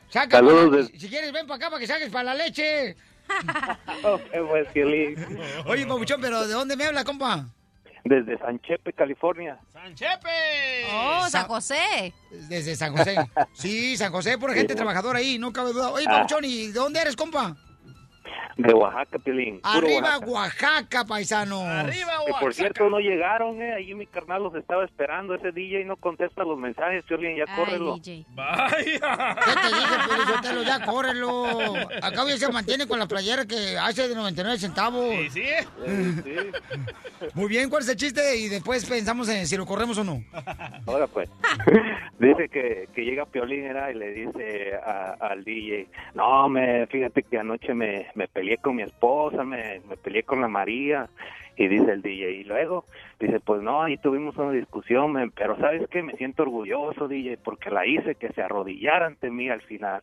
Saca, 0.09 0.39
Saludos 0.39 0.89
para- 0.89 0.99
si 1.01 1.09
quieres, 1.09 1.33
ven 1.33 1.47
para 1.47 1.57
acá 1.57 1.71
para 1.71 1.81
que 1.81 1.87
saques 1.87 2.09
para 2.11 2.25
la 2.25 2.35
leche. 2.35 2.97
Buen 4.51 4.67
Piolín. 4.73 5.17
Oye, 5.67 5.87
papuchón, 5.87 6.21
pero 6.21 6.47
¿de 6.47 6.55
dónde 6.55 6.77
me 6.77 6.85
habla, 6.85 7.05
compa? 7.05 7.47
Desde 8.05 8.37
San 8.39 8.61
Chepe, 8.61 8.93
California. 8.93 9.59
¡San 9.73 9.95
Chepe! 9.95 10.87
Oh, 10.93 11.27
San 11.31 11.47
José. 11.47 12.13
Desde 12.49 12.77
San 12.77 12.95
José. 12.95 13.17
Sí, 13.55 13.97
San 13.97 14.13
José, 14.13 14.37
por 14.37 14.53
gente 14.53 14.75
Sí. 14.75 14.77
trabajadora 14.77 15.21
ahí, 15.21 15.39
no 15.39 15.53
cabe 15.53 15.73
duda. 15.73 15.91
Oye, 15.91 16.05
Ah. 16.09 16.17
papuchón, 16.17 16.45
¿y 16.45 16.67
de 16.67 16.73
dónde 16.75 17.01
eres, 17.01 17.17
compa? 17.17 17.57
De 18.57 18.73
Oaxaca, 18.73 19.19
Piolín. 19.19 19.61
Arriba, 19.63 20.19
Oaxaca. 20.19 20.27
Oaxaca, 20.31 21.05
paisano. 21.05 21.61
Arriba, 21.63 22.13
Que 22.27 22.33
por 22.41 22.55
cierto 22.55 22.89
no 22.89 22.99
llegaron, 22.99 23.61
eh. 23.61 23.75
Ahí 23.75 23.95
mi 23.95 24.07
carnal 24.07 24.43
los 24.43 24.55
estaba 24.55 24.85
esperando. 24.85 25.35
Ese 25.35 25.51
DJ 25.53 25.85
no 25.85 25.97
contesta 25.97 26.45
los 26.45 26.59
mensajes, 26.59 27.05
Piolín. 27.05 27.37
Ya 27.37 27.47
córrelo. 27.57 27.99
¡Vaya! 28.35 29.37
¿Qué 29.45 29.53
te 29.61 29.67
dije, 29.77 29.97
Piolichotelo? 30.09 30.63
Ya, 30.63 30.85
córrelo. 30.85 31.75
Acá 32.03 32.25
ya 32.29 32.37
se 32.37 32.53
mantiene 32.53 32.87
con 32.87 32.99
la 32.99 33.07
playera 33.07 33.45
que 33.47 33.77
hace 33.79 34.09
de 34.09 34.15
99 34.15 34.59
centavos. 34.59 35.15
Sí, 35.31 35.31
sí. 35.31 35.43
Muy 37.35 37.49
bien, 37.49 37.69
¿cuál 37.71 37.83
es 37.83 37.89
el 37.89 37.97
chiste? 37.97 38.37
Y 38.37 38.49
después 38.49 38.85
pensamos 38.85 39.29
en 39.29 39.47
si 39.47 39.57
lo 39.57 39.67
corremos 39.67 39.99
o 39.99 40.05
no. 40.05 40.23
Ahora 40.87 41.07
pues. 41.07 41.29
dice 42.19 42.49
que, 42.49 42.89
que 42.95 43.03
llega 43.05 43.25
Piolín 43.27 43.65
era, 43.65 43.91
y 43.91 43.95
le 43.95 44.11
dice 44.13 44.75
a- 44.77 45.17
al 45.21 45.43
DJ, 45.45 45.87
no, 46.15 46.49
me, 46.49 46.87
fíjate 46.87 47.23
que 47.23 47.39
anoche 47.39 47.75
me, 47.75 48.07
me 48.15 48.29
peleé 48.29 48.59
con 48.59 48.77
mi 48.77 48.83
esposa, 48.83 49.45
me, 49.45 49.81
me 49.89 49.97
peleé 49.97 50.23
con 50.23 50.41
la 50.41 50.49
María. 50.49 51.09
Y 51.57 51.69
dice 51.69 51.93
el 51.93 52.03
DJ, 52.03 52.33
y 52.33 52.45
luego, 52.45 52.85
dice, 53.21 53.39
pues 53.39 53.63
no, 53.63 53.83
ahí 53.83 53.97
tuvimos 53.97 54.37
una 54.37 54.51
discusión, 54.51 55.15
pero 55.37 55.57
¿sabes 55.57 55.89
qué? 55.89 56.03
Me 56.03 56.15
siento 56.15 56.43
orgulloso, 56.43 57.07
DJ, 57.07 57.37
porque 57.37 57.71
la 57.71 57.87
hice 57.87 58.17
que 58.17 58.33
se 58.33 58.43
arrodillara 58.43 59.07
ante 59.07 59.31
mí 59.31 59.49
al 59.49 59.63
final. 59.63 60.03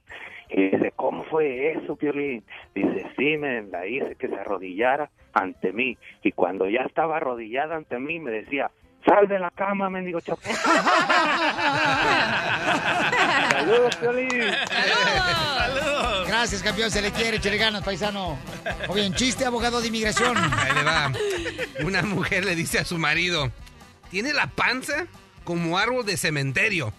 Y 0.50 0.70
dice, 0.70 0.94
¿cómo 0.96 1.26
fue 1.26 1.74
eso, 1.74 1.98
Piolín? 1.98 2.44
Dice, 2.74 3.06
sí, 3.18 3.38
men, 3.38 3.70
la 3.70 3.86
hice 3.86 4.16
que 4.16 4.30
se 4.30 4.36
arrodillara 4.36 5.10
ante 5.34 5.74
mí. 5.74 5.98
Y 6.24 6.32
cuando 6.32 6.70
ya 6.70 6.84
estaba 6.84 7.18
arrodillada 7.18 7.76
ante 7.76 8.00
mí, 8.00 8.20
me 8.20 8.32
decía, 8.32 8.72
Sal 9.06 9.28
de 9.28 9.40
la 9.40 9.50
cama, 9.52 9.90
mendigo 9.90 10.20
chapo. 10.22 10.42
Saludos, 13.52 13.96
Piolín. 13.98 14.30
Gracias, 16.28 16.62
campeón. 16.62 16.92
Se 16.92 17.02
le 17.02 17.12
quiere, 17.12 17.38
échale 17.38 17.58
ganas, 17.58 17.84
paisano. 17.84 18.38
O 18.88 18.94
bien, 18.94 19.14
chiste, 19.16 19.46
abogado 19.46 19.82
de 19.82 19.88
inmigración. 19.88 20.38
Ahí 20.38 20.74
le 20.76 20.84
va. 20.84 21.12
Una 21.84 22.02
mujer 22.04 22.46
le 22.46 22.56
dice 22.56 22.80
a 22.80 22.86
su 22.86 22.98
marido, 22.98 23.52
tiene 24.10 24.34
la 24.34 24.48
panza 24.48 25.08
como 25.44 25.78
árbol 25.78 26.06
de 26.06 26.18
cementerio. 26.18 26.94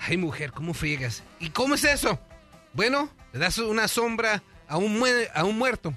Ay, 0.00 0.16
mujer, 0.16 0.52
¿cómo 0.52 0.74
friegas? 0.74 1.22
¿Y 1.40 1.50
cómo 1.50 1.74
es 1.76 1.84
eso? 1.84 2.18
Bueno, 2.72 3.08
le 3.32 3.38
das 3.38 3.58
una 3.58 3.88
sombra 3.88 4.42
a 4.68 4.76
un, 4.76 5.00
mue- 5.00 5.30
a 5.34 5.44
un 5.44 5.56
muerto. 5.56 5.94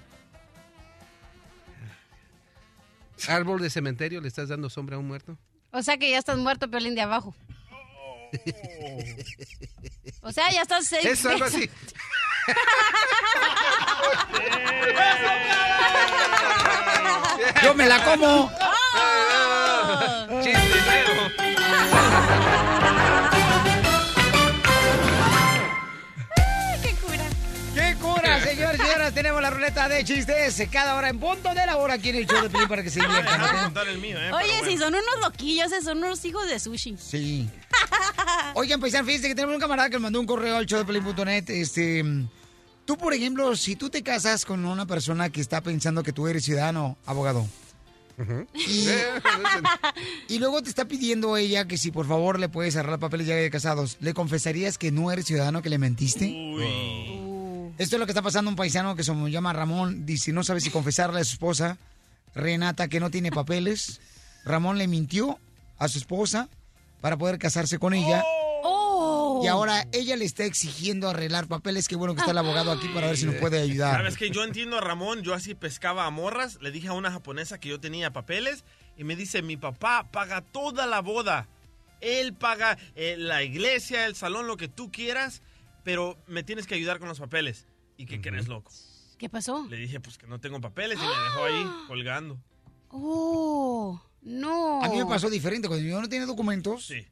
Árbol 3.30 3.61
de 3.61 3.69
cementerio, 3.69 4.21
¿le 4.21 4.27
estás 4.27 4.49
dando 4.49 4.69
sombra 4.69 4.95
a 4.95 4.99
un 4.99 5.07
muerto? 5.07 5.38
O 5.71 5.84
sea 5.84 5.97
que 5.97 6.09
ya 6.09 6.17
estás 6.17 6.38
muerto, 6.38 6.69
Piolín, 6.69 6.95
de 6.95 7.01
abajo. 7.01 7.36
O 10.21 10.32
sea, 10.32 10.51
ya 10.51 10.61
estás 10.61 10.86
seis 10.86 11.05
Es 11.05 11.25
algo 11.25 11.45
así. 11.45 11.69
Yo 17.63 17.73
me 17.73 17.86
la 17.88 18.03
como. 18.03 18.51
¡Qué 20.43 20.53
señores! 29.10 29.14
Tenemos 29.14 29.41
la 29.41 29.49
ruleta 29.49 29.89
de 29.89 30.03
chistes 30.03 30.68
cada 30.72 30.95
hora 30.95 31.10
en 31.10 31.20
punto 31.20 31.49
de 31.49 31.66
la 31.66 31.78
hora 31.78 31.95
aquí 31.95 32.10
en 32.10 32.16
el 32.16 32.28
show 32.28 32.41
de 32.41 32.49
Pelín 32.49 32.68
para 32.68 32.84
que 32.84 32.89
se 32.89 32.99
diviertan. 33.05 34.01
Mío, 34.01 34.18
¿eh? 34.20 34.32
Oye, 34.32 34.72
si 34.72 34.78
son 34.78 34.93
unos 34.93 35.20
loquillos, 35.22 35.72
eh, 35.72 35.82
son 35.82 35.97
unos 35.99 36.24
hijos 36.26 36.47
de 36.47 36.60
sushi. 36.60 36.95
Sí. 36.97 37.49
Oigan, 38.55 38.80
paisan, 38.80 39.05
fíjense 39.05 39.28
que 39.28 39.36
tenemos 39.36 39.55
un 39.55 39.62
camarada 39.62 39.89
que 39.89 39.97
me 39.97 40.03
mandó 40.03 40.20
un 40.20 40.26
correo 40.26 40.57
al 40.57 40.66
showdepelín.net. 40.66 41.49
Este, 41.49 42.03
tú, 42.86 42.97
por 42.97 43.14
ejemplo, 43.14 43.55
si 43.55 43.76
tú 43.76 43.89
te 43.89 44.03
casas 44.03 44.45
con 44.45 44.66
una 44.66 44.86
persona 44.86 45.30
que 45.30 45.41
está 45.41 45.62
pensando 45.62 46.03
que 46.03 46.14
tú 46.14 46.28
eres 46.28 46.45
ciudadano, 46.45 46.97
abogado, 47.05 47.47
y, 48.53 48.88
y 50.28 50.39
luego 50.39 50.62
te 50.62 50.70
está 50.70 50.86
pidiendo 50.86 51.38
ella 51.38 51.70
que 51.70 51.78
si 51.78 51.89
por 51.89 52.05
favor 52.05 52.38
le 52.38 52.49
puedes 52.49 52.76
arreglar 52.76 52.99
papeles 52.99 53.28
ya 53.28 53.36
de 53.36 53.49
casados, 53.49 53.97
¿le 54.01 54.14
confesarías 54.14 54.78
que 54.78 54.91
no 54.91 55.10
eres 55.12 55.26
ciudadano, 55.26 55.62
que 55.62 55.70
le 55.70 55.78
mentiste? 55.78 56.26
Esto 57.80 57.95
es 57.95 57.99
lo 58.01 58.05
que 58.05 58.11
está 58.11 58.21
pasando 58.21 58.49
a 58.49 58.51
un 58.51 58.57
paisano 58.57 58.93
que 58.93 59.05
se 59.05 59.13
llama 59.30 59.53
Ramón. 59.53 60.05
Dice, 60.05 60.34
no 60.34 60.43
sabe 60.43 60.59
si 60.59 60.69
confesarle 60.69 61.21
a 61.21 61.23
su 61.23 61.32
esposa, 61.32 61.77
Renata, 62.36 62.89
que 62.89 62.99
no 62.99 63.09
tiene 63.09 63.32
papeles. 63.32 64.01
Ramón 64.43 64.77
le 64.77 64.89
mintió 64.89 65.39
a 65.77 65.88
su 65.88 65.97
esposa 65.97 66.49
para 66.99 67.15
poder 67.15 67.39
casarse 67.39 67.80
con 67.80 67.93
ella. 67.93 68.21
Oh. 68.65 69.39
Y 69.45 69.47
ahora 69.47 69.88
ella 69.93 70.17
le 70.17 70.25
está 70.25 70.43
exigiendo 70.43 71.07
arreglar 71.07 71.47
papeles. 71.47 71.88
Qué 71.88 71.95
bueno 71.95 72.15
que 72.15 72.19
está 72.19 72.32
el 72.32 72.38
abogado 72.39 72.69
aquí 72.73 72.89
para 72.89 73.07
ver 73.07 73.15
si 73.15 73.25
nos 73.25 73.36
puede 73.36 73.61
ayudar. 73.61 73.95
¿Sabes 73.95 74.17
que 74.17 74.30
Yo 74.30 74.43
entiendo 74.43 74.77
a 74.77 74.82
Ramón, 74.82 75.21
yo 75.21 75.34
así 75.34 75.55
pescaba 75.55 76.05
a 76.05 76.09
morras, 76.09 76.57
le 76.61 76.71
dije 76.71 76.89
a 76.89 76.93
una 76.93 77.13
japonesa 77.13 77.61
que 77.61 77.69
yo 77.69 77.80
tenía 77.80 78.11
papeles 78.11 78.65
y 78.97 79.05
me 79.05 79.15
dice, 79.15 79.41
mi 79.41 79.55
papá 79.55 80.09
paga 80.11 80.41
toda 80.41 80.86
la 80.86 80.99
boda. 80.99 81.47
Él 82.01 82.34
paga 82.34 82.77
eh, 82.97 83.15
la 83.17 83.41
iglesia, 83.41 84.05
el 84.05 84.15
salón, 84.17 84.47
lo 84.47 84.57
que 84.57 84.67
tú 84.67 84.91
quieras, 84.91 85.41
pero 85.86 86.17
me 86.27 86.43
tienes 86.43 86.67
que 86.67 86.75
ayudar 86.75 86.99
con 86.99 87.07
los 87.07 87.21
papeles. 87.21 87.68
¿Y 87.99 88.05
qué 88.05 88.21
crees, 88.21 88.47
loco? 88.47 88.71
¿Qué 89.17 89.27
pasó? 89.27 89.67
Le 89.69 89.75
dije, 89.75 89.99
pues 89.99 90.17
que 90.17 90.25
no 90.25 90.39
tengo 90.39 90.61
papeles 90.61 90.97
y 90.97 91.01
me 91.01 91.07
dejó 91.25 91.43
ahí 91.43 91.69
colgando. 91.87 92.39
Oh, 92.87 94.01
no. 94.21 94.81
A 94.81 94.87
mí 94.87 94.95
me 94.97 95.05
pasó 95.05 95.29
diferente. 95.29 95.67
Cuando 95.67 95.85
yo 95.85 95.99
no 96.01 96.07
tenía 96.07 96.25
documentos, 96.25 96.85
Sí. 96.87 97.05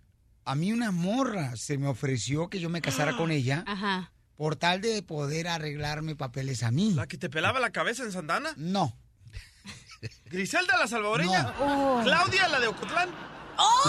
a 0.45 0.55
mí 0.55 0.71
una 0.71 0.91
morra 0.91 1.57
se 1.57 1.77
me 1.77 1.87
ofreció 1.89 2.49
que 2.49 2.61
yo 2.61 2.69
me 2.69 2.81
casara 2.81 3.17
con 3.17 3.31
ella 3.31 3.63
Ajá. 3.67 4.13
por 4.37 4.55
tal 4.55 4.79
de 4.79 5.03
poder 5.03 5.49
arreglarme 5.49 6.15
papeles 6.15 6.63
a 6.63 6.71
mí. 6.71 6.93
¿La 6.93 7.05
que 7.07 7.17
te 7.17 7.29
pelaba 7.29 7.59
la 7.59 7.71
cabeza 7.71 8.03
en 8.03 8.13
Santana? 8.13 8.53
No. 8.55 8.97
¿Griselda 10.27 10.77
la 10.77 10.87
salvadoreña? 10.87 11.43
No. 11.43 11.99
Oh. 11.99 12.01
¿Claudia 12.05 12.47
la 12.47 12.61
de 12.61 12.67
Ocotlán? 12.67 13.09
¡Oh! 13.57 13.83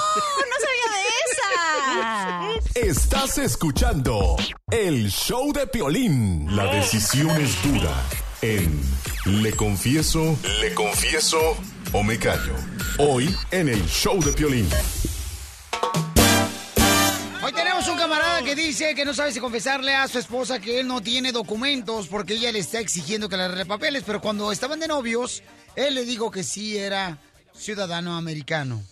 ¡No 0.51 0.57
sabía 0.67 0.89
de 0.95 2.61
esa! 2.73 2.91
Estás 2.91 3.37
escuchando 3.39 4.37
el 4.71 5.11
show 5.11 5.53
de 5.53 5.67
Piolín. 5.67 6.57
La 6.57 6.73
decisión 6.73 7.31
es 7.41 7.63
dura 7.63 7.93
en 8.41 8.81
Le 9.27 9.53
Confieso, 9.53 10.39
Le 10.61 10.73
Confieso 10.73 11.57
o 11.93 12.03
Me 12.03 12.19
Callo. 12.19 12.55
Hoy 12.99 13.35
en 13.51 13.69
el 13.69 13.85
show 13.87 14.23
de 14.23 14.33
Piolín. 14.33 14.69
Hoy 17.43 17.53
tenemos 17.53 17.87
un 17.89 17.99
camarada 17.99 18.43
que 18.43 18.55
dice 18.55 18.95
que 18.95 19.05
no 19.05 19.13
sabe 19.13 19.33
si 19.33 19.41
confesarle 19.41 19.95
a 19.95 20.09
su 20.09 20.19
esposa 20.19 20.61
que 20.61 20.81
él 20.81 20.87
no 20.87 21.03
tiene 21.03 21.31
documentos 21.33 22.09
porque 22.09 22.35
ella 22.35 22.53
le 22.53 22.61
está 22.61 22.81
exigiendo 22.81 23.29
que 23.29 23.37
le 23.37 23.43
arregle 23.43 23.67
papeles, 23.67 24.03
pero 24.07 24.23
cuando 24.23 24.51
estaban 24.51 24.81
de 24.81 24.89
novios, 24.89 25.43
él 25.77 25.95
le 25.95 26.07
dijo 26.07 26.31
que 26.31 26.43
sí 26.43 26.79
era 26.79 27.19
ciudadano 27.55 28.17
americano. 28.17 28.83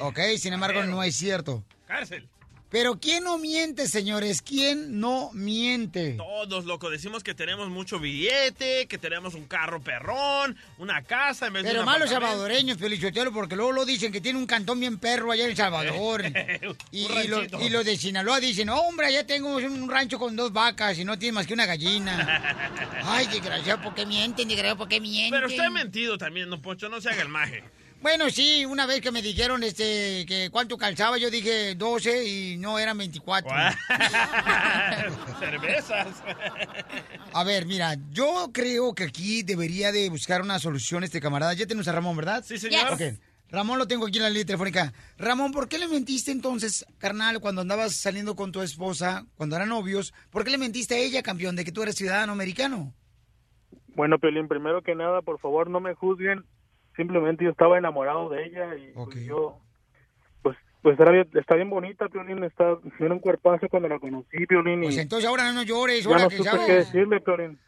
Ok, 0.00 0.18
sin 0.38 0.52
embargo 0.52 0.82
no 0.84 1.02
es 1.02 1.16
cierto. 1.16 1.64
Cárcel. 1.86 2.28
Pero 2.70 2.98
¿quién 2.98 3.24
no 3.24 3.36
miente, 3.36 3.86
señores? 3.86 4.40
¿Quién 4.40 4.98
no 4.98 5.30
miente? 5.34 6.14
Todos, 6.14 6.64
loco, 6.64 6.88
decimos 6.88 7.22
que 7.22 7.34
tenemos 7.34 7.68
mucho 7.68 7.98
billete, 8.00 8.86
que 8.86 8.96
tenemos 8.96 9.34
un 9.34 9.44
carro 9.44 9.82
perrón, 9.82 10.56
una 10.78 11.02
casa 11.02 11.48
en 11.48 11.52
vez 11.52 11.64
de 11.64 11.68
Pero 11.68 11.80
un 11.80 11.84
malos 11.86 12.08
salvadoreños, 12.08 12.78
Pelichotelo, 12.78 13.30
porque 13.30 13.56
luego 13.56 13.72
lo 13.72 13.84
dicen 13.84 14.10
que 14.10 14.22
tiene 14.22 14.38
un 14.38 14.46
cantón 14.46 14.80
bien 14.80 14.96
perro 14.98 15.30
allá 15.32 15.44
en 15.44 15.50
El 15.50 15.56
Salvador. 15.58 16.24
y, 16.24 17.04
Un 17.06 17.22
y 17.22 17.28
lo- 17.28 17.36
ranchito. 17.40 17.60
y 17.60 17.68
los 17.68 17.84
de 17.84 17.94
Sinaloa 17.98 18.40
dicen, 18.40 18.70
hombre, 18.70 19.08
allá 19.08 19.26
tengo 19.26 19.54
un 19.54 19.90
rancho 19.90 20.18
con 20.18 20.34
dos 20.34 20.50
vacas 20.50 20.98
y 20.98 21.04
no 21.04 21.18
tiene 21.18 21.32
más 21.32 21.46
que 21.46 21.52
una 21.52 21.66
gallina. 21.66 22.80
Ay, 23.04 23.26
desgraciado, 23.26 23.82
¿por 23.82 23.94
qué 23.94 24.06
mienten? 24.06 24.48
Desgraciado, 24.48 24.78
¿por 24.78 24.88
qué 24.88 24.98
mienten? 24.98 25.30
Pero 25.30 25.46
usted 25.46 25.62
ha 25.64 25.68
mentido 25.70 26.16
también, 26.16 26.48
don 26.48 26.62
Poncho, 26.62 26.88
no 26.88 27.02
se 27.02 27.10
haga 27.10 27.20
el 27.20 27.28
maje. 27.28 27.62
Bueno, 28.02 28.30
sí, 28.30 28.66
una 28.66 28.84
vez 28.84 29.00
que 29.00 29.12
me 29.12 29.22
dijeron 29.22 29.62
este 29.62 30.26
que 30.26 30.48
cuánto 30.50 30.76
calzaba, 30.76 31.18
yo 31.18 31.30
dije 31.30 31.76
12 31.76 32.24
y 32.24 32.56
no 32.56 32.76
eran 32.80 32.98
24. 32.98 33.48
Cervezas. 35.38 36.08
A 37.32 37.44
ver, 37.44 37.64
mira, 37.64 37.94
yo 38.10 38.50
creo 38.52 38.92
que 38.92 39.04
aquí 39.04 39.44
debería 39.44 39.92
de 39.92 40.10
buscar 40.10 40.42
una 40.42 40.58
solución 40.58 41.04
este 41.04 41.20
camarada. 41.20 41.54
Ya 41.54 41.66
tenemos 41.66 41.86
a 41.86 41.92
Ramón, 41.92 42.16
¿verdad? 42.16 42.42
Sí, 42.44 42.58
señor. 42.58 42.92
Ok. 42.92 43.02
Ramón 43.50 43.78
lo 43.78 43.86
tengo 43.86 44.06
aquí 44.06 44.16
en 44.16 44.24
la 44.24 44.30
línea 44.30 44.46
telefónica. 44.46 44.92
Ramón, 45.16 45.52
¿por 45.52 45.68
qué 45.68 45.78
le 45.78 45.86
mentiste 45.86 46.32
entonces, 46.32 46.84
carnal, 46.98 47.38
cuando 47.38 47.60
andabas 47.60 47.94
saliendo 47.94 48.34
con 48.34 48.50
tu 48.50 48.62
esposa, 48.62 49.26
cuando 49.36 49.54
eran 49.54 49.68
novios? 49.68 50.12
¿Por 50.30 50.42
qué 50.42 50.50
le 50.50 50.58
mentiste 50.58 50.96
a 50.96 50.98
ella, 50.98 51.22
campeón, 51.22 51.54
de 51.54 51.64
que 51.64 51.70
tú 51.70 51.82
eres 51.82 51.94
ciudadano 51.94 52.32
americano? 52.32 52.94
Bueno, 53.94 54.18
Piolín, 54.18 54.48
primero 54.48 54.82
que 54.82 54.94
nada, 54.94 55.20
por 55.20 55.38
favor, 55.38 55.68
no 55.68 55.80
me 55.80 55.94
juzguen. 55.94 56.44
Simplemente 56.96 57.44
yo 57.44 57.50
estaba 57.50 57.78
enamorado 57.78 58.28
de 58.28 58.44
ella 58.44 58.74
y 58.76 58.92
pues, 58.92 59.24
yo, 59.24 59.58
pues, 60.42 60.56
pues 60.82 60.98
era 61.00 61.10
bien- 61.10 61.30
está 61.34 61.54
bien 61.56 61.70
bonita, 61.70 62.08
Piolín, 62.08 62.44
está, 62.44 62.76
tiene 62.98 63.14
un 63.14 63.20
cuerpazo 63.20 63.68
cuando 63.68 63.88
la 63.88 63.98
conocí, 63.98 64.46
Piolín. 64.46 64.82
Y 64.82 64.86
Pues 64.86 64.98
entonces 64.98 65.28
ahora 65.28 65.52
no 65.52 65.62
llores, 65.62 66.04
ya 66.04 66.10
ahora 66.10 66.24
no 66.24 66.28
que 66.28 66.36
supe 66.36 66.50
sabes. 66.50 66.66
qué 66.66 66.72
decirle, 66.74 67.20
Piolín. 67.20 67.58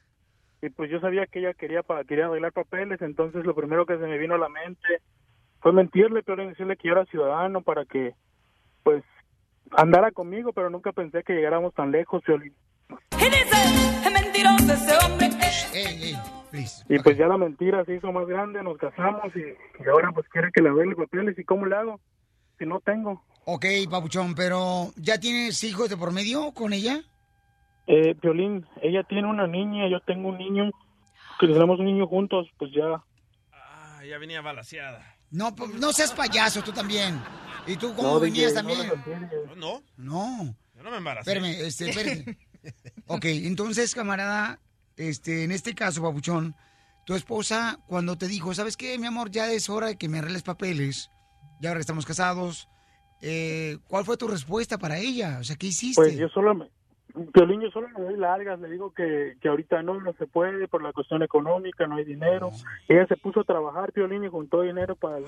Y 0.62 0.70
pues 0.70 0.90
yo 0.90 0.98
sabía 1.00 1.26
que 1.26 1.38
ella 1.40 1.54
quería 1.54 1.82
pa- 1.82 2.04
quería 2.04 2.26
arreglar 2.26 2.52
papeles, 2.52 3.00
entonces 3.02 3.44
lo 3.44 3.54
primero 3.54 3.84
que 3.86 3.98
se 3.98 4.06
me 4.06 4.18
vino 4.18 4.34
a 4.34 4.38
la 4.38 4.48
mente 4.48 5.00
fue 5.60 5.72
mentirle, 5.72 6.22
Piolín, 6.22 6.48
decirle 6.50 6.76
que 6.76 6.88
yo 6.88 6.92
era 6.94 7.04
ciudadano 7.06 7.62
para 7.62 7.84
que, 7.86 8.12
pues, 8.82 9.02
andara 9.72 10.10
conmigo, 10.10 10.52
pero 10.52 10.68
nunca 10.70 10.92
pensé 10.92 11.22
que 11.22 11.32
llegáramos 11.34 11.72
tan 11.74 11.90
lejos, 11.90 12.22
Piolín. 12.22 12.54
Es 13.18 14.12
mentiroso 14.12 14.72
ese 14.72 14.94
hombre. 15.06 15.30
Ey, 15.72 16.02
ey, 16.10 16.16
please. 16.54 16.84
Y 16.88 16.98
pues 17.00 17.16
ya 17.16 17.26
la 17.26 17.36
mentira 17.36 17.84
se 17.84 17.96
hizo 17.96 18.12
más 18.12 18.26
grande, 18.26 18.62
nos 18.62 18.78
casamos 18.78 19.24
y, 19.34 19.40
y 19.40 19.88
ahora 19.88 20.12
pues 20.12 20.28
quiere 20.28 20.50
que 20.52 20.62
le 20.62 20.68
arregle 20.70 20.94
papeles. 20.96 21.38
¿Y 21.38 21.44
cómo 21.44 21.66
le 21.66 21.76
hago? 21.76 22.00
Si 22.58 22.64
no 22.66 22.80
tengo. 22.80 23.24
Ok, 23.44 23.66
papuchón, 23.90 24.34
pero 24.34 24.92
¿ya 24.96 25.18
tienes 25.18 25.62
hijos 25.64 25.90
de 25.90 25.96
por 25.96 26.12
medio 26.12 26.52
con 26.52 26.72
ella? 26.72 27.00
Eh, 27.86 28.14
Violín, 28.22 28.64
ella 28.80 29.02
tiene 29.02 29.28
una 29.28 29.46
niña, 29.46 29.88
yo 29.90 30.00
tengo 30.00 30.28
un 30.28 30.38
niño, 30.38 30.70
que 31.38 31.46
tenemos 31.46 31.78
un 31.78 31.86
niño 31.86 32.06
juntos, 32.06 32.48
pues 32.58 32.70
ya. 32.72 33.02
Ah, 33.52 34.00
ya 34.08 34.16
venía 34.18 34.40
balaseada. 34.40 35.04
No, 35.30 35.54
pues, 35.54 35.74
no 35.74 35.92
seas 35.92 36.12
payaso 36.12 36.62
tú 36.62 36.72
también. 36.72 37.20
¿Y 37.66 37.76
tú 37.76 37.94
cómo 37.94 38.14
No, 38.14 38.20
venías 38.20 38.54
DJ, 38.54 38.62
no 38.62 38.68
también? 38.94 39.30
No, 39.56 39.82
No. 39.96 40.54
yo 40.76 40.82
no 40.82 40.90
me 40.90 40.98
embaracé. 40.98 41.30
Espérame, 41.30 41.66
este, 41.66 41.90
espérame. 41.90 42.36
ok, 43.08 43.24
entonces, 43.24 43.94
camarada, 43.94 44.60
este, 44.96 45.44
en 45.44 45.52
este 45.52 45.74
caso, 45.74 46.02
papuchón, 46.02 46.54
tu 47.04 47.14
esposa 47.14 47.78
cuando 47.86 48.16
te 48.16 48.28
dijo, 48.28 48.54
¿sabes 48.54 48.76
qué, 48.76 48.98
mi 48.98 49.06
amor? 49.06 49.30
Ya 49.30 49.50
es 49.52 49.68
hora 49.68 49.88
de 49.88 49.98
que 49.98 50.08
me 50.08 50.18
arregles 50.18 50.42
papeles. 50.42 51.10
Ya 51.60 51.70
ahora 51.70 51.80
estamos 51.80 52.06
casados. 52.06 52.68
eh, 53.20 53.78
¿Cuál 53.88 54.04
fue 54.04 54.16
tu 54.16 54.28
respuesta 54.28 54.78
para 54.78 54.98
ella? 54.98 55.38
O 55.40 55.44
sea, 55.44 55.56
¿qué 55.56 55.66
hiciste? 55.68 56.00
Pues 56.00 56.16
yo 56.16 56.28
solo, 56.28 56.54
me, 56.54 56.68
Violín, 57.14 57.60
yo 57.60 57.70
solo 57.70 57.88
le 57.96 58.04
doy 58.04 58.16
largas, 58.16 58.58
le 58.58 58.68
digo 58.68 58.92
que, 58.92 59.36
que 59.40 59.48
ahorita 59.48 59.82
no, 59.82 60.00
no 60.00 60.12
se 60.14 60.26
puede 60.26 60.66
por 60.66 60.82
la 60.82 60.92
cuestión 60.92 61.22
económica, 61.22 61.86
no 61.86 61.96
hay 61.96 62.04
dinero. 62.04 62.50
Ella 62.88 63.06
se 63.06 63.16
puso 63.16 63.40
a 63.40 63.44
trabajar, 63.44 63.92
Violín, 63.92 64.24
y 64.24 64.28
juntó 64.28 64.62
dinero 64.62 64.96
para, 64.96 65.18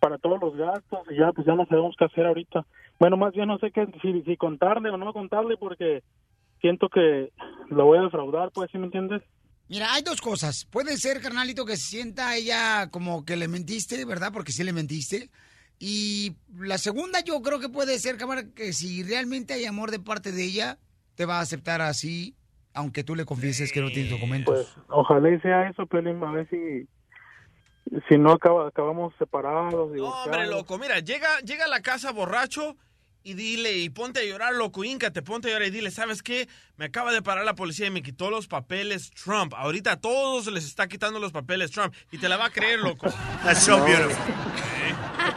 para 0.00 0.18
todos 0.18 0.38
los 0.40 0.54
gastos 0.54 1.00
y 1.10 1.16
ya 1.16 1.32
pues 1.32 1.46
ya 1.46 1.54
no 1.54 1.64
sabemos 1.66 1.96
qué 1.98 2.04
hacer 2.04 2.26
ahorita. 2.26 2.66
Bueno, 2.98 3.16
más 3.16 3.32
bien 3.32 3.48
no 3.48 3.58
sé 3.58 3.70
qué, 3.70 3.86
si, 4.02 4.22
si 4.22 4.36
contarle 4.36 4.90
o 4.90 4.96
no 4.96 5.12
contarle 5.12 5.56
porque 5.56 6.02
siento 6.64 6.88
que 6.88 7.30
lo 7.68 7.84
voy 7.84 7.98
a 7.98 8.02
defraudar, 8.02 8.50
pues, 8.50 8.70
¿sí 8.72 8.78
me 8.78 8.86
entiendes? 8.86 9.20
Mira, 9.68 9.92
hay 9.92 10.02
dos 10.02 10.22
cosas. 10.22 10.64
Puede 10.64 10.96
ser, 10.96 11.20
carnalito, 11.20 11.66
que 11.66 11.76
se 11.76 11.88
sienta 11.88 12.36
ella 12.36 12.88
como 12.90 13.26
que 13.26 13.36
le 13.36 13.48
mentiste, 13.48 14.02
¿verdad? 14.06 14.32
Porque 14.32 14.52
sí 14.52 14.64
le 14.64 14.72
mentiste. 14.72 15.28
Y 15.78 16.36
la 16.58 16.78
segunda 16.78 17.20
yo 17.20 17.42
creo 17.42 17.60
que 17.60 17.68
puede 17.68 17.98
ser, 17.98 18.16
cámara, 18.16 18.44
que 18.54 18.72
si 18.72 19.02
realmente 19.02 19.52
hay 19.52 19.66
amor 19.66 19.90
de 19.90 20.00
parte 20.00 20.32
de 20.32 20.42
ella, 20.42 20.78
te 21.16 21.26
va 21.26 21.38
a 21.38 21.42
aceptar 21.42 21.82
así, 21.82 22.34
aunque 22.72 23.04
tú 23.04 23.14
le 23.14 23.26
confieses 23.26 23.70
que 23.70 23.82
no 23.82 23.90
tienes 23.90 24.10
documentos. 24.10 24.54
Pues 24.54 24.86
ojalá 24.88 25.34
y 25.34 25.40
sea 25.40 25.68
eso, 25.68 25.84
Pelín, 25.86 26.24
a 26.24 26.32
ver 26.32 26.48
si, 26.48 26.88
si 28.08 28.16
no 28.16 28.32
acaba, 28.32 28.68
acabamos 28.68 29.12
separados. 29.18 29.92
No, 29.92 30.08
hombre, 30.08 30.46
loco, 30.46 30.78
mira, 30.78 31.00
llega, 31.00 31.40
llega 31.40 31.66
a 31.66 31.68
la 31.68 31.82
casa 31.82 32.10
borracho 32.10 32.76
y 33.26 33.32
dile, 33.32 33.78
y 33.78 33.88
ponte 33.88 34.20
a 34.20 34.24
llorar, 34.24 34.54
loco, 34.54 34.82
te 34.82 35.22
ponte 35.22 35.48
a 35.48 35.52
llorar 35.52 35.66
y 35.68 35.70
dile, 35.70 35.90
¿sabes 35.90 36.22
qué? 36.22 36.46
Me 36.76 36.84
acaba 36.84 37.10
de 37.10 37.22
parar 37.22 37.46
la 37.46 37.54
policía 37.54 37.86
y 37.86 37.90
me 37.90 38.02
quitó 38.02 38.30
los 38.30 38.46
papeles 38.48 39.10
Trump. 39.12 39.54
Ahorita 39.56 39.92
a 39.92 39.96
todos 40.00 40.46
les 40.48 40.66
está 40.66 40.86
quitando 40.88 41.18
los 41.18 41.32
papeles 41.32 41.70
Trump. 41.70 41.94
Y 42.12 42.18
te 42.18 42.28
la 42.28 42.36
va 42.36 42.46
a 42.46 42.50
creer, 42.50 42.80
loco. 42.80 43.06
That's 43.42 43.62
so 43.64 43.82
beautiful. 43.82 44.14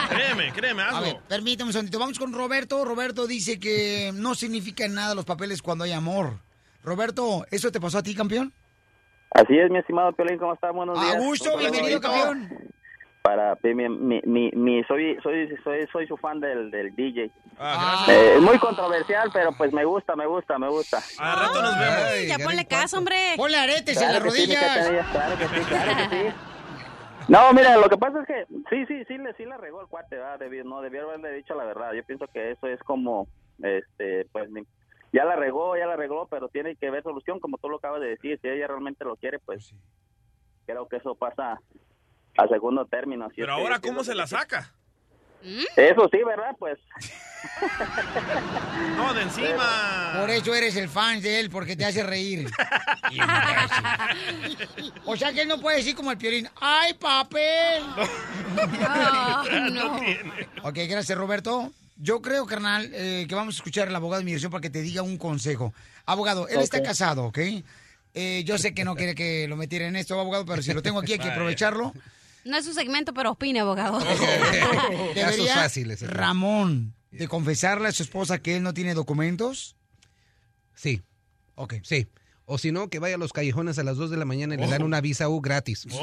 Créeme, 0.09 0.51
créeme, 0.51 0.81
A 0.81 0.89
hazlo. 0.89 1.01
ver, 1.01 1.17
permítame 1.29 1.69
un 1.69 1.73
segundito. 1.73 1.97
Vamos 1.97 2.19
con 2.19 2.33
Roberto. 2.33 2.83
Roberto 2.83 3.25
dice 3.25 3.57
que 3.57 4.11
no 4.13 4.35
significa 4.35 4.85
nada 4.89 5.15
los 5.15 5.23
papeles 5.23 5.61
cuando 5.61 5.85
hay 5.85 5.93
amor. 5.93 6.39
Roberto, 6.83 7.45
¿eso 7.51 7.71
te 7.71 7.79
pasó 7.79 7.99
a 7.99 8.03
ti, 8.03 8.13
campeón? 8.15 8.51
Así 9.31 9.57
es, 9.57 9.69
mi 9.71 9.79
estimado 9.79 10.11
Piolín, 10.13 10.37
¿cómo 10.39 10.53
está? 10.53 10.71
Buenos 10.71 10.99
días. 10.99 11.15
A 11.15 11.19
gusto, 11.19 11.53
Un 11.53 11.61
saludo. 11.61 11.71
bienvenido, 11.71 12.01
campeón. 12.01 12.49
Para, 13.27 13.57
mi, 13.61 13.89
mi, 13.89 14.21
mi, 14.23 14.51
mi- 14.53 14.83
soy, 14.85 15.17
soy, 15.21 15.53
soy, 15.61 15.85
soy 15.91 16.07
su 16.07 16.15
fan 16.15 16.39
del, 16.39 16.71
del 16.71 16.95
DJ. 16.95 17.29
Ah, 17.59 18.05
Eh, 18.07 18.35
es 18.37 18.41
muy 18.41 18.57
controversial, 18.57 19.29
pero 19.33 19.51
pues 19.51 19.73
me 19.73 19.83
gusta, 19.83 20.15
me 20.15 20.25
gusta, 20.25 20.57
me 20.57 20.69
gusta. 20.69 21.03
A 21.19 21.35
rato 21.35 21.61
nos 21.61 21.77
vemos. 21.77 22.03
Ay, 22.09 22.27
ya 22.29 22.37
ponle 22.41 22.65
caso, 22.65 22.99
hombre. 22.99 23.17
Ponle 23.35 23.57
aretes 23.57 23.97
Claro 23.97 24.23
que 24.23 24.31
sí, 24.31 24.47
mi 24.47 24.55
cachanilla, 24.55 25.05
claro 25.11 25.37
que 25.37 25.45
sí, 25.49 25.65
claro 25.65 25.91
que 26.09 26.15
sí. 26.15 26.35
No, 27.27 27.51
mira, 27.51 27.75
lo 27.75 27.89
que 27.89 27.97
pasa 27.97 28.21
es 28.21 28.27
que 28.27 28.45
sí, 28.69 28.85
sí, 28.85 29.03
sí, 29.09 29.17
le, 29.17 29.33
sí 29.33 29.43
la 29.43 29.57
regó 29.57 29.81
el 29.81 29.87
cuate, 29.87 30.15
¿verdad? 30.15 30.39
Debió, 30.39 30.63
no, 30.63 30.81
debió 30.81 31.03
haberle 31.09 31.33
dicho 31.33 31.53
la 31.53 31.65
verdad. 31.65 31.91
Yo 31.91 32.03
pienso 32.05 32.27
que 32.33 32.51
eso 32.51 32.67
es 32.67 32.79
como, 32.83 33.27
este, 33.61 34.25
pues, 34.31 34.49
ya 35.11 35.25
la 35.25 35.35
regó, 35.35 35.75
ya 35.75 35.85
la 35.85 35.97
regó, 35.97 36.27
pero 36.31 36.47
tiene 36.47 36.77
que 36.77 36.87
haber 36.87 37.03
solución, 37.03 37.41
como 37.41 37.57
tú 37.57 37.67
lo 37.67 37.75
acabas 37.75 37.99
de 37.99 38.07
decir. 38.07 38.39
Si 38.41 38.47
ella 38.47 38.67
realmente 38.67 39.03
lo 39.03 39.17
quiere, 39.17 39.39
pues, 39.39 39.75
creo 40.65 40.87
que 40.87 40.95
eso 40.95 41.13
pasa 41.15 41.59
a 42.37 42.47
segundo 42.47 42.85
término. 42.85 43.25
así 43.25 43.35
Pero 43.37 43.53
es 43.53 43.59
ahora, 43.59 43.79
¿cómo 43.79 44.03
se 44.03 44.15
la 44.15 44.27
saca? 44.27 44.71
Eso 45.75 46.09
sí, 46.11 46.23
¿verdad? 46.23 46.55
Pues, 46.57 46.79
No, 48.97 49.13
de 49.13 49.21
encima. 49.23 50.13
Por 50.19 50.29
eso 50.29 50.55
eres 50.55 50.75
el 50.75 50.89
fan 50.89 51.21
de 51.21 51.39
él, 51.39 51.49
porque 51.49 51.75
te 51.75 51.85
hace 51.85 52.03
reír. 52.03 52.47
o 55.05 55.15
sea 55.15 55.31
que 55.31 55.41
él 55.41 55.47
no 55.47 55.59
puede 55.59 55.77
decir 55.77 55.95
como 55.95 56.11
el 56.11 56.17
piolín, 56.17 56.47
¡ay, 56.59 56.93
papel! 56.95 57.83
no. 59.71 59.99
Ok, 60.63 60.79
gracias, 60.89 61.17
Roberto. 61.17 61.71
Yo 61.97 62.21
creo, 62.21 62.45
carnal, 62.45 62.91
eh, 62.93 63.25
que 63.27 63.35
vamos 63.35 63.55
a 63.55 63.57
escuchar 63.57 63.87
al 63.87 63.95
abogado 63.95 64.19
de 64.19 64.23
inmigración 64.23 64.51
para 64.51 64.61
que 64.61 64.69
te 64.69 64.81
diga 64.81 65.01
un 65.01 65.17
consejo. 65.17 65.73
Abogado, 66.05 66.47
él 66.47 66.59
está 66.59 66.81
casado, 66.83 67.25
¿ok? 67.25 67.39
Eh, 68.13 68.43
yo 68.45 68.57
sé 68.57 68.73
que 68.73 68.83
no 68.83 68.95
quiere 68.95 69.15
que 69.15 69.47
lo 69.47 69.55
metiera 69.55 69.87
en 69.87 69.95
esto, 69.95 70.19
abogado, 70.19 70.45
pero 70.45 70.61
si 70.61 70.73
lo 70.73 70.81
tengo 70.81 70.99
aquí 70.99 71.13
hay 71.13 71.19
que 71.19 71.29
aprovecharlo. 71.29 71.93
No 72.47 72.57
es 72.57 72.65
su 72.65 72.73
segmento, 72.73 73.13
pero 73.13 73.31
opine, 73.31 73.59
abogado. 73.59 73.99
Debería 75.15 75.55
fáciles, 75.55 76.01
¿eh? 76.01 76.07
Ramón 76.07 76.95
de 77.11 77.27
confesarle 77.27 77.87
a 77.87 77.91
su 77.91 78.03
esposa 78.03 78.41
que 78.41 78.57
él 78.57 78.63
no 78.63 78.73
tiene 78.73 78.93
documentos. 78.93 79.75
Sí. 80.73 81.01
Ok. 81.55 81.75
Sí. 81.83 82.07
O 82.45 82.57
si 82.57 82.71
no, 82.71 82.89
que 82.89 82.99
vaya 82.99 83.15
a 83.15 83.17
los 83.17 83.33
callejones 83.33 83.77
a 83.77 83.83
las 83.83 83.97
2 83.97 84.09
de 84.09 84.17
la 84.17 84.23
mañana 84.23 84.55
y 84.55 84.57
le 84.57 84.67
dan 84.67 84.81
una 84.83 85.01
visa 85.01 85.27
U 85.27 85.41
gratis. 85.41 85.85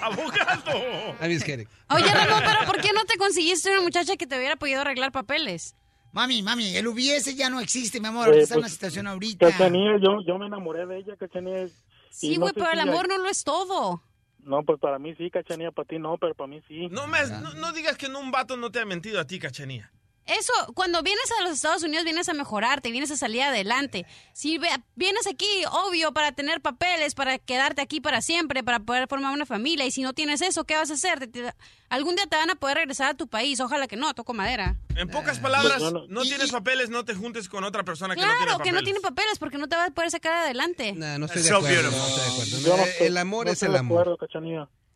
¡Abogado! 0.00 0.72
I'm 1.20 1.30
just 1.30 1.44
kidding. 1.44 1.68
Oye, 1.90 2.10
Ramón, 2.14 2.42
pero 2.46 2.64
¿por 2.64 2.80
qué 2.80 2.92
no 2.94 3.04
te 3.04 3.18
conseguiste 3.18 3.70
una 3.70 3.82
muchacha 3.82 4.16
que 4.16 4.26
te 4.26 4.38
hubiera 4.38 4.56
podido 4.56 4.80
arreglar 4.80 5.12
papeles? 5.12 5.76
Mami, 6.12 6.42
mami, 6.42 6.74
el 6.76 6.86
hubiese 6.88 7.34
ya 7.34 7.50
no 7.50 7.60
existe, 7.60 8.00
mi 8.00 8.06
amor. 8.06 8.34
Eh, 8.34 8.40
está 8.40 8.54
en 8.54 8.60
pues, 8.60 8.64
una 8.64 8.68
situación 8.68 9.06
ahorita. 9.06 9.50
Cachanilla, 9.50 9.98
yo, 10.02 10.18
yo 10.26 10.38
me 10.38 10.46
enamoré 10.46 10.86
de 10.86 10.98
ella, 10.98 11.14
Cachanilla. 11.16 11.66
Sí, 12.10 12.34
no 12.34 12.40
güey, 12.42 12.52
pero 12.52 12.70
el 12.72 12.80
amor 12.80 13.06
hay- 13.10 13.16
no 13.16 13.22
lo 13.24 13.28
es 13.30 13.44
todo. 13.44 14.02
No, 14.40 14.62
pues 14.64 14.78
para 14.80 14.98
mí 14.98 15.14
sí, 15.16 15.30
Cachanilla, 15.30 15.70
para 15.70 15.86
ti 15.86 15.98
no, 15.98 16.16
pero 16.18 16.34
para 16.34 16.48
mí 16.48 16.62
sí. 16.66 16.88
No, 16.88 17.06
me, 17.06 17.18
no, 17.26 17.54
no 17.54 17.72
digas 17.72 17.96
que 17.96 18.08
no, 18.08 18.20
un 18.20 18.30
vato 18.30 18.56
no 18.56 18.70
te 18.70 18.80
ha 18.80 18.84
mentido 18.86 19.20
a 19.20 19.26
ti, 19.26 19.38
cachanía. 19.38 19.92
Eso, 20.26 20.52
cuando 20.74 21.02
vienes 21.02 21.24
a 21.38 21.42
los 21.42 21.52
Estados 21.54 21.82
Unidos, 21.82 22.04
vienes 22.04 22.28
a 22.28 22.34
mejorarte, 22.34 22.92
vienes 22.92 23.10
a 23.10 23.16
salir 23.16 23.42
adelante. 23.42 24.06
Si 24.32 24.58
ve- 24.58 24.68
vienes 24.94 25.26
aquí, 25.26 25.46
obvio, 25.72 26.12
para 26.12 26.30
tener 26.32 26.60
papeles, 26.60 27.14
para 27.16 27.38
quedarte 27.38 27.82
aquí 27.82 28.00
para 28.00 28.22
siempre, 28.22 28.62
para 28.62 28.78
poder 28.80 29.08
formar 29.08 29.32
una 29.32 29.44
familia, 29.46 29.86
y 29.86 29.90
si 29.90 30.02
no 30.02 30.12
tienes 30.12 30.40
eso, 30.42 30.62
¿qué 30.64 30.76
vas 30.76 30.90
a 30.90 30.94
hacer? 30.94 31.18
Te- 31.18 31.26
te- 31.26 31.54
algún 31.88 32.14
día 32.14 32.26
te 32.26 32.36
van 32.36 32.48
a 32.50 32.54
poder 32.54 32.76
regresar 32.76 33.10
a 33.10 33.14
tu 33.14 33.26
país, 33.26 33.58
ojalá 33.60 33.88
que 33.88 33.96
no, 33.96 34.14
toco 34.14 34.32
madera. 34.32 34.76
En 34.94 35.08
pocas 35.08 35.40
palabras, 35.40 35.80
no, 35.82 36.06
no 36.06 36.22
tienes 36.22 36.52
papeles, 36.52 36.90
no 36.90 37.04
te 37.04 37.14
juntes 37.16 37.48
con 37.48 37.64
otra 37.64 37.82
persona 37.82 38.14
que 38.14 38.20
no 38.20 38.26
tiene 38.28 38.44
Claro, 38.46 38.62
que 38.62 38.72
no 38.72 38.82
tiene 38.82 39.00
papeles, 39.00 39.38
porque 39.38 39.58
no 39.58 39.68
te 39.68 39.74
va 39.74 39.86
a 39.86 39.90
poder 39.90 40.10
sacar 40.12 40.32
adelante. 40.34 40.92
No, 40.92 41.18
no 41.18 41.26
estoy 41.26 41.42
de 41.42 41.48
So 41.48 41.56
acuerdo. 41.56 41.90
beautiful. 41.90 41.98
no 41.98 42.06
estoy 42.06 42.22
de 42.22 42.30
acuerdo. 42.70 42.76
No 42.76 42.84
Eh, 42.84 42.96
el 43.06 43.16
amor 43.16 43.46
no 43.46 43.52
es 43.52 43.56
estoy 43.56 43.66
el 43.66 43.72
de 43.72 43.78
amor. 43.80 44.00
acuerdo. 44.02 44.18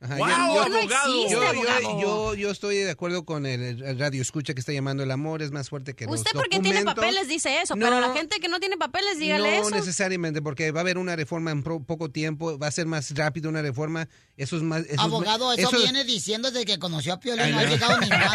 Ajá, 0.05 0.17
Wow, 0.17 0.29
yo, 0.29 0.65
yo- 0.65 0.69
no 0.69 0.79
existe, 0.81 1.31
yo, 1.33 1.41
yo- 1.43 1.49
abogado. 1.49 2.01
yo- 2.03 2.35
yo 2.35 2.51
estoy 2.51 2.77
de 2.77 2.91
acuerdo 2.91 3.25
con 3.25 3.47
el, 3.47 3.83
el 3.83 3.99
radio 3.99 4.21
escucha 4.21 4.53
que 4.53 4.61
está 4.61 4.71
llamando 4.71 5.03
el 5.03 5.11
amor 5.11 5.41
es 5.41 5.51
más 5.51 5.71
fuerte 5.71 5.95
que 5.95 6.05
Usted 6.05 6.31
los 6.35 6.43
porque 6.43 6.61
tiene 6.61 6.85
papeles 6.85 7.27
dice 7.27 7.63
eso, 7.63 7.75
No. 7.75 7.87
pero 7.87 8.01
la 8.01 8.13
gente 8.13 8.39
que 8.39 8.49
no 8.49 8.61
tiene 8.61 8.77
papeles, 8.77 9.19
dígale 9.19 9.61
no 9.61 9.67
eso. 9.69 9.75
necesariamente, 9.75 10.43
porque 10.43 10.73
va 10.73 10.81
a 10.81 10.83
haber 10.83 10.99
una 10.99 11.17
reforma 11.17 11.53
en 11.53 11.63
pro- 11.63 11.81
poco 11.83 12.11
tiempo, 12.11 12.59
va 12.59 12.67
a 12.67 12.71
ser 12.71 12.85
más 12.87 13.15
rápido 13.17 13.49
una 13.49 13.63
reforma. 13.63 14.07
Eso 14.37 14.57
es 14.57 14.63
más. 14.63 14.81
eso 14.83 14.91
es 14.91 14.97
más- 14.99 15.07
Abogado, 15.07 15.53
eso, 15.55 15.69
eso- 15.71 15.79
viene 15.79 16.05
diciendo 16.05 16.51
desde 16.51 16.67
que 16.67 16.79
conoció 16.79 17.15
a 17.15 17.21
Piolín. 17.21 17.51
No 17.53 17.59
ha 17.61 17.63
no. 17.63 17.69
llegado 17.71 17.99
ni 18.01 18.09
madre. 18.11 18.35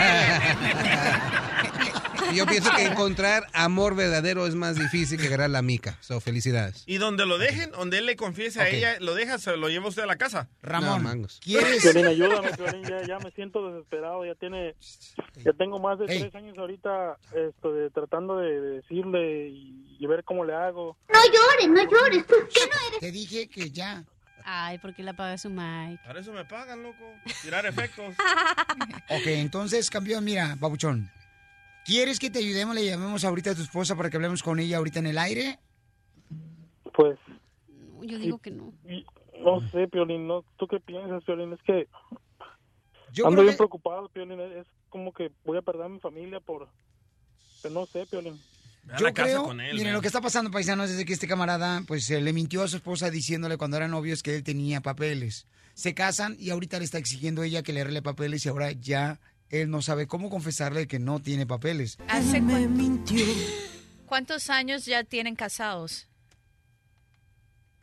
Yo 2.36 2.46
pienso 2.46 2.70
que 2.76 2.86
encontrar 2.86 3.48
amor 3.54 3.96
verdadero 3.96 4.46
es 4.48 4.56
más 4.56 4.76
difícil 4.78 5.20
que 5.20 5.28
agarrar 5.28 5.50
la 5.50 5.62
mica. 5.62 5.98
So, 6.02 6.20
felicidades. 6.20 6.84
Y 6.86 6.98
donde 6.98 7.26
lo 7.26 7.38
dejen, 7.38 7.72
donde 7.72 7.98
él 8.00 8.06
le 8.06 8.16
confiese 8.16 8.62
a 8.62 8.70
ella, 8.70 8.98
lo 9.00 9.16
deja, 9.16 9.38
se 9.38 9.56
lo 9.58 9.70
lleva 9.70 9.88
usted 9.88 10.04
a 10.04 10.08
la 10.08 10.18
casa. 10.18 10.50
No, 10.62 11.00
mangos. 11.00 11.40
¿Quieres? 11.44 11.82
Piolín, 11.82 12.06
ayúdame, 12.06 12.52
Piolín, 12.52 12.84
ya, 12.84 13.06
ya 13.06 13.20
me 13.20 13.32
siento 13.32 13.72
desesperado, 13.72 14.26
ya 14.26 14.36
tiene, 14.36 14.76
ya 15.44 15.54
tengo 15.54 15.80
más 15.80 16.00
de 16.00 16.06
tres 16.06 16.34
años 16.36 16.58
ahorita 16.58 17.18
esto, 17.36 17.74
de, 17.74 17.90
tratando 17.90 18.38
de, 18.38 18.62
de 18.62 18.70
decirle 18.78 19.50
y, 19.50 19.98
y 20.00 20.06
ver 20.08 20.24
cómo 20.24 20.46
le 20.46 20.54
hago. 20.54 20.98
No 21.12 21.20
llores, 21.26 21.70
no 21.70 21.92
llores. 21.92 22.26
¿Tú 22.28 22.36
qué 22.54 22.62
no 22.62 22.88
eres? 22.90 23.00
Te 23.00 23.12
dije 23.12 23.48
que 23.50 23.72
ya. 23.72 24.04
Ay, 24.46 24.78
¿por 24.80 24.96
qué 24.96 25.04
le 25.04 25.12
apaga 25.12 25.38
su 25.38 25.50
mic? 25.50 26.02
Para 26.04 26.22
eso 26.22 26.32
me 26.32 26.44
pagan, 26.46 26.82
loco. 26.82 27.06
Tirar 27.42 27.66
efectos. 27.66 28.16
Ok, 29.12 29.26
entonces, 29.26 29.90
campeón, 29.90 30.24
mira, 30.24 30.56
babuchón. 30.60 31.10
¿Quieres 31.90 32.20
que 32.20 32.30
te 32.30 32.38
ayudemos? 32.38 32.76
Le 32.76 32.86
llamemos 32.86 33.24
ahorita 33.26 33.49
a 33.49 33.56
tu 33.56 33.64
esposa 33.64 33.95
para 33.95 34.11
que 34.11 34.18
hablemos 34.18 34.44
con 34.44 34.60
ella 34.60 34.78
ahorita 34.78 34.99
en 34.99 35.07
el 35.07 35.18
aire. 35.18 35.57
Pues, 36.94 37.18
Yo 38.03 38.20
digo 38.20 38.38
que 38.38 38.52
no. 38.52 38.72
y- 38.88 39.03
no 39.44 39.68
sé, 39.72 39.88
Piolín, 39.88 40.28
no, 40.28 40.45
¿tú 40.57 40.68
qué 40.68 40.80
piensas, 40.80 41.24
Piolín? 41.24 41.52
Es 41.53 41.60
que 41.64 41.88
Yo 43.11 43.26
ando 43.26 43.41
bien 43.41 43.53
que- 43.53 43.57
preocupado, 43.57 44.07
Piolín, 44.10 44.40
es 44.40 44.68
como 44.90 45.11
que 45.14 45.32
voy 45.45 45.57
a 45.57 45.64
perder 45.64 45.84
a 45.86 45.90
mi 45.90 45.99
familia 45.99 46.40
por... 46.40 46.68
Pero 47.64 47.74
no 47.74 47.88
sé, 47.88 48.06
Piolín. 48.06 48.40
Yo 48.99 49.06
la 49.06 49.14
creo, 49.14 49.44
con 49.45 49.60
él. 49.60 49.72
miren, 49.74 49.88
man. 49.88 49.94
lo 49.95 50.02
que 50.02 50.07
está 50.07 50.22
pasando, 50.22 50.52
paisanos, 50.52 50.91
es 50.91 51.03
que 51.06 51.14
este 51.14 51.28
camarada, 51.28 51.82
pues, 51.88 52.07
eh, 52.11 52.22
le 52.22 52.34
mintió 52.34 52.61
a 52.61 52.68
su 52.68 52.76
esposa 52.76 53.10
diciéndole 53.10 53.57
cuando 53.57 53.78
eran 53.78 53.90
novios 53.90 54.22
que 54.22 54.36
él 54.36 54.44
tenía 54.44 54.82
papeles. 54.82 55.48
Se 55.74 55.95
casan 55.95 56.36
y 56.38 56.52
ahorita 56.52 56.78
le 56.78 56.86
está 56.86 56.99
exigiendo 56.99 57.41
ella 57.41 57.64
que 57.64 57.74
le 57.74 57.82
arregle 57.82 58.03
papeles 58.03 58.45
y 58.45 58.49
ahora 58.49 58.74
ya 58.74 59.20
él 59.50 59.70
no 59.70 59.82
sabe 59.82 60.08
cómo 60.08 60.30
confesarle 60.30 60.88
que 60.88 61.00
no 61.00 61.20
tiene 61.22 61.46
papeles. 61.46 61.98
¿Hace 62.08 62.42
cuánto- 62.44 63.14
¿Cuántos 64.06 64.50
años 64.50 64.86
ya 64.86 65.04
tienen 65.04 65.36
casados? 65.36 66.08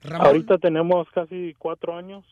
Ramón, 0.03 0.27
Ahorita 0.27 0.59
tenemos 0.59 1.09
casi 1.15 1.55
cuatro 1.59 1.97
años, 1.97 2.25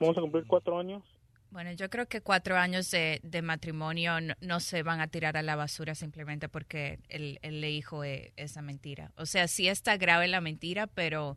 vamos 0.00 0.16
a 0.18 0.20
cumplir 0.20 0.44
cuatro 0.46 0.78
años. 0.78 1.02
Bueno, 1.50 1.72
yo 1.72 1.90
creo 1.90 2.06
que 2.06 2.20
cuatro 2.20 2.56
años 2.56 2.90
de, 2.92 3.20
de 3.24 3.42
matrimonio 3.42 4.20
no, 4.20 4.34
no 4.40 4.60
se 4.60 4.84
van 4.84 5.00
a 5.00 5.08
tirar 5.08 5.36
a 5.36 5.42
la 5.42 5.56
basura 5.56 5.96
simplemente 5.96 6.48
porque 6.48 7.00
él, 7.08 7.40
él 7.42 7.60
le 7.60 7.66
dijo 7.68 8.04
eh, 8.04 8.32
esa 8.36 8.62
mentira. 8.62 9.10
O 9.16 9.26
sea, 9.26 9.48
sí 9.48 9.66
está 9.66 9.96
grave 9.96 10.28
la 10.28 10.40
mentira, 10.40 10.86
pero 10.86 11.36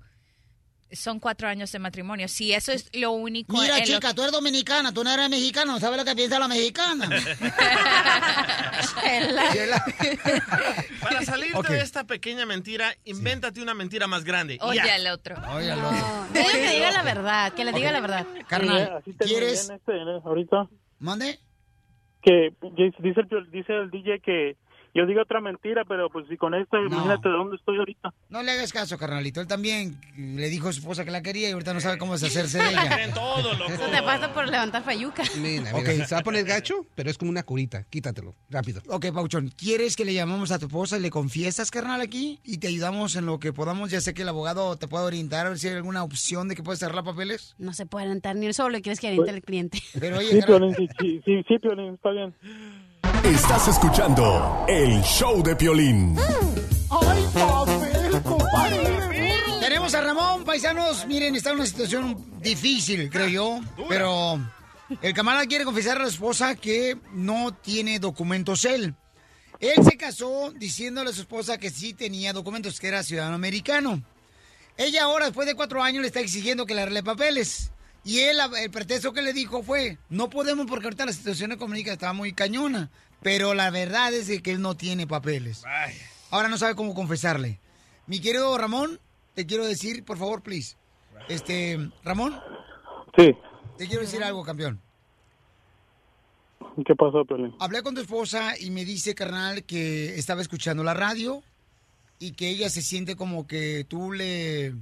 Son 0.94 1.20
cuatro 1.20 1.48
años 1.48 1.72
de 1.72 1.80
matrimonio. 1.80 2.28
Si 2.28 2.54
eso 2.54 2.72
es 2.72 2.90
lo 2.94 3.12
único... 3.12 3.58
Mira, 3.58 3.82
chica, 3.84 4.14
tú 4.14 4.22
eres 4.22 4.32
dominicana, 4.32 4.94
tú 4.94 5.04
no 5.04 5.12
eres 5.12 5.30
mexicana, 5.30 5.74
no 5.74 5.80
sabes 5.80 5.98
lo 5.98 6.06
que 6.06 6.16
piensa 6.16 6.40
la 6.40 6.48
mexicana. 6.48 7.10
Para 11.02 11.22
salirte 11.24 11.58
Ok. 11.58 11.70
de 11.70 11.82
esta 11.82 12.04
pequeña 12.06 12.46
mentira, 12.46 12.94
invéntate 13.06 13.62
una 13.62 13.74
mentira 13.74 14.08
más 14.08 14.24
grande. 14.24 14.58
Oye 14.62 14.82
ya. 14.86 14.96
al 14.96 15.08
otro. 15.08 15.36
Oye 15.56 15.72
al 15.72 15.80
otro. 15.84 16.28
Diga 16.34 16.52
que 16.52 16.70
diga 16.76 16.92
la 16.92 17.04
verdad, 17.04 17.54
que 17.54 17.66
le 17.66 17.72
diga 17.74 17.92
la 17.92 18.00
verdad. 18.02 18.26
Carnal, 18.48 19.04
¿quieres? 19.20 19.70
este, 19.70 19.92
en- 19.92 20.22
ahorita 20.26 20.68
¿Mande? 21.00 21.40
que 22.22 22.54
dice 23.02 23.20
el, 23.32 23.52
dice 23.52 23.74
el 23.74 23.92
DJ 23.92 24.20
que 24.22 24.56
yo 24.94 25.06
digo 25.06 25.22
otra 25.22 25.42
mentira, 25.42 25.84
pero 25.88 26.10
pues 26.10 26.28
si 26.30 26.38
con 26.38 26.54
esta, 26.54 26.78
imagínate 26.80 27.28
de 27.30 27.36
dónde 27.36 27.56
estoy 27.56 27.78
ahorita. 27.78 28.14
No 28.30 28.44
le 28.44 28.52
hagas 28.52 28.72
caso, 28.72 28.98
carnalito. 28.98 29.42
Él 29.42 29.48
también 29.48 30.00
le 30.18 30.50
dijo 30.50 30.70
a 30.70 30.74
su 30.74 30.80
esposa 30.80 31.04
que 31.04 31.12
la 31.12 31.22
quería 31.22 31.50
y 31.50 31.52
ahorita 31.54 31.74
no 31.74 31.80
sabe 31.82 31.98
cómo 31.98 32.14
deshacerse 32.14 32.60
de 32.60 32.70
ella. 32.70 32.90
Creen 32.94 33.14
todo, 33.14 33.54
loco. 33.54 33.72
Eso 33.72 33.88
te 33.90 34.04
pasa 34.04 34.34
por 34.34 34.48
levantar 34.48 34.84
fayuca. 34.84 35.24
Mira, 35.42 35.76
Ok. 35.76 35.86
se 36.06 36.14
va 36.16 36.20
a 36.22 36.24
poner 36.24 36.46
gacho, 36.46 36.86
pero 36.96 37.10
es 37.10 37.18
como 37.18 37.32
una 37.32 37.44
curita. 37.44 37.84
Quítatelo, 37.90 38.36
rápido. 38.50 38.82
Ok, 38.90 39.08
Pauchón, 39.14 39.50
¿quieres 39.58 39.96
que 39.96 40.06
le 40.06 40.14
llamamos 40.14 40.52
a 40.52 40.60
tu 40.60 40.68
esposa 40.68 40.98
y 40.98 41.02
le 41.02 41.10
confiesas, 41.10 41.72
carnal, 41.72 42.02
aquí? 42.02 42.40
Y 42.44 42.60
te 42.60 42.68
ayudamos 42.68 43.16
en 43.16 43.26
lo 43.26 43.40
que 43.40 43.52
podamos. 43.54 43.90
Ya 43.92 44.00
sé 44.02 44.14
que 44.14 44.22
el 44.22 44.30
abogado 44.30 44.76
te 44.78 44.88
puede 44.88 45.06
orientar 45.06 45.48
a 45.48 45.50
ver 45.50 45.60
si 45.60 45.68
hay 45.70 45.76
alguna 45.76 46.04
opción 46.04 46.48
de 46.48 46.56
que 46.56 46.64
puedes 46.64 46.80
cerrar 46.80 47.04
papeles. 47.04 47.56
No 47.58 47.74
se 47.74 47.86
puede 47.86 48.06
alentar 48.06 48.36
ni 48.36 48.46
él 48.46 48.54
solo, 48.54 48.80
quieres 48.82 49.00
que 49.00 49.08
aliente 49.08 49.26
Pues- 49.26 49.36
el 49.38 49.44
cliente. 49.44 49.80
Pero 50.00 50.18
oye, 50.20 50.30
Sí, 50.30 50.40
carnal, 50.42 50.60
Piolín, 50.76 50.76
sí, 50.76 50.88
sí, 51.00 51.22
sí, 51.26 51.44
sí, 51.48 51.60
Piolín, 51.60 51.94
está 51.96 52.12
bien. 52.12 52.34
Estás 53.24 53.68
escuchando 53.68 54.66
el 54.68 55.02
show 55.02 55.42
de 55.42 55.56
Piolín. 55.56 56.16
¡Ay, 56.90 57.26
papel, 57.34 58.22
compadre! 58.22 59.30
Tenemos 59.60 59.94
a 59.94 60.02
Ramón, 60.02 60.44
paisanos. 60.44 61.06
Miren, 61.08 61.36
está 61.36 61.52
en 61.52 61.56
una 61.56 61.66
situación 61.66 62.26
difícil, 62.42 63.10
creo 63.10 63.28
yo. 63.28 63.60
Pero 63.88 64.40
el 65.02 65.14
camarada 65.14 65.46
quiere 65.46 65.66
confesar 65.66 65.98
a 65.98 66.04
la 66.04 66.10
esposa 66.10 66.56
que 66.56 66.98
no 67.14 67.54
tiene 67.54 68.00
documentos 68.00 68.66
él. 68.66 68.96
Él 69.60 69.84
se 69.84 69.98
casó 69.98 70.52
diciéndole 70.52 71.10
a 71.10 71.14
su 71.14 71.22
esposa 71.22 71.58
que 71.58 71.70
sí 71.70 71.94
tenía 71.94 72.34
documentos, 72.34 72.80
que 72.80 72.90
era 72.90 73.04
ciudadano 73.04 73.36
americano. 73.36 74.04
Ella 74.76 75.04
ahora, 75.04 75.26
después 75.26 75.48
de 75.48 75.56
cuatro 75.56 75.82
años, 75.84 76.02
le 76.02 76.08
está 76.08 76.20
exigiendo 76.20 76.66
que 76.66 76.76
le 76.76 76.82
arregle 76.82 77.04
papeles. 77.04 77.73
Y 78.04 78.20
él, 78.20 78.38
el 78.62 78.72
pretexto 78.72 79.14
que 79.14 79.22
le 79.22 79.34
dijo 79.34 79.64
fue, 79.64 79.98
no 80.10 80.30
podemos 80.30 80.66
porque 80.66 80.88
ahorita 80.88 81.06
la 81.06 81.14
situación 81.14 81.52
económica 81.52 81.94
está 81.94 82.14
muy 82.14 82.34
cañona. 82.34 82.90
Pero 83.22 83.54
la 83.54 83.70
verdad 83.72 84.14
es 84.14 84.28
de 84.28 84.42
que 84.42 84.52
él 84.52 84.62
no 84.62 84.76
tiene 84.76 85.08
papeles. 85.08 85.64
Ahora 86.30 86.50
no 86.50 86.58
sabe 86.58 86.76
cómo 86.76 86.94
confesarle. 86.94 87.60
Mi 88.06 88.20
querido 88.20 88.58
Ramón, 88.58 89.00
te 89.34 89.46
quiero 89.46 89.66
decir, 89.66 90.04
por 90.04 90.18
favor, 90.18 90.42
please. 90.42 90.76
Este, 91.30 91.80
Ramón, 92.04 92.38
Sí, 93.16 93.36
te 93.78 93.88
quiero 93.88 94.02
decir 94.02 94.24
algo, 94.24 94.44
campeón. 94.44 94.82
¿qué 96.86 96.96
pasó, 96.96 97.24
Piolín? 97.24 97.54
Hablé 97.60 97.84
con 97.84 97.94
tu 97.94 98.02
esposa 98.02 98.54
y 98.60 98.72
me 98.72 98.84
dice, 98.84 99.14
carnal, 99.14 99.64
que 99.64 100.18
estaba 100.18 100.42
escuchando 100.42 100.84
la 100.84 100.96
radio 100.96 101.44
y 102.18 102.32
que 102.32 102.50
ella 102.50 102.70
se 102.70 102.82
siente 102.82 103.16
como 103.16 103.46
que 103.46 103.86
tú 103.88 104.12
le... 104.12 104.74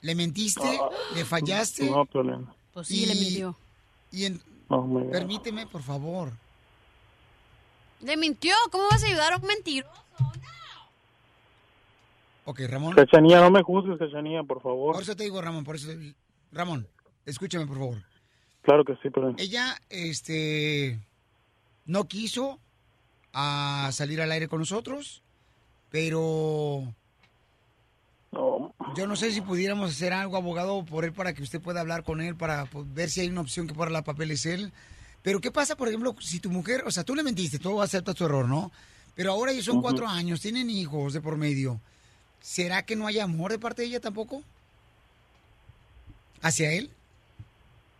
¿Le 0.00 0.14
mentiste? 0.14 0.78
¿Le 1.14 1.24
fallaste? 1.24 1.90
No, 1.90 2.06
Piolín. 2.06 2.46
Pues 2.72 2.86
sí, 2.88 3.06
le 3.06 3.14
mintió. 3.14 3.56
Y 4.12 4.24
en- 4.26 4.42
No, 4.68 4.86
permíteme, 5.10 5.66
por 5.66 5.82
favor. 5.82 6.32
Le 8.00 8.16
mintió, 8.16 8.54
¿cómo 8.70 8.84
vas 8.90 9.02
a 9.02 9.06
ayudar 9.06 9.32
a 9.32 9.36
un 9.36 9.46
mentiroso? 9.46 9.90
Ok, 12.44 12.60
Ramón. 12.68 12.94
Cachanía, 12.94 13.40
no 13.40 13.50
me 13.50 13.62
juzgues, 13.62 13.98
Cachanía, 13.98 14.42
por 14.42 14.62
favor. 14.62 14.94
Por 14.94 15.02
eso 15.02 15.16
te 15.16 15.24
digo, 15.24 15.40
Ramón, 15.42 15.64
por 15.64 15.76
eso... 15.76 15.88
Ramón, 16.52 16.86
escúchame, 17.26 17.66
por 17.66 17.76
favor. 17.78 18.02
Claro 18.62 18.84
que 18.84 18.94
sí, 19.02 19.10
Piolín. 19.10 19.34
Ella, 19.38 19.76
este, 19.90 20.98
no 21.84 22.06
quiso 22.08 22.58
a 23.34 23.90
salir 23.92 24.20
al 24.22 24.32
aire 24.32 24.48
con 24.48 24.60
nosotros, 24.60 25.22
pero 25.90 26.94
yo 28.32 29.06
no 29.06 29.16
sé 29.16 29.32
si 29.32 29.40
pudiéramos 29.40 29.90
hacer 29.90 30.12
algo, 30.12 30.36
abogado, 30.36 30.84
por 30.84 31.04
él 31.04 31.12
para 31.12 31.32
que 31.32 31.42
usted 31.42 31.60
pueda 31.60 31.80
hablar 31.80 32.04
con 32.04 32.20
él, 32.20 32.36
para 32.36 32.66
pues, 32.66 32.92
ver 32.92 33.10
si 33.10 33.20
hay 33.20 33.28
una 33.28 33.40
opción 33.40 33.66
que 33.66 33.74
para 33.74 33.90
la 33.90 34.02
papeles 34.02 34.46
él. 34.46 34.72
Pero 35.22 35.40
¿qué 35.40 35.50
pasa, 35.50 35.76
por 35.76 35.88
ejemplo, 35.88 36.14
si 36.20 36.40
tu 36.40 36.50
mujer, 36.50 36.84
o 36.86 36.90
sea, 36.90 37.04
tú 37.04 37.14
le 37.14 37.22
mentiste, 37.22 37.58
tú 37.58 37.80
aceptas 37.82 38.14
tu 38.14 38.24
error, 38.24 38.46
¿no? 38.46 38.70
Pero 39.14 39.32
ahora 39.32 39.52
ellos 39.52 39.64
son 39.64 39.82
cuatro 39.82 40.06
años, 40.06 40.40
tienen 40.40 40.70
hijos 40.70 41.12
de 41.12 41.20
por 41.20 41.36
medio. 41.36 41.80
¿Será 42.40 42.84
que 42.84 42.94
no 42.94 43.06
hay 43.06 43.18
amor 43.18 43.50
de 43.50 43.58
parte 43.58 43.82
de 43.82 43.88
ella 43.88 44.00
tampoco? 44.00 44.42
¿Hacia 46.40 46.72
él? 46.72 46.92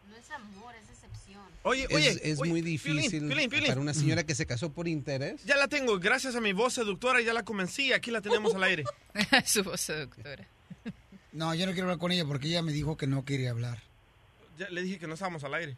No 0.08 0.16
es 0.16 0.30
amor, 0.30 0.74
es 0.76 0.88
decepción. 0.88 1.42
Oye, 1.68 1.84
Es, 1.90 1.94
oye. 1.96 2.20
es 2.22 2.40
oye, 2.40 2.50
muy 2.50 2.60
difícil 2.62 3.26
Piolín, 3.28 3.50
Piolín. 3.50 3.68
para 3.68 3.80
una 3.80 3.92
señora 3.94 4.24
que 4.24 4.34
se 4.34 4.46
casó 4.46 4.72
por 4.72 4.88
interés. 4.88 5.44
Ya 5.44 5.56
la 5.56 5.68
tengo, 5.68 5.98
gracias 5.98 6.34
a 6.34 6.40
mi 6.40 6.52
voz 6.52 6.72
seductora, 6.74 7.20
ya 7.20 7.32
la 7.34 7.42
convencí, 7.44 7.92
aquí 7.92 8.10
la 8.10 8.20
tenemos 8.22 8.54
al 8.54 8.62
aire. 8.62 8.84
Su 9.44 9.62
voz 9.64 9.80
seductora. 9.80 10.46
No, 11.32 11.54
yo 11.54 11.66
no 11.66 11.72
quiero 11.72 11.84
hablar 11.86 11.98
con 11.98 12.10
ella 12.10 12.24
porque 12.24 12.48
ella 12.48 12.62
me 12.62 12.72
dijo 12.72 12.96
que 12.96 13.06
no 13.06 13.24
quería 13.24 13.50
hablar. 13.50 13.78
Ya 14.58 14.68
le 14.70 14.82
dije 14.82 14.98
que 14.98 15.06
no 15.06 15.14
estábamos 15.14 15.44
al 15.44 15.54
aire. 15.54 15.76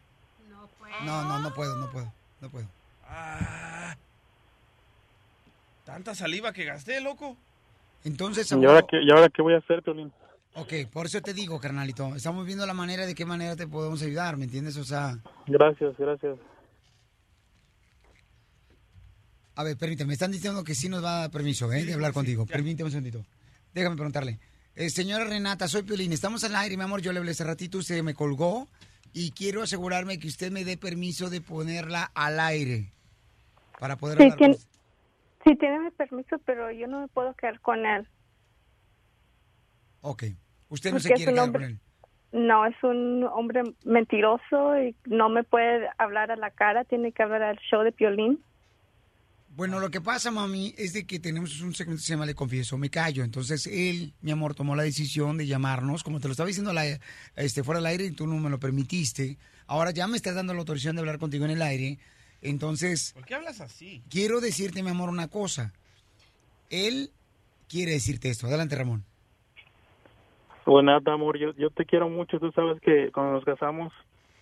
No, 1.05 1.23
no, 1.23 1.39
no 1.39 1.53
puedo, 1.53 1.75
no 1.77 1.91
puedo, 1.91 2.11
no 2.39 2.49
puedo. 2.49 2.67
Ah, 3.05 3.95
tanta 5.85 6.15
saliva 6.15 6.53
que 6.53 6.63
gasté, 6.65 7.01
loco. 7.01 7.35
Entonces, 8.03 8.49
¿Y 8.51 8.65
ahora, 8.65 8.83
qué, 8.89 9.01
¿Y 9.03 9.11
ahora 9.11 9.29
qué 9.29 9.41
voy 9.41 9.53
a 9.53 9.57
hacer, 9.57 9.83
Piolín? 9.83 10.11
Ok, 10.55 10.73
por 10.91 11.05
eso 11.05 11.21
te 11.21 11.33
digo, 11.33 11.59
carnalito, 11.59 12.15
estamos 12.15 12.45
viendo 12.45 12.65
la 12.65 12.73
manera 12.73 13.05
de 13.05 13.15
qué 13.15 13.25
manera 13.25 13.55
te 13.55 13.67
podemos 13.67 14.01
ayudar, 14.01 14.37
¿me 14.37 14.45
entiendes? 14.45 14.77
O 14.77 14.83
sea, 14.83 15.17
Gracias, 15.47 15.95
gracias. 15.97 16.37
a 19.55 19.63
ver, 19.63 19.77
permíteme, 19.77 20.07
me 20.09 20.13
están 20.13 20.31
diciendo 20.31 20.63
que 20.63 20.75
sí 20.75 20.89
nos 20.89 21.03
va 21.03 21.17
a 21.17 21.19
dar 21.21 21.31
permiso, 21.31 21.71
¿eh? 21.71 21.83
De 21.85 21.93
hablar 21.93 22.13
contigo. 22.13 22.45
Permíteme 22.45 22.85
un 22.87 22.91
segundito. 22.91 23.25
Déjame 23.73 23.95
preguntarle. 23.95 24.39
Eh, 24.75 24.89
señora 24.89 25.25
Renata, 25.25 25.67
soy 25.67 25.83
Piolín, 25.83 26.13
estamos 26.13 26.43
al 26.45 26.55
aire, 26.55 26.77
mi 26.77 26.83
amor, 26.83 27.01
yo 27.01 27.11
le 27.11 27.19
hablé 27.19 27.31
hace 27.31 27.43
ratito, 27.43 27.77
usted 27.79 28.01
me 28.03 28.13
colgó 28.13 28.67
y 29.13 29.31
quiero 29.31 29.61
asegurarme 29.61 30.17
que 30.19 30.27
usted 30.29 30.51
me 30.51 30.63
dé 30.63 30.77
permiso 30.77 31.29
de 31.29 31.41
ponerla 31.41 32.09
al 32.15 32.39
aire 32.39 32.93
para 33.79 33.97
poder 33.97 34.17
Sí, 34.17 34.23
hablar 34.23 34.37
con 34.37 34.51
tiene, 34.51 34.63
sí, 35.45 35.55
tiene 35.57 35.79
mi 35.79 35.91
permiso, 35.91 36.37
pero 36.45 36.71
yo 36.71 36.87
no 36.87 37.01
me 37.01 37.07
puedo 37.09 37.33
quedar 37.35 37.59
con 37.59 37.85
él. 37.85 38.07
Ok, 39.99 40.23
usted 40.71 40.91
no 40.91 40.99
se 40.99 41.09
Porque 41.09 41.13
es 41.13 41.25
quiere 41.25 41.31
un 41.31 41.35
quedar 41.35 41.45
hombre- 41.47 41.61
con 41.65 41.71
él. 41.71 41.79
No, 42.47 42.65
es 42.65 42.75
un 42.83 43.23
hombre 43.25 43.61
mentiroso 43.83 44.77
y 44.81 44.95
no 45.05 45.27
me 45.29 45.43
puede 45.43 45.87
hablar 45.97 46.31
a 46.31 46.37
la 46.37 46.49
cara, 46.49 46.85
tiene 46.85 47.11
que 47.11 47.21
hablar 47.23 47.43
al 47.43 47.57
show 47.59 47.83
de 47.83 47.91
Piolín. 47.91 48.39
Bueno, 49.53 49.81
lo 49.81 49.89
que 49.91 49.99
pasa, 49.99 50.31
mami, 50.31 50.73
es 50.77 50.93
de 50.93 51.05
que 51.05 51.19
tenemos 51.19 51.59
un 51.59 51.73
segmento 51.75 51.99
que 51.99 52.05
se 52.05 52.13
llama 52.13 52.25
Le 52.25 52.33
Confieso, 52.33 52.77
me 52.77 52.89
callo. 52.89 53.25
Entonces, 53.25 53.67
él, 53.67 54.13
mi 54.21 54.31
amor, 54.31 54.55
tomó 54.55 54.77
la 54.77 54.83
decisión 54.83 55.35
de 55.37 55.45
llamarnos, 55.45 56.03
como 56.03 56.21
te 56.21 56.29
lo 56.29 56.31
estaba 56.31 56.47
diciendo 56.47 56.71
la- 56.71 56.99
este, 57.35 57.63
fuera 57.65 57.79
del 57.81 57.87
aire 57.87 58.05
y 58.05 58.11
tú 58.11 58.27
no 58.27 58.37
me 58.37 58.49
lo 58.49 58.61
permitiste. 58.61 59.37
Ahora 59.67 59.91
ya 59.91 60.07
me 60.07 60.15
estás 60.15 60.35
dando 60.35 60.53
la 60.53 60.59
autorización 60.59 60.95
de 60.95 61.01
hablar 61.01 61.19
contigo 61.19 61.43
en 61.43 61.51
el 61.51 61.61
aire. 61.61 61.99
Entonces, 62.41 63.11
¿Por 63.13 63.25
qué 63.25 63.35
hablas 63.35 63.59
así? 63.59 64.01
quiero 64.09 64.39
decirte, 64.39 64.81
mi 64.83 64.89
amor, 64.91 65.09
una 65.09 65.27
cosa. 65.27 65.73
Él 66.69 67.11
quiere 67.67 67.91
decirte 67.91 68.29
esto. 68.29 68.47
Adelante, 68.47 68.77
Ramón. 68.77 69.03
Bueno, 70.71 70.93
nada, 70.93 71.13
amor, 71.13 71.37
yo, 71.37 71.51
yo 71.57 71.69
te 71.69 71.85
quiero 71.85 72.07
mucho. 72.07 72.39
Tú 72.39 72.49
sabes 72.53 72.79
que 72.79 73.11
cuando 73.11 73.33
nos 73.33 73.43
casamos, 73.43 73.91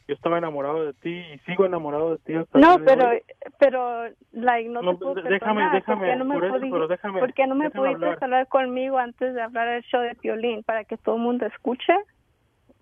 yo 0.08 0.14
estaba 0.14 0.38
enamorado 0.38 0.86
de 0.86 0.94
ti 0.94 1.10
y 1.10 1.40
sigo 1.40 1.66
enamorado 1.66 2.12
de 2.12 2.18
ti 2.20 2.36
hasta 2.36 2.60
el 2.60 2.64
No, 2.64 2.78
pero, 2.86 3.10
hoy. 3.10 3.22
pero, 3.58 4.04
like, 4.34 4.70
no, 4.70 4.84
No, 4.84 4.92
te 4.92 4.98
puedo 5.00 5.16
déjame, 5.16 5.40
perdonar. 5.40 5.72
déjame, 5.72 5.98
¿Por 5.98 6.06
qué 6.06 6.16
no 6.18 6.26
me, 6.26 6.36
por 6.36 6.46
eso, 6.46 6.60
pero 6.70 6.88
déjame, 6.88 7.20
por 7.20 7.34
qué 7.34 7.48
no 7.48 7.56
me 7.56 7.72
pudiste 7.72 8.06
hablar. 8.06 8.24
hablar 8.24 8.48
conmigo 8.48 9.00
antes 9.00 9.34
de 9.34 9.42
hablar 9.42 9.70
al 9.70 9.82
show 9.86 10.02
de 10.02 10.14
Piolín 10.14 10.62
para 10.64 10.84
que 10.84 10.98
todo 10.98 11.16
el 11.16 11.22
mundo 11.24 11.48
escuche? 11.48 11.94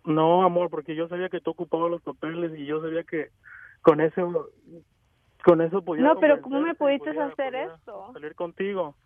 No, 0.04 0.44
amor, 0.44 0.70
porque 0.70 0.94
yo 0.94 1.08
sabía 1.08 1.30
que 1.30 1.40
tú 1.40 1.52
ocupabas 1.52 1.90
los 1.90 2.02
papeles 2.02 2.52
y 2.60 2.66
yo 2.66 2.82
sabía 2.82 3.06
que 3.06 3.30
con 3.82 4.02
eso, 4.02 4.50
con 5.46 5.62
eso 5.62 5.82
podía 5.84 6.04
No, 6.04 6.20
pero 6.20 6.42
¿cómo 6.42 6.60
me 6.60 6.76
pudiste 6.76 7.18
hacer 7.18 7.56
esto? 7.56 8.12
Salir 8.12 8.36
contigo. 8.36 8.98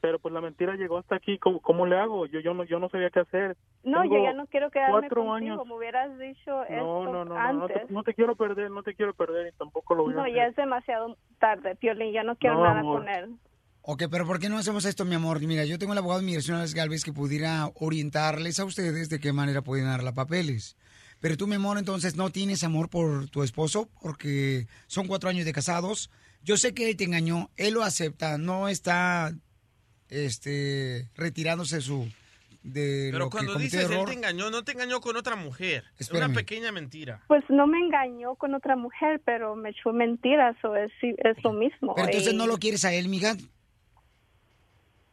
Pero 0.00 0.18
pues 0.20 0.32
la 0.32 0.40
mentira 0.40 0.74
llegó 0.76 0.98
hasta 0.98 1.16
aquí. 1.16 1.38
¿Cómo, 1.38 1.60
cómo 1.60 1.84
le 1.86 1.98
hago? 1.98 2.26
Yo 2.26 2.40
yo 2.40 2.54
no 2.54 2.64
yo 2.64 2.78
no 2.78 2.88
sabía 2.88 3.10
qué 3.10 3.20
hacer. 3.20 3.56
No, 3.82 4.02
Tengo 4.02 4.16
yo 4.16 4.22
ya 4.24 4.32
no 4.32 4.46
quiero 4.46 4.70
quedarme 4.70 4.92
cuatro 5.08 5.24
contigo. 5.24 5.52
años. 5.54 5.66
Me 5.66 5.74
hubieras 5.74 6.18
dicho 6.18 6.62
esto 6.64 6.76
No, 6.76 7.04
no, 7.04 7.24
no, 7.24 7.34
no, 7.34 7.52
no 7.54 7.66
te, 7.66 7.84
no 7.90 8.02
te 8.04 8.14
quiero 8.14 8.36
perder, 8.36 8.70
no 8.70 8.82
te 8.82 8.94
quiero 8.94 9.12
perder 9.14 9.52
y 9.52 9.56
tampoco 9.58 9.94
lo 9.94 10.04
voy 10.04 10.12
a 10.12 10.16
No, 10.16 10.22
hacer. 10.22 10.34
ya 10.34 10.46
es 10.46 10.56
demasiado 10.56 11.16
tarde, 11.40 11.74
Piolín. 11.76 12.12
Ya 12.12 12.22
no 12.22 12.36
quiero 12.36 12.56
No, 12.56 12.64
nada 12.64 12.80
amor. 12.80 13.00
con 13.00 13.08
él. 13.08 13.34
Ok, 13.82 14.02
pero 14.10 14.26
¿por 14.26 14.38
qué 14.38 14.48
no 14.48 14.58
hacemos 14.58 14.84
esto, 14.84 15.04
mi 15.04 15.14
amor? 15.14 15.40
Mira, 15.40 15.64
yo 15.64 15.78
tengo 15.78 15.92
el 15.92 15.98
abogado 15.98 16.20
de 16.20 16.26
migración, 16.26 16.58
Alex 16.58 16.74
Galvez, 16.74 17.04
que 17.04 17.12
pudiera 17.12 17.70
orientarles 17.74 18.60
a 18.60 18.64
ustedes 18.66 19.08
de 19.08 19.18
qué 19.18 19.32
manera 19.32 19.62
pueden 19.62 19.86
darle 19.86 20.12
papeles. 20.12 20.76
Pero 21.20 21.36
tú, 21.36 21.46
mi 21.46 21.54
amor, 21.56 21.78
entonces 21.78 22.14
no 22.14 22.30
tienes 22.30 22.62
amor 22.64 22.90
por 22.90 23.28
tu 23.30 23.42
esposo 23.42 23.88
porque 24.02 24.66
son 24.86 25.06
cuatro 25.08 25.30
años 25.30 25.46
de 25.46 25.52
casados. 25.52 26.10
Yo 26.42 26.56
sé 26.56 26.74
que 26.74 26.88
él 26.90 26.96
te 26.96 27.04
engañó, 27.04 27.48
él 27.56 27.74
lo 27.74 27.82
acepta, 27.82 28.36
no 28.38 28.68
está 28.68 29.32
este, 30.10 31.08
retirándose 31.16 31.80
su, 31.80 32.08
de 32.62 33.08
Pero 33.12 33.24
lo 33.24 33.30
que 33.30 33.36
cuando 33.36 33.54
dices 33.56 33.84
él 33.86 33.92
error. 33.92 34.08
te 34.08 34.14
engañó, 34.14 34.50
no 34.50 34.64
te 34.64 34.72
engañó 34.72 35.00
con 35.00 35.16
otra 35.16 35.36
mujer. 35.36 35.84
Es 35.98 36.10
una 36.10 36.28
pequeña 36.28 36.72
mentira. 36.72 37.22
Pues 37.28 37.44
no 37.48 37.66
me 37.66 37.78
engañó 37.78 38.34
con 38.34 38.54
otra 38.54 38.76
mujer, 38.76 39.20
pero 39.24 39.54
me 39.56 39.70
echó 39.70 39.92
mentiras 39.92 40.56
o 40.64 40.74
es, 40.76 40.90
es 41.02 41.42
lo 41.44 41.52
mismo. 41.52 41.94
Pero 41.94 42.08
entonces 42.08 42.32
Y, 42.32 42.36
no 42.36 42.46
lo 42.46 42.58
quieres 42.58 42.84
a 42.84 42.92
él, 42.92 43.08
mija. 43.08 43.36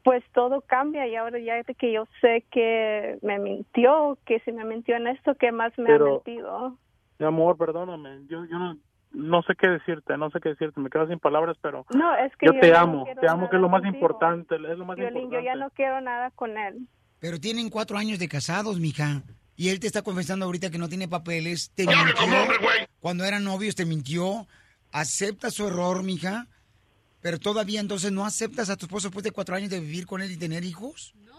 Pues 0.03 0.23
todo 0.33 0.61
cambia 0.61 1.07
y 1.07 1.15
ahora 1.15 1.39
ya 1.39 1.63
que 1.63 1.91
yo 1.91 2.07
sé 2.21 2.45
que 2.51 3.17
me 3.23 3.39
mintió, 3.39 4.19
que 4.25 4.39
si 4.41 4.51
me 4.51 4.63
mintió 4.63 4.95
en 4.95 5.07
esto, 5.07 5.33
¿qué 5.35 5.51
más 5.51 5.75
me 5.79 5.85
Pero- 5.85 6.07
ha 6.07 6.11
mentido? 6.25 6.77
Mi 7.17 7.25
amor, 7.25 7.57
perdóname. 7.57 8.25
Yo, 8.27 8.45
yo 8.45 8.59
no, 8.59 8.77
no 9.15 9.41
sé 9.43 9.53
qué 9.59 9.67
decirte, 9.67 10.17
no 10.17 10.29
sé 10.29 10.39
qué 10.41 10.49
decirte. 10.49 10.79
Me 10.79 10.89
quedo 10.89 11.07
sin 11.07 11.19
palabras, 11.19 11.57
pero 11.61 11.85
No, 11.95 12.15
es 12.17 12.31
que 12.37 12.47
yo, 12.47 12.53
yo 12.53 12.59
te 12.59 12.71
no 12.71 12.77
amo. 12.77 13.05
te 13.19 13.27
amo, 13.29 13.49
que 13.49 13.55
es 13.55 13.61
lo 13.61 13.69
más 13.69 13.81
contigo. 13.81 13.95
importante. 14.05 14.55
Es 14.55 14.77
lo 14.77 14.85
más 14.85 14.97
Violín, 14.97 15.15
yo 15.15 15.21
importante. 15.23 15.45
ya 15.45 15.55
no 15.55 15.69
quiero 15.71 16.01
nada 16.01 16.31
con 16.31 16.57
él. 16.57 16.87
Pero 17.19 17.39
tienen 17.39 17.69
cuatro 17.69 17.97
años 17.97 18.19
de 18.19 18.27
casados, 18.27 18.79
mija. 18.79 19.23
Y 19.55 19.69
él 19.69 19.79
te 19.79 19.87
está 19.87 20.01
confesando 20.01 20.45
ahorita 20.45 20.69
que 20.69 20.77
no 20.77 20.89
tiene 20.89 21.07
papeles. 21.07 21.71
Te 21.73 21.85
mintió. 21.87 22.05
Cuando 22.99 23.23
eran 23.23 23.43
novios 23.43 23.73
te 23.75 23.85
mintió. 23.85 24.47
Acepta 24.91 25.49
su 25.49 25.67
error, 25.67 26.03
mija. 26.03 26.47
Pero 27.21 27.39
todavía 27.39 27.79
entonces 27.79 28.11
no 28.11 28.25
aceptas 28.25 28.69
a 28.69 28.75
tu 28.77 28.85
esposo 28.85 29.07
después 29.07 29.23
de 29.23 29.31
cuatro 29.31 29.55
años 29.55 29.69
de 29.69 29.79
vivir 29.79 30.05
con 30.05 30.21
él 30.21 30.31
y 30.31 30.37
tener 30.37 30.63
hijos. 30.63 31.13
No, 31.25 31.34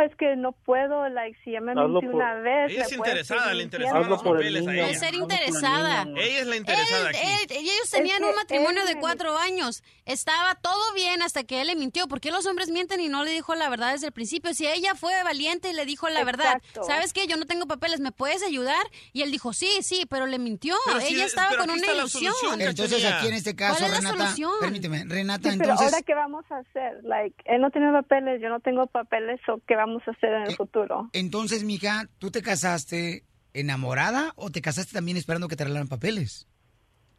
es 0.00 0.14
que 0.16 0.36
no 0.36 0.52
puedo, 0.52 1.08
like, 1.08 1.36
si 1.42 1.52
ya 1.52 1.60
me 1.60 1.74
mentí 1.74 2.06
por- 2.06 2.14
una 2.14 2.34
vez. 2.34 2.70
Ella 2.70 2.82
es 2.84 2.92
interesada, 2.92 3.52
le 3.54 3.62
interesaban 3.64 4.08
los 4.08 4.22
papeles 4.22 4.66
a 4.66 4.72
ella. 4.72 4.82
No 4.82 4.88
es 4.88 4.98
ser 5.00 5.14
interesada. 5.14 6.02
Ella 6.16 6.40
es 6.40 6.46
la 6.46 6.56
interesada 6.56 7.10
Él- 7.10 7.16
aquí. 7.16 7.18
él- 7.54 7.56
ellos 7.58 7.90
tenían 7.90 8.16
Es 8.16 8.22
que 8.22 8.30
un 8.30 8.36
matrimonio 8.36 8.82
él 8.82 8.88
de 8.94 9.00
cuatro 9.00 9.36
años. 9.38 9.82
Estaba 10.06 10.54
todo 10.54 10.92
bien 10.94 11.22
hasta 11.22 11.44
que 11.44 11.60
él 11.60 11.66
le 11.68 11.76
mintió. 11.76 12.06
¿Por 12.08 12.20
qué 12.20 12.30
los 12.30 12.46
hombres 12.46 12.70
mienten 12.70 13.00
y 13.00 13.08
no 13.08 13.24
le 13.24 13.30
dijo 13.32 13.54
la 13.54 13.68
verdad 13.68 13.92
desde 13.92 14.06
el 14.08 14.12
principio? 14.12 14.52
Si 14.54 14.66
ella 14.66 14.94
fue 14.94 15.12
valiente 15.24 15.70
y 15.70 15.72
le 15.72 15.84
dijo 15.86 16.08
la 16.08 16.24
verdad, 16.24 16.56
Exacto. 16.56 16.84
¿sabes 16.84 17.12
qué? 17.12 17.26
Yo 17.26 17.36
no 17.36 17.46
tengo 17.46 17.66
papeles, 17.66 18.00
¿me 18.00 18.12
puedes 18.12 18.42
ayudar? 18.42 18.84
Y 19.12 19.22
él 19.22 19.30
dijo, 19.32 19.52
sí, 19.52 19.68
sí, 19.82 20.06
pero 20.08 20.26
le 20.26 20.38
mintió. 20.38 20.74
Pero 20.86 21.00
ella 21.00 21.24
estaba 21.24 21.50
pero 21.50 21.62
con 21.62 21.70
una 21.70 21.86
ilusión. 21.92 22.32
solución, 22.34 22.60
Entonces 22.60 23.04
aquí 23.04 23.28
en 23.28 23.34
este 23.34 23.56
caso, 23.56 23.78
¿Cuál 23.80 23.84
es 23.84 23.90
la 24.04 24.10
Renata, 24.10 24.24
solución? 24.26 24.52
permíteme, 24.60 25.04
Renata, 25.06 25.50
Sí, 25.50 25.58
pero 25.58 25.70
entonces... 25.72 25.92
ahora 25.94 26.02
qué 26.06 26.14
vamos 26.14 26.44
a 26.50 26.58
hacer? 26.58 27.02
Like, 27.04 27.34
él 27.46 27.60
no 27.60 27.70
tiene 27.70 27.90
papeles, 27.92 28.40
yo 28.42 28.48
no 28.50 28.60
tengo 28.60 28.86
papeles, 28.86 29.40
o 29.48 29.58
qué 29.64 29.76
vamos 29.76 30.02
a 30.06 30.10
hacer 30.10 30.32
en 30.32 30.42
el 30.44 30.56
futuro? 30.56 31.10
Entonces, 31.12 31.64
mija, 31.64 32.08
¿tú 32.18 32.30
te 32.30 32.42
casaste 32.42 33.24
enamorada 33.52 34.32
o 34.36 34.50
te 34.50 34.60
casaste 34.60 34.92
también 34.92 35.16
esperando 35.16 35.48
que 35.48 35.56
te 35.56 35.62
arreglaran 35.62 35.88
papeles? 35.88 36.48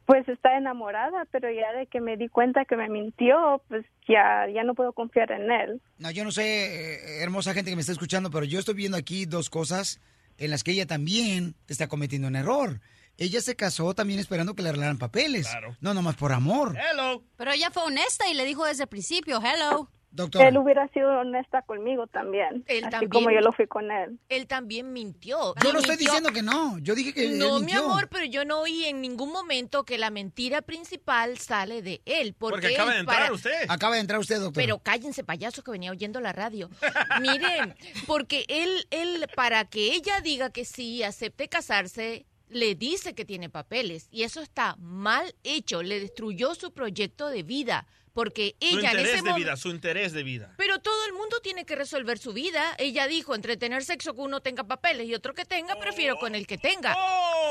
Pues 0.05 0.27
está 0.29 0.55
enamorada, 0.55 1.25
pero 1.31 1.49
ya 1.49 1.71
de 1.77 1.87
que 1.87 1.99
me 1.99 2.15
di 2.15 2.29
cuenta 2.29 2.65
que 2.65 2.75
me 2.75 2.89
mintió, 2.89 3.63
pues 3.67 3.85
ya 4.07 4.45
ya 4.53 4.63
no 4.63 4.75
puedo 4.75 4.93
confiar 4.93 5.31
en 5.31 5.49
él. 5.49 5.81
No, 5.97 6.11
yo 6.11 6.23
no 6.23 6.31
sé, 6.31 6.43
eh, 6.43 7.23
hermosa 7.23 7.55
gente 7.55 7.71
que 7.71 7.75
me 7.75 7.81
está 7.81 7.93
escuchando, 7.93 8.29
pero 8.29 8.45
yo 8.45 8.59
estoy 8.59 8.75
viendo 8.75 8.97
aquí 8.97 9.25
dos 9.25 9.49
cosas 9.49 9.99
en 10.37 10.51
las 10.51 10.63
que 10.63 10.71
ella 10.71 10.85
también 10.85 11.55
está 11.67 11.87
cometiendo 11.87 12.27
un 12.27 12.35
error. 12.35 12.81
Ella 13.17 13.41
se 13.41 13.55
casó 13.55 13.93
también 13.95 14.19
esperando 14.19 14.55
que 14.55 14.61
le 14.61 14.69
arreglaran 14.69 14.97
papeles. 14.97 15.47
No 15.79 15.93
nomás 15.93 16.15
por 16.15 16.33
amor. 16.33 16.75
Hello. 16.77 17.23
Pero 17.37 17.51
ella 17.51 17.71
fue 17.71 17.83
honesta 17.83 18.27
y 18.27 18.33
le 18.33 18.45
dijo 18.45 18.65
desde 18.65 18.83
el 18.83 18.89
principio, 18.89 19.41
hello. 19.41 19.89
Doctora. 20.15 20.47
Él 20.47 20.57
hubiera 20.57 20.87
sido 20.89 21.09
honesta 21.19 21.61
conmigo 21.63 22.07
también, 22.07 22.63
Él 22.67 22.83
así 22.85 22.91
también. 22.91 23.09
como 23.09 23.31
yo 23.31 23.41
lo 23.41 23.51
fui 23.51 23.67
con 23.67 23.91
él. 23.91 24.17
Él 24.29 24.47
también 24.47 24.93
mintió. 24.93 25.53
Yo 25.61 25.69
Y 25.69 25.73
no 25.73 25.79
estoy 25.79 25.97
diciendo 25.97 26.31
que 26.31 26.41
no. 26.41 26.77
Yo 26.79 26.95
dije 26.95 27.13
que 27.13 27.25
él 27.25 27.37
No, 27.37 27.59
mi 27.59 27.73
amor, 27.73 28.07
pero 28.09 28.25
yo 28.25 28.45
no 28.45 28.61
oí 28.61 28.85
en 28.85 29.01
ningún 29.01 29.31
momento 29.31 29.83
que 29.83 29.97
la 29.97 30.09
mentira 30.09 30.61
principal 30.61 31.37
sale 31.37 31.81
de 31.81 32.01
él. 32.05 32.33
Porque, 32.37 32.61
Porque 32.61 32.73
acaba 32.75 32.91
él 32.91 32.95
de 32.95 32.99
entrar 33.01 33.19
para- 33.23 33.33
usted. 33.33 33.65
Acaba 33.67 33.95
de 33.95 34.01
entrar 34.01 34.19
usted, 34.19 34.35
doctor. 34.39 34.63
Pero 34.63 34.79
cállense, 34.79 35.23
payaso, 35.23 35.63
que 35.63 35.71
venía 35.71 35.91
oyendo 35.91 36.19
la 36.21 36.31
radio. 36.31 36.69
Miren, 37.21 37.75
porque 38.07 38.45
él, 38.47 38.87
él, 38.91 39.27
para 39.35 39.65
que 39.65 39.93
ella 39.95 40.21
diga 40.21 40.49
que 40.49 40.65
sí, 40.65 41.03
acepte 41.03 41.47
casarse, 41.49 42.25
le 42.47 42.75
dice 42.75 43.13
que 43.15 43.25
tiene 43.25 43.49
papeles. 43.49 44.07
Y 44.11 44.23
eso 44.23 44.41
está 44.41 44.75
mal 44.79 45.35
hecho. 45.43 45.83
Le 45.83 45.99
destruyó 45.99 46.55
su 46.55 46.71
proyecto 46.71 47.29
de 47.29 47.43
vida. 47.43 47.85
Porque 48.15 48.55
Su 48.61 48.67
ella 48.67 48.91
en 48.91 48.99
interés 48.99 49.07
ese 49.07 49.15
de 49.17 49.21
momento... 49.23 49.37
vida, 49.37 49.57
su 49.57 49.69
interés 49.69 50.13
de 50.13 50.23
vida. 50.23 50.53
Pero 50.57 50.79
todo 50.79 51.05
el 51.05 51.11
mundo 51.13 51.35
tiene 51.43 51.65
que 51.65 51.75
resolver 51.75 52.17
su 52.17 52.31
vida. 52.31 52.63
Ella 52.77 53.07
dijo, 53.07 53.35
entre 53.35 53.57
tener 53.57 53.83
sexo 53.83 54.15
que 54.15 54.21
uno 54.21 54.39
tenga 54.39 54.63
papeles 54.63 55.05
y 55.07 55.13
otro 55.13 55.33
que 55.33 55.43
tenga, 55.43 55.75
prefiero 55.75 56.15
con 56.15 56.33
el 56.33 56.47
que 56.47 56.57
tenga. 56.57 56.95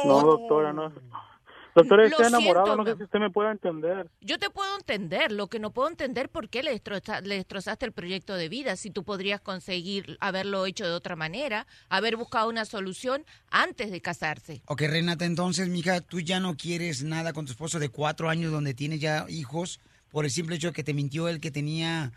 No, 0.06 0.22
doctora, 0.22 0.72
no. 0.72 0.90
Doctora, 1.74 2.04
Lo 2.04 2.08
estoy 2.08 2.26
enamorado, 2.28 2.66
siento, 2.66 2.84
no 2.84 2.90
sé 2.90 2.96
si 2.96 3.02
usted 3.02 3.18
me 3.18 3.30
puede 3.30 3.50
entender. 3.50 4.08
Yo 4.20 4.38
te 4.38 4.48
puedo 4.48 4.74
entender, 4.76 5.32
lo 5.32 5.48
que 5.48 5.58
no 5.58 5.72
puedo 5.72 5.88
entender 5.90 6.28
por 6.30 6.48
qué 6.48 6.62
le, 6.62 6.70
destroza- 6.72 7.20
le 7.20 7.34
destrozaste 7.34 7.84
el 7.84 7.92
proyecto 7.92 8.34
de 8.36 8.48
vida, 8.48 8.76
si 8.76 8.90
tú 8.90 9.02
podrías 9.02 9.40
conseguir 9.40 10.16
haberlo 10.20 10.64
hecho 10.66 10.84
de 10.86 10.92
otra 10.92 11.16
manera, 11.16 11.66
haber 11.88 12.16
buscado 12.16 12.48
una 12.48 12.64
solución 12.64 13.26
antes 13.50 13.90
de 13.90 14.00
casarse. 14.00 14.62
Ok, 14.66 14.82
Renata, 14.82 15.24
entonces, 15.24 15.68
mija, 15.68 16.00
tú 16.00 16.20
ya 16.20 16.38
no 16.40 16.56
quieres 16.56 17.02
nada 17.02 17.32
con 17.32 17.44
tu 17.44 17.50
esposo 17.52 17.80
de 17.80 17.88
cuatro 17.88 18.30
años 18.30 18.52
donde 18.52 18.72
tienes 18.72 19.00
ya 19.00 19.26
hijos 19.28 19.80
por 20.14 20.24
el 20.24 20.30
simple 20.30 20.54
hecho 20.54 20.68
de 20.68 20.72
que 20.72 20.84
te 20.84 20.94
mintió 20.94 21.26
él 21.28 21.40
que 21.40 21.50
tenía 21.50 22.12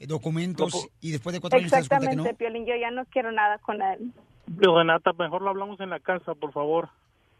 eh, 0.00 0.08
documentos 0.08 0.74
No, 0.74 0.80
po- 0.80 0.88
y 1.00 1.12
después 1.12 1.32
de 1.32 1.40
cuatro 1.40 1.60
años 1.60 1.70
te 1.70 1.76
das 1.76 1.88
cuenta 1.88 2.10
que 2.10 2.16
no. 2.16 2.22
Exactamente, 2.24 2.44
Piolín, 2.44 2.66
yo 2.66 2.74
ya 2.74 2.90
no 2.90 3.04
quiero 3.06 3.30
nada 3.30 3.58
con 3.58 3.80
él. 3.80 4.12
Renata, 4.58 5.12
mejor 5.12 5.42
lo 5.42 5.50
hablamos 5.50 5.78
en 5.80 5.90
la 5.90 6.00
casa, 6.00 6.34
por 6.34 6.52
favor. 6.52 6.88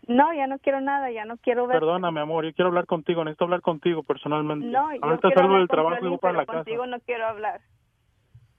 No, 0.07 0.33
ya 0.33 0.47
no 0.47 0.61
quiero 0.61 0.81
nada, 0.81 1.11
ya 1.11 1.25
no 1.25 1.37
quiero 1.39 1.67
ver. 1.67 1.81
Perdóname, 1.81 2.21
amor, 2.21 2.45
yo 2.45 2.53
quiero 2.53 2.69
hablar 2.69 2.87
contigo, 2.87 3.25
necesito 3.25 3.47
hablar 3.47 3.63
contigo 3.63 4.05
personalmente. 4.05 4.65
No, 4.69 4.95
yo 4.95 5.01
Ahorita 5.03 5.23
quiero 5.23 5.35
salgo 5.35 5.47
hablar 5.49 5.61
del 5.63 5.69
trabajo 5.69 6.07
y 6.07 6.09
voy 6.09 6.19
para 6.19 6.35
la 6.39 6.47
casa. 6.47 6.59
contigo 6.59 6.87
no 6.87 7.01
quiero 7.01 7.27
hablar. 7.27 7.61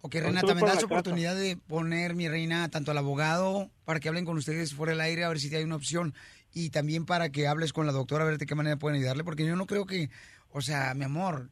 Ok, 0.01 0.15
Renata, 0.15 0.47
me 0.53 0.59
das 0.61 0.61
la 0.61 0.73
casa. 0.75 0.85
oportunidad 0.85 1.33
de 1.35 1.55
poner, 1.55 2.13
mi 2.13 2.27
reina, 2.27 2.67
tanto 2.69 2.91
al 2.91 2.97
abogado 2.97 3.69
para 3.85 4.01
que 4.01 4.09
hablen 4.09 4.25
con 4.25 4.35
ustedes 4.37 4.73
fuera 4.75 4.91
del 4.91 4.99
aire 5.01 5.23
a 5.23 5.29
ver 5.29 5.39
si 5.39 5.53
hay 5.55 5.63
una 5.63 5.77
opción 5.77 6.13
y 6.53 6.69
también 6.71 7.05
para 7.05 7.29
que 7.29 7.47
hables 7.47 7.71
con 7.71 7.85
la 7.85 7.93
doctora 7.93 8.23
a 8.23 8.27
ver 8.27 8.37
de 8.37 8.45
qué 8.45 8.55
manera 8.55 8.75
pueden 8.77 8.97
ayudarle, 8.97 9.23
porque 9.23 9.45
yo 9.45 9.55
no 9.55 9.65
creo 9.65 9.85
que, 9.85 10.09
o 10.57 10.61
sea, 10.61 10.93
mi 10.95 11.05
amor, 11.05 11.49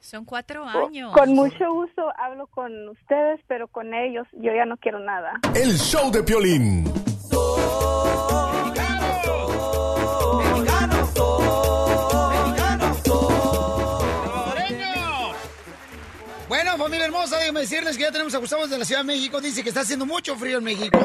Son 0.00 0.24
cuatro 0.24 0.64
años. 0.64 1.12
Con 1.12 1.34
mucho 1.34 1.72
gusto 1.72 2.02
hablo 2.16 2.46
con 2.46 2.88
ustedes, 2.88 3.40
pero 3.48 3.66
con 3.66 3.92
ellos 3.92 4.26
yo 4.32 4.52
ya 4.54 4.64
no 4.64 4.76
quiero 4.76 5.00
nada. 5.00 5.32
El 5.54 5.76
show 5.76 6.10
de 6.12 6.22
Piolín. 6.22 6.84
Bueno, 16.48 16.78
familia 16.78 17.04
hermosa, 17.06 17.36
déjenme 17.38 17.60
decirles 17.60 17.96
que 17.96 18.04
ya 18.04 18.10
tenemos 18.12 18.34
a 18.34 18.38
Gustavo 18.38 18.66
de 18.66 18.78
la 18.78 18.84
Ciudad 18.84 19.02
de 19.02 19.06
México. 19.06 19.40
Dice 19.40 19.62
que 19.62 19.68
está 19.68 19.82
haciendo 19.82 20.06
mucho 20.06 20.34
frío 20.36 20.58
en 20.58 20.64
México. 20.64 20.98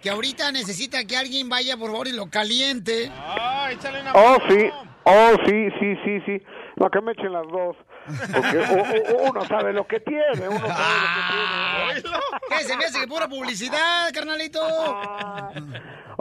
Que 0.00 0.08
ahorita 0.08 0.50
necesita 0.52 1.04
que 1.04 1.16
alguien 1.18 1.50
vaya, 1.50 1.76
por 1.76 1.90
favor, 1.90 2.08
y 2.08 2.12
lo 2.12 2.30
caliente. 2.30 3.10
Ah, 3.14 3.68
échale 3.70 4.00
una 4.00 4.12
Oh, 4.14 4.38
sí. 4.48 4.70
Oh, 5.04 5.34
sí, 5.46 5.68
sí, 5.78 5.96
sí, 6.04 6.20
sí. 6.26 6.42
Para 6.76 6.90
que 6.90 7.00
me 7.00 7.12
echen 7.12 7.32
las 7.32 7.46
dos. 7.48 7.76
Porque 8.34 9.14
uno 9.28 9.44
sabe 9.44 9.72
lo 9.72 9.86
que 9.86 10.00
tiene, 10.00 10.48
uno 10.48 10.58
sabe 10.66 10.94
lo 11.00 11.08
que 11.14 12.02
tiene. 12.02 12.10
¿Qué? 12.48 12.64
Se 12.64 12.76
me 12.76 12.84
hace 12.84 13.00
que 13.00 13.06
pura 13.06 13.28
publicidad, 13.28 14.10
carnalito. 14.14 14.60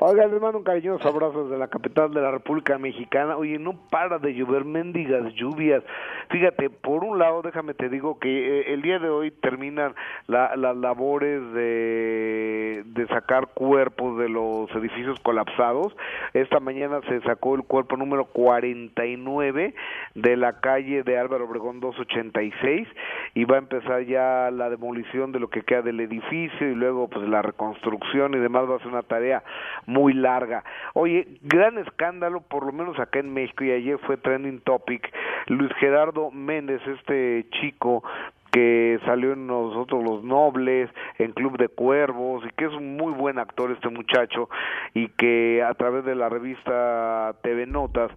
Oiga, 0.02 0.28
les 0.28 0.40
mando 0.42 0.60
un 0.60 0.64
cariñoso 0.64 1.06
abrazo 1.10 1.44
desde 1.44 1.58
la 1.58 1.68
capital 1.68 2.14
de 2.14 2.22
la 2.22 2.32
República 2.32 2.78
Mexicana. 2.78 3.36
Oye, 3.36 3.60
no 3.60 3.74
para 3.90 4.18
de 4.18 4.34
llover 4.34 4.64
mendigas 4.64 5.34
lluvias. 5.34 5.84
Fíjate, 6.30 6.70
por 6.70 7.04
un 7.04 7.20
lado, 7.20 7.42
déjame 7.42 7.74
te 7.74 7.90
digo 7.90 8.18
que 8.18 8.30
eh, 8.62 8.74
el 8.74 8.82
día 8.82 9.00
de 9.00 9.10
hoy 9.10 9.32
terminan 9.32 9.94
la- 10.28 10.56
las 10.56 10.78
labores 10.78 11.42
de, 11.54 12.84
de 12.86 13.08
sacar 13.08 13.48
cuerpos 13.48 14.18
de 14.20 14.30
los 14.30 14.72
edificios 14.72 15.20
colapsados. 15.20 15.94
Esta 16.34 16.62
mañana 16.62 17.02
se 17.10 17.20
sacó 17.22 17.56
el 17.56 17.64
cuerpo 17.64 17.98
número 17.98 18.24
49 18.26 19.74
de 20.16 20.38
la 20.38 20.62
calle 20.62 21.04
de 21.04 21.18
Álvaro 21.18 21.44
Obregón 21.46 21.79
286 21.80 22.88
y 23.36 23.46
va 23.46 23.56
a 23.56 23.60
empezar 23.60 24.04
ya 24.04 24.50
la 24.52 24.70
demolición 24.70 25.32
de 25.32 25.40
lo 25.40 25.50
que 25.50 25.62
queda 25.62 25.82
del 25.82 26.00
edificio 26.00 26.70
y 26.70 26.76
luego 26.76 27.08
pues 27.08 27.28
la 27.28 27.42
reconstrucción 27.42 28.34
y 28.34 28.40
demás 28.40 28.70
va 28.70 28.76
a 28.76 28.80
ser 28.80 28.88
una 28.88 29.04
tarea 29.04 29.44
muy 29.86 30.14
larga. 30.14 30.64
Oye, 30.94 31.28
gran 31.42 31.78
escándalo, 31.78 32.42
por 32.42 32.66
lo 32.66 32.72
menos 32.72 33.00
acá 33.00 33.20
en 33.20 33.34
México, 33.34 33.64
y 33.64 33.72
ayer 33.72 33.98
fue 34.00 34.18
trending 34.18 34.62
topic, 34.62 35.12
Luis 35.48 35.72
Gerardo 35.80 36.32
Méndez, 36.32 36.82
este 36.88 37.48
chico 37.60 38.04
que 38.52 39.00
salió 39.06 39.34
en 39.34 39.48
Nosotros 39.48 40.04
los 40.04 40.24
Nobles, 40.24 40.90
en 41.18 41.32
Club 41.34 41.58
de 41.58 41.68
Cuervos, 41.68 42.44
y 42.46 42.50
que 42.56 42.66
es 42.66 42.74
un 42.74 42.98
muy 42.98 43.14
buen 43.14 43.40
actor 43.40 43.72
este 43.72 43.90
muchacho, 43.90 44.50
y 44.94 45.10
que 45.10 45.64
a 45.64 45.74
través 45.74 46.06
de 46.06 46.16
la 46.16 46.30
revista 46.30 47.36
TV 47.42 47.66
Notas, 47.66 48.12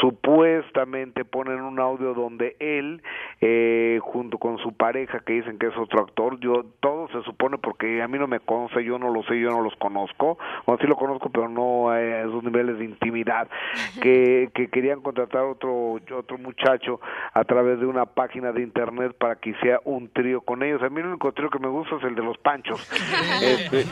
supuestamente 0.00 1.24
ponen 1.24 1.60
un 1.60 1.80
audio 1.80 2.14
donde 2.14 2.56
él, 2.58 3.02
eh, 3.40 3.98
junto 4.02 4.38
con 4.38 4.58
su 4.58 4.72
pareja, 4.72 5.20
que 5.20 5.34
dicen 5.34 5.58
que 5.58 5.66
es 5.66 5.76
otro 5.76 6.00
actor, 6.00 6.38
yo 6.40 6.64
todo 6.80 7.08
se 7.08 7.22
supone 7.22 7.58
porque 7.58 8.02
a 8.02 8.08
mí 8.08 8.18
no 8.18 8.26
me 8.26 8.40
consta, 8.40 8.80
yo 8.80 8.98
no 8.98 9.10
lo 9.10 9.22
sé, 9.24 9.38
yo 9.40 9.50
no 9.50 9.62
los 9.62 9.74
conozco, 9.76 10.38
o 10.64 10.76
sí 10.78 10.86
lo 10.86 10.96
conozco, 10.96 11.30
pero 11.30 11.48
no 11.48 11.90
a 11.90 12.00
esos 12.00 12.42
niveles 12.42 12.78
de 12.78 12.84
intimidad, 12.84 13.48
que, 14.02 14.50
que 14.54 14.68
querían 14.68 15.00
contratar 15.00 15.44
otro 15.44 15.98
otro 16.16 16.38
muchacho 16.38 17.00
a 17.32 17.44
través 17.44 17.80
de 17.80 17.86
una 17.86 18.06
página 18.06 18.52
de 18.52 18.62
internet 18.62 19.14
para 19.18 19.36
que 19.36 19.50
hiciera 19.50 19.77
un 19.84 20.08
trío 20.10 20.40
con 20.40 20.62
ellos. 20.62 20.82
A 20.82 20.88
mí 20.88 21.00
el 21.00 21.06
único 21.06 21.32
trío 21.32 21.50
que 21.50 21.58
me 21.58 21.68
gusta 21.68 21.96
es 21.96 22.04
el 22.04 22.14
de 22.14 22.22
los 22.22 22.38
panchos. 22.38 22.86
Este, 23.42 23.84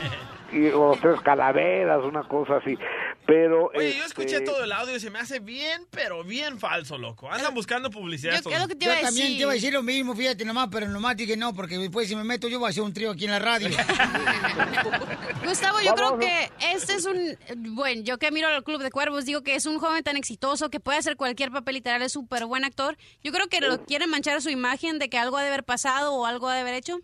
y, 0.51 0.67
o 0.69 0.97
tres 1.01 1.19
calaveras, 1.21 2.03
una 2.03 2.23
cosa 2.27 2.57
así. 2.57 2.77
Pero 3.25 3.69
Oye, 3.75 3.97
yo 3.97 4.05
escuché 4.05 4.35
este, 4.37 4.45
todo 4.45 4.63
el 4.63 4.71
audio 4.71 4.95
y 4.95 4.99
se 5.01 5.09
me 5.09 5.19
hace 5.19 5.39
bien, 5.39 5.85
pero 5.91 6.23
bien 6.23 6.59
falso, 6.59 6.97
loco. 6.97 7.29
Andan 7.29 7.53
buscando 7.53 7.89
publicidad. 7.91 8.35
estos- 8.35 8.53
Yo 8.53 8.57
también 9.01 9.27
te 9.27 9.33
iba 9.41 9.51
a 9.51 9.55
decir 9.55 9.73
lo 9.73 9.83
mismo, 9.83 10.15
fíjate 10.15 10.45
nomás, 10.45 10.69
pero 10.71 10.87
nomás 10.87 11.17
dije 11.17 11.35
no, 11.35 11.53
porque 11.53 11.77
después 11.77 12.07
si 12.07 12.15
me 12.15 12.23
meto 12.23 12.47
yo 12.47 12.59
voy 12.59 12.67
a 12.67 12.69
hacer 12.69 12.83
un 12.83 12.93
trío 12.93 13.11
aquí 13.11 13.25
en 13.25 13.31
la 13.31 13.39
radio. 13.39 13.67
Gustavo, 15.45 15.79
yo 15.81 15.93
creo 15.95 16.19
que 16.19 16.51
este 16.73 16.93
es 16.95 17.05
un... 17.05 17.37
Bueno, 17.75 18.01
yo 18.03 18.17
que 18.17 18.31
miro 18.31 18.47
al 18.47 18.63
Club 18.63 18.81
de 18.81 18.91
Cuervos, 18.91 19.25
digo 19.25 19.43
que 19.43 19.55
es 19.55 19.65
un 19.65 19.79
joven 19.79 20.03
tan 20.03 20.17
exitoso 20.17 20.69
que 20.69 20.79
puede 20.79 20.97
hacer 20.97 21.15
cualquier 21.17 21.51
papel 21.51 21.75
literal, 21.75 22.01
es 22.01 22.11
súper 22.13 22.45
buen 22.45 22.63
actor. 22.65 22.97
Yo 23.23 23.31
creo 23.31 23.47
que 23.47 23.61
lo 23.61 23.83
quieren 23.85 24.09
manchar 24.09 24.41
su 24.41 24.49
imagen 24.49 24.99
de 24.99 25.09
que 25.09 25.17
algo 25.17 25.37
ha 25.37 25.41
de 25.41 25.47
haber 25.49 25.63
pasado 25.63 26.13
o 26.13 26.25
algo 26.25 26.47
ha 26.49 26.55
de 26.55 26.61
haber 26.61 26.73
hecho. 26.75 26.99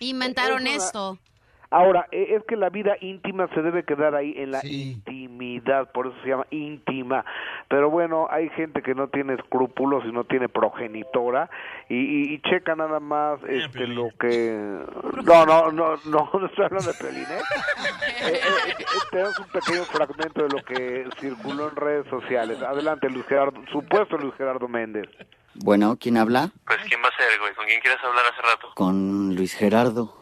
Inventaron 0.00 0.66
Es 0.66 0.74
una- 0.76 0.84
esto. 0.86 1.18
Ahora, 1.70 2.06
e- 2.12 2.34
es 2.34 2.42
que 2.44 2.56
la 2.56 2.70
vida 2.70 2.96
íntima 3.00 3.46
se 3.54 3.60
debe 3.62 3.84
quedar 3.84 4.14
ahí 4.14 4.32
en 4.38 4.52
la 4.52 4.60
intimidad, 4.66 5.90
por 5.92 6.06
eso 6.06 6.16
se 6.22 6.28
llama 6.30 6.46
íntima. 6.50 7.24
Pero 7.68 7.90
bueno, 7.90 8.26
hay 8.30 8.48
gente 8.50 8.80
que 8.82 8.94
no 8.94 9.08
tiene 9.08 9.34
escrúpulos 9.34 10.02
y 10.06 10.12
no 10.12 10.24
tiene 10.24 10.48
progenitora 10.48 11.50
y, 11.88 11.96
y- 11.96 12.34
y 12.34 12.40
checa 12.42 12.74
nada 12.74 13.00
más 13.00 13.38
este 13.48 13.86
lo 13.86 14.08
que... 14.18 14.78
No, 15.24 15.44
no, 15.46 15.70
no, 15.70 15.96
no, 16.06 16.30
no 16.38 16.46
estoy 16.46 16.64
hablando 16.64 16.90
de 16.90 16.98
Pelín, 16.98 17.22
¿eh? 17.24 17.40
Eh, 18.22 18.32
eh, 18.32 18.38
eh, 18.78 18.84
Tenemos 19.10 19.38
un 19.38 19.46
pequeño 19.48 19.84
fragmento 19.84 20.42
de 20.44 20.48
lo 20.48 20.64
que 20.64 21.06
circuló 21.20 21.68
en 21.68 21.76
redes 21.76 22.06
sociales. 22.08 22.62
Adelante, 22.62 23.10
Luis 23.10 23.26
Gerardo, 23.26 23.60
supuesto 23.70 24.16
Luis 24.16 24.34
Gerardo 24.36 24.68
Méndez. 24.68 25.06
Bueno, 25.54 25.96
¿quién 26.00 26.16
habla? 26.16 26.50
Pues, 26.66 26.78
¿quién 26.88 27.00
va 27.02 27.08
a 27.08 27.16
ser, 27.16 27.38
güey? 27.40 27.52
¿Con 27.54 27.66
quién 27.66 27.80
quieres 27.80 27.98
hablar 28.04 28.24
hace 28.32 28.42
rato? 28.42 28.70
Con 28.74 29.34
Luis 29.34 29.54
Gerardo. 29.54 30.14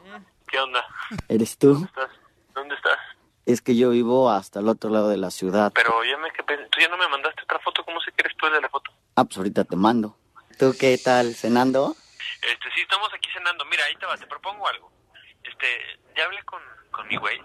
¿Qué 0.56 0.62
onda? 0.62 0.82
¿Eres 1.28 1.58
tú? 1.58 1.84
¿Estás? 1.84 2.08
¿Dónde 2.54 2.74
estás? 2.76 2.98
Es 3.44 3.60
que 3.60 3.76
yo 3.76 3.90
vivo 3.90 4.30
hasta 4.30 4.60
el 4.60 4.68
otro 4.68 4.88
lado 4.88 5.10
de 5.10 5.18
la 5.18 5.30
ciudad. 5.30 5.70
Pero 5.74 6.02
ya 6.02 6.16
me 6.16 6.32
quedé... 6.32 6.66
Tú 6.70 6.80
ya 6.80 6.88
no 6.88 6.96
me 6.96 7.06
mandaste 7.08 7.42
otra 7.42 7.58
foto. 7.58 7.84
¿Cómo 7.84 8.00
sé 8.00 8.10
que 8.12 8.22
eres 8.22 8.34
tú 8.38 8.46
el 8.46 8.54
de 8.54 8.62
la 8.62 8.70
foto? 8.70 8.90
Ah, 9.16 9.24
pues 9.24 9.36
ahorita 9.36 9.64
te 9.64 9.76
mando. 9.76 10.16
¿Tú 10.58 10.74
qué 10.80 10.96
tal, 10.96 11.34
cenando? 11.34 11.94
Este, 12.40 12.72
sí, 12.74 12.80
estamos 12.80 13.12
aquí 13.12 13.28
cenando. 13.34 13.66
Mira, 13.66 13.84
ahí 13.84 13.96
te 13.96 14.06
va. 14.06 14.16
Te 14.16 14.26
propongo 14.26 14.66
algo. 14.66 14.90
Este, 15.44 15.66
ya 16.16 16.24
hablé 16.24 16.42
con, 16.44 16.62
con 16.90 17.06
mi 17.06 17.18
güey. 17.18 17.38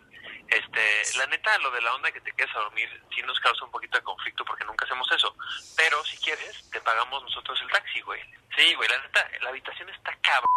Este, 0.48 1.18
la 1.18 1.26
neta, 1.26 1.58
lo 1.58 1.72
de 1.72 1.82
la 1.82 1.94
onda 1.94 2.14
que 2.14 2.22
te 2.22 2.32
quedes 2.32 2.56
a 2.56 2.60
dormir 2.60 2.88
sí 3.14 3.22
nos 3.24 3.38
causa 3.42 3.66
un 3.66 3.72
poquito 3.72 3.98
de 3.98 4.06
conflicto 4.06 4.46
porque 4.46 4.64
nunca 4.64 4.86
hacemos 4.86 5.12
eso. 5.12 5.36
Pero 5.76 6.02
si 6.06 6.16
quieres, 6.16 6.64
te 6.72 6.80
pagamos 6.80 7.22
nosotros 7.24 7.60
el 7.62 7.72
taxi, 7.72 8.00
güey. 8.04 8.22
Sí, 8.56 8.74
güey, 8.76 8.88
la 8.88 9.02
neta, 9.02 9.30
la 9.42 9.50
habitación 9.50 9.90
está 9.90 10.16
cabrón, 10.22 10.50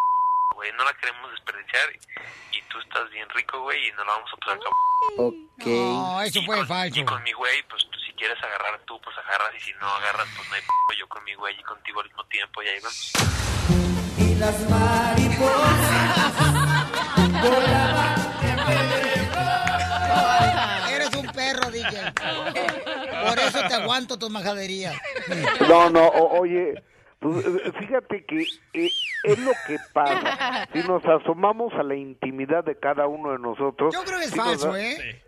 güey. 0.54 0.72
No 0.72 0.84
la 0.84 0.92
queremos 0.94 1.30
desperdiciar. 1.32 1.84
Y, 1.92 2.58
y 2.58 2.62
tú 2.70 2.78
estás 2.80 3.10
bien 3.10 3.28
rico, 3.30 3.60
güey, 3.60 3.88
y 3.88 3.92
nos 3.92 4.06
la 4.06 4.12
vamos 4.12 4.30
a 4.32 4.36
pasar 4.36 4.58
cabrón. 4.58 4.72
Ok. 5.58 5.66
No, 5.66 6.22
eso 6.22 6.42
fue 6.42 6.66
falso. 6.66 6.98
Y 7.00 7.04
con 7.04 7.22
mi 7.22 7.32
güey, 7.32 7.62
pues 7.68 7.84
tú, 7.90 7.98
si 8.00 8.12
quieres 8.14 8.42
agarrar 8.42 8.80
tú, 8.86 9.00
pues 9.02 9.16
agarras. 9.18 9.54
Y 9.56 9.60
si 9.60 9.72
no 9.74 9.86
agarras, 9.86 10.26
pues 10.36 10.48
no 10.48 10.54
hay 10.56 10.62
p 10.62 10.96
yo 10.98 11.08
con 11.08 11.22
mi 11.24 11.34
güey 11.34 11.58
y 11.58 11.62
contigo 11.62 12.00
al 12.00 12.06
mismo 12.08 12.24
tiempo. 12.26 12.62
Y 12.62 12.68
ahí 12.68 12.80
vamos. 12.80 13.12
Y 14.18 14.34
las 14.36 14.54
Eres 20.90 21.14
un 21.16 21.26
perro, 21.28 21.70
DJ. 21.70 22.12
Por 22.12 23.38
eso 23.38 23.58
te 23.68 23.74
aguanto 23.74 24.18
tus 24.18 24.30
majaderías. 24.30 24.94
No, 25.68 25.90
no, 25.90 26.06
o- 26.06 26.40
oye, 26.40 26.74
pues, 27.32 27.44
eh, 27.46 27.72
fíjate 27.78 28.24
que 28.24 28.40
eh, 28.74 28.90
es 29.24 29.38
lo 29.38 29.52
que 29.66 29.78
pasa. 29.92 30.68
Si 30.72 30.80
nos 30.86 31.04
asomamos 31.04 31.72
a 31.74 31.82
la 31.82 31.94
intimidad 31.96 32.62
de 32.64 32.78
cada 32.78 33.06
uno 33.06 33.32
de 33.32 33.38
nosotros. 33.38 33.92
Yo 33.94 34.02
creo 34.04 34.18
que 34.18 34.24
es 34.26 34.30
sí 34.30 34.36
nos 34.36 34.46
falso, 34.46 34.72
da- 34.72 34.80
¿eh? 34.82 35.22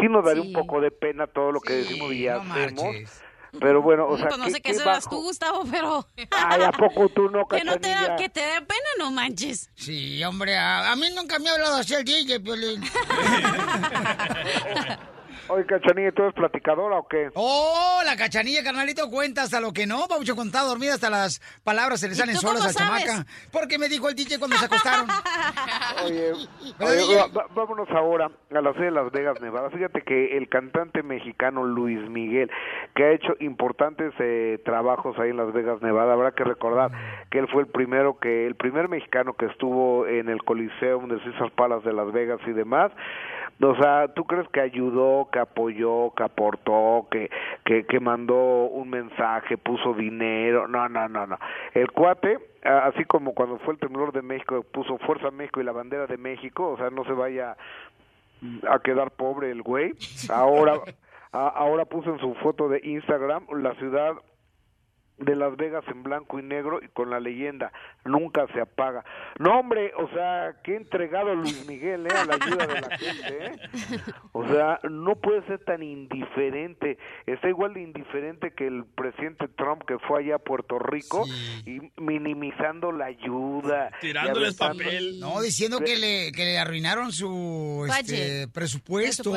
Sí 0.00 0.06
nos 0.08 0.24
daría 0.24 0.42
un 0.42 0.52
poco 0.52 0.80
de 0.80 0.90
pena 0.90 1.26
todo 1.26 1.52
lo 1.52 1.60
que 1.60 1.72
decimos 1.74 2.12
y 2.12 2.26
hacemos. 2.28 2.84
Pero 3.60 3.80
bueno, 3.80 4.06
o 4.06 4.16
sea, 4.18 4.26
pues 4.28 4.38
no 4.38 4.44
¿qué- 4.44 4.50
sé 4.50 4.60
qué 4.60 4.72
qué 4.72 4.78
serás 4.78 5.08
tú, 5.08 5.22
Gustavo, 5.22 5.62
pero... 5.70 6.04
Ay, 6.32 6.62
¿a 6.62 6.70
poco 6.70 7.08
tú 7.08 7.30
no, 7.30 7.46
que 7.48 7.64
no 7.64 7.78
te 7.78 7.88
da, 7.88 8.14
que 8.16 8.28
te 8.28 8.40
dé 8.40 8.60
pena, 8.60 8.88
no 8.98 9.10
manches. 9.10 9.70
Sí, 9.74 10.22
hombre, 10.24 10.54
a, 10.56 10.92
a 10.92 10.96
mí 10.96 11.06
nunca 11.16 11.38
me 11.38 11.48
ha 11.48 11.54
hablado 11.54 11.76
así 11.76 11.94
el 11.94 12.04
DJ, 12.04 12.40
Piolín. 12.40 12.82
Oye, 15.50 15.64
Cachanilla, 15.66 16.12
¿tú 16.12 16.22
eres 16.22 16.34
platicadora 16.34 16.98
o 16.98 17.08
qué? 17.08 17.30
Oh, 17.34 18.00
la 18.04 18.16
cachanilla, 18.16 18.62
carnalito, 18.62 19.08
cuenta 19.10 19.42
hasta 19.42 19.60
lo 19.60 19.72
que 19.72 19.86
no. 19.86 20.06
Paucho 20.08 20.36
contaba 20.36 20.68
dormida 20.68 20.94
hasta 20.94 21.08
las 21.08 21.40
palabras 21.64 22.00
se 22.00 22.08
le 22.08 22.12
¿Y 22.14 22.16
salen 22.16 22.36
solas 22.36 22.66
a 22.66 22.72
sabes? 22.72 23.04
chamaca. 23.04 23.26
Porque 23.50 23.78
me 23.78 23.88
dijo 23.88 24.08
el 24.08 24.14
DJ 24.14 24.38
cuando 24.38 24.56
se 24.56 24.66
acostaron. 24.66 25.06
Oye, 26.04 26.32
¿Verdad, 26.78 26.94
oye, 26.94 27.02
DJ? 27.02 27.16
va- 27.16 27.26
va- 27.28 27.46
vámonos 27.54 27.88
ahora 27.90 28.26
a 28.50 28.60
la 28.60 28.72
sede 28.74 28.84
de 28.86 28.90
Las 28.90 29.10
Vegas, 29.10 29.40
Nevada. 29.40 29.70
Fíjate 29.70 30.02
que 30.02 30.36
el 30.36 30.48
cantante 30.48 31.02
mexicano 31.02 31.64
Luis 31.64 31.98
Miguel, 32.10 32.50
que 32.94 33.04
ha 33.04 33.10
hecho 33.12 33.34
importantes 33.40 34.12
eh, 34.18 34.60
trabajos 34.64 35.18
ahí 35.18 35.30
en 35.30 35.38
Las 35.38 35.52
Vegas, 35.52 35.80
Nevada, 35.82 36.12
habrá 36.12 36.32
que 36.32 36.44
recordar 36.44 36.90
que 37.30 37.38
él 37.38 37.48
fue 37.50 37.62
el 37.62 37.68
primero 37.68 38.18
que, 38.18 38.46
el 38.46 38.54
primer 38.54 38.88
mexicano 38.88 39.32
que 39.34 39.46
estuvo 39.46 40.06
en 40.06 40.28
el 40.28 40.42
Coliseum 40.44 41.08
de 41.08 41.18
Caesar 41.20 41.50
Palace 41.52 41.88
de 41.88 41.94
Las 41.94 42.12
Vegas 42.12 42.38
y 42.46 42.52
demás. 42.52 42.92
O 43.60 43.74
sea, 43.76 44.06
¿tú 44.14 44.24
crees 44.24 44.48
que 44.50 44.60
ayudó, 44.60 45.28
que 45.32 45.40
apoyó, 45.40 46.12
que 46.14 46.22
aportó, 46.22 47.08
que, 47.10 47.28
que, 47.64 47.84
que 47.86 47.98
mandó 48.00 48.66
un 48.66 48.88
mensaje, 48.88 49.56
puso 49.58 49.94
dinero? 49.94 50.68
No, 50.68 50.88
no, 50.88 51.08
no, 51.08 51.26
no. 51.26 51.36
El 51.74 51.90
cuate, 51.90 52.38
así 52.62 53.04
como 53.04 53.34
cuando 53.34 53.58
fue 53.58 53.74
el 53.74 53.80
temblor 53.80 54.12
de 54.12 54.22
México, 54.22 54.64
puso 54.72 54.96
Fuerza 54.98 55.30
México 55.32 55.60
y 55.60 55.64
la 55.64 55.72
bandera 55.72 56.06
de 56.06 56.16
México, 56.18 56.68
o 56.70 56.76
sea, 56.76 56.90
no 56.90 57.04
se 57.04 57.12
vaya 57.12 57.56
a 58.70 58.78
quedar 58.78 59.10
pobre 59.10 59.50
el 59.50 59.62
güey. 59.62 59.92
Ahora, 60.30 60.74
a- 61.32 61.48
ahora 61.48 61.84
puso 61.84 62.10
en 62.12 62.20
su 62.20 62.34
foto 62.36 62.68
de 62.68 62.80
Instagram 62.84 63.44
la 63.60 63.74
ciudad 63.74 64.12
de 65.18 65.36
Las 65.36 65.56
Vegas 65.56 65.84
en 65.88 66.02
blanco 66.02 66.38
y 66.38 66.42
negro 66.42 66.80
y 66.82 66.88
con 66.88 67.10
la 67.10 67.20
leyenda 67.20 67.72
nunca 68.04 68.46
se 68.52 68.60
apaga. 68.60 69.04
No 69.38 69.58
hombre, 69.58 69.92
o 69.96 70.08
sea, 70.10 70.56
qué 70.62 70.76
entregado 70.76 71.34
Luis 71.34 71.66
Miguel 71.66 72.06
eh, 72.06 72.10
a 72.14 72.24
la 72.24 72.34
ayuda 72.34 72.66
de 72.66 72.80
la 72.80 72.98
gente, 72.98 73.46
¿eh? 73.46 73.58
O 74.32 74.46
sea, 74.46 74.80
no 74.88 75.16
puede 75.16 75.44
ser 75.46 75.58
tan 75.64 75.82
indiferente. 75.82 76.98
Está 77.26 77.48
igual 77.48 77.74
de 77.74 77.82
indiferente 77.82 78.52
que 78.52 78.66
el 78.66 78.84
presidente 78.84 79.48
Trump 79.48 79.82
que 79.86 79.98
fue 79.98 80.20
allá 80.20 80.36
a 80.36 80.38
Puerto 80.38 80.78
Rico 80.78 81.24
y 81.66 81.80
minimizando 82.00 82.92
la 82.92 83.06
ayuda. 83.06 83.90
Tirándoles 84.00 84.56
papel. 84.56 85.20
No, 85.20 85.40
diciendo 85.40 85.80
que 85.80 85.96
le, 85.96 86.32
que 86.32 86.44
le 86.44 86.58
arruinaron 86.58 87.12
su 87.12 87.86
este, 87.88 88.48
Presupuesto. 88.48 89.32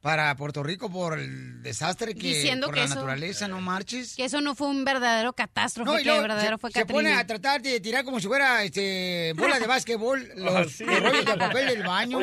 Para 0.00 0.34
Puerto 0.36 0.62
Rico 0.62 0.88
por 0.90 1.18
el 1.18 1.60
desastre 1.62 2.14
que 2.14 2.28
Diciendo 2.28 2.66
por 2.68 2.74
que 2.74 2.80
la 2.80 2.86
eso- 2.86 2.94
naturaleza, 2.94 3.48
no 3.48 3.60
marches. 3.60 4.14
Que 4.14 4.24
eso 4.26 4.40
no 4.40 4.54
fue 4.54 4.68
un 4.68 4.84
verdadero 4.84 5.32
catástrofe, 5.32 5.90
No, 5.90 5.98
y 5.98 6.02
que 6.02 6.08
luego 6.10 6.22
verdadero 6.22 6.56
se, 6.56 6.60
fue 6.60 6.70
se 6.70 6.86
pone 6.86 7.12
a 7.12 7.26
tratar 7.26 7.60
de 7.60 7.80
tirar 7.80 8.04
como 8.04 8.20
si 8.20 8.28
fuera 8.28 8.62
este, 8.62 9.32
bola 9.36 9.58
de 9.58 9.66
básquetbol 9.74 10.28
los, 10.36 10.70
sí. 10.72 10.84
los 10.84 11.00
rollos 11.00 11.24
de 11.26 11.36
papel 11.36 11.66
del 11.68 11.82
baño. 11.86 12.20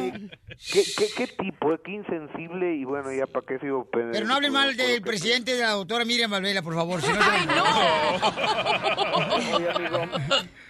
¿Qué, 0.71 0.83
qué, 0.97 1.07
qué 1.17 1.27
tipo? 1.27 1.75
Qué 1.83 1.91
insensible 1.91 2.75
y 2.77 2.85
bueno, 2.85 3.11
ya 3.11 3.27
para 3.27 3.45
qué 3.45 3.59
sigo 3.59 3.89
Pero 3.91 4.25
no 4.25 4.35
hablen 4.35 4.53
mal 4.53 4.77
del 4.77 5.01
presidente 5.01 5.53
de 5.55 5.61
la 5.61 5.71
doctora 5.71 6.05
Miriam 6.05 6.31
Valvela, 6.31 6.61
por 6.61 6.75
favor. 6.75 7.01
Si 7.01 7.11
no, 7.11 7.19
Oye, 9.57 9.69
amigo, 9.69 9.99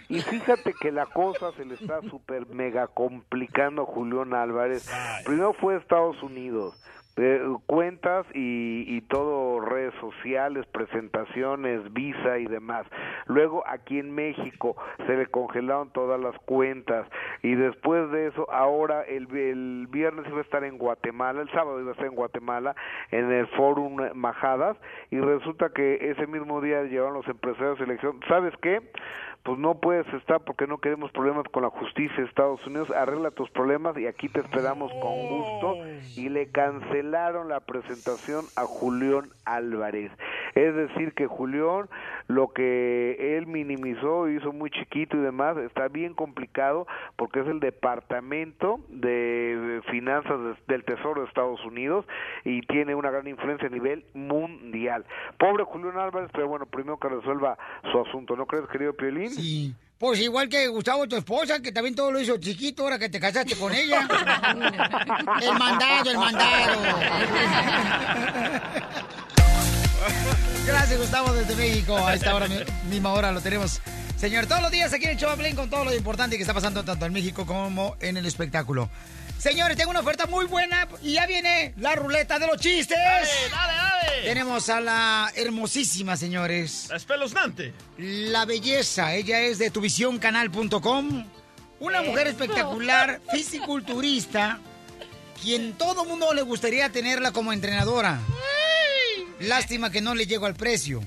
y 0.08 0.20
fíjate 0.20 0.74
que 0.74 0.92
la 0.92 1.06
cosa 1.06 1.52
se 1.52 1.64
le 1.64 1.74
está 1.74 2.00
súper 2.10 2.46
mega 2.46 2.86
complicando 2.88 3.82
a 3.82 3.86
Julián 3.86 4.34
Álvarez. 4.34 4.88
Primero 5.24 5.52
fue 5.54 5.74
a 5.74 5.78
Estados 5.78 6.22
Unidos. 6.22 6.80
eh, 7.18 7.40
cuentas 7.64 8.26
y, 8.34 8.84
y 8.86 9.00
todo 9.00 9.58
redes 9.60 9.94
sociales, 10.00 10.66
presentaciones, 10.66 11.90
visa 11.94 12.38
y 12.38 12.44
demás. 12.46 12.86
Luego 13.26 13.64
aquí 13.66 13.98
en 13.98 14.14
México 14.14 14.76
se 15.06 15.16
le 15.16 15.26
congelaron 15.26 15.90
todas 15.92 16.20
las 16.20 16.36
cuentas 16.40 17.08
y 17.42 17.54
después 17.54 18.10
de 18.10 18.26
eso 18.26 18.46
ahora 18.52 19.02
el, 19.02 19.34
el 19.34 19.86
viernes 19.90 20.26
iba 20.28 20.38
a 20.38 20.42
estar 20.42 20.62
en 20.64 20.76
Guatemala, 20.76 21.40
el 21.40 21.50
sábado 21.52 21.80
iba 21.80 21.90
a 21.90 21.92
estar 21.92 22.06
en 22.06 22.14
Guatemala 22.14 22.76
en 23.10 23.32
el 23.32 23.46
Fórum 23.48 23.96
Majadas 24.14 24.76
y 25.10 25.18
resulta 25.18 25.70
que 25.70 26.10
ese 26.10 26.26
mismo 26.26 26.60
día 26.60 26.82
llevaron 26.82 27.14
los 27.14 27.28
empresarios 27.28 27.78
de 27.78 27.84
elección. 27.86 28.20
¿Sabes 28.28 28.52
qué? 28.60 28.82
Pues 29.46 29.60
no 29.60 29.76
puedes 29.76 30.12
estar 30.12 30.40
porque 30.40 30.66
no 30.66 30.78
queremos 30.78 31.12
problemas 31.12 31.44
con 31.52 31.62
la 31.62 31.70
justicia 31.70 32.16
de 32.16 32.24
Estados 32.24 32.66
Unidos. 32.66 32.90
Arregla 32.90 33.30
tus 33.30 33.48
problemas 33.50 33.96
y 33.96 34.08
aquí 34.08 34.28
te 34.28 34.40
esperamos 34.40 34.90
con 35.00 35.28
gusto. 35.28 35.76
Y 36.16 36.28
le 36.30 36.50
cancelaron 36.50 37.48
la 37.48 37.60
presentación 37.60 38.44
a 38.56 38.64
Julián 38.64 39.30
Álvarez. 39.44 40.10
Es 40.56 40.74
decir, 40.74 41.12
que 41.14 41.26
Julián 41.28 41.88
lo 42.26 42.48
que 42.48 43.36
él 43.38 43.46
minimizó, 43.46 44.28
hizo 44.28 44.52
muy 44.52 44.70
chiquito 44.70 45.16
y 45.16 45.20
demás, 45.20 45.56
está 45.58 45.86
bien 45.86 46.14
complicado 46.14 46.88
porque 47.14 47.40
es 47.40 47.46
el 47.46 47.60
departamento 47.60 48.80
de 48.88 49.80
finanzas 49.90 50.40
de- 50.40 50.56
del 50.66 50.84
Tesoro 50.84 51.20
de 51.22 51.28
Estados 51.28 51.64
Unidos 51.64 52.04
y 52.44 52.62
tiene 52.62 52.94
una 52.96 53.10
gran 53.10 53.28
influencia 53.28 53.68
a 53.68 53.70
nivel 53.70 54.04
mundial. 54.14 55.04
Pobre 55.38 55.62
Julián 55.64 55.98
Álvarez, 55.98 56.30
pero 56.32 56.48
bueno, 56.48 56.66
primero 56.66 56.98
que 56.98 57.08
resuelva 57.10 57.56
su 57.92 58.00
asunto, 58.00 58.34
¿no 58.34 58.46
crees, 58.46 58.66
querido 58.68 58.92
Piolín? 58.94 59.30
Sí. 59.30 59.74
Pues 59.98 60.20
igual 60.20 60.48
que 60.50 60.68
Gustavo, 60.68 61.06
tu 61.08 61.16
esposa, 61.16 61.62
que 61.62 61.72
también 61.72 61.94
todo 61.94 62.12
lo 62.12 62.20
hizo 62.20 62.36
chiquito 62.38 62.82
ahora 62.82 62.98
que 62.98 63.08
te 63.08 63.18
casaste 63.20 63.56
con 63.56 63.72
ella. 63.72 64.00
el 65.42 65.58
mandado, 65.58 66.10
el 66.10 66.18
mandado. 66.18 66.80
Gracias, 70.66 70.98
Gustavo, 70.98 71.32
desde 71.32 71.54
México. 71.54 71.96
A 71.96 72.14
esta 72.14 72.34
hora, 72.34 72.48
mi- 72.48 72.56
misma 72.90 73.12
hora, 73.12 73.30
lo 73.32 73.40
tenemos. 73.40 73.80
Señor, 74.18 74.46
todos 74.46 74.62
los 74.62 74.70
días 74.70 74.92
aquí 74.92 75.04
en 75.04 75.10
el 75.12 75.16
Choplin 75.18 75.54
con 75.54 75.68
todo 75.70 75.84
lo 75.84 75.94
importante 75.94 76.36
que 76.36 76.42
está 76.42 76.54
pasando 76.54 76.82
tanto 76.84 77.04
en 77.06 77.12
México 77.12 77.44
como 77.46 77.96
en 78.00 78.16
el 78.16 78.26
espectáculo. 78.26 78.88
Señores, 79.38 79.76
tengo 79.76 79.90
una 79.90 80.00
oferta 80.00 80.26
muy 80.26 80.46
buena 80.46 80.88
y 81.02 81.12
ya 81.12 81.26
viene 81.26 81.74
la 81.76 81.94
ruleta 81.94 82.38
de 82.38 82.46
los 82.46 82.56
chistes. 82.58 82.96
Dale, 82.98 83.28
dale, 83.50 83.72
dale. 83.74 84.22
Tenemos 84.24 84.68
a 84.70 84.80
la 84.80 85.30
hermosísima, 85.36 86.16
señores. 86.16 86.86
La 86.88 86.96
espeluznante. 86.96 87.74
La 87.98 88.46
belleza, 88.46 89.14
ella 89.14 89.40
es 89.42 89.58
de 89.58 89.70
tuvisioncanal.com. 89.70 91.26
Una 91.78 92.00
mujer 92.00 92.26
espectacular, 92.28 93.20
fisiculturista, 93.30 94.58
quien 95.42 95.74
todo 95.74 96.06
mundo 96.06 96.32
le 96.32 96.40
gustaría 96.40 96.88
tenerla 96.88 97.32
como 97.32 97.52
entrenadora. 97.52 98.18
Lástima 99.40 99.90
que 99.90 100.00
no 100.00 100.14
le 100.14 100.26
llego 100.26 100.46
al 100.46 100.54
precio. 100.54 101.02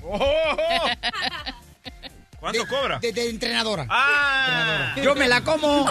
¿Cuánto 2.38 2.66
cobra? 2.68 2.98
De, 3.00 3.12
de 3.12 3.28
entrenadora. 3.28 3.86
Ah. 3.90 4.94
Yo 5.02 5.14
me 5.14 5.28
la 5.28 5.42
como. 5.42 5.90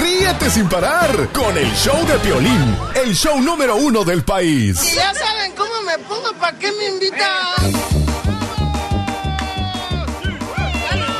Ríete 0.00 0.48
sin 0.50 0.66
parar 0.68 1.28
con 1.28 1.56
el 1.58 1.70
show 1.74 2.06
de 2.06 2.18
Piolín, 2.20 2.76
el 2.94 3.14
show 3.14 3.38
número 3.40 3.76
uno 3.76 4.02
del 4.02 4.22
país. 4.24 4.78
Si 4.78 4.96
ya 4.96 5.12
saben 5.12 5.52
cómo 5.54 5.82
me 5.82 5.98
pongo, 6.04 6.32
¿para 6.40 6.58
qué 6.58 6.72
me 6.72 6.86
invitan? 6.86 7.72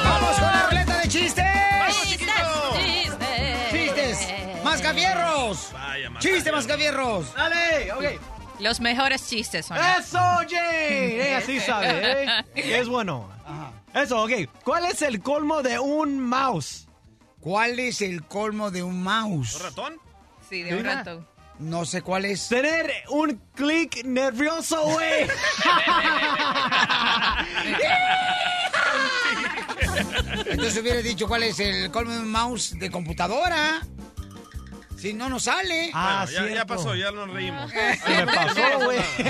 ¡Vamos 0.04 0.38
con 0.38 0.50
la 0.50 0.66
ruleta 0.70 0.98
de 1.00 1.08
chistes! 1.08 1.44
Chistes, 2.02 2.34
¡Chistes! 3.70 4.18
¡Mascafierros! 4.64 5.72
¡Chiste, 6.20 6.52
mascafierros! 6.52 7.34
Dale, 7.34 7.92
ok. 7.92 8.04
Los 8.60 8.80
mejores 8.80 9.28
chistes 9.28 9.66
son. 9.66 9.76
Eso, 9.78 10.18
Jay. 10.48 11.20
Ella 11.20 11.40
sí 11.40 11.60
sabe, 11.60 12.24
¿eh? 12.24 12.44
Es 12.54 12.88
bueno. 12.88 13.28
Eso, 13.94 14.22
ok. 14.22 14.32
¿Cuál 14.64 14.84
es 14.86 15.02
el 15.02 15.20
colmo 15.20 15.62
de 15.62 15.78
un 15.78 16.20
mouse? 16.20 16.86
¿Cuál 17.40 17.78
es 17.80 18.02
el 18.02 18.22
colmo 18.24 18.70
de 18.70 18.82
un 18.82 19.02
mouse? 19.02 19.56
¿Un 19.56 19.62
ratón? 19.62 19.94
Sí, 20.48 20.62
de 20.62 20.72
un 20.72 20.78
Mira. 20.78 20.96
ratón. 20.96 21.26
No 21.58 21.84
sé 21.84 22.02
cuál 22.02 22.24
es. 22.24 22.48
Tener 22.48 22.90
un 23.10 23.40
clic 23.54 24.04
nervioso, 24.04 24.82
güey. 24.84 25.26
Entonces 30.46 30.80
hubiera 30.80 31.00
dicho 31.00 31.28
cuál 31.28 31.42
es 31.44 31.60
el 31.60 31.90
colmo 31.90 32.12
de 32.12 32.18
un 32.20 32.30
mouse 32.30 32.78
de 32.78 32.90
computadora. 32.90 33.80
Si 35.00 35.14
no 35.14 35.28
nos 35.30 35.44
sale. 35.44 35.90
Ah, 35.94 36.26
Bueno, 36.30 36.48
ya, 36.48 36.54
ya 36.54 36.66
pasó, 36.66 36.94
ya 36.94 37.10
nos 37.10 37.30
reímos. 37.30 37.70
Se 37.70 38.10
me 38.10 38.26
pasó, 38.26 38.78
güey. 38.84 39.00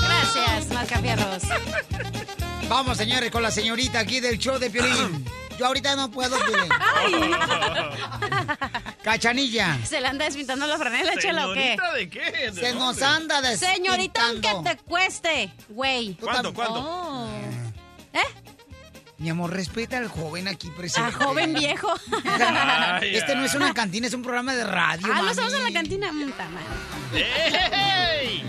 Gracias, 0.00 0.66
Mascafierros. 0.70 1.42
Vamos, 2.68 2.96
señores, 2.96 3.30
con 3.30 3.42
la 3.42 3.50
señorita 3.50 4.00
aquí 4.00 4.20
del 4.20 4.38
show 4.38 4.58
de 4.58 4.70
Piolín. 4.70 5.24
Yo 5.58 5.66
ahorita 5.66 5.94
no 5.94 6.10
puedo, 6.10 6.36
Piolín. 6.46 6.70
Cachanilla. 9.04 9.78
¿Se 9.84 10.00
le 10.00 10.08
anda 10.08 10.24
despintando 10.24 10.66
la 10.66 10.78
franela, 10.78 11.12
chela, 11.20 11.48
o 11.48 11.54
qué? 11.54 11.76
¿Señorita 11.76 11.92
de 11.94 12.08
qué? 12.10 12.50
¿De 12.50 12.60
Se 12.60 12.74
nos 12.74 13.00
anda 13.02 13.40
despintando. 13.42 13.76
Señorita, 13.92 14.26
aunque 14.26 14.70
te 14.70 14.76
cueste, 14.84 15.52
güey. 15.68 16.14
¿Cuánto, 16.14 16.52
cuánto? 16.54 16.80
Oh. 16.80 17.28
Mi 19.22 19.30
amor, 19.30 19.52
respeta 19.52 19.98
al 19.98 20.08
joven 20.08 20.48
aquí 20.48 20.68
presente. 20.70 21.08
A 21.08 21.12
joven 21.24 21.54
viejo. 21.54 21.88
Ay, 22.24 23.14
Este 23.16 23.34
no 23.36 23.44
es 23.44 23.54
una 23.54 23.72
cantina, 23.72 24.08
es 24.08 24.14
un 24.14 24.22
programa 24.22 24.52
de 24.54 24.64
radio, 24.64 25.06
Ah, 25.06 25.10
no 25.10 25.14
mami. 25.18 25.30
estamos 25.30 25.52
en 25.54 25.62
la 25.62 25.72
cantina. 25.72 26.10
Puta 26.10 26.48
madre. 26.48 27.26
¡Ey! 28.20 28.44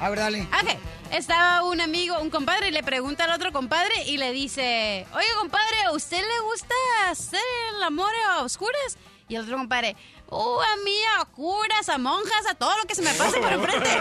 A 0.00 0.08
ver, 0.08 0.18
dale. 0.18 0.42
Ok, 0.42 0.78
estaba 1.12 1.62
un 1.64 1.80
amigo, 1.82 2.18
un 2.20 2.30
compadre, 2.30 2.68
y 2.68 2.70
le 2.72 2.82
pregunta 2.82 3.24
al 3.24 3.32
otro 3.32 3.52
compadre 3.52 3.92
y 4.06 4.16
le 4.16 4.32
dice, 4.32 5.06
oye 5.14 5.26
compadre, 5.38 5.82
¿a 5.86 5.92
usted 5.92 6.18
le 6.20 6.40
gusta 6.50 6.74
hacer 7.10 7.40
el 7.76 7.82
amor 7.82 8.10
a 8.30 8.40
oscuras? 8.42 8.96
Y 9.28 9.36
el 9.36 9.42
otro 9.42 9.56
compadre, 9.58 9.94
oh, 10.28 10.60
a 10.60 10.76
mí, 10.84 10.96
a 11.18 11.24
curas, 11.26 11.88
a 11.88 11.98
monjas, 11.98 12.46
a 12.48 12.54
todo 12.54 12.76
lo 12.78 12.84
que 12.84 12.94
se 12.94 13.02
me 13.02 13.12
pase 13.14 13.38
por 13.38 13.52
enfrente. 13.52 13.90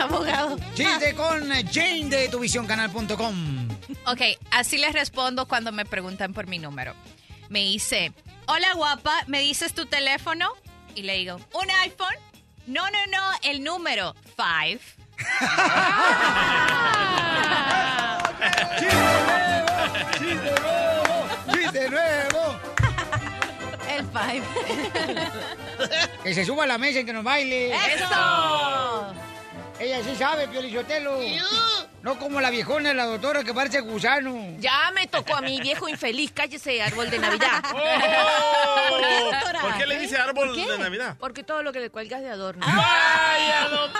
Abogado. 0.00 0.56
Chiste 0.74 1.14
con 1.14 1.48
Jane 1.70 2.08
de 2.08 2.28
tuvisioncanal.com. 2.28 3.68
Ok, 4.06 4.20
así 4.50 4.78
les 4.78 4.92
respondo 4.92 5.46
cuando 5.46 5.72
me 5.72 5.84
preguntan 5.84 6.32
por 6.34 6.46
mi 6.46 6.58
número. 6.58 6.94
Me 7.48 7.60
dice, 7.60 8.12
hola 8.46 8.72
guapa, 8.74 9.22
¿me 9.26 9.40
dices 9.40 9.74
tu 9.74 9.86
teléfono? 9.86 10.50
Y 10.94 11.02
le 11.02 11.14
digo, 11.16 11.40
¿un 11.52 11.70
iPhone? 11.82 12.14
No, 12.66 12.82
no, 12.90 12.98
no, 13.10 13.22
el 13.42 13.62
número, 13.62 14.14
five. 14.36 14.80
¡Chiste 20.18 20.54
nuevo! 20.60 21.03
El 23.88 24.04
five. 24.06 24.42
Que 26.22 26.34
se 26.34 26.44
suba 26.44 26.64
a 26.64 26.66
la 26.66 26.78
mesa 26.78 27.00
y 27.00 27.04
que 27.04 27.12
nos 27.12 27.24
baile. 27.24 27.74
¡Eso! 27.74 29.12
Ella 29.78 30.02
sí 30.02 30.14
sabe, 30.16 30.48
Piolichotelo. 30.48 31.18
No 32.02 32.18
como 32.18 32.40
la 32.40 32.50
viejona 32.50 32.90
de 32.90 32.94
la 32.94 33.04
doctora 33.06 33.44
que 33.44 33.52
parece 33.52 33.80
gusano. 33.80 34.56
Ya 34.58 34.90
me 34.94 35.06
tocó 35.06 35.36
a 35.36 35.40
mi 35.40 35.60
viejo 35.60 35.88
infeliz. 35.88 36.32
Cállese, 36.32 36.82
árbol 36.82 37.10
de 37.10 37.18
Navidad. 37.18 37.62
Oh, 37.74 38.88
¿Por 38.90 39.00
qué, 39.00 39.20
doctora? 39.20 39.60
¿Por 39.60 39.78
qué 39.78 39.86
le 39.86 39.98
dice 39.98 40.16
árbol 40.16 40.54
de 40.54 40.78
Navidad? 40.78 41.16
Porque 41.18 41.42
todo 41.42 41.62
lo 41.62 41.72
que 41.72 41.80
le 41.80 41.90
cuelgas 41.90 42.22
de 42.22 42.30
adorno. 42.30 42.64
¡Vaya, 42.66 43.68
don 43.68 43.90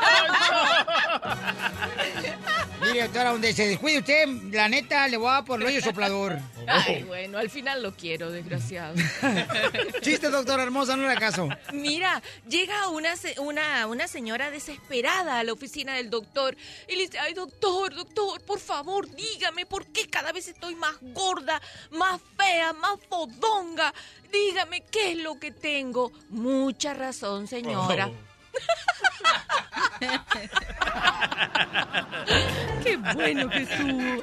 Doctora, 3.01 3.31
donde 3.31 3.53
se 3.53 3.67
descuide 3.67 3.99
usted, 3.99 4.29
la 4.53 4.69
neta, 4.69 5.09
le 5.09 5.17
voy 5.17 5.29
a 5.29 5.33
dar 5.33 5.45
por 5.45 5.61
el 5.61 5.67
hoyo 5.67 5.81
soplador. 5.81 6.39
Ay, 6.67 7.03
bueno, 7.03 7.39
al 7.39 7.51
final 7.51 7.83
lo 7.83 7.95
quiero, 7.95 8.31
desgraciado. 8.31 8.95
Chiste, 10.01 10.31
doctora 10.31 10.63
hermosa, 10.63 10.97
no 10.97 11.09
le 11.09 11.17
caso. 11.17 11.49
Mira, 11.73 12.23
llega 12.49 12.89
una, 12.89 13.15
una, 13.39 13.87
una 13.87 14.09
señora 14.09 14.51
desesperada 14.51 15.41
a 15.41 15.45
la 15.45 15.53
oficina 15.53 15.95
del 15.97 16.09
doctor 16.09 16.57
y 16.89 16.97
le 16.97 17.03
dice, 17.03 17.19
ay 17.19 17.35
doctor, 17.35 17.95
doctor, 17.95 18.41
por 18.43 18.61
favor, 18.61 19.09
dígame 19.15 19.67
por 19.67 19.87
qué 19.87 20.09
cada 20.09 20.33
vez 20.33 20.49
estoy 20.49 20.75
más 20.77 20.97
gorda, 21.01 21.61
más 21.91 22.21
fea, 22.39 22.73
más 22.73 22.99
fodonga. 23.09 23.93
Dígame 24.33 24.83
qué 24.91 25.13
es 25.13 25.19
lo 25.19 25.39
que 25.39 25.51
tengo. 25.51 26.13
Mucha 26.31 26.95
razón, 26.95 27.47
señora. 27.47 28.11
Qué 32.83 32.97
bueno 33.15 33.49
que 33.49 33.63
estuvo. 33.63 34.23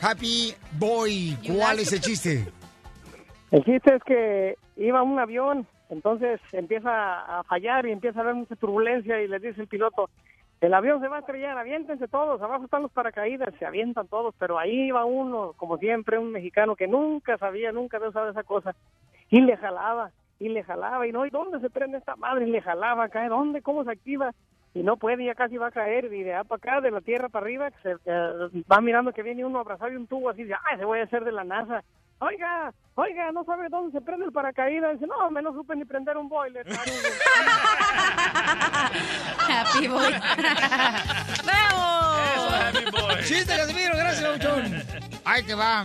Happy 0.00 0.54
Boy, 0.72 1.36
¿cuál 1.46 1.78
es 1.80 1.92
el 1.92 2.00
chiste? 2.00 2.46
El 3.50 3.64
chiste 3.64 3.94
es 3.94 4.02
que 4.02 4.56
iba 4.76 5.02
un 5.02 5.18
avión, 5.18 5.66
entonces 5.88 6.40
empieza 6.52 7.38
a 7.38 7.44
fallar 7.44 7.86
y 7.86 7.92
empieza 7.92 8.18
a 8.18 8.22
haber 8.22 8.34
mucha 8.34 8.56
turbulencia 8.56 9.22
y 9.22 9.28
le 9.28 9.38
dice 9.38 9.60
el 9.60 9.68
piloto, 9.68 10.10
el 10.60 10.74
avión 10.74 11.00
se 11.00 11.08
va 11.08 11.16
a 11.16 11.20
estrellar, 11.20 11.58
aviéntense 11.58 12.08
todos, 12.08 12.40
abajo 12.40 12.64
están 12.64 12.82
los 12.82 12.90
paracaídas, 12.90 13.54
se 13.58 13.66
avientan 13.66 14.08
todos, 14.08 14.34
pero 14.38 14.58
ahí 14.58 14.88
iba 14.88 15.04
uno, 15.04 15.52
como 15.56 15.78
siempre, 15.78 16.18
un 16.18 16.32
mexicano 16.32 16.74
que 16.74 16.88
nunca 16.88 17.36
sabía, 17.38 17.70
nunca 17.70 17.98
había 17.98 18.08
usado 18.08 18.30
esa 18.30 18.42
cosa, 18.42 18.74
y 19.30 19.40
le 19.40 19.56
jalaba, 19.56 20.10
y 20.38 20.48
le 20.48 20.62
jalaba, 20.64 21.06
y 21.06 21.12
no, 21.12 21.24
¿y 21.26 21.30
dónde 21.30 21.60
se 21.60 21.70
prende 21.70 21.98
esta 21.98 22.16
madre? 22.16 22.46
Y 22.46 22.50
le 22.50 22.62
jalaba 22.62 23.04
acá, 23.04 23.28
¿dónde? 23.28 23.62
¿Cómo 23.62 23.84
se 23.84 23.92
activa? 23.92 24.32
Y 24.74 24.82
no 24.82 24.96
puede, 24.96 25.24
ya 25.24 25.34
casi 25.34 25.56
va 25.56 25.68
a 25.68 25.72
caer, 25.72 26.12
y 26.12 26.22
de 26.22 26.34
allá 26.34 26.44
para 26.44 26.56
acá, 26.56 26.80
de 26.80 26.90
la 26.90 27.00
tierra 27.00 27.28
para 27.28 27.44
arriba, 27.44 27.70
se, 27.82 27.92
eh, 27.92 28.64
va 28.70 28.80
mirando 28.80 29.12
que 29.12 29.22
viene 29.22 29.44
uno 29.44 29.60
abrazado 29.60 29.92
y 29.92 29.96
un 29.96 30.08
tubo 30.08 30.30
así, 30.30 30.42
de, 30.42 30.54
ay, 30.54 30.78
se 30.78 30.84
voy 30.84 30.98
a 30.98 31.04
hacer 31.04 31.24
de 31.24 31.32
la 31.32 31.44
NASA. 31.44 31.84
Oiga, 32.20 32.72
oiga, 32.94 33.32
no 33.32 33.44
sabe 33.44 33.68
dónde 33.68 33.92
se 33.92 34.04
prende 34.04 34.24
el 34.24 34.32
paracaídas. 34.32 34.94
Dice, 34.94 35.06
no, 35.06 35.30
me 35.30 35.42
no 35.42 35.52
supe 35.52 35.76
ni 35.76 35.84
prender 35.84 36.16
un 36.16 36.28
boiler. 36.28 36.66
Happy 39.48 39.88
Boy. 39.88 40.12
¡Bravo! 41.44 42.16
Eso, 42.34 42.48
Happy 42.54 42.84
Boy. 42.90 43.24
Chiste, 43.24 43.56
Casimiro, 43.56 43.94
gracias, 43.96 44.22
Bauchón. 44.22 44.82
Ahí 45.24 45.42
te 45.42 45.54
va. 45.54 45.84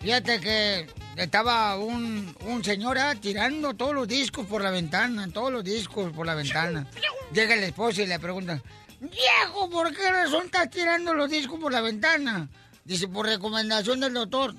Fíjate 0.00 0.40
que 0.40 0.86
estaba 1.16 1.76
un, 1.76 2.36
un 2.46 2.64
señor 2.64 2.98
ah, 2.98 3.14
tirando 3.14 3.74
todos 3.74 3.94
los 3.94 4.08
discos 4.08 4.46
por 4.46 4.62
la 4.62 4.70
ventana, 4.70 5.28
todos 5.32 5.52
los 5.52 5.64
discos 5.64 6.12
por 6.12 6.26
la 6.26 6.34
ventana. 6.34 6.86
Llega 7.32 7.54
el 7.54 7.64
esposo 7.64 8.02
y 8.02 8.06
le 8.06 8.18
pregunta, 8.18 8.60
viejo, 9.00 9.70
¿por 9.70 9.94
qué 9.94 10.10
razón 10.10 10.46
estás 10.46 10.70
tirando 10.70 11.14
los 11.14 11.30
discos 11.30 11.58
por 11.60 11.72
la 11.72 11.80
ventana? 11.80 12.48
Dice, 12.84 13.08
por 13.08 13.26
recomendación 13.26 14.00
del 14.00 14.14
doctor. 14.14 14.54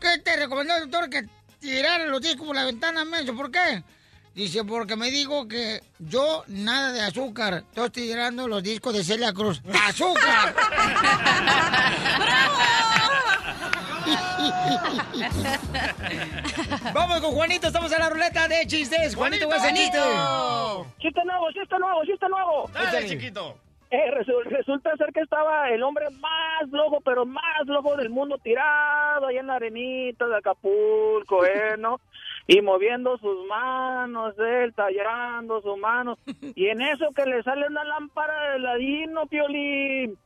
¿Qué 0.00 0.18
te 0.22 0.36
recomendó 0.36 0.74
el 0.76 0.90
doctor 0.90 1.10
que 1.10 1.28
tirara 1.58 2.06
los 2.06 2.20
discos 2.20 2.46
por 2.46 2.56
la 2.56 2.64
ventana, 2.64 3.04
menso? 3.04 3.34
¿Por 3.34 3.50
qué? 3.50 3.82
Dice, 4.34 4.64
porque 4.64 4.96
me 4.96 5.10
dijo 5.10 5.48
que 5.48 5.82
yo 5.98 6.44
nada 6.48 6.92
de 6.92 7.00
azúcar. 7.00 7.64
Estoy 7.68 7.88
tirando 7.88 8.46
los 8.46 8.62
discos 8.62 8.92
de 8.92 9.02
Celia 9.02 9.32
Cruz. 9.32 9.62
¡Azúcar! 9.86 10.54
Vamos 16.92 17.20
con 17.20 17.32
Juanito, 17.32 17.66
estamos 17.68 17.92
en 17.92 17.98
la 17.98 18.08
ruleta 18.10 18.48
de 18.48 18.66
chistes. 18.66 19.14
Juanito, 19.14 19.46
¿cuál 19.46 19.58
es 19.58 19.64
el 19.64 19.74
chiste? 19.76 19.98
Chiste 20.98 21.20
nuevo, 21.24 21.50
chiste 21.52 21.78
nuevo, 21.78 22.04
chiste 22.04 22.28
nuevo. 22.28 22.70
Dale, 22.72 23.06
chiquito. 23.06 23.56
Eh, 23.90 24.10
resu- 24.10 24.42
resulta 24.46 24.96
ser 24.96 25.12
que 25.12 25.20
estaba 25.20 25.70
el 25.70 25.80
hombre 25.84 26.06
más 26.20 26.68
loco, 26.72 27.00
pero 27.04 27.24
más 27.24 27.66
loco 27.66 27.96
del 27.96 28.10
mundo, 28.10 28.36
tirado 28.42 29.26
allá 29.28 29.38
en 29.40 29.46
la 29.46 29.54
arenita 29.54 30.26
de 30.26 30.36
Acapulco, 30.38 31.44
¿eh, 31.46 31.76
no? 31.78 32.00
Y 32.48 32.60
moviendo 32.62 33.16
sus 33.18 33.46
manos, 33.48 34.34
él 34.38 34.72
tallando 34.74 35.60
sus 35.62 35.76
manos. 35.78 36.18
Y 36.54 36.66
en 36.68 36.80
eso 36.80 37.06
que 37.14 37.24
le 37.26 37.42
sale 37.42 37.66
una 37.68 37.82
lámpara 37.84 38.52
de 38.52 38.58
ladino, 38.60 39.26
Piolín. 39.26 40.16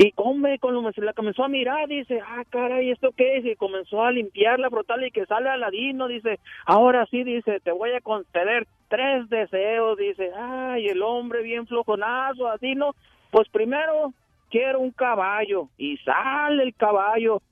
Y 0.00 0.12
hombre, 0.14 0.60
cuando 0.60 0.88
la 0.98 1.12
comenzó 1.12 1.42
a 1.42 1.48
mirar, 1.48 1.88
dice, 1.88 2.20
ah, 2.24 2.44
caray, 2.48 2.92
¿esto 2.92 3.10
qué 3.16 3.38
es? 3.38 3.44
Y 3.44 3.56
comenzó 3.56 4.04
a 4.04 4.12
limpiarla, 4.12 4.70
frotarla 4.70 5.08
y 5.08 5.10
que 5.10 5.26
sale 5.26 5.48
aladino, 5.48 6.06
dice, 6.06 6.38
ahora 6.66 7.04
sí, 7.06 7.24
dice, 7.24 7.58
te 7.58 7.72
voy 7.72 7.90
a 7.90 8.00
conceder 8.00 8.68
tres 8.86 9.28
deseos, 9.28 9.98
dice, 9.98 10.30
ay, 10.38 10.86
el 10.86 11.02
hombre 11.02 11.42
bien 11.42 11.66
flojonazo, 11.66 12.46
así, 12.46 12.76
¿no? 12.76 12.94
Pues 13.32 13.48
primero, 13.48 14.14
quiero 14.50 14.78
un 14.78 14.92
caballo, 14.92 15.68
y 15.76 15.96
sale 15.98 16.62
el 16.62 16.76
caballo. 16.76 17.42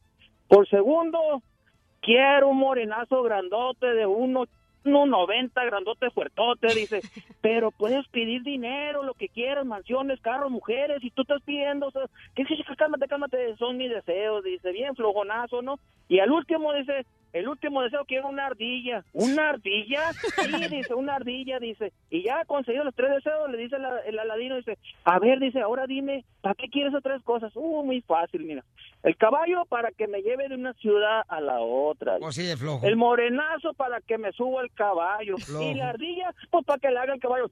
Por 0.46 0.68
segundo, 0.68 1.42
quiero 2.00 2.50
un 2.50 2.58
morenazo 2.58 3.24
grandote 3.24 3.92
de 3.92 4.06
uno, 4.06 4.44
uno 4.86 5.06
90, 5.06 5.64
grandote 5.64 6.10
fuertote, 6.10 6.68
dice, 6.74 7.00
pero 7.40 7.70
puedes 7.70 8.06
pedir 8.08 8.42
dinero, 8.42 9.02
lo 9.02 9.14
que 9.14 9.28
quieras, 9.28 9.66
mansiones, 9.66 10.20
carros, 10.20 10.50
mujeres, 10.50 11.02
y 11.02 11.10
tú 11.10 11.22
estás 11.22 11.42
pidiendo, 11.42 11.88
o 11.88 11.90
sea, 11.90 12.02
que- 12.34 12.44
cálmate, 12.76 13.08
cálmate, 13.08 13.56
son 13.56 13.76
mis 13.76 13.90
deseos, 13.90 14.44
dice, 14.44 14.72
bien 14.72 14.94
flojonazo, 14.94 15.62
¿no? 15.62 15.78
Y 16.08 16.20
al 16.20 16.30
último 16.30 16.72
dice, 16.72 17.04
el 17.38 17.48
último 17.48 17.82
deseo 17.82 18.04
quiero 18.06 18.28
una 18.28 18.46
ardilla, 18.46 19.04
¿una 19.12 19.50
ardilla? 19.50 20.12
Sí, 20.12 20.68
dice, 20.70 20.94
una 20.94 21.16
ardilla, 21.16 21.58
dice, 21.58 21.92
y 22.10 22.22
ya 22.24 22.40
ha 22.40 22.44
conseguido 22.44 22.84
los 22.84 22.94
tres 22.94 23.10
deseos, 23.10 23.50
le 23.50 23.58
dice 23.58 23.78
la- 23.78 24.00
el 24.00 24.18
aladino, 24.18 24.56
dice, 24.56 24.78
a 25.04 25.18
ver, 25.18 25.38
dice, 25.40 25.60
ahora 25.60 25.86
dime, 25.86 26.24
¿para 26.40 26.54
qué 26.54 26.68
quieres 26.68 26.92
esas 26.92 27.02
tres 27.02 27.22
cosas? 27.22 27.52
Uh, 27.54 27.82
muy 27.84 28.00
fácil, 28.02 28.42
mira, 28.44 28.64
el 29.02 29.16
caballo 29.16 29.64
para 29.66 29.90
que 29.92 30.06
me 30.08 30.22
lleve 30.22 30.48
de 30.48 30.54
una 30.56 30.72
ciudad 30.74 31.22
a 31.28 31.40
la 31.40 31.60
otra. 31.60 32.18
Pues 32.18 32.34
sí, 32.34 32.56
flojo. 32.56 32.84
El 32.86 32.96
morenazo 32.96 33.72
para 33.74 34.00
que 34.00 34.18
me 34.18 34.32
suba 34.32 34.62
el 34.62 34.72
caballo. 34.72 35.36
Y 35.60 35.74
la 35.74 35.90
ardilla, 35.90 36.34
pues 36.50 36.64
para 36.64 36.78
que 36.80 36.90
le 36.90 36.98
haga 36.98 37.14
el 37.14 37.20
caballo. 37.20 37.50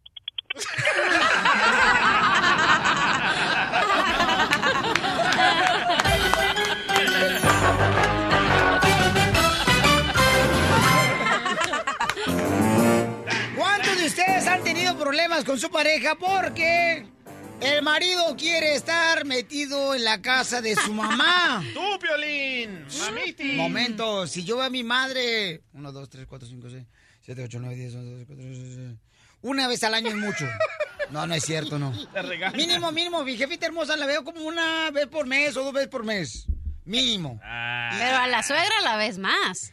han 14.54 14.62
tenido 14.62 14.96
problemas 14.96 15.44
con 15.44 15.58
su 15.58 15.68
pareja 15.68 16.14
porque 16.14 17.04
el 17.60 17.82
marido 17.82 18.36
quiere 18.36 18.76
estar 18.76 19.24
metido 19.24 19.96
en 19.96 20.04
la 20.04 20.22
casa 20.22 20.60
de 20.60 20.76
su 20.76 20.94
mamá? 20.94 21.64
¡Tú, 21.74 21.98
Piolín! 22.00 22.86
¡Mamiti! 23.00 23.56
Momento, 23.56 24.28
si 24.28 24.44
yo 24.44 24.56
veo 24.58 24.66
a 24.66 24.70
mi 24.70 24.84
madre... 24.84 25.62
1, 25.72 25.90
2, 25.92 26.08
3, 26.08 26.26
4, 26.28 26.48
5, 26.48 26.70
6, 26.70 26.84
7, 27.22 27.42
8, 27.42 27.58
9, 27.60 27.74
10, 27.74 27.94
11, 27.96 28.10
12, 28.10 28.26
14, 28.26 28.48
15, 28.48 28.64
16. 28.64 28.98
Una 29.42 29.66
vez 29.66 29.82
al 29.82 29.94
año 29.94 30.08
es 30.10 30.16
mucho. 30.16 30.46
No, 31.10 31.26
no 31.26 31.34
es 31.34 31.44
cierto, 31.44 31.78
no. 31.80 31.92
Te. 32.12 32.56
Mínimo, 32.56 32.92
mínimo, 32.92 33.24
mi 33.24 33.36
jefita 33.36 33.66
hermosa 33.66 33.96
la 33.96 34.06
veo 34.06 34.22
como 34.22 34.42
una 34.42 34.90
vez 34.92 35.08
por 35.08 35.26
mes 35.26 35.56
o 35.56 35.64
dos 35.64 35.72
veces 35.72 35.88
por 35.88 36.04
mes. 36.04 36.46
Mínimo. 36.84 37.40
Pero 37.42 38.16
a 38.18 38.28
la 38.28 38.42
suegra 38.44 38.80
la 38.82 38.96
ves 38.96 39.18
más. 39.18 39.72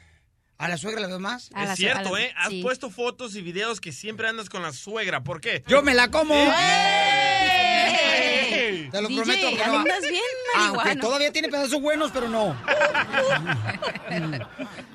¿A 0.62 0.68
la 0.68 0.78
suegra 0.78 1.02
la 1.02 1.08
veo 1.08 1.20
más? 1.20 1.50
A 1.56 1.64
Es 1.64 1.76
cierto, 1.76 2.16
¿eh? 2.20 2.32
Has 2.38 2.50
sí. 2.50 2.62
puesto 2.62 2.92
fotos 2.92 3.36
y 3.36 3.42
videos 3.42 3.82
que 3.82 3.92
siempre 3.92 4.28
andas 4.28 4.48
con 4.48 4.62
la 4.62 4.72
suegra. 4.72 5.24
¿Por 5.24 5.42
qué? 5.42 5.64
¡Yo 5.68 5.82
me 5.82 5.96
la 5.96 6.12
como! 6.12 6.36
¡Ey! 6.36 7.41
Te 8.92 9.02
lo 9.02 9.08
DJ, 9.08 9.22
prometo. 9.24 9.50
que 9.50 9.56
no. 9.68 9.84
bien 9.84 9.94
Aunque 10.56 10.78
marihuano. 10.78 11.02
todavía 11.02 11.32
tiene 11.32 11.50
pedazos 11.50 11.82
buenos, 11.82 12.12
pero 12.12 12.28
no. 12.28 12.56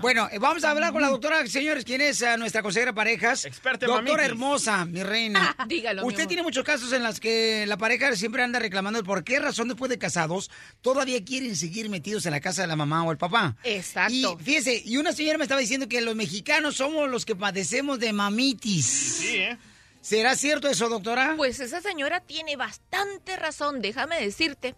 bueno, 0.01 0.29
eh, 0.31 0.39
vamos 0.39 0.63
a 0.65 0.71
hablar 0.71 0.93
con 0.93 1.03
la 1.03 1.09
doctora, 1.09 1.47
señores, 1.47 1.85
¿quién 1.85 2.01
es 2.01 2.21
eh, 2.23 2.37
nuestra 2.37 2.63
consejera 2.63 2.93
de 2.93 2.97
parejas? 2.97 3.45
Experta 3.45 3.87
en 3.87 3.93
Doctora 3.93 4.17
mamitis. 4.23 4.31
hermosa, 4.31 4.85
mi 4.85 5.03
reina. 5.03 5.57
Dígalo, 5.67 6.05
Usted 6.07 6.27
tiene 6.27 6.43
muchos 6.43 6.65
casos 6.65 6.93
en 6.93 7.03
los 7.03 7.21
que 7.21 7.65
la 7.67 7.77
pareja 7.77 8.15
siempre 8.17 8.43
anda 8.43 8.59
reclamando 8.59 9.03
por 9.03 9.25
qué 9.25 9.39
razón 9.39 9.69
después 9.69 9.89
de 9.89 9.99
casados 9.99 10.51
todavía 10.83 11.25
quieren 11.25 11.57
seguir 11.57 11.89
metidos 11.89 12.27
en 12.27 12.33
la 12.33 12.41
casa 12.41 12.63
de 12.63 12.69
la 12.69 12.77
mamá 12.77 13.03
o 13.05 13.13
el 13.13 13.19
papá. 13.19 13.57
Exacto. 13.65 14.37
Y 14.41 14.45
fíjese, 14.45 14.83
y 14.85 14.97
una 14.99 15.13
señora 15.13 15.39
me 15.39 15.45
estaba 15.45 15.61
diciendo 15.61 15.89
que 15.89 16.01
los 16.01 16.15
mexicanos 16.15 16.77
somos 16.77 17.09
los 17.09 17.25
que 17.25 17.35
padecemos 17.35 17.99
de 17.99 18.13
mamitis. 18.13 18.87
Sí, 18.87 19.37
¿eh? 19.39 19.59
¿Será 20.07 20.37
cierto 20.37 20.69
eso, 20.69 20.89
doctora? 20.89 21.35
Pues 21.37 21.59
esa 21.59 21.81
señora 21.81 22.21
tiene 22.21 22.55
bastante 22.55 23.35
razón, 23.35 23.81
déjame 23.81 24.21
decirte. 24.21 24.77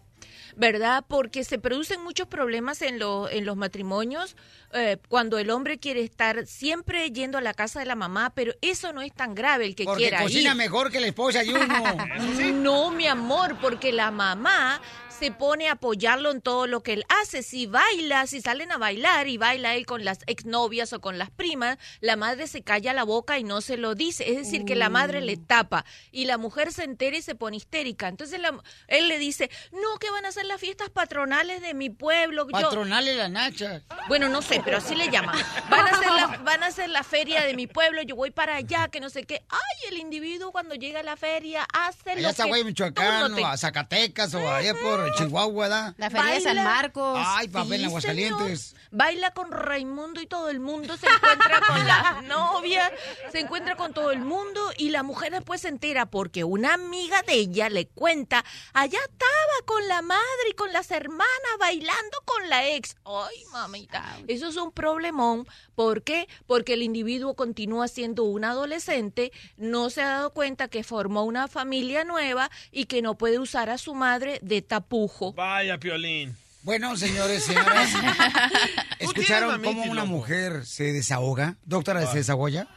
¿Verdad? 0.59 1.05
Porque 1.07 1.43
se 1.45 1.57
producen 1.57 2.03
muchos 2.03 2.27
problemas 2.27 2.81
en, 2.81 2.99
lo- 2.99 3.29
en 3.29 3.45
los 3.45 3.55
matrimonios 3.55 4.35
eh, 4.73 4.97
cuando 5.07 5.37
el 5.39 5.49
hombre 5.51 5.79
quiere 5.79 6.01
estar 6.03 6.45
siempre 6.45 7.09
yendo 7.11 7.37
a 7.37 7.41
la 7.41 7.53
casa 7.53 7.79
de 7.79 7.85
la 7.85 7.95
mamá, 7.95 8.33
pero 8.35 8.53
eso 8.61 8.91
no 8.91 9.01
es 9.01 9.13
tan 9.13 9.33
grave 9.35 9.65
el 9.65 9.73
que 9.75 9.85
Porque 9.85 10.03
quiera 10.03 10.21
cocina 10.21 10.51
ir. 10.51 10.57
mejor 10.57 10.91
que 10.91 10.99
la 10.99 11.07
esposa 11.07 11.43
de 11.43 11.53
uno. 11.53 11.65
No, 12.53 12.91
mi 12.91 13.07
amor, 13.07 13.57
porque 13.61 13.91
la 13.93 14.11
mamá 14.11 14.81
se 15.09 15.31
pone 15.31 15.67
a 15.67 15.73
apoyarlo 15.73 16.31
en 16.31 16.41
todo 16.41 16.65
lo 16.65 16.81
que 16.81 16.93
él 16.93 17.03
hace. 17.09 17.43
Si 17.43 17.65
baila, 17.65 18.25
si 18.25 18.39
salen 18.41 18.71
a 18.71 18.77
bailar 18.77 19.27
y 19.27 19.37
baila 19.37 19.75
él 19.75 19.85
con 19.85 20.05
las 20.05 20.19
exnovias 20.27 20.93
o 20.93 21.01
con 21.01 21.17
las 21.17 21.29
primas, 21.29 21.77
la 21.99 22.15
madre 22.15 22.47
se 22.47 22.61
calla 22.61 22.93
la 22.93 23.03
boca 23.03 23.37
y 23.37 23.43
no 23.43 23.59
se 23.59 23.75
lo 23.75 23.95
dice. 23.95 24.29
Es 24.31 24.37
decir, 24.37 24.63
que 24.63 24.75
la 24.75 24.89
madre 24.89 25.19
le 25.21 25.35
tapa 25.35 25.83
y 26.11 26.23
la 26.25 26.37
mujer 26.37 26.71
se 26.71 26.83
entera 26.85 27.17
y 27.17 27.21
se 27.21 27.35
pone 27.35 27.57
histérica. 27.57 28.07
Entonces 28.07 28.39
la- 28.39 28.61
él 28.87 29.07
le 29.09 29.19
dice, 29.19 29.49
no, 29.73 29.97
que 29.99 30.09
van 30.11 30.25
a 30.25 30.31
ser 30.31 30.45
las 30.49 30.59
fiestas 30.59 30.89
patronales 30.89 31.61
de 31.61 31.73
mi 31.73 31.89
pueblo. 31.89 32.45
Yo- 32.47 32.51
Patronales 32.51 33.15
la 33.15 33.29
nacha. 33.29 33.81
bueno, 34.09 34.27
no 34.27 34.41
sé, 34.41 34.61
pero 34.65 34.77
así 34.77 34.95
le 34.95 35.09
llaman. 35.09 35.37
Van 35.69 35.87
a, 35.87 35.91
hacer 35.91 36.11
la, 36.11 36.27
van 36.43 36.63
a 36.63 36.67
hacer 36.67 36.89
la 36.89 37.03
feria 37.03 37.43
de 37.45 37.53
mi 37.55 37.67
pueblo, 37.67 38.01
yo 38.01 38.15
voy 38.17 38.31
para 38.31 38.55
allá, 38.55 38.89
que 38.89 38.99
no 38.99 39.09
sé 39.09 39.23
qué. 39.23 39.41
Ay, 39.49 39.87
el 39.89 39.97
individuo 39.97 40.51
cuando 40.51 40.75
llega 40.75 40.99
a 40.99 41.03
la 41.03 41.15
feria 41.15 41.65
hace 41.73 42.11
Allá 42.11 42.21
lo 42.21 42.29
está 42.29 42.43
que 42.45 42.63
Michoacán, 42.65 43.31
no 43.31 43.35
te- 43.37 43.41
o 43.43 43.47
a 43.47 43.55
Zacatecas, 43.57 44.33
o 44.33 44.51
allá 44.51 44.73
por 44.75 45.15
Chihuahua, 45.15 45.63
¿verdad? 45.63 45.93
La 45.97 46.09
feria 46.09 46.33
de 46.33 46.41
San. 46.41 46.55
Marcos. 46.63 47.19
Ay, 47.23 47.47
papel 47.47 47.73
en 47.73 47.79
Sí, 47.79 47.85
Aguascalientes. 47.85 48.61
señor. 48.61 48.79
Baila 48.91 49.31
con 49.31 49.51
Raimundo 49.51 50.19
y 50.19 50.25
todo 50.27 50.49
el 50.49 50.59
mundo 50.59 50.97
se 50.97 51.05
encuentra 51.07 51.61
con 51.61 51.87
la 51.87 52.21
novia, 52.27 52.91
se 53.31 53.39
encuentra 53.39 53.75
con 53.75 53.93
todo 53.93 54.11
el 54.11 54.19
mundo 54.19 54.59
y 54.77 54.89
la 54.89 55.03
mujer 55.03 55.31
después 55.31 55.61
se 55.61 55.67
entera 55.67 56.07
porque 56.07 56.43
una 56.43 56.73
amiga 56.73 57.21
de 57.21 57.33
ella 57.33 57.69
le 57.69 57.87
cuenta, 57.87 58.43
allá 58.73 58.97
estaba 58.99 59.65
con 59.65 59.87
la 59.87 60.01
madre 60.01 60.19
y 60.49 60.53
con 60.53 60.71
las 60.73 60.91
hermanas 60.91 61.27
bailando 61.59 62.17
con 62.25 62.49
la 62.49 62.67
ex. 62.69 62.95
Ay, 63.05 63.43
mamita, 63.51 64.17
eso 64.27 64.47
es 64.47 64.55
un 64.55 64.71
problemón. 64.71 65.47
¿Por 65.75 66.03
qué? 66.03 66.27
Porque 66.47 66.73
el 66.73 66.83
individuo 66.83 67.35
continúa 67.35 67.87
siendo 67.87 68.23
un 68.23 68.43
adolescente, 68.43 69.31
no 69.57 69.89
se 69.89 70.01
ha 70.01 70.09
dado 70.09 70.33
cuenta 70.33 70.67
que 70.67 70.83
formó 70.83 71.23
una 71.23 71.47
familia 71.47 72.03
nueva 72.03 72.49
y 72.71 72.85
que 72.85 73.01
no 73.01 73.17
puede 73.17 73.39
usar 73.39 73.69
a 73.69 73.77
su 73.77 73.95
madre 73.95 74.39
de 74.41 74.61
tapujo. 74.61 75.33
Vaya, 75.33 75.77
Piolín. 75.77 76.35
Bueno, 76.63 76.95
señores, 76.97 77.43
señoras, 77.43 77.89
¿escucharon 78.99 79.61
cómo 79.63 79.83
una 79.83 80.05
mujer 80.05 80.65
se 80.65 80.91
desahoga? 80.91 81.57
Doctora, 81.65 82.05
¿se 82.07 82.17
desahoga? 82.17 82.67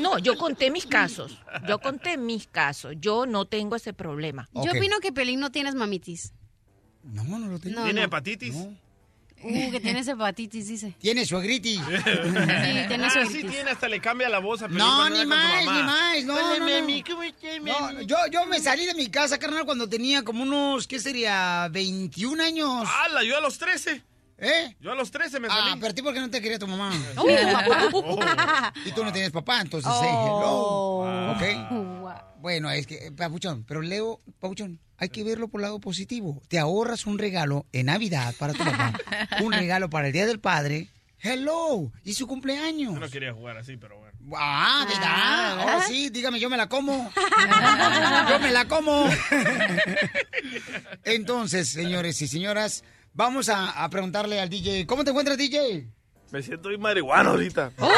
No, 0.00 0.18
yo 0.18 0.36
conté 0.36 0.70
mis 0.70 0.86
casos. 0.86 1.38
Yo 1.66 1.80
conté 1.80 2.16
mis 2.16 2.46
casos. 2.46 2.94
Yo 2.98 3.26
no 3.26 3.46
tengo 3.46 3.76
ese 3.76 3.92
problema. 3.92 4.48
Yo 4.52 4.70
opino 4.70 5.00
que 5.00 5.12
Pelín 5.12 5.40
no 5.40 5.50
tienes 5.50 5.74
mamitis. 5.74 6.32
No, 7.04 7.24
no 7.24 7.46
lo 7.48 7.58
tengo. 7.58 7.76
No, 7.78 7.84
¿Tiene 7.84 8.00
no. 8.00 8.06
hepatitis? 8.06 8.54
Uh, 9.42 9.70
que 9.70 9.80
tienes 9.80 10.06
hepatitis, 10.06 10.68
dice. 10.68 10.94
Tiene 11.00 11.24
suegritis. 11.24 11.80
Sí, 11.90 11.92
tiene 12.88 13.06
ah, 13.06 13.10
sí 13.10 13.20
suegritis. 13.20 13.50
tiene, 13.50 13.70
hasta 13.70 13.88
le 13.88 13.98
cambia 14.00 14.28
la 14.28 14.38
voz 14.38 14.60
a 14.62 14.68
No, 14.68 15.08
ni 15.08 15.24
más, 15.24 15.60
ni 15.62 15.66
más. 15.82 16.24
No, 16.24 16.34
no, 16.38 16.58
no. 16.58 16.80
mami, 16.80 17.02
¿cómo 17.02 17.22
estás, 17.22 17.58
No, 17.62 18.02
yo, 18.02 18.16
yo 18.30 18.44
me 18.46 18.60
salí 18.60 18.84
de 18.84 18.92
mi 18.94 19.08
casa, 19.08 19.38
carnal, 19.38 19.64
cuando 19.64 19.88
tenía 19.88 20.22
como 20.24 20.42
unos, 20.42 20.86
¿qué 20.86 20.98
sería? 21.00 21.68
21 21.72 22.42
años. 22.42 22.86
¡Hala! 22.86 23.24
Yo 23.24 23.38
a 23.38 23.40
los 23.40 23.56
13. 23.58 24.02
¿Eh? 24.42 24.76
Yo 24.80 24.92
a 24.92 24.94
los 24.94 25.10
13 25.10 25.38
me 25.40 25.48
Ah, 25.50 25.68
salí. 25.68 25.80
pero 25.80 25.90
a 25.90 25.94
ti 25.94 26.02
por 26.02 26.12
qué 26.14 26.20
no 26.20 26.30
te 26.30 26.40
quería 26.42 26.58
tu 26.58 26.66
mamá. 26.66 26.90
Oh. 27.16 28.18
Y 28.84 28.92
tú 28.92 29.04
no 29.04 29.12
tienes 29.12 29.30
papá, 29.30 29.60
entonces, 29.62 29.90
Oh. 29.94 30.00
say 30.00 30.10
Wow. 30.10 31.04
hello. 31.06 32.12
¿Ok? 32.12 32.40
Bueno, 32.40 32.70
es 32.70 32.86
que, 32.86 33.06
eh, 33.06 33.12
Papuchón, 33.12 33.64
pero 33.68 33.82
Leo, 33.82 34.18
Papuchón, 34.38 34.80
hay 35.00 35.08
que 35.08 35.24
verlo 35.24 35.48
por 35.48 35.60
el 35.60 35.62
lado 35.62 35.80
positivo. 35.80 36.40
Te 36.46 36.60
ahorras 36.60 37.06
un 37.06 37.18
regalo 37.18 37.66
en 37.72 37.86
Navidad 37.86 38.32
para 38.38 38.52
tu 38.52 38.62
papá, 38.62 38.92
un 39.42 39.52
regalo 39.52 39.90
para 39.90 40.06
el 40.06 40.12
Día 40.12 40.26
del 40.26 40.38
Padre 40.38 40.90
Hello. 41.22 41.92
Y 42.02 42.14
su 42.14 42.26
cumpleaños. 42.26 42.94
Yo 42.94 43.00
no 43.00 43.10
quería 43.10 43.34
jugar 43.34 43.58
así, 43.58 43.76
pero 43.76 43.98
bueno. 43.98 44.16
Ah, 44.36 44.86
¿verdad? 44.88 45.04
Ah. 45.04 45.58
Ahora 45.60 45.82
sí, 45.82 46.08
dígame, 46.08 46.40
yo 46.40 46.48
me 46.48 46.56
la 46.56 46.68
como. 46.68 47.12
yo 48.30 48.40
me 48.40 48.50
la 48.50 48.66
como. 48.66 49.06
Entonces, 51.04 51.68
señores 51.68 52.22
y 52.22 52.28
señoras, 52.28 52.84
vamos 53.12 53.50
a, 53.50 53.84
a 53.84 53.90
preguntarle 53.90 54.40
al 54.40 54.48
DJ. 54.48 54.86
¿Cómo 54.86 55.04
te 55.04 55.10
encuentras, 55.10 55.36
DJ? 55.36 55.88
Me 56.30 56.42
siento 56.42 56.68
muy 56.68 56.78
marihuano 56.78 57.30
ahorita. 57.30 57.72
Ok, 57.76 57.88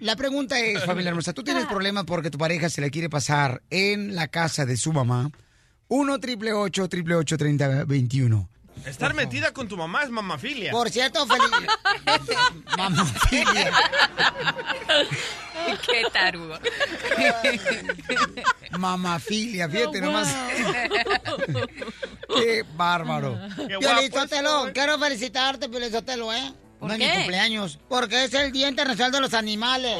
La, 0.00 0.16
pregunta 0.16 0.58
es, 0.58 0.84
familia 0.84 1.10
hermosa, 1.10 1.32
¿tú 1.32 1.42
tienes 1.42 1.66
problema 1.66 2.04
porque 2.04 2.30
tu 2.30 2.38
pareja 2.38 2.68
se 2.68 2.80
la 2.80 2.90
quiere 2.90 3.08
pasar 3.08 3.62
en 3.70 4.14
la 4.14 4.28
casa 4.28 4.66
de 4.66 4.76
su 4.76 4.92
mamá? 4.92 5.30
1 5.88 6.20
triple 6.20 6.52
8 6.52 6.88
triple 6.88 7.14
8 7.14 7.38
30 7.38 7.84
21. 7.84 8.48
Estar 8.84 9.14
metida 9.14 9.52
con 9.52 9.68
tu 9.68 9.76
mamá 9.76 10.02
es 10.02 10.10
mamafilia. 10.10 10.70
Por 10.70 10.90
cierto, 10.90 11.26
feliz. 11.26 11.50
Mamafilia. 12.76 13.72
Qué 15.86 16.02
tarugo. 16.12 16.58
Mamafilia, 18.78 19.68
fíjate 19.68 20.00
nomás. 20.00 20.34
Qué 22.36 22.64
bárbaro. 22.76 23.38
Sotelo, 24.12 24.70
quiero 24.72 24.98
felicitarte, 24.98 25.68
Piolín 25.68 25.90
Sotelo, 25.90 26.32
¿eh? 26.32 26.52
¿Por 26.78 26.88
no 26.88 26.94
es 26.94 27.00
qué? 27.00 27.08
mi 27.08 27.14
cumpleaños, 27.16 27.78
porque 27.88 28.24
es 28.24 28.34
el 28.34 28.52
Día 28.52 28.68
Internacional 28.68 29.12
de 29.12 29.20
los 29.20 29.34
Animales. 29.34 29.96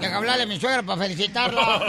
Deja 0.00 0.16
hablarle 0.16 0.42
a 0.44 0.46
mi 0.46 0.58
suegra 0.58 0.82
para 0.82 1.02
felicitarla. 1.02 1.82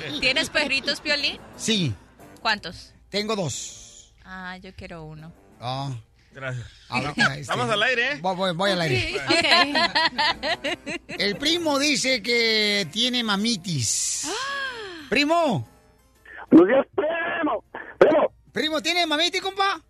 ¿Tienes 0.20 0.48
perritos, 0.50 1.00
Piolín? 1.00 1.38
Sí, 1.56 1.92
¿Cuántos? 2.40 2.94
tengo 3.08 3.34
dos. 3.36 4.14
Ah, 4.24 4.56
yo 4.58 4.72
quiero 4.74 5.04
uno. 5.04 5.32
Ah. 5.60 5.90
Gracias. 6.32 6.64
Ahora, 6.88 7.10
este, 7.34 7.44
Vamos 7.52 7.68
al 7.70 7.82
aire, 7.82 8.12
¿eh? 8.12 8.18
Voy, 8.22 8.36
voy- 8.36 8.54
voy 8.54 8.70
al 8.70 8.80
aire. 8.82 9.16
El 11.08 11.36
primo 11.36 11.78
dice 11.80 12.22
que 12.22 12.86
tiene 12.92 13.24
mamitis. 13.24 14.28
Primo. 15.10 15.68
Buenos 16.52 16.68
días, 16.68 16.86
primo. 16.94 17.64
Primo. 17.98 18.32
Primo, 18.52 18.80
¿tiene 18.80 19.06
mamitis, 19.06 19.40
compa? 19.42 19.82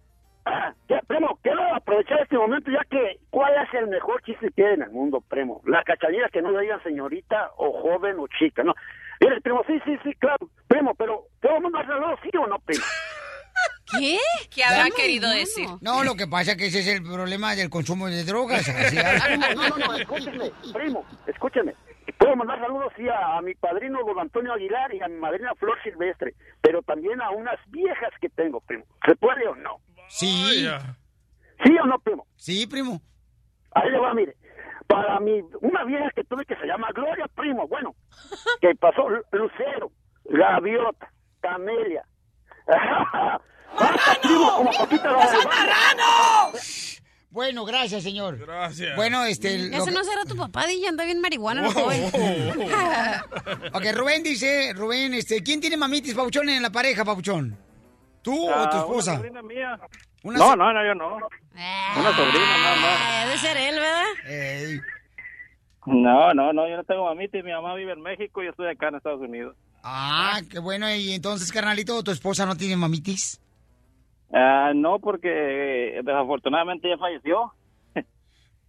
Ya, 0.89 1.01
primo, 1.07 1.39
quiero 1.43 1.63
aprovechar 1.75 2.21
este 2.21 2.37
momento 2.37 2.71
ya 2.71 2.85
que 2.91 3.19
¿cuál 3.31 3.53
es 3.63 3.73
el 3.75 3.87
mejor 3.89 4.23
chiste 4.23 4.51
que 4.55 4.67
hay 4.67 4.75
en 4.75 4.83
el 4.83 4.91
mundo, 4.91 5.21
primo? 5.21 5.61
La 5.67 5.83
cachanilla 5.85 6.29
que 6.33 6.43
no 6.43 6.51
le 6.51 6.63
digan 6.63 6.83
señorita 6.83 7.51
o 7.57 7.73
joven 7.83 8.17
o 8.19 8.27
chica, 8.39 8.63
¿no? 8.63 8.75
Mire, 9.21 9.41
primo, 9.41 9.63
sí, 9.67 9.81
sí, 9.85 9.97
sí, 10.03 10.15
claro, 10.15 10.49
primo, 10.67 10.95
pero 10.95 11.27
¿todo 11.41 11.57
el 11.57 11.63
mundo 11.63 11.79
hace 11.79 11.91
sí 12.23 12.37
o 12.37 12.47
no, 12.47 12.59
primo? 12.61 12.83
¿Qué? 13.99 14.19
¿Qué 14.55 14.65
habrá 14.65 14.89
querido 14.91 15.29
decir? 15.31 15.69
No, 15.81 16.05
lo 16.05 16.15
que 16.15 16.27
pasa 16.29 16.53
es 16.53 16.57
que 16.57 16.67
ese 16.67 16.79
es 16.81 16.87
el 16.89 17.03
problema 17.03 17.55
del 17.57 17.71
consumo 17.71 18.07
de 18.07 18.25
drogas. 18.25 18.69
así- 18.69 18.97
no, 18.97 19.69
no, 19.69 19.77
no, 19.79 19.95
escúcheme, 19.97 20.51
primo, 20.73 21.05
escúcheme. 21.27 21.75
Puedo 22.19 22.37
mandar 22.37 22.61
saludos 22.61 22.93
sí 22.97 23.09
a, 23.09 23.37
a 23.39 23.43
mi 23.43 23.55
padrino 23.55 23.99
don 24.05 24.19
Antonio 24.19 24.53
Aguilar 24.53 24.95
y 24.95 25.01
a 25.03 25.09
mi 25.09 25.17
madrina 25.17 25.55
Flor 25.57 25.77
Silvestre, 25.83 26.35
pero 26.61 26.83
también 26.83 27.21
a 27.21 27.31
unas 27.31 27.57
viejas 27.69 28.11
que 28.21 28.29
tengo, 28.29 28.61
primo. 28.61 28.85
¿Se 29.07 29.15
puede 29.17 29.47
o 29.49 29.55
no? 29.57 29.79
Sí. 30.11 30.67
¿Sí 31.65 31.77
o 31.83 31.87
no, 31.87 31.99
primo? 32.01 32.27
Sí, 32.37 32.67
primo. 32.67 33.01
Ahí 33.73 33.91
le 33.91 33.99
va, 33.99 34.13
mire. 34.15 34.37
Para 34.87 35.21
mi, 35.21 35.41
una 35.61 35.85
vieja 35.85 36.11
que 36.17 36.25
tuve 36.25 36.45
que 36.45 36.57
se 36.57 36.67
llama 36.67 36.89
Gloria 36.93 37.27
Primo, 37.37 37.69
bueno, 37.69 37.95
que 38.61 38.75
pasó 38.75 39.09
Lu- 39.09 39.23
Lucero, 39.31 39.93
Gaviota, 40.25 41.13
Camelia. 41.41 42.05
¡Marrano! 43.79 44.21
Primo, 44.23 44.57
como 44.57 44.71
Paquita 44.73 45.13
barrio. 45.13 46.59
Bueno, 47.31 47.65
gracias, 47.65 48.03
señor. 48.03 48.39
Gracias. 48.39 48.97
Bueno, 48.97 49.25
este... 49.25 49.55
Ese 49.77 49.93
no 49.93 50.03
será 50.03 50.25
tu 50.25 50.35
papá, 50.37 50.67
DJ, 50.67 50.89
anda 50.89 51.05
bien 51.05 51.21
marihuana 51.21 51.71
joven. 51.73 52.11
Ok, 53.73 53.85
Rubén 53.95 54.25
dice, 54.25 54.73
Rubén, 54.75 55.15
este, 55.15 55.41
¿quién 55.45 55.61
tiene 55.61 55.77
mamitis, 55.77 56.15
Pabuchón, 56.15 56.49
en 56.49 56.63
la 56.63 56.71
pareja, 56.71 57.05
Pabuchón? 57.05 57.57
¿Tú 58.23 58.49
o 58.49 58.69
tu 58.69 58.77
Ah, 58.77 58.81
esposa? 58.81 59.11
Una 59.13 59.19
sobrina 59.21 59.43
mía. 59.43 59.81
Una 60.23 60.39
no, 60.39 60.45
so- 60.47 60.57
no, 60.57 60.73
no, 60.73 60.85
yo 60.85 60.95
no. 60.95 61.17
Una 61.17 62.13
sobrina, 62.17 62.59
nada 62.59 62.77
más. 62.77 63.25
Debe 63.27 63.39
ser 63.39 63.57
él, 63.57 63.75
¿verdad? 63.77 64.85
No, 65.87 66.35
no, 66.35 66.53
no, 66.53 66.69
yo 66.69 66.77
no 66.77 66.85
tengo 66.85 67.05
mamita 67.07 67.39
y 67.39 67.43
mi 67.43 67.53
mamá 67.53 67.75
vive 67.75 67.93
en 67.93 68.03
México 68.03 68.43
y 68.43 68.45
yo 68.45 68.51
estoy 68.51 68.69
acá 68.69 68.89
en 68.89 68.97
Estados 68.97 69.21
Unidos. 69.21 69.57
Ah, 69.83 70.41
qué 70.51 70.59
bueno. 70.59 70.95
Y 70.95 71.13
entonces, 71.13 71.51
carnalito, 71.51 72.03
¿tu 72.03 72.11
esposa 72.11 72.45
no 72.45 72.55
tiene 72.57 72.77
mamitis? 72.77 73.41
Ah, 74.33 74.73
no, 74.75 74.99
porque 74.99 75.99
eh, 75.99 76.01
desafortunadamente 76.05 76.89
ella 76.89 76.99
falleció. 76.99 77.53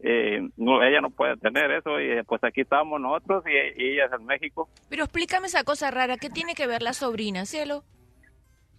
Eh, 0.04 0.42
no, 0.58 0.82
ella 0.82 1.00
no 1.00 1.12
puede 1.12 1.38
tener 1.38 1.70
eso 1.70 2.00
y 2.02 2.10
eh, 2.10 2.24
pues 2.24 2.44
aquí 2.44 2.62
estamos 2.62 3.00
nosotros 3.00 3.44
y, 3.46 3.52
y 3.84 3.94
ella 3.94 4.06
es 4.06 4.12
en 4.20 4.26
México. 4.26 4.68
Pero 4.90 5.04
explícame 5.04 5.46
esa 5.46 5.64
cosa 5.64 5.92
rara. 5.92 6.18
¿Qué 6.18 6.32
tiene 6.32 6.56
que 6.56 6.66
ver 6.66 6.82
la 6.82 6.94
sobrina, 6.94 7.46
cielo? 7.46 7.84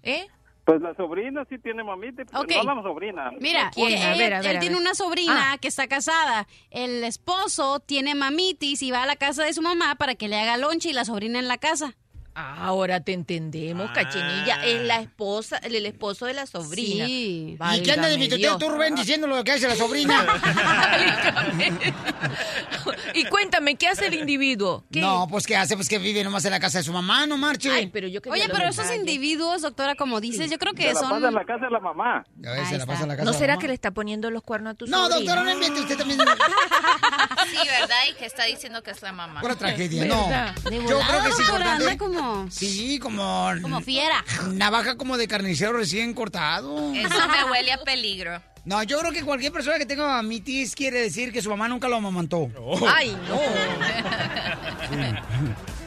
¿Eh? 0.02 0.26
Pues 0.64 0.80
la 0.80 0.94
sobrina 0.94 1.44
sí 1.50 1.58
tiene 1.58 1.82
mamita, 1.82 2.22
pero 2.24 2.40
Ok. 2.40 2.52
no 2.64 2.74
la 2.76 2.82
sobrina. 2.82 3.30
Mira, 3.40 3.70
¿Quién? 3.74 3.94
él, 3.94 4.02
A 4.02 4.16
ver, 4.16 4.32
a 4.34 4.36
él 4.38 4.42
ver, 4.44 4.56
a 4.56 4.60
tiene 4.60 4.76
ver. 4.76 4.82
una 4.82 4.94
sobrina 4.94 5.52
Ah. 5.52 5.58
que 5.58 5.66
está 5.68 5.88
casada. 5.88 6.46
El 6.70 7.02
esposo 7.02 7.80
tiene 7.80 8.14
mamitis 8.14 8.80
y 8.82 8.90
va 8.92 9.02
a 9.02 9.06
la 9.06 9.16
casa 9.16 9.44
de 9.44 9.52
su 9.54 9.60
mamá 9.62 9.96
para 9.96 10.14
que 10.14 10.28
le 10.28 10.38
haga 10.38 10.56
lonche 10.58 10.90
y 10.90 10.92
la 10.92 11.04
sobrina 11.04 11.40
en 11.40 11.48
la 11.48 11.58
casa. 11.58 11.96
Ahora 12.34 13.00
te 13.00 13.12
entendemos, 13.12 13.90
cachenilla. 13.92 14.64
Es 14.64 14.82
la 14.82 15.00
esposa, 15.00 15.58
el, 15.58 15.74
el 15.74 15.86
esposo 15.86 16.26
de 16.26 16.34
la 16.34 16.46
sobrina. 16.46 17.06
Sí. 17.06 17.56
¿Y 17.74 17.80
qué 17.82 17.92
anda 17.92 18.08
de 18.08 18.16
mi 18.18 18.28
Válgame 18.28 18.58
tú. 18.58 18.68
Rubén, 18.70 18.94
diciendo 18.94 19.26
lo 19.26 19.44
que 19.44 19.52
hace 19.52 19.68
la 19.68 19.76
sobrina? 19.76 20.26
Y 23.14 23.24
cuéntame, 23.26 23.74
¿qué 23.76 23.88
hace 23.88 24.06
el 24.06 24.14
individuo? 24.14 24.84
¿Qué? 24.90 25.00
No, 25.00 25.26
pues 25.28 25.46
¿qué 25.46 25.54
hace? 25.56 25.76
Pues 25.76 25.88
que 25.88 25.98
vive 25.98 26.24
nomás 26.24 26.44
en 26.46 26.50
la 26.52 26.60
casa 26.60 26.78
de 26.78 26.84
su 26.84 26.92
mamá, 26.92 27.26
no 27.26 27.36
marche. 27.36 27.70
Ay, 27.70 27.88
pero 27.92 28.08
yo 28.08 28.20
Oye, 28.30 28.48
pero 28.50 28.68
esos 28.68 28.90
individuos, 28.94 29.62
doctora, 29.62 29.94
como 29.94 30.20
dices, 30.20 30.50
yo 30.50 30.58
creo 30.58 30.72
que 30.72 30.84
Se 30.88 30.94
la 30.94 31.00
son... 31.00 31.10
pasa 31.10 31.28
en 31.28 31.34
la 31.34 31.44
casa 31.44 31.64
de 31.66 31.70
la 31.70 31.80
mamá. 31.80 32.24
Ya 32.36 32.52
ves, 32.52 32.68
se 32.68 32.78
la 32.78 32.86
pasa 32.86 33.02
en 33.02 33.08
la 33.08 33.16
casa 33.16 33.24
¿No 33.24 33.30
de 33.30 33.34
la 33.34 33.38
será 33.38 33.52
mamá. 33.54 33.60
que 33.60 33.68
le 33.68 33.74
está 33.74 33.90
poniendo 33.90 34.30
los 34.30 34.42
cuernos 34.42 34.72
a 34.72 34.74
tu 34.74 34.86
No, 34.86 35.08
sobrina? 35.08 35.16
doctora, 35.18 35.44
no 35.44 35.52
invente 35.52 35.80
usted 35.80 35.98
también. 35.98 36.20
Sí, 37.62 37.68
¿verdad? 37.68 37.96
Y 38.10 38.14
que 38.14 38.26
está 38.26 38.44
diciendo 38.44 38.82
que 38.82 38.90
es 38.90 39.00
la 39.02 39.12
mamá. 39.12 39.40
Pura 39.40 39.54
tragedia, 39.56 40.04
no. 40.04 40.28
De 40.28 40.52
Yo 40.76 41.00
creo 41.00 41.22
que 41.22 41.28
importante. 41.42 41.84
anda 41.84 41.96
como... 41.98 42.50
Sí, 42.50 42.98
como... 42.98 43.50
Como 43.62 43.80
fiera. 43.80 44.24
Navaja 44.52 44.96
como 44.96 45.16
de 45.16 45.28
carnicero 45.28 45.72
recién 45.72 46.12
cortado. 46.14 46.92
Eso 46.94 47.28
me 47.28 47.44
huele 47.50 47.72
a 47.72 47.78
peligro. 47.78 48.42
No, 48.64 48.80
yo 48.84 48.98
creo 49.00 49.10
que 49.12 49.24
cualquier 49.24 49.50
persona 49.52 49.76
que 49.78 49.86
tenga 49.86 50.06
mamitis 50.06 50.74
quiere 50.76 51.00
decir 51.00 51.32
que 51.32 51.42
su 51.42 51.50
mamá 51.50 51.66
nunca 51.68 51.88
lo 51.88 51.96
amamantó. 51.96 52.48
Ay, 52.86 53.16
no. 53.28 53.40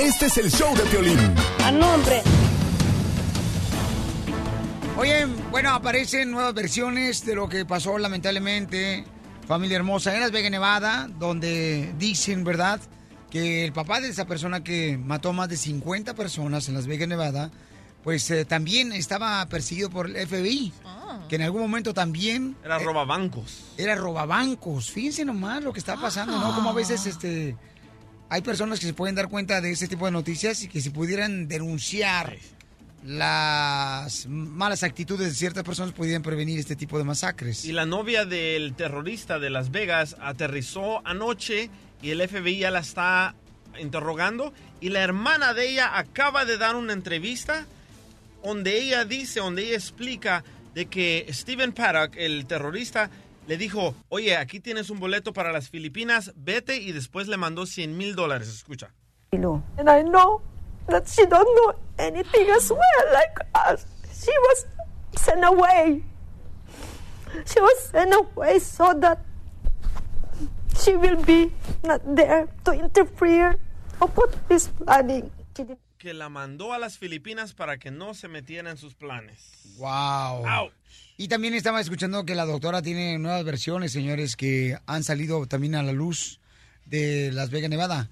Este 0.03 0.27
es 0.27 0.37
el 0.37 0.51
show 0.51 0.75
de 0.77 0.83
Piolín. 0.83 1.17
A 1.65 1.71
nombre. 1.71 2.23
Oye, 4.99 5.27
bueno, 5.53 5.71
aparecen 5.71 6.33
nuevas 6.33 6.53
versiones 6.55 7.25
de 7.25 7.37
lo 7.37 7.49
que 7.49 7.65
pasó 7.65 7.97
lamentablemente, 7.99 9.05
familia 9.47 9.77
hermosa, 9.77 10.13
en 10.13 10.21
Las 10.21 10.33
Vegas, 10.33 10.51
Nevada, 10.51 11.09
donde 11.21 11.95
dicen, 11.99 12.43
¿verdad?, 12.43 12.81
que 13.31 13.65
el 13.65 13.73
papá 13.73 14.01
de 14.01 14.09
esa 14.09 14.27
persona 14.27 14.65
que 14.65 14.99
mató 14.99 15.29
a 15.29 15.33
más 15.33 15.49
de 15.49 15.57
50 15.57 16.15
personas 16.15 16.69
en 16.69 16.75
Las 16.75 16.89
Vegas, 16.89 17.07
Nevada, 17.09 17.53
pues 18.03 18.29
eh, 18.33 18.45
también 18.45 18.93
estaba 18.93 19.47
perseguido 19.47 19.89
por 19.89 20.11
el 20.11 20.27
FBI, 20.27 20.73
que 21.29 21.37
en 21.37 21.43
algún 21.43 21.63
momento 21.63 21.95
también 21.95 22.57
Era 22.65 22.81
eh, 22.81 22.85
robabancos. 22.85 23.63
era 23.79 23.95
robabancos. 23.95 24.91
Fíjense 24.91 25.25
nomás 25.25 25.63
lo 25.63 25.73
que 25.73 25.79
está 25.79 25.97
pasando, 25.97 26.39
¿no? 26.41 26.55
Como 26.57 26.71
a 26.71 26.75
veces 26.75 27.07
este 27.07 27.57
hay 28.33 28.41
personas 28.41 28.81
que 28.81 28.87
se 28.87 28.95
pueden 28.95 29.15
dar 29.15 29.29
cuenta 29.29 29.61
de 29.61 29.73
ese 29.73 29.89
tipo 29.89 30.07
de 30.07 30.11
noticias 30.11 30.63
y 30.63 30.69
que 30.69 30.81
si 30.81 30.89
pudieran 30.89 31.49
denunciar 31.49 32.39
las 33.05 34.27
malas 34.27 34.85
actitudes 34.85 35.29
de 35.29 35.35
ciertas 35.35 35.65
personas 35.65 35.93
pudieran 35.93 36.23
prevenir 36.23 36.59
este 36.59 36.75
tipo 36.75 36.97
de 36.97 37.05
masacres. 37.05 37.67
Y 37.67 37.73
la 37.73 37.85
novia 37.85 38.25
del 38.25 38.73
terrorista 38.73 39.39
de 39.39 39.51
Las 39.51 39.71
Vegas 39.71 40.17
aterrizó 40.19 41.07
anoche 41.07 41.69
y 42.01 42.09
el 42.09 42.27
FBI 42.27 42.61
ya 42.61 42.71
la 42.71 42.79
está 42.79 43.35
interrogando. 43.79 44.55
Y 44.81 44.89
la 44.89 45.03
hermana 45.03 45.53
de 45.53 45.69
ella 45.69 45.99
acaba 45.99 46.47
de 46.47 46.57
dar 46.57 46.75
una 46.75 46.95
entrevista 46.95 47.67
donde 48.43 48.81
ella 48.81 49.05
dice, 49.05 49.41
donde 49.41 49.65
ella 49.65 49.77
explica 49.77 50.43
de 50.75 50.87
que 50.87 51.27
Steven 51.29 51.73
Paddock, 51.73 52.17
el 52.17 52.47
terrorista, 52.47 53.11
le 53.47 53.57
dijo, 53.57 53.95
oye, 54.09 54.37
aquí 54.37 54.61
tienes 54.61 54.91
un 54.91 55.01
boleto 55.01 55.33
para 55.33 55.53
las 55.53 55.69
Filipinas, 55.69 56.33
vete 56.37 56.77
y 56.77 56.93
después 56.93 57.29
le 57.29 57.37
mandó 57.37 57.67
100 57.67 57.97
mil 57.97 58.15
dólares. 58.15 58.49
Escucha. 58.49 58.93
And 59.33 59.89
I 59.89 60.03
know 60.03 60.43
that 60.89 61.07
she 61.07 61.27
don't 61.27 61.49
know 61.57 61.75
anything 61.99 62.51
as 62.51 62.71
well 62.71 63.13
like 63.13 63.41
us. 63.55 63.87
She 64.13 64.31
was 64.31 64.67
sent 65.17 65.45
away. 65.45 66.03
She 67.47 67.61
was 67.61 67.91
sent 67.91 68.13
away 68.13 68.59
so 68.61 68.93
that 69.01 69.19
she 70.79 70.97
will 70.97 71.17
be 71.25 71.51
not 71.83 72.01
there 72.05 72.47
to 72.65 72.73
interfere 72.73 73.59
or 74.01 74.09
put 74.09 74.31
this 74.49 74.69
planning. 74.69 75.31
Que 75.99 76.13
la 76.13 76.29
mandó 76.29 76.73
a 76.73 76.79
las 76.79 76.99
Filipinas 76.99 77.55
para 77.55 77.79
que 77.79 77.91
no 77.91 78.13
se 78.15 78.29
metiera 78.29 78.71
en 78.71 78.77
sus 78.77 78.95
planes. 78.95 79.77
Wow. 79.79 80.71
Y 81.17 81.29
también 81.29 81.55
estaba 81.55 81.81
escuchando 81.81 82.25
que 82.25 82.35
la 82.35 82.47
doctora 82.47 82.83
tiene 82.83 83.19
nuevas 83.19 83.45
versiones, 83.45 83.93
señores, 83.93 84.35
que 84.37 84.79
han 84.87 85.05
salido 85.05 85.47
también 85.47 85.75
a 85.75 85.83
la 85.83 85.93
luz 85.93 86.41
de 86.87 87.31
Las 87.33 87.51
Vegas, 87.51 87.71
Nevada. 87.71 88.09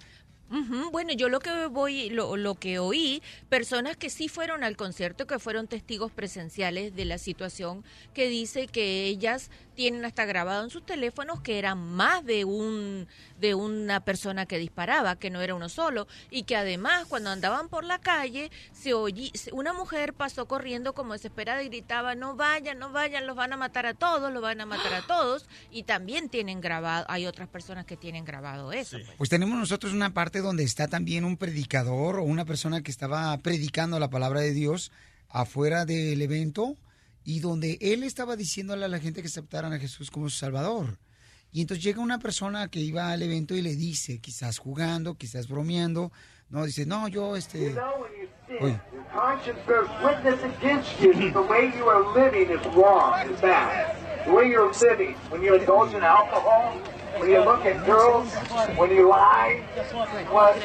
Bueno, 0.90 1.12
yo 1.12 1.28
lo 1.28 1.38
que 1.38 1.66
voy, 1.66 2.10
lo, 2.10 2.36
lo 2.36 2.56
que 2.56 2.80
oí, 2.80 3.22
personas 3.48 3.96
que 3.96 4.10
sí 4.10 4.26
fueron 4.28 4.64
al 4.64 4.76
concierto, 4.76 5.28
que 5.28 5.38
fueron 5.38 5.68
testigos 5.68 6.10
presenciales 6.10 6.96
de 6.96 7.04
la 7.04 7.18
situación, 7.18 7.84
que 8.14 8.26
dice 8.28 8.66
que 8.66 9.04
ellas 9.06 9.48
tienen 9.76 10.04
hasta 10.04 10.24
grabado 10.24 10.64
en 10.64 10.70
sus 10.70 10.84
teléfonos 10.84 11.40
que 11.40 11.60
era 11.60 11.76
más 11.76 12.24
de 12.24 12.44
un 12.44 13.06
de 13.40 13.54
una 13.54 14.00
persona 14.04 14.46
que 14.46 14.58
disparaba, 14.58 15.16
que 15.16 15.30
no 15.30 15.40
era 15.40 15.54
uno 15.54 15.68
solo, 15.68 16.06
y 16.30 16.42
que 16.44 16.56
además 16.56 17.06
cuando 17.08 17.30
andaban 17.30 17.68
por 17.68 17.84
la 17.84 17.98
calle 17.98 18.50
se 18.72 18.94
oí, 18.94 19.30
se- 19.34 19.52
una 19.52 19.72
mujer 19.72 20.12
pasó 20.14 20.46
corriendo 20.46 20.92
como 20.92 21.14
desesperada 21.14 21.62
y 21.62 21.68
gritaba 21.68 22.14
no 22.14 22.36
vayan, 22.36 22.78
no 22.78 22.90
vayan, 22.92 23.26
los 23.26 23.36
van 23.36 23.52
a 23.52 23.56
matar 23.56 23.86
a 23.86 23.94
todos, 23.94 24.32
los 24.32 24.42
van 24.42 24.60
a 24.60 24.66
matar 24.66 24.94
a 24.94 25.06
todos, 25.06 25.46
y 25.70 25.84
también 25.84 26.28
tienen 26.28 26.60
grabado, 26.60 27.06
hay 27.08 27.26
otras 27.26 27.48
personas 27.48 27.86
que 27.86 27.96
tienen 27.96 28.24
grabado 28.24 28.72
eso. 28.72 28.98
pues. 28.98 29.16
Pues 29.18 29.30
tenemos 29.30 29.58
nosotros 29.58 29.92
una 29.92 30.12
parte 30.12 30.40
donde 30.40 30.64
está 30.64 30.88
también 30.88 31.24
un 31.24 31.36
predicador 31.36 32.16
o 32.18 32.22
una 32.24 32.44
persona 32.44 32.82
que 32.82 32.90
estaba 32.90 33.36
predicando 33.38 33.98
la 33.98 34.10
palabra 34.10 34.40
de 34.40 34.52
Dios 34.52 34.92
afuera 35.28 35.84
del 35.84 36.20
evento 36.20 36.76
y 37.24 37.40
donde 37.40 37.78
él 37.80 38.02
estaba 38.02 38.36
diciéndole 38.36 38.84
a 38.84 38.88
la 38.88 38.98
gente 38.98 39.20
que 39.22 39.28
aceptaran 39.28 39.72
a 39.72 39.78
Jesús 39.78 40.10
como 40.10 40.28
su 40.28 40.36
Salvador. 40.38 40.98
Y 41.52 41.60
entonces 41.62 41.82
llega 41.82 42.00
una 42.00 42.18
persona 42.18 42.68
que 42.68 42.80
iba 42.80 43.10
al 43.10 43.22
evento 43.22 43.54
y 43.54 43.62
le 43.62 43.74
dice, 43.74 44.18
quizás 44.20 44.58
jugando, 44.58 45.14
quizás 45.14 45.48
bromeando, 45.48 46.12
no, 46.48 46.64
dice, 46.64 46.86
no, 46.86 47.08
yo 47.08 47.36
este... 47.36 47.76
Oye, 48.60 48.80
Your 48.92 49.04
conscience 49.12 49.60
bears 49.64 49.88
witness 50.02 50.42
against 50.42 51.00
you 51.00 51.14
that 51.14 51.32
the 51.34 51.42
way 51.42 51.72
you 51.76 51.88
are 51.88 52.02
living 52.12 52.50
is 52.50 52.60
wrong, 52.74 53.30
is 53.30 53.40
bad. 53.40 53.94
The 54.26 54.32
way 54.32 54.50
you're 54.50 54.72
living, 54.72 55.14
when 55.30 55.40
you 55.40 55.54
indulge 55.54 55.94
in 55.94 56.02
alcohol, 56.02 56.72
when 57.18 57.30
you 57.30 57.38
look 57.44 57.64
at 57.64 57.86
girls, 57.86 58.28
when 58.76 58.90
you 58.90 59.08
lie, 59.08 59.62
what? 60.30 60.60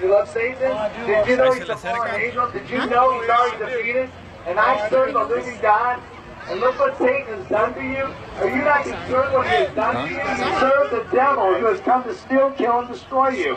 You 0.00 0.10
love 0.10 0.28
Satan? 0.30 0.70
Did 1.04 1.26
you 1.26 1.36
know 1.36 1.52
he's 1.52 1.68
a 1.68 1.76
fallen 1.76 2.14
angel? 2.14 2.48
Did 2.52 2.70
you 2.70 2.86
know 2.86 3.20
he's 3.20 3.30
already 3.30 3.58
defeated? 3.64 4.10
And 4.46 4.60
I 4.60 4.88
serve 4.88 5.12
the 5.12 5.24
living 5.24 5.58
God. 5.60 6.00
And 6.48 6.60
look 6.60 6.78
what 6.78 6.96
Satan 6.98 7.38
has 7.38 7.48
done 7.48 7.74
to 7.74 7.82
you. 7.82 8.04
Are 8.38 8.48
you 8.48 8.62
not 8.64 8.84
concerned 8.84 9.32
what 9.34 9.46
he 9.48 9.54
has 9.64 9.74
done 9.74 10.06
to 10.06 10.10
you? 10.12 10.18
You 10.18 10.60
serve 10.60 10.90
the 10.90 11.04
devil 11.12 11.54
who 11.58 11.66
has 11.66 11.80
come 11.80 12.04
to 12.04 12.14
steal, 12.14 12.50
kill, 12.52 12.80
and 12.80 12.88
destroy 12.88 13.30
you. 13.30 13.56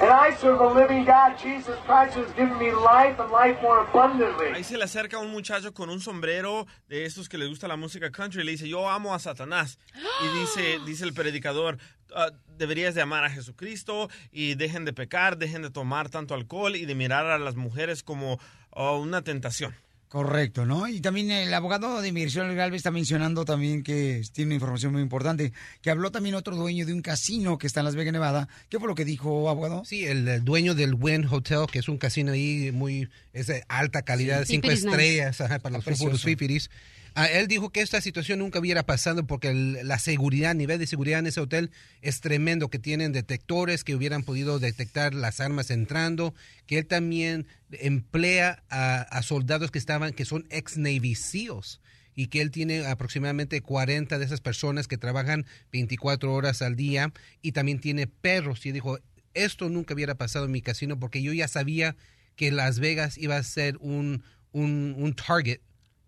And 0.00 0.10
I 0.10 0.34
serve 0.36 0.58
the 0.58 0.66
living 0.66 1.04
God, 1.04 1.38
Jesus 1.38 1.76
Christ, 1.86 2.14
has 2.16 2.30
given 2.32 2.58
me 2.58 2.70
life 2.72 3.18
and 3.18 3.30
life 3.30 3.60
more 3.62 3.80
abundantly. 3.82 4.48
Ahí 4.52 4.64
se 4.64 4.76
le 4.76 4.84
acerca 4.84 5.18
un 5.18 5.30
muchacho 5.30 5.72
con 5.72 5.90
un 5.90 6.00
sombrero 6.00 6.66
de 6.88 7.04
esos 7.04 7.28
que 7.28 7.38
le 7.38 7.46
gusta 7.46 7.68
la 7.68 7.76
música 7.76 8.10
country 8.10 8.42
y 8.42 8.44
le 8.44 8.50
dice, 8.52 8.68
yo 8.68 8.88
amo 8.88 9.14
a 9.14 9.18
Satanás. 9.18 9.78
Y 10.24 10.38
dice, 10.38 10.78
dice 10.84 11.04
el 11.04 11.14
predicador, 11.14 11.78
"Ah, 12.14 12.30
deberías 12.56 12.94
de 12.94 13.02
amar 13.02 13.24
a 13.24 13.30
Jesucristo 13.30 14.08
y 14.30 14.54
dejen 14.54 14.84
de 14.84 14.92
pecar, 14.92 15.36
dejen 15.36 15.62
de 15.62 15.70
tomar 15.70 16.08
tanto 16.10 16.34
alcohol 16.34 16.76
y 16.76 16.84
de 16.84 16.94
mirar 16.94 17.26
a 17.26 17.38
las 17.38 17.56
mujeres 17.56 18.02
como 18.02 18.38
oh, 18.70 18.98
una 18.98 19.22
tentación. 19.22 19.74
Correcto, 20.08 20.64
¿no? 20.64 20.88
Y 20.88 21.00
también 21.02 21.30
el 21.30 21.52
abogado 21.52 22.00
de 22.00 22.08
inmigración 22.08 22.48
legal 22.48 22.72
está 22.72 22.90
mencionando 22.90 23.44
también 23.44 23.82
que 23.82 24.22
tiene 24.32 24.48
una 24.48 24.54
información 24.54 24.92
muy 24.92 25.02
importante, 25.02 25.52
que 25.82 25.90
habló 25.90 26.10
también 26.10 26.34
otro 26.34 26.56
dueño 26.56 26.86
de 26.86 26.94
un 26.94 27.02
casino 27.02 27.58
que 27.58 27.66
está 27.66 27.80
en 27.80 27.84
Las 27.84 27.94
Vegas, 27.94 28.14
Nevada. 28.14 28.48
¿Qué 28.70 28.78
fue 28.78 28.88
lo 28.88 28.94
que 28.94 29.04
dijo, 29.04 29.50
abogado? 29.50 29.84
Sí, 29.84 30.06
el, 30.06 30.42
dueño 30.44 30.74
del 30.74 30.94
Wynn 30.94 31.26
Hotel, 31.30 31.66
que 31.70 31.80
es 31.80 31.88
un 31.90 31.98
casino 31.98 32.32
ahí 32.32 32.70
muy, 32.72 33.10
es 33.34 33.48
de 33.48 33.64
alta 33.68 34.00
calidad, 34.00 34.44
Sí. 34.44 34.54
cinco 34.54 34.68
nice. 34.68 34.88
estrellas 34.88 35.40
ajá, 35.42 35.58
para 35.58 35.76
los, 35.76 36.22
fifiris. 36.22 36.70
Ah, 37.20 37.26
él 37.26 37.48
dijo 37.48 37.70
que 37.70 37.80
esta 37.80 38.00
situación 38.00 38.38
nunca 38.38 38.60
hubiera 38.60 38.84
pasado 38.84 39.26
porque 39.26 39.52
la 39.52 39.98
seguridad, 39.98 40.52
el 40.52 40.58
nivel 40.58 40.78
de 40.78 40.86
seguridad 40.86 41.18
en 41.18 41.26
ese 41.26 41.40
hotel 41.40 41.72
es 42.00 42.20
tremendo, 42.20 42.70
que 42.70 42.78
tienen 42.78 43.10
detectores 43.10 43.82
que 43.82 43.96
hubieran 43.96 44.22
podido 44.22 44.60
detectar 44.60 45.14
las 45.14 45.40
armas 45.40 45.72
entrando, 45.72 46.32
que 46.68 46.78
él 46.78 46.86
también 46.86 47.48
emplea 47.72 48.62
a, 48.70 49.20
soldados 49.24 49.72
que 49.72 49.80
estaban, 49.80 50.12
que 50.12 50.24
son 50.24 50.46
ex 50.50 50.76
Navy 50.76 51.16
SEALs 51.16 51.80
y 52.14 52.28
que 52.28 52.40
él 52.40 52.52
tiene 52.52 52.86
aproximadamente 52.86 53.62
40 53.62 54.16
de 54.16 54.24
esas 54.24 54.40
personas 54.40 54.86
que 54.86 54.96
trabajan 54.96 55.44
24 55.72 56.32
horas 56.32 56.62
al 56.62 56.76
día 56.76 57.12
y 57.42 57.50
también 57.50 57.80
tiene 57.80 58.06
perros. 58.06 58.64
Y 58.64 58.70
dijo, 58.70 59.00
esto 59.34 59.68
nunca 59.68 59.92
hubiera 59.92 60.14
pasado 60.14 60.44
en 60.44 60.52
mi 60.52 60.62
casino 60.62 61.00
porque 61.00 61.20
yo 61.20 61.32
ya 61.32 61.48
sabía 61.48 61.96
que 62.36 62.52
Las 62.52 62.78
Vegas 62.78 63.18
iba 63.18 63.36
a 63.36 63.42
ser 63.42 63.76
un, 63.80 64.22
un 64.52 65.16
target 65.16 65.58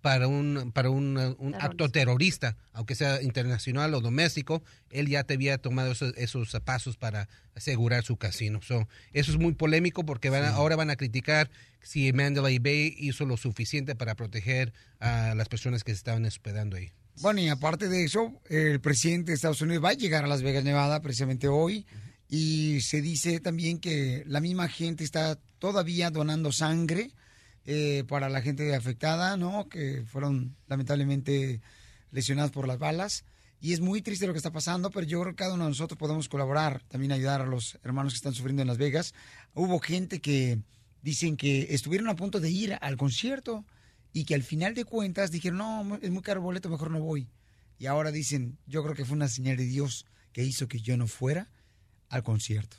para 0.00 0.26
un, 0.28 0.72
para 0.72 0.90
un, 0.90 1.16
uh, 1.16 1.36
un 1.38 1.54
acto 1.54 1.88
terrorista, 1.90 2.56
aunque 2.72 2.94
sea 2.94 3.22
internacional 3.22 3.92
o 3.94 4.00
doméstico, 4.00 4.62
él 4.90 5.08
ya 5.08 5.24
te 5.24 5.34
había 5.34 5.58
tomado 5.58 5.92
esos, 5.92 6.14
esos 6.16 6.50
pasos 6.64 6.96
para 6.96 7.28
asegurar 7.54 8.04
su 8.04 8.16
casino. 8.16 8.60
So, 8.62 8.88
eso 9.12 9.30
es 9.32 9.38
muy 9.38 9.52
polémico 9.54 10.04
porque 10.04 10.30
van 10.30 10.44
a- 10.44 10.50
ahora 10.50 10.76
van 10.76 10.90
a 10.90 10.96
criticar 10.96 11.50
si 11.82 12.12
Mandalay 12.12 12.58
Bay 12.58 12.94
hizo 12.98 13.24
lo 13.26 13.36
suficiente 13.36 13.94
para 13.94 14.14
proteger 14.14 14.72
a 14.98 15.34
las 15.34 15.48
personas 15.48 15.84
que 15.84 15.92
se 15.92 15.96
estaban 15.98 16.24
hospedando 16.24 16.76
ahí. 16.76 16.90
Bueno, 17.20 17.40
y 17.40 17.48
aparte 17.48 17.88
de 17.88 18.04
eso, 18.04 18.40
el 18.48 18.80
presidente 18.80 19.32
de 19.32 19.34
Estados 19.36 19.60
Unidos 19.60 19.84
va 19.84 19.90
a 19.90 19.94
llegar 19.94 20.24
a 20.24 20.28
Las 20.28 20.42
Vegas, 20.42 20.64
Nevada, 20.64 21.00
precisamente 21.02 21.48
hoy. 21.48 21.86
Y 22.28 22.80
se 22.82 23.02
dice 23.02 23.40
también 23.40 23.78
que 23.80 24.22
la 24.26 24.40
misma 24.40 24.68
gente 24.68 25.02
está 25.04 25.36
todavía 25.58 26.10
donando 26.10 26.52
sangre 26.52 27.10
eh, 27.66 28.04
para 28.08 28.28
la 28.28 28.42
gente 28.42 28.74
afectada, 28.74 29.36
¿no? 29.36 29.68
Que 29.68 30.02
fueron 30.06 30.56
lamentablemente 30.66 31.60
lesionados 32.10 32.50
por 32.50 32.66
las 32.66 32.78
balas. 32.78 33.24
Y 33.60 33.74
es 33.74 33.80
muy 33.80 34.00
triste 34.00 34.26
lo 34.26 34.32
que 34.32 34.38
está 34.38 34.52
pasando, 34.52 34.90
pero 34.90 35.06
yo 35.06 35.20
creo 35.20 35.32
que 35.32 35.42
cada 35.42 35.54
uno 35.54 35.64
de 35.64 35.70
nosotros 35.70 35.98
podemos 35.98 36.28
colaborar, 36.28 36.82
también 36.88 37.12
ayudar 37.12 37.42
a 37.42 37.46
los 37.46 37.78
hermanos 37.82 38.14
que 38.14 38.16
están 38.16 38.32
sufriendo 38.32 38.62
en 38.62 38.68
Las 38.68 38.78
Vegas. 38.78 39.12
Hubo 39.54 39.78
gente 39.80 40.20
que 40.20 40.58
dicen 41.02 41.36
que 41.36 41.74
estuvieron 41.74 42.08
a 42.08 42.16
punto 42.16 42.40
de 42.40 42.50
ir 42.50 42.78
al 42.80 42.96
concierto 42.96 43.66
y 44.12 44.24
que 44.24 44.34
al 44.34 44.42
final 44.42 44.74
de 44.74 44.84
cuentas 44.84 45.30
dijeron, 45.30 45.58
no, 45.58 45.98
es 46.00 46.10
muy 46.10 46.22
caro 46.22 46.40
el 46.40 46.44
boleto, 46.44 46.70
mejor 46.70 46.90
no 46.90 47.00
voy. 47.00 47.28
Y 47.78 47.86
ahora 47.86 48.10
dicen, 48.10 48.58
yo 48.66 48.82
creo 48.82 48.94
que 48.94 49.04
fue 49.04 49.16
una 49.16 49.28
señal 49.28 49.56
de 49.56 49.64
Dios 49.64 50.06
que 50.32 50.42
hizo 50.42 50.66
que 50.66 50.80
yo 50.80 50.96
no 50.96 51.06
fuera 51.06 51.50
al 52.08 52.22
concierto. 52.22 52.78